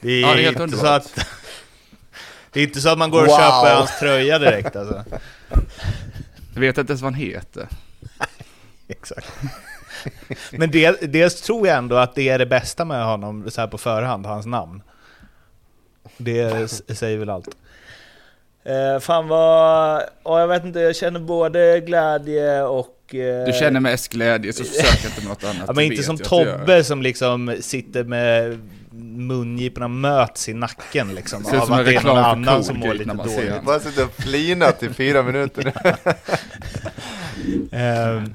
Det 0.00 0.10
är, 0.12 0.20
Ja, 0.20 0.34
det 0.34 0.40
är 0.40 0.44
helt 0.44 0.60
inte 0.60 0.76
så 0.76 0.86
underbart. 0.86 1.02
att... 1.02 1.26
Det 2.56 2.60
är 2.62 2.64
inte 2.64 2.80
så 2.80 2.88
att 2.88 2.98
man 2.98 3.10
går 3.10 3.20
och 3.22 3.26
Wow. 3.28 3.36
köper 3.36 3.74
hans 3.74 3.98
tröja 3.98 4.38
direkt 4.38 4.76
alltså. 4.76 5.04
Jag 6.54 6.60
vet 6.60 6.78
inte 6.78 6.90
ens 6.92 7.02
vad 7.02 7.12
han 7.12 7.20
heter. 7.20 7.68
Exakt. 8.88 9.32
Men 10.50 10.70
det, 10.70 11.12
dels 11.12 11.42
tror 11.42 11.66
jag 11.68 11.76
ändå 11.76 11.96
att 11.96 12.14
det 12.14 12.28
är 12.28 12.38
det 12.38 12.46
bästa 12.46 12.84
med 12.84 13.04
honom 13.04 13.50
så 13.50 13.60
här 13.60 13.68
på 13.68 13.78
förhand, 13.78 14.26
hans 14.26 14.46
namn. 14.46 14.82
Det 16.16 16.68
säger 16.96 17.18
väl 17.18 17.30
allt. 17.30 17.48
Eh, 18.64 19.00
fan 19.00 19.28
vad... 19.28 20.02
Ja, 20.24 20.40
jag 20.40 20.48
vet 20.48 20.64
inte, 20.64 20.80
jag 20.80 20.96
känner 20.96 21.20
både 21.20 21.80
glädje 21.80 22.62
och... 22.62 23.14
Eh, 23.14 23.46
Du 23.46 23.52
känner 23.52 23.80
mest 23.80 24.08
glädje, 24.08 24.52
så 24.52 24.64
försök 24.64 25.04
inte 25.04 25.20
med 25.20 25.28
något 25.28 25.44
annat. 25.44 25.64
Ja, 25.66 25.72
men 25.72 25.84
inte 25.84 26.02
som. 26.02 26.18
Tobbe 26.18 26.84
som 26.84 27.02
liksom 27.02 27.56
sitter 27.60 28.04
med 28.04 28.58
mungiporna 28.98 29.88
möts 29.88 30.48
i 30.48 30.54
nacken 30.54 31.14
liksom. 31.14 31.44
Ser 31.44 31.56
ut 31.56 31.62
Av 31.62 31.66
som 31.66 31.74
en 31.74 31.80
att 31.80 31.86
det 31.86 31.94
är 31.96 32.02
någon 32.02 32.16
reklam 32.16 32.44
för 32.44 32.50
annan 32.50 32.64
som 32.64 32.76
mår 32.78 32.86
Colgate 32.86 32.98
lite 32.98 33.08
när 33.08 33.14
man 33.14 33.28
ser 33.28 33.50
dåligt. 33.50 33.64
Bara 33.64 33.80
sitter 33.80 34.04
och 34.04 34.12
flinat 34.12 34.82
i 34.82 34.88
fyra 34.88 35.22
minuter. 35.22 35.72
Ehm, 37.72 38.34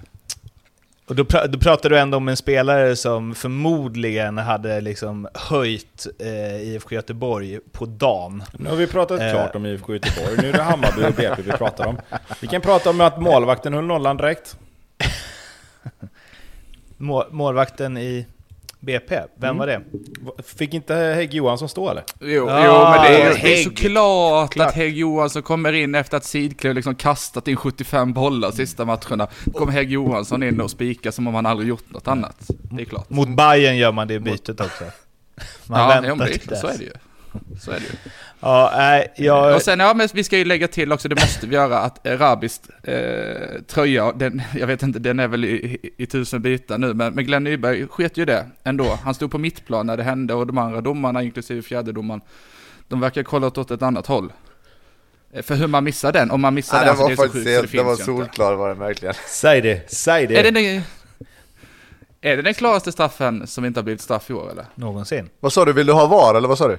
och 1.08 1.16
då, 1.16 1.24
pra- 1.24 1.48
då 1.48 1.60
pratar 1.60 1.90
du 1.90 2.00
ändå 2.00 2.18
om 2.18 2.28
en 2.28 2.38
spelare 2.38 2.96
som 2.96 3.36
förmodligen 3.36 4.38
hade 4.38 4.82
liksom 4.82 5.28
höjt 5.34 6.08
eh, 6.20 6.56
IFK 6.62 6.96
Göteborg 6.96 7.60
på 7.72 7.86
dagen. 7.86 8.44
Nu 8.60 8.70
har 8.70 8.76
vi 8.76 8.88
pratat 8.88 9.22
Eh. 9.22 9.32
klart 9.32 9.56
om 9.56 9.66
IFK 9.66 9.94
Göteborg, 9.94 10.38
nu 10.42 10.50
är 10.50 10.54
det 10.54 10.62
Hammarby 10.64 11.04
och 11.04 11.14
BP 11.14 11.42
vi 11.42 11.52
pratar 11.52 11.88
om. 11.88 11.98
Vi 12.40 12.48
kan 12.48 12.62
prata 12.62 12.90
om 12.90 13.02
att 13.02 13.22
målvakten 13.22 13.74
höll 13.74 13.86
nollan 13.86 14.18
direkt. 14.18 14.58
Må, 16.98 17.26
målvakten 17.32 17.98
i 17.98 18.26
BP, 18.84 19.12
vem 19.36 19.50
Mm. 19.50 19.58
var 19.58 19.68
det? 19.68 19.82
Fick 20.44 20.74
inte 20.74 20.96
Hägg 20.96 21.34
Johansson 21.34 21.70
stå 21.70 21.90
eller? 21.90 22.04
Jo, 22.20 22.28
Ja, 22.50 22.66
jo 22.66 22.74
men 22.90 23.02
det 23.12 23.22
är, 23.22 23.42
det 23.44 23.60
är 23.60 23.64
såklart 23.64 24.52
Klart. 24.54 24.68
att 24.68 24.76
Hägg 24.76 24.98
Johansson 24.98 25.42
kommer 25.42 25.74
in 25.74 25.96
efter 25.96 26.18
att 26.18 26.26
Sidklöv 26.26 26.76
liksom 26.76 26.96
kastat 26.96 27.48
in 27.48 27.56
75 27.56 28.14
bollar 28.14 28.52
sista 28.52 28.86
matcherna. 28.86 29.28
Kommer 29.54 29.72
Hägg 29.72 29.92
Johansson 29.92 30.44
in 30.44 30.62
och 30.62 30.72
spikar 30.72 31.12
som 31.12 31.28
om 31.28 31.36
han 31.36 31.46
aldrig 31.46 31.70
gjort 31.70 31.90
något 31.90 32.08
annat. 32.08 32.36
Det 32.48 32.82
är 32.82 32.86
klart. 32.86 33.10
Mot 33.10 33.30
Bayern 33.36 33.78
gör 33.78 33.92
man 33.92 34.08
det 34.08 34.20
bytet 34.20 34.62
också. 34.62 34.84
Man 35.68 35.80
ja, 35.80 36.02
väntar 36.02 36.30
det, 36.50 36.56
så 36.58 36.68
är 36.68 36.78
det 36.78 36.84
ju. 36.84 36.92
Så 37.60 37.72
är 37.72 37.76
det 37.76 37.82
ju. 37.86 38.12
Ja, 38.42 38.74
nej, 38.78 39.14
jag... 39.16 39.56
Och 39.56 39.62
sen, 39.62 39.80
ja 39.80 39.94
men 39.94 40.10
vi 40.14 40.24
ska 40.24 40.38
ju 40.38 40.46
lägga 40.46 40.68
till 40.68 40.92
också, 40.92 41.08
det 41.08 41.16
måste 41.16 41.48
vi 41.48 41.56
göra, 41.56 41.80
att 41.80 42.08
eh, 42.08 42.18
Rabis 42.18 42.62
eh, 42.84 43.62
tröja, 43.68 44.12
den, 44.12 44.42
jag 44.60 44.68
vet 44.68 44.84
inte, 44.84 45.00
den 45.00 45.20
är 45.20 45.28
väl 45.28 45.46
i, 45.46 45.48
i, 45.48 45.90
i 45.98 46.06
tusen 46.06 46.42
bitar 46.42 46.78
nu, 46.78 46.94
men, 46.94 47.14
men 47.14 47.26
Glenn 47.26 47.44
Nyberg 47.44 47.88
sket 47.88 48.18
ju 48.18 48.26
det 48.26 48.46
ändå. 48.64 49.00
Han 49.04 49.14
stod 49.14 49.32
på 49.32 49.38
mittplan 49.38 49.88
när 49.88 49.98
det 49.98 50.04
hände 50.04 50.34
och 50.34 50.48
de 50.48 50.58
andra 50.58 50.82
domarna, 50.82 51.24
inklusive 51.24 51.62
fjärdedomaren, 51.62 52.22
de 52.88 53.00
verkar 53.00 53.22
ha 53.24 53.30
kollat 53.30 53.58
åt 53.58 53.72
ett 53.72 53.82
annat 53.82 54.08
håll. 54.08 54.34
Eh, 55.34 55.42
För 55.44 55.56
hur 55.56 55.68
man 55.68 55.84
missar 55.84 56.12
den, 56.12 56.32
om 56.32 56.42
man 56.42 56.54
missar 56.54 56.78
Nej, 56.78 56.86
den, 56.86 56.96
den 56.96 56.98
så 56.98 57.04
var 57.04 57.10
det 57.10 57.14
är 57.14 57.16
så 57.16 57.24
faktiskt 57.24 57.46
sjukt 57.46 57.56
så 57.56 57.62
det 57.62 57.68
helt, 57.68 57.72
den 57.72 57.86
var 57.86 57.96
solklar 57.96 58.56
var 58.56 58.70
den 58.70 58.80
verkligen. 58.80 59.16
Säg 59.28 59.62
det, 59.62 59.92
säg 59.92 60.28
det! 60.28 60.40
Är 60.40 60.44
det, 60.44 60.52
den, 60.52 60.84
är 62.22 62.38
det 62.38 62.42
den 62.42 62.54
klaraste 62.54 62.92
straffen 62.92 63.48
som 63.48 63.66
inte 63.66 63.80
har 63.80 63.84
blivit 63.84 64.02
straff 64.02 64.30
i 64.30 64.34
år 64.34 64.52
eller? 64.52 64.66
Någonsin. 64.76 65.30
vad 65.40 65.54
sa 65.54 65.66
du, 65.66 65.74
vill 65.74 65.88
du 65.88 65.94
ha 65.94 66.08
VAR 66.08 66.36
eller 66.36 66.48
vad 66.48 66.58
sa 66.58 66.68
du? 66.68 66.78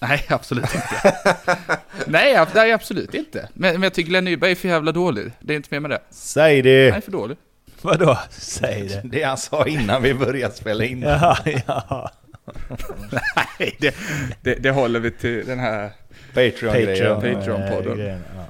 Nej, 0.00 0.24
absolut 0.28 0.74
inte. 0.74 1.16
nej, 2.06 2.46
nej, 2.54 2.72
absolut 2.72 3.14
inte. 3.14 3.48
Men, 3.54 3.72
men 3.72 3.82
jag 3.82 3.94
tycker 3.94 4.08
Glenn 4.08 4.24
Nyberg 4.24 4.50
är 4.50 4.54
för 4.54 4.68
jävla 4.68 4.92
dålig. 4.92 5.32
Det 5.40 5.52
är 5.52 5.56
inte 5.56 5.68
mer 5.70 5.80
med 5.80 5.90
det. 5.90 6.00
Säg 6.10 6.56
Han 6.56 6.66
är 6.70 6.92
det! 6.92 7.00
för 7.04 7.12
dålig. 7.12 7.36
Vadå? 7.82 8.18
Säg 8.30 8.82
det. 8.88 9.00
Det 9.04 9.22
han 9.22 9.38
sa 9.38 9.66
innan 9.66 10.02
vi 10.02 10.14
började 10.14 10.54
spela 10.54 10.84
in. 10.84 11.02
Ja, 11.02 11.36
ja. 11.66 12.10
Nej, 13.58 13.76
det, 13.80 13.94
det, 14.42 14.54
det 14.54 14.70
håller 14.70 15.00
vi 15.00 15.10
till 15.10 15.46
den 15.46 15.58
här... 15.58 15.90
Patreon-grejen. 16.34 17.14
Patreon. 17.14 17.42
Patreon-podden. 17.42 17.96
grejen, 17.96 18.22
ja. 18.36 18.44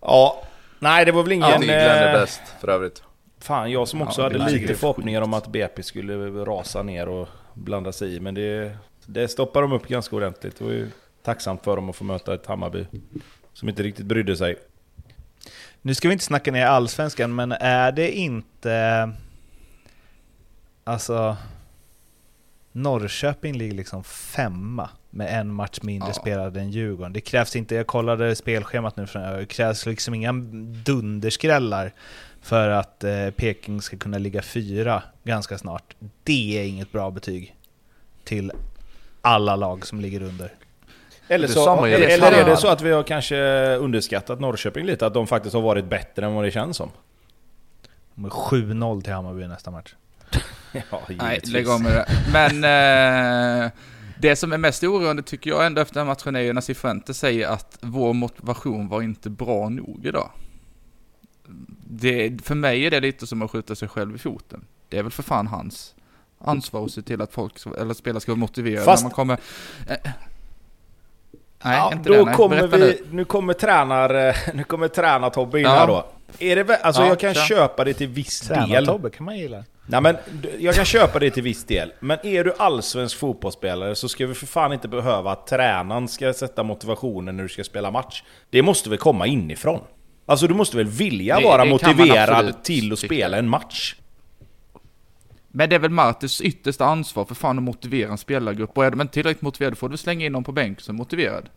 Ja, 0.00 0.42
nej 0.78 1.04
det 1.04 1.12
var 1.12 1.22
väl 1.22 1.32
ingen... 1.32 1.60
Tycker 1.60 1.64
Glenn 1.64 1.78
är 1.78 2.14
eh, 2.14 2.20
bäst 2.20 2.40
för 2.60 2.68
övrigt. 2.68 3.02
Fan, 3.40 3.70
jag 3.70 3.88
som 3.88 4.02
också 4.02 4.22
Ja, 4.22 4.28
det 4.28 4.38
hade 4.38 4.52
lite 4.52 4.66
skit. 4.66 4.78
förhoppningar 4.78 5.22
om 5.22 5.34
att 5.34 5.46
BP 5.46 5.82
skulle 5.82 6.14
rasa 6.44 6.82
ner 6.82 7.08
och 7.08 7.28
blanda 7.54 7.92
sig 7.92 8.14
i, 8.14 8.20
men 8.20 8.34
det, 8.34 8.76
det 9.06 9.28
stoppar 9.28 9.62
de 9.62 9.72
upp 9.72 9.88
ganska 9.88 10.16
ordentligt. 10.16 10.58
Det 10.58 10.64
var 10.64 10.72
ju 10.72 10.90
tacksamt 11.22 11.64
för 11.64 11.76
dem 11.76 11.90
att 11.90 11.96
få 11.96 12.04
möta 12.04 12.34
ett 12.34 12.46
Hammarby 12.46 12.86
som 13.52 13.68
inte 13.68 13.82
riktigt 13.82 14.06
brydde 14.06 14.36
sig. 14.36 14.56
Nu 15.82 15.94
ska 15.94 16.08
vi 16.08 16.12
inte 16.12 16.24
snacka 16.24 16.52
ner 16.52 16.66
allsvenskan, 16.66 17.34
men 17.34 17.52
är 17.52 17.92
det 17.92 18.12
inte... 18.12 19.10
Alltså... 20.84 21.36
Norrköping 22.74 23.56
ligger 23.58 23.74
liksom 23.74 24.04
femma 24.04 24.90
med 25.10 25.40
en 25.40 25.54
match 25.54 25.78
mindre 25.82 26.08
Ja. 26.08 26.14
spelad 26.14 26.56
än 26.56 26.70
Djurgården. 26.70 27.12
Det 27.12 27.20
krävs 27.20 27.56
inte, 27.56 27.74
jag 27.74 27.86
kollade 27.86 28.36
spelschemat 28.36 28.96
nu, 28.96 29.06
det 29.14 29.46
krävs 29.48 29.86
liksom 29.86 30.14
inga 30.14 30.32
dunderskrällar 30.84 31.92
för 32.40 32.68
att 32.68 33.04
eh, 33.04 33.30
Peking 33.30 33.82
ska 33.82 33.96
kunna 33.96 34.18
ligga 34.18 34.42
fyra 34.42 35.02
ganska 35.24 35.58
snart. 35.58 35.96
Det 36.22 36.58
är 36.58 36.64
inget 36.64 36.92
bra 36.92 37.10
betyg 37.10 37.56
till 38.24 38.52
alla 39.22 39.56
lag 39.56 39.86
som 39.86 40.00
ligger 40.00 40.22
under. 40.22 40.52
Eller, 41.28 41.48
så, 41.48 41.84
eller, 41.84 42.08
eller 42.08 42.32
är 42.32 42.44
det 42.44 42.56
så 42.56 42.68
att 42.68 42.82
vi 42.82 42.90
har 42.90 43.02
kanske 43.02 43.36
underskattat 43.76 44.40
Norrköping 44.40 44.86
lite? 44.86 45.06
Att 45.06 45.14
de 45.14 45.26
faktiskt 45.26 45.54
har 45.54 45.62
varit 45.62 45.84
bättre 45.84 46.26
än 46.26 46.34
vad 46.34 46.44
det 46.44 46.50
känns 46.50 46.76
som? 46.76 46.90
De 48.14 48.24
är 48.24 48.28
7-0 48.28 49.02
till 49.02 49.12
Hammarby 49.12 49.46
nästa 49.46 49.70
match. 49.70 49.94
Ja, 50.90 51.00
Nej, 51.08 51.40
lägg 51.44 51.68
av 51.68 51.80
med 51.80 51.92
det. 51.92 52.06
Men 52.32 53.64
eh, 53.64 53.70
det 54.18 54.36
som 54.36 54.52
är 54.52 54.58
mest 54.58 54.84
oroande 54.84 55.22
tycker 55.22 55.50
jag 55.50 55.66
ändå 55.66 55.80
efter 55.80 55.94
den 55.94 56.06
här 56.06 56.14
matchen 56.14 56.36
är 56.36 56.40
ju 56.40 56.52
när 56.52 56.60
Cifuentes 56.60 57.18
säger 57.18 57.48
att 57.48 57.78
vår 57.80 58.12
motivation 58.12 58.88
var 58.88 59.02
inte 59.02 59.30
bra 59.30 59.68
nog 59.68 60.00
idag. 60.06 60.30
Det, 61.86 62.44
för 62.44 62.54
mig 62.54 62.86
är 62.86 62.90
det 62.90 63.00
lite 63.00 63.26
som 63.26 63.42
att 63.42 63.50
skjuta 63.50 63.74
sig 63.74 63.88
själv 63.88 64.14
i 64.14 64.18
foten. 64.18 64.64
Det 64.88 64.98
är 64.98 65.02
väl 65.02 65.12
för 65.12 65.22
fan 65.22 65.46
hans 65.46 65.94
ansvar 66.44 66.84
att 66.84 66.90
se 66.90 67.02
till 67.02 67.22
att 67.22 67.32
folk, 67.32 67.52
eller 67.80 67.94
spelare 67.94 68.20
ska 68.20 68.32
vara 68.32 68.38
motiverade 68.38 68.84
Fast- 68.84 69.02
när 69.02 69.08
man 69.10 69.14
kommer... 69.14 69.38
Eh, 69.88 69.96
nej, 71.64 71.76
ja, 71.76 71.92
inte 71.92 72.08
då 72.08 72.14
det. 72.14 72.24
Nej. 72.24 72.34
kommer 72.34 72.66
vi, 72.66 72.78
nu. 72.78 72.98
nu 73.10 73.24
kommer 73.24 73.52
tränar, 73.52 74.28
eh, 74.28 74.34
nu 74.54 74.64
kommer 74.64 74.88
tränar-Tobbe 74.88 75.58
in 75.58 75.64
Ja. 75.64 75.70
här 75.70 75.86
då. 75.86 76.06
Är 76.38 76.56
det, 76.64 76.76
alltså 76.76 77.02
Ja, 77.02 77.08
jag 77.08 77.20
kan 77.20 77.34
kör. 77.34 77.42
köpa 77.44 77.84
det 77.84 77.94
till 77.94 78.08
viss 78.08 78.40
del. 78.40 78.58
Tränar-Tobbe 78.58 79.10
kan 79.10 79.24
man 79.24 79.38
gilla. 79.38 79.64
Nej 79.86 80.00
men, 80.00 80.16
jag 80.58 80.74
kan 80.74 80.84
köpa 80.84 81.18
det 81.18 81.30
till 81.30 81.42
viss 81.42 81.64
del. 81.64 81.92
Men 82.00 82.18
är 82.26 82.44
du 82.44 82.54
allsvensk 82.58 83.18
fotbollsspelare 83.18 83.94
så 83.94 84.08
ska 84.08 84.26
vi 84.26 84.34
för 84.34 84.46
fan 84.46 84.72
inte 84.72 84.88
behöva 84.88 85.32
att 85.32 85.46
tränaren 85.46 86.08
ska 86.08 86.32
sätta 86.32 86.62
motivationen 86.62 87.36
när 87.36 87.42
du 87.42 87.48
ska 87.48 87.64
spela 87.64 87.90
match. 87.90 88.22
Det 88.50 88.62
måste 88.62 88.90
väl 88.90 88.98
komma 88.98 89.26
inifrån? 89.26 89.80
Alltså 90.26 90.46
du 90.46 90.54
måste 90.54 90.76
väl 90.76 90.86
vilja 90.86 91.36
Det- 91.38 91.44
vara 91.44 91.64
det 91.64 91.70
motiverad 91.70 92.62
till 92.64 92.92
att 92.92 92.98
spela 92.98 93.36
en 93.36 93.48
match? 93.48 93.94
Men 95.52 95.68
det 95.68 95.74
är 95.74 95.80
väl 95.80 95.90
Martins 95.90 96.40
yttersta 96.40 96.84
ansvar 96.84 97.24
för 97.24 97.34
fan 97.34 97.58
att 97.58 97.64
motivera 97.64 98.10
en 98.10 98.18
spelargrupp. 98.18 98.78
Och 98.78 98.84
är 98.84 98.90
de 98.90 99.00
inte 99.00 99.14
tillräckligt 99.14 99.42
motiverade 99.42 99.76
får 99.76 99.88
du 99.88 99.96
slänga 99.96 100.26
in 100.26 100.32
någon 100.32 100.44
på 100.44 100.52
bänk 100.52 100.80
som 100.80 100.94
är 100.94 100.98
motiverad. 100.98 101.48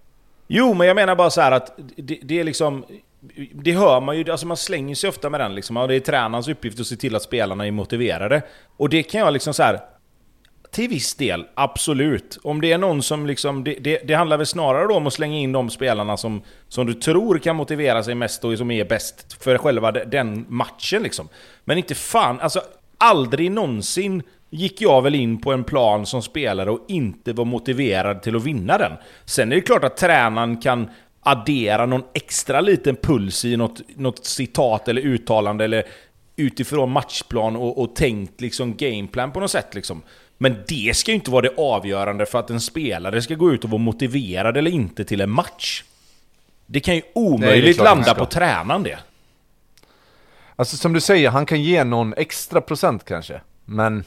Jo, 0.48 0.74
men 0.74 0.88
jag 0.88 0.96
menar 0.96 1.16
bara 1.16 1.30
så 1.30 1.42
här 1.42 1.52
att 1.52 1.80
det, 1.96 2.20
det 2.24 2.40
är 2.40 2.44
liksom... 2.44 2.86
Det 3.54 3.72
hör 3.72 4.02
man 4.02 4.18
ju, 4.18 4.32
alltså 4.32 4.48
man 4.48 4.58
slänger 4.58 4.96
sig 4.96 5.10
ofta 5.10 5.30
med 5.30 5.40
den 5.40 5.56
liksom. 5.56 5.78
Och 5.78 5.88
det 5.88 5.96
är 5.96 6.00
tränarens 6.00 6.48
uppgift 6.48 6.80
att 6.80 6.88
se 6.88 6.96
till 6.96 7.16
att 7.16 7.24
spelarna 7.24 7.68
är 7.68 7.72
motiverade. 7.72 8.42
Och 8.78 8.90
det 8.90 9.04
kan 9.04 9.22
jag 9.22 9.34
liksom 9.34 9.54
så 9.54 9.64
här. 9.64 9.80
Till 10.72 10.90
viss 10.90 11.16
del, 11.16 11.46
absolut. 11.54 12.38
Om 12.44 12.62
det 12.62 12.72
är 12.72 12.78
någon 12.78 13.04
som 13.04 13.26
liksom... 13.26 13.64
Det, 13.64 13.74
det, 13.74 14.02
det 14.08 14.14
handlar 14.14 14.38
väl 14.38 14.46
snarare 14.46 14.88
då 14.88 14.96
om 14.96 15.08
att 15.08 15.14
slänga 15.14 15.38
in 15.38 15.52
de 15.52 15.70
spelarna 15.70 16.18
som, 16.18 16.42
som 16.68 16.86
du 16.86 16.94
tror 16.94 17.38
kan 17.38 17.56
motivera 17.56 18.04
sig 18.04 18.16
mest 18.16 18.44
och 18.46 18.58
som 18.58 18.72
är 18.72 18.86
bäst 18.86 19.44
för 19.44 19.58
själva 19.58 19.92
den 19.92 20.46
matchen 20.50 21.04
liksom. 21.04 21.30
Men 21.64 21.78
inte 21.78 21.96
fan, 21.96 22.40
alltså 22.40 22.62
aldrig 22.98 23.52
någonsin 23.52 24.24
gick 24.50 24.82
jag 24.82 25.02
väl 25.02 25.16
in 25.16 25.42
på 25.42 25.54
en 25.54 25.64
plan 25.64 26.06
som 26.06 26.22
spelare 26.22 26.72
och 26.72 26.86
inte 26.88 27.34
var 27.34 27.46
motiverad 27.46 28.22
till 28.22 28.36
att 28.36 28.44
vinna 28.44 28.78
den. 28.78 28.92
Sen 29.26 29.52
är 29.52 29.56
det 29.56 29.62
klart 29.62 29.84
att 29.84 29.98
tränaren 29.98 30.58
kan 30.62 30.90
addera 31.24 31.86
någon 31.86 32.04
extra 32.14 32.62
liten 32.62 32.96
puls 32.96 33.46
i 33.46 33.58
något, 33.58 33.82
något 33.96 34.26
citat 34.26 34.88
eller 34.88 35.02
uttalande 35.02 35.64
eller 35.64 35.84
utifrån 36.36 36.92
matchplan 36.92 37.56
och, 37.56 37.82
och 37.82 37.96
tänkt 37.96 38.42
liksom 38.42 38.76
gameplan 38.76 39.32
på 39.32 39.40
något 39.40 39.52
sätt 39.52 39.76
liksom. 39.76 40.02
Men 40.38 40.56
det 40.68 40.98
ska 40.98 41.12
ju 41.12 41.16
inte 41.16 41.32
vara 41.32 41.42
det 41.42 41.54
avgörande 41.58 42.26
för 42.26 42.40
att 42.40 42.50
en 42.50 42.62
spelare 42.62 43.22
ska 43.22 43.36
gå 43.36 43.54
ut 43.54 43.64
och 43.64 43.70
vara 43.70 43.82
motiverad 43.82 44.58
eller 44.58 44.72
inte 44.72 45.06
till 45.06 45.22
en 45.22 45.30
match. 45.30 45.84
Det 46.66 46.80
kan 46.80 46.96
ju 46.96 47.02
omöjligt 47.14 47.78
man 47.78 47.86
landa 47.86 48.16
på 48.16 48.26
tränaren 48.26 48.84
det. 48.84 48.98
Alltså 50.56 50.78
som 50.78 50.94
du 50.94 51.02
säger, 51.02 51.30
han 51.30 51.46
kan 51.46 51.62
ge 51.62 51.84
någon 51.84 52.14
extra 52.14 52.62
procent 52.62 53.06
kanske. 53.06 53.42
Men 53.66 54.04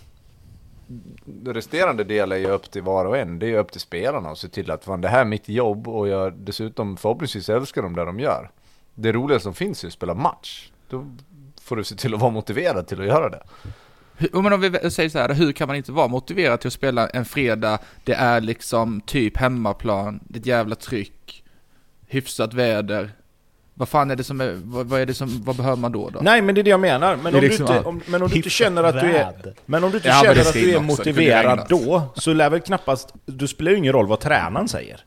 det 1.25 1.53
resterande 1.53 2.05
del 2.05 2.33
är 2.33 2.37
ju 2.37 2.49
upp 2.49 2.71
till 2.71 2.83
var 2.83 3.05
och 3.05 3.19
en. 3.19 3.39
Det 3.39 3.47
är 3.47 3.49
ju 3.49 3.59
upp 3.59 3.73
till 3.73 3.81
spelarna 3.81 4.31
att 4.31 4.39
se 4.39 4.49
till 4.49 4.71
att 4.71 4.85
fan, 4.85 5.01
det 5.01 5.09
här 5.09 5.21
är 5.21 5.25
mitt 5.25 5.49
jobb 5.49 5.89
och 5.89 6.09
jag 6.09 6.33
dessutom 6.33 6.97
förhoppningsvis 6.97 7.49
älskar 7.49 7.83
de 7.83 7.95
där 7.95 8.07
de 8.07 8.21
gör. 8.21 8.51
Det 8.95 9.13
roliga 9.13 9.41
som 9.41 9.55
finns 9.55 9.85
är 9.85 9.89
att 9.89 9.93
spela 9.93 10.15
match. 10.15 10.71
Då 10.89 11.07
får 11.61 11.77
du 11.77 11.85
se 11.85 11.95
till 11.95 12.15
att 12.15 12.21
vara 12.21 12.31
motiverad 12.31 12.87
till 12.87 13.01
att 13.01 13.07
göra 13.07 13.29
det. 13.29 13.43
Hur, 14.17 14.43
men 14.43 14.53
om 14.53 14.61
vi 14.61 14.91
säger 14.91 15.09
så 15.09 15.19
här, 15.19 15.35
hur 15.35 15.53
kan 15.53 15.69
man 15.69 15.77
inte 15.77 15.93
vara 15.93 16.09
motiverad 16.09 16.61
till 16.61 16.67
att 16.67 16.73
spela 16.73 17.09
en 17.09 17.25
fredag? 17.25 17.79
Det 18.05 18.15
är 18.15 18.41
liksom 18.41 19.01
typ 19.01 19.37
hemmaplan, 19.37 20.21
det 20.23 20.37
är 20.37 20.41
ett 20.41 20.47
jävla 20.47 20.75
tryck, 20.75 21.45
hyfsat 22.07 22.55
väder. 22.55 23.11
Vad 23.79 23.89
fan 23.89 24.11
är 24.11 24.17
det 24.17 24.25
som 24.25 24.41
är, 24.41 24.59
vad, 24.65 24.87
vad 24.87 25.01
är 25.01 25.07
det 25.07 25.15
som, 25.15 25.43
vad 25.45 25.57
behöver 25.57 25.77
man 25.77 25.93
då? 25.93 26.11
då? 26.11 26.19
Nej 26.23 26.43
men 26.43 26.55
det 26.55 26.61
är 26.61 26.63
det 26.63 26.71
jag 26.71 26.81
menar. 26.81 27.17
Men, 27.17 27.35
om, 27.35 27.41
liksom 27.41 27.67
du 27.67 27.73
inte, 27.73 27.89
om, 27.89 28.01
men 28.07 28.23
om 28.23 28.29
du 28.29 28.37
inte 28.37 28.51
känner 28.51 28.85
att 28.85 29.01
du 29.01 29.17
är... 29.17 29.33
Men 29.67 29.85
om 29.85 29.91
du 29.91 29.97
inte 29.97 30.09
Ja, 30.09 30.21
känner 30.23 30.41
att 30.41 30.53
du 30.53 30.71
är 30.71 30.77
också. 30.77 30.83
Motiverad 30.83 31.67
då, 31.69 32.03
så 32.15 32.33
lär 32.33 32.51
väl 32.51 32.61
knappast... 32.61 33.15
Du 33.27 33.49
spelar 33.49 33.71
ju 33.71 33.79
ingen 33.79 33.93
roll 33.93 34.07
vad 34.07 34.21
tränaren 34.21 34.69
säger. 34.69 35.01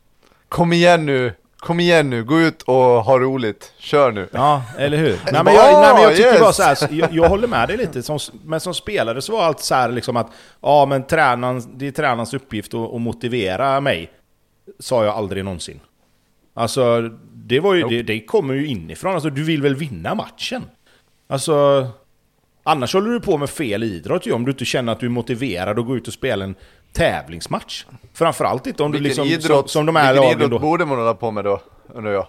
Kom 0.49 0.73
igen 0.73 1.05
nu, 1.05 1.33
kom 1.57 1.79
igen 1.79 2.09
nu, 2.09 2.23
gå 2.23 2.39
ut 2.39 2.61
och 2.61 2.75
ha 2.75 3.19
roligt, 3.19 3.73
kör 3.77 4.11
nu. 4.11 4.29
Ja, 4.31 4.63
eller 4.77 4.97
hur? 4.97 5.19
nej, 5.31 5.43
men 5.43 5.53
jag, 5.53 5.81
nej 5.81 5.93
men 5.93 6.03
jag 6.03 6.15
tycker 6.15 6.29
yes. 6.29 6.39
bara 6.39 6.53
så 6.53 6.63
här, 6.63 6.75
så 6.75 6.87
jag, 6.91 7.13
jag 7.13 7.29
håller 7.29 7.47
med 7.47 7.69
dig 7.69 7.77
lite, 7.77 8.03
som, 8.03 8.19
men 8.43 8.59
som 8.59 8.73
spelare 8.73 9.21
så 9.21 9.31
var 9.31 9.43
allt 9.43 9.59
så 9.59 9.75
här 9.75 9.89
liksom 9.91 10.17
att 10.17 10.27
Ja 10.61 10.85
men 10.85 11.03
tränaren, 11.03 11.63
det 11.75 11.87
är 11.87 11.91
tränarens 11.91 12.33
uppgift 12.33 12.73
att, 12.73 12.93
att 12.93 13.01
motivera 13.01 13.81
mig 13.81 14.11
Sa 14.79 15.05
jag 15.05 15.15
aldrig 15.15 15.45
någonsin 15.45 15.79
Alltså, 16.53 17.09
det 17.45 17.59
var 17.59 17.73
ju, 17.73 17.83
det, 17.83 18.01
det 18.03 18.19
kommer 18.21 18.53
ju 18.53 18.67
inifrån, 18.67 19.13
alltså 19.13 19.29
du 19.29 19.43
vill 19.43 19.61
väl 19.61 19.75
vinna 19.75 20.15
matchen? 20.15 20.63
Alltså 21.27 21.87
Annars 22.63 22.93
håller 22.93 23.09
du 23.11 23.19
på 23.19 23.37
med 23.37 23.49
fel 23.49 23.83
idrott 23.83 24.25
ju 24.27 24.31
om 24.31 24.45
du 24.45 24.51
inte 24.51 24.65
känner 24.65 24.91
att 24.91 24.99
du 24.99 25.05
är 25.05 25.09
motiverad 25.09 25.79
att 25.79 25.85
gå 25.85 25.97
ut 25.97 26.07
och 26.07 26.13
spela 26.13 26.43
en 26.45 26.55
tävlingsmatch 26.93 27.85
Framförallt 28.13 28.67
inte 28.67 28.83
om 28.83 28.91
du 28.91 28.99
Vilken 28.99 29.25
liksom, 29.27 29.47
idrott, 29.49 29.69
som, 29.69 29.79
som 29.79 29.85
de 29.85 29.95
här 29.95 30.13
vilken 30.13 30.23
lagen 30.29 30.37
idrott 30.41 30.51
då 30.51 30.59
borde 30.67 30.85
man 30.85 30.97
hålla 30.97 31.13
på 31.13 31.31
med 31.31 31.43
då, 31.43 31.61
undrar 31.93 32.11
jag? 32.11 32.27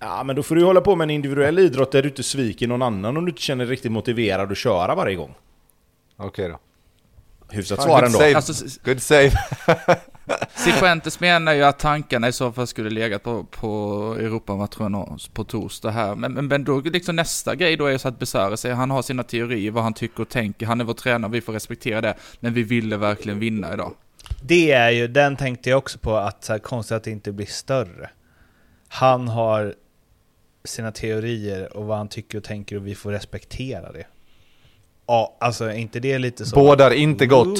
Ja, 0.00 0.22
men 0.24 0.36
då 0.36 0.42
får 0.42 0.54
du 0.56 0.64
hålla 0.64 0.80
på 0.80 0.96
med 0.96 1.04
en 1.04 1.10
individuell 1.10 1.58
idrott 1.58 1.92
där 1.92 2.02
du 2.02 2.08
inte 2.08 2.22
sviker 2.22 2.66
någon 2.68 2.82
annan 2.82 3.16
om 3.16 3.24
du 3.24 3.30
inte 3.30 3.42
känner 3.42 3.64
dig 3.64 3.72
riktigt 3.72 3.92
motiverad 3.92 4.52
att 4.52 4.58
köra 4.58 4.94
varje 4.94 5.14
gång. 5.16 5.34
Okej 6.16 6.48
då. 6.48 6.58
Hyfsat 7.50 7.82
svar 7.82 7.94
good 8.00 8.04
ändå. 8.06 8.18
save. 8.18 8.36
Alltså, 8.36 8.64
s- 8.66 8.78
Good 8.84 9.02
save. 9.02 9.30
Cifuentes 10.54 11.20
menar 11.20 11.52
ju 11.52 11.62
att 11.62 11.78
tankarna 11.78 12.28
i 12.28 12.32
så 12.32 12.52
fall 12.52 12.66
skulle 12.66 12.90
legat 12.90 13.22
på, 13.22 13.44
på 13.44 13.68
Europamatchen 14.18 15.18
på 15.32 15.44
torsdag 15.44 15.90
här. 15.90 16.14
Men, 16.14 16.32
men, 16.32 16.48
men 16.48 16.64
då 16.64 16.80
liksom 16.80 17.16
nästa 17.16 17.54
grej 17.54 17.76
då 17.76 17.86
är 17.86 17.98
så 17.98 18.08
att 18.08 18.18
Besara 18.18 18.56
säger 18.56 18.74
han 18.74 18.90
har 18.90 19.02
sina 19.02 19.22
teorier, 19.22 19.70
vad 19.70 19.82
han 19.82 19.94
tycker 19.94 20.22
och 20.22 20.28
tänker. 20.28 20.66
Han 20.66 20.80
är 20.80 20.84
vår 20.84 20.94
tränare, 20.94 21.30
vi 21.30 21.40
får 21.40 21.52
respektera 21.52 22.00
det. 22.00 22.14
Men 22.40 22.54
vi 22.54 22.62
ville 22.62 22.96
verkligen 22.96 23.38
vinna 23.38 23.72
idag. 23.72 23.94
Det 24.42 24.72
är 24.72 24.90
ju, 24.90 25.08
den 25.08 25.36
tänkte 25.36 25.70
jag 25.70 25.78
också 25.78 25.98
på, 25.98 26.16
att 26.16 26.44
så 26.44 26.52
här, 26.52 26.58
konstigt 26.58 26.96
att 26.96 27.04
det 27.04 27.10
inte 27.10 27.32
blir 27.32 27.46
större. 27.46 28.10
Han 28.88 29.28
har 29.28 29.74
sina 30.64 30.92
teorier 30.92 31.76
och 31.76 31.86
vad 31.86 31.96
han 31.96 32.08
tycker 32.08 32.38
och 32.38 32.44
tänker 32.44 32.76
och 32.76 32.86
vi 32.86 32.94
får 32.94 33.12
respektera 33.12 33.92
det. 33.92 34.06
Ja, 35.06 35.36
alltså 35.40 35.64
är 35.64 35.74
inte 35.74 36.00
det 36.00 36.18
lite 36.18 36.46
så... 36.46 36.56
Bådar 36.56 36.90
inte 36.90 37.26
gott. 37.26 37.58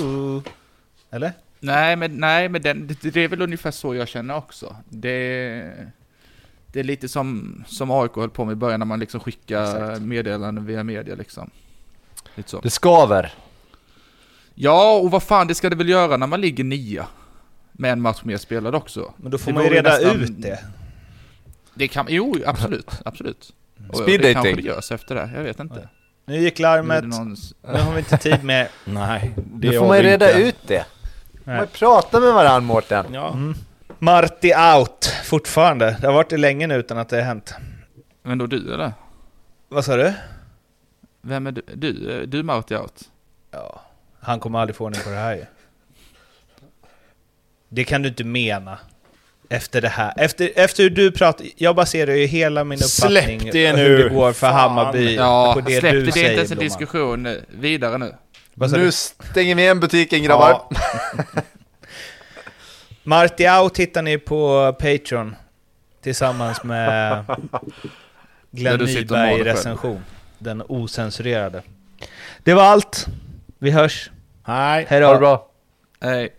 Eller? 1.11 1.33
Nej, 1.61 1.97
men, 1.97 2.17
nej, 2.21 2.49
men 2.49 2.63
den, 2.63 2.87
det, 2.87 3.11
det 3.11 3.21
är 3.25 3.29
väl 3.29 3.43
ungefär 3.43 3.71
så 3.71 3.95
jag 3.95 4.09
känner 4.09 4.37
också. 4.37 4.77
Det, 4.89 5.73
det 6.67 6.81
är 6.81 6.85
lite 6.85 7.09
som, 7.09 7.65
som 7.67 7.91
AIK 7.91 8.13
höll 8.17 8.31
på 8.31 8.45
med 8.45 8.53
i 8.53 8.57
början 8.57 8.81
när 8.81 8.87
man 8.87 9.01
liksom 9.01 9.21
skickar 9.21 10.01
meddelanden 10.01 10.67
via 10.67 10.85
media 10.85 11.15
liksom. 11.15 11.51
Lite 12.35 12.51
så. 12.51 12.61
Det 12.61 12.71
skaver. 12.71 13.33
Ja, 14.55 14.97
och 14.97 15.11
vad 15.11 15.23
fan 15.23 15.47
det 15.47 15.55
ska 15.55 15.71
det 15.71 15.77
väl 15.77 15.89
göra 15.89 16.17
när 16.17 16.27
man 16.27 16.41
ligger 16.41 16.65
nia. 16.65 17.07
Med 17.73 17.93
en 17.93 18.01
match 18.01 18.21
mer 18.25 18.37
spelad 18.37 18.75
också. 18.75 19.13
Men 19.17 19.31
då 19.31 19.39
får 19.39 19.51
Det 19.53 19.55
man 19.55 19.65
ju 19.65 19.71
reda 19.71 19.91
nästan- 19.91 20.21
ut 20.21 20.43
det. 20.43 20.59
Det 21.75 21.89
kan, 21.89 22.07
jo 22.09 22.35
absolut, 22.47 22.91
absolut. 23.05 23.53
Och 23.89 23.97
Speed 23.99 24.21
det 24.21 24.33
kanske 24.33 24.55
det 24.55 24.63
görs 24.63 24.93
efter 24.93 25.15
det, 25.15 25.31
jag 25.35 25.43
vet 25.43 25.61
inte. 25.61 25.89
Nu 26.27 26.39
gick 26.39 26.59
Nu 26.59 26.65
är 26.67 26.69
larmet, 26.77 27.03
det 27.03 27.07
någon, 27.09 27.37
nu 27.73 27.79
har 27.79 27.93
vi 27.93 27.99
inte 27.99 28.17
tid 28.17 28.45
med... 28.45 28.69
Nej, 28.85 29.35
det 29.37 29.71
Nu 29.71 29.79
får 29.79 29.87
man 29.87 29.97
ju 29.97 30.03
reda 30.03 30.29
inte. 30.31 30.43
ut 30.49 30.57
det. 30.67 30.87
Nej. 31.47 31.57
Man 31.57 31.67
prata 31.67 32.21
med 32.21 32.33
varandra 32.35 32.61
Mårten. 32.61 33.07
Ja. 33.15 33.33
Mm. 33.33 33.55
Marti 33.99 34.53
out, 34.77 35.13
fortfarande. 35.25 35.97
Det 36.01 36.07
har 36.07 36.15
varit 36.15 36.31
det 36.31 36.37
länge 36.37 36.67
nu 36.67 36.75
utan 36.75 36.99
att 36.99 37.09
det 37.09 37.17
har 37.17 37.23
hänt. 37.23 37.55
men 38.23 38.39
då 38.39 38.47
du 38.47 38.75
eller? 38.75 38.93
Vad 39.69 39.85
sa 39.85 39.97
du? 39.97 40.13
Vem 41.23 41.47
är 41.47 41.53
du? 41.53 41.63
Du, 41.75 42.27
du 42.27 42.43
Marty 42.43 42.77
Out? 42.77 43.01
Ja, 43.51 43.81
han 44.21 44.41
kommer 44.41 44.59
aldrig 44.59 44.77
få 44.77 44.85
ordning 44.85 45.01
på 45.05 45.11
det 45.11 45.17
här 45.17 45.35
ju. 45.35 45.45
Det 47.69 47.85
kan 47.85 48.03
du 48.03 48.09
inte 48.09 48.25
mena. 48.25 48.79
Efter 49.49 49.83
det 49.83 49.89
här. 49.89 50.13
Efter, 50.17 50.51
efter 50.57 50.83
hur 50.83 50.91
du 50.91 51.13
pratar, 51.13 51.47
jag 51.57 51.77
baserar 51.77 52.15
ju 52.15 52.27
hela 52.27 52.65
min 52.65 52.79
uppfattning 52.79 53.41
Släpp 53.41 53.53
det 53.53 53.69
hur 53.73 53.77
nu. 53.77 54.03
det 54.09 54.15
går 54.15 54.33
för 54.33 54.47
Fan. 54.51 54.55
Hammarby 54.55 55.15
Ja, 55.15 55.53
på 55.55 55.61
det 55.61 55.81
släpp 55.81 55.93
du 55.93 55.99
det, 56.01 56.05
det 56.05 56.11
är 56.11 56.13
säger 56.13 56.29
inte 56.31 56.39
ens 56.39 56.53
en 56.53 56.59
diskussion. 56.59 57.29
Vidare 57.49 57.99
nu. 57.99 58.15
Nu 58.61 58.93
stänger 58.93 59.55
vi 59.55 59.63
igen 59.63 59.81
butiken 59.81 60.23
grabbar. 60.23 60.63
Ja. 60.71 61.43
Marti 63.03 63.49
Out 63.49 63.79
hittar 63.79 64.03
ni 64.03 64.19
på 64.19 64.73
Patreon 64.73 65.37
tillsammans 66.03 66.63
med 66.65 67.25
Glenn 68.51 68.85
Nyberg 68.85 69.43
recension. 69.45 70.05
Den 70.39 70.63
osensurerade. 70.69 71.63
Det 72.39 72.55
var 72.55 72.63
allt. 72.63 73.07
Vi 73.59 73.71
hörs. 73.71 74.11
Nej. 74.47 74.87
Hej 74.89 75.03
Ha 75.03 75.09
det 75.09 75.15
då. 75.15 75.19
bra. 75.19 75.49
Hej. 76.01 76.31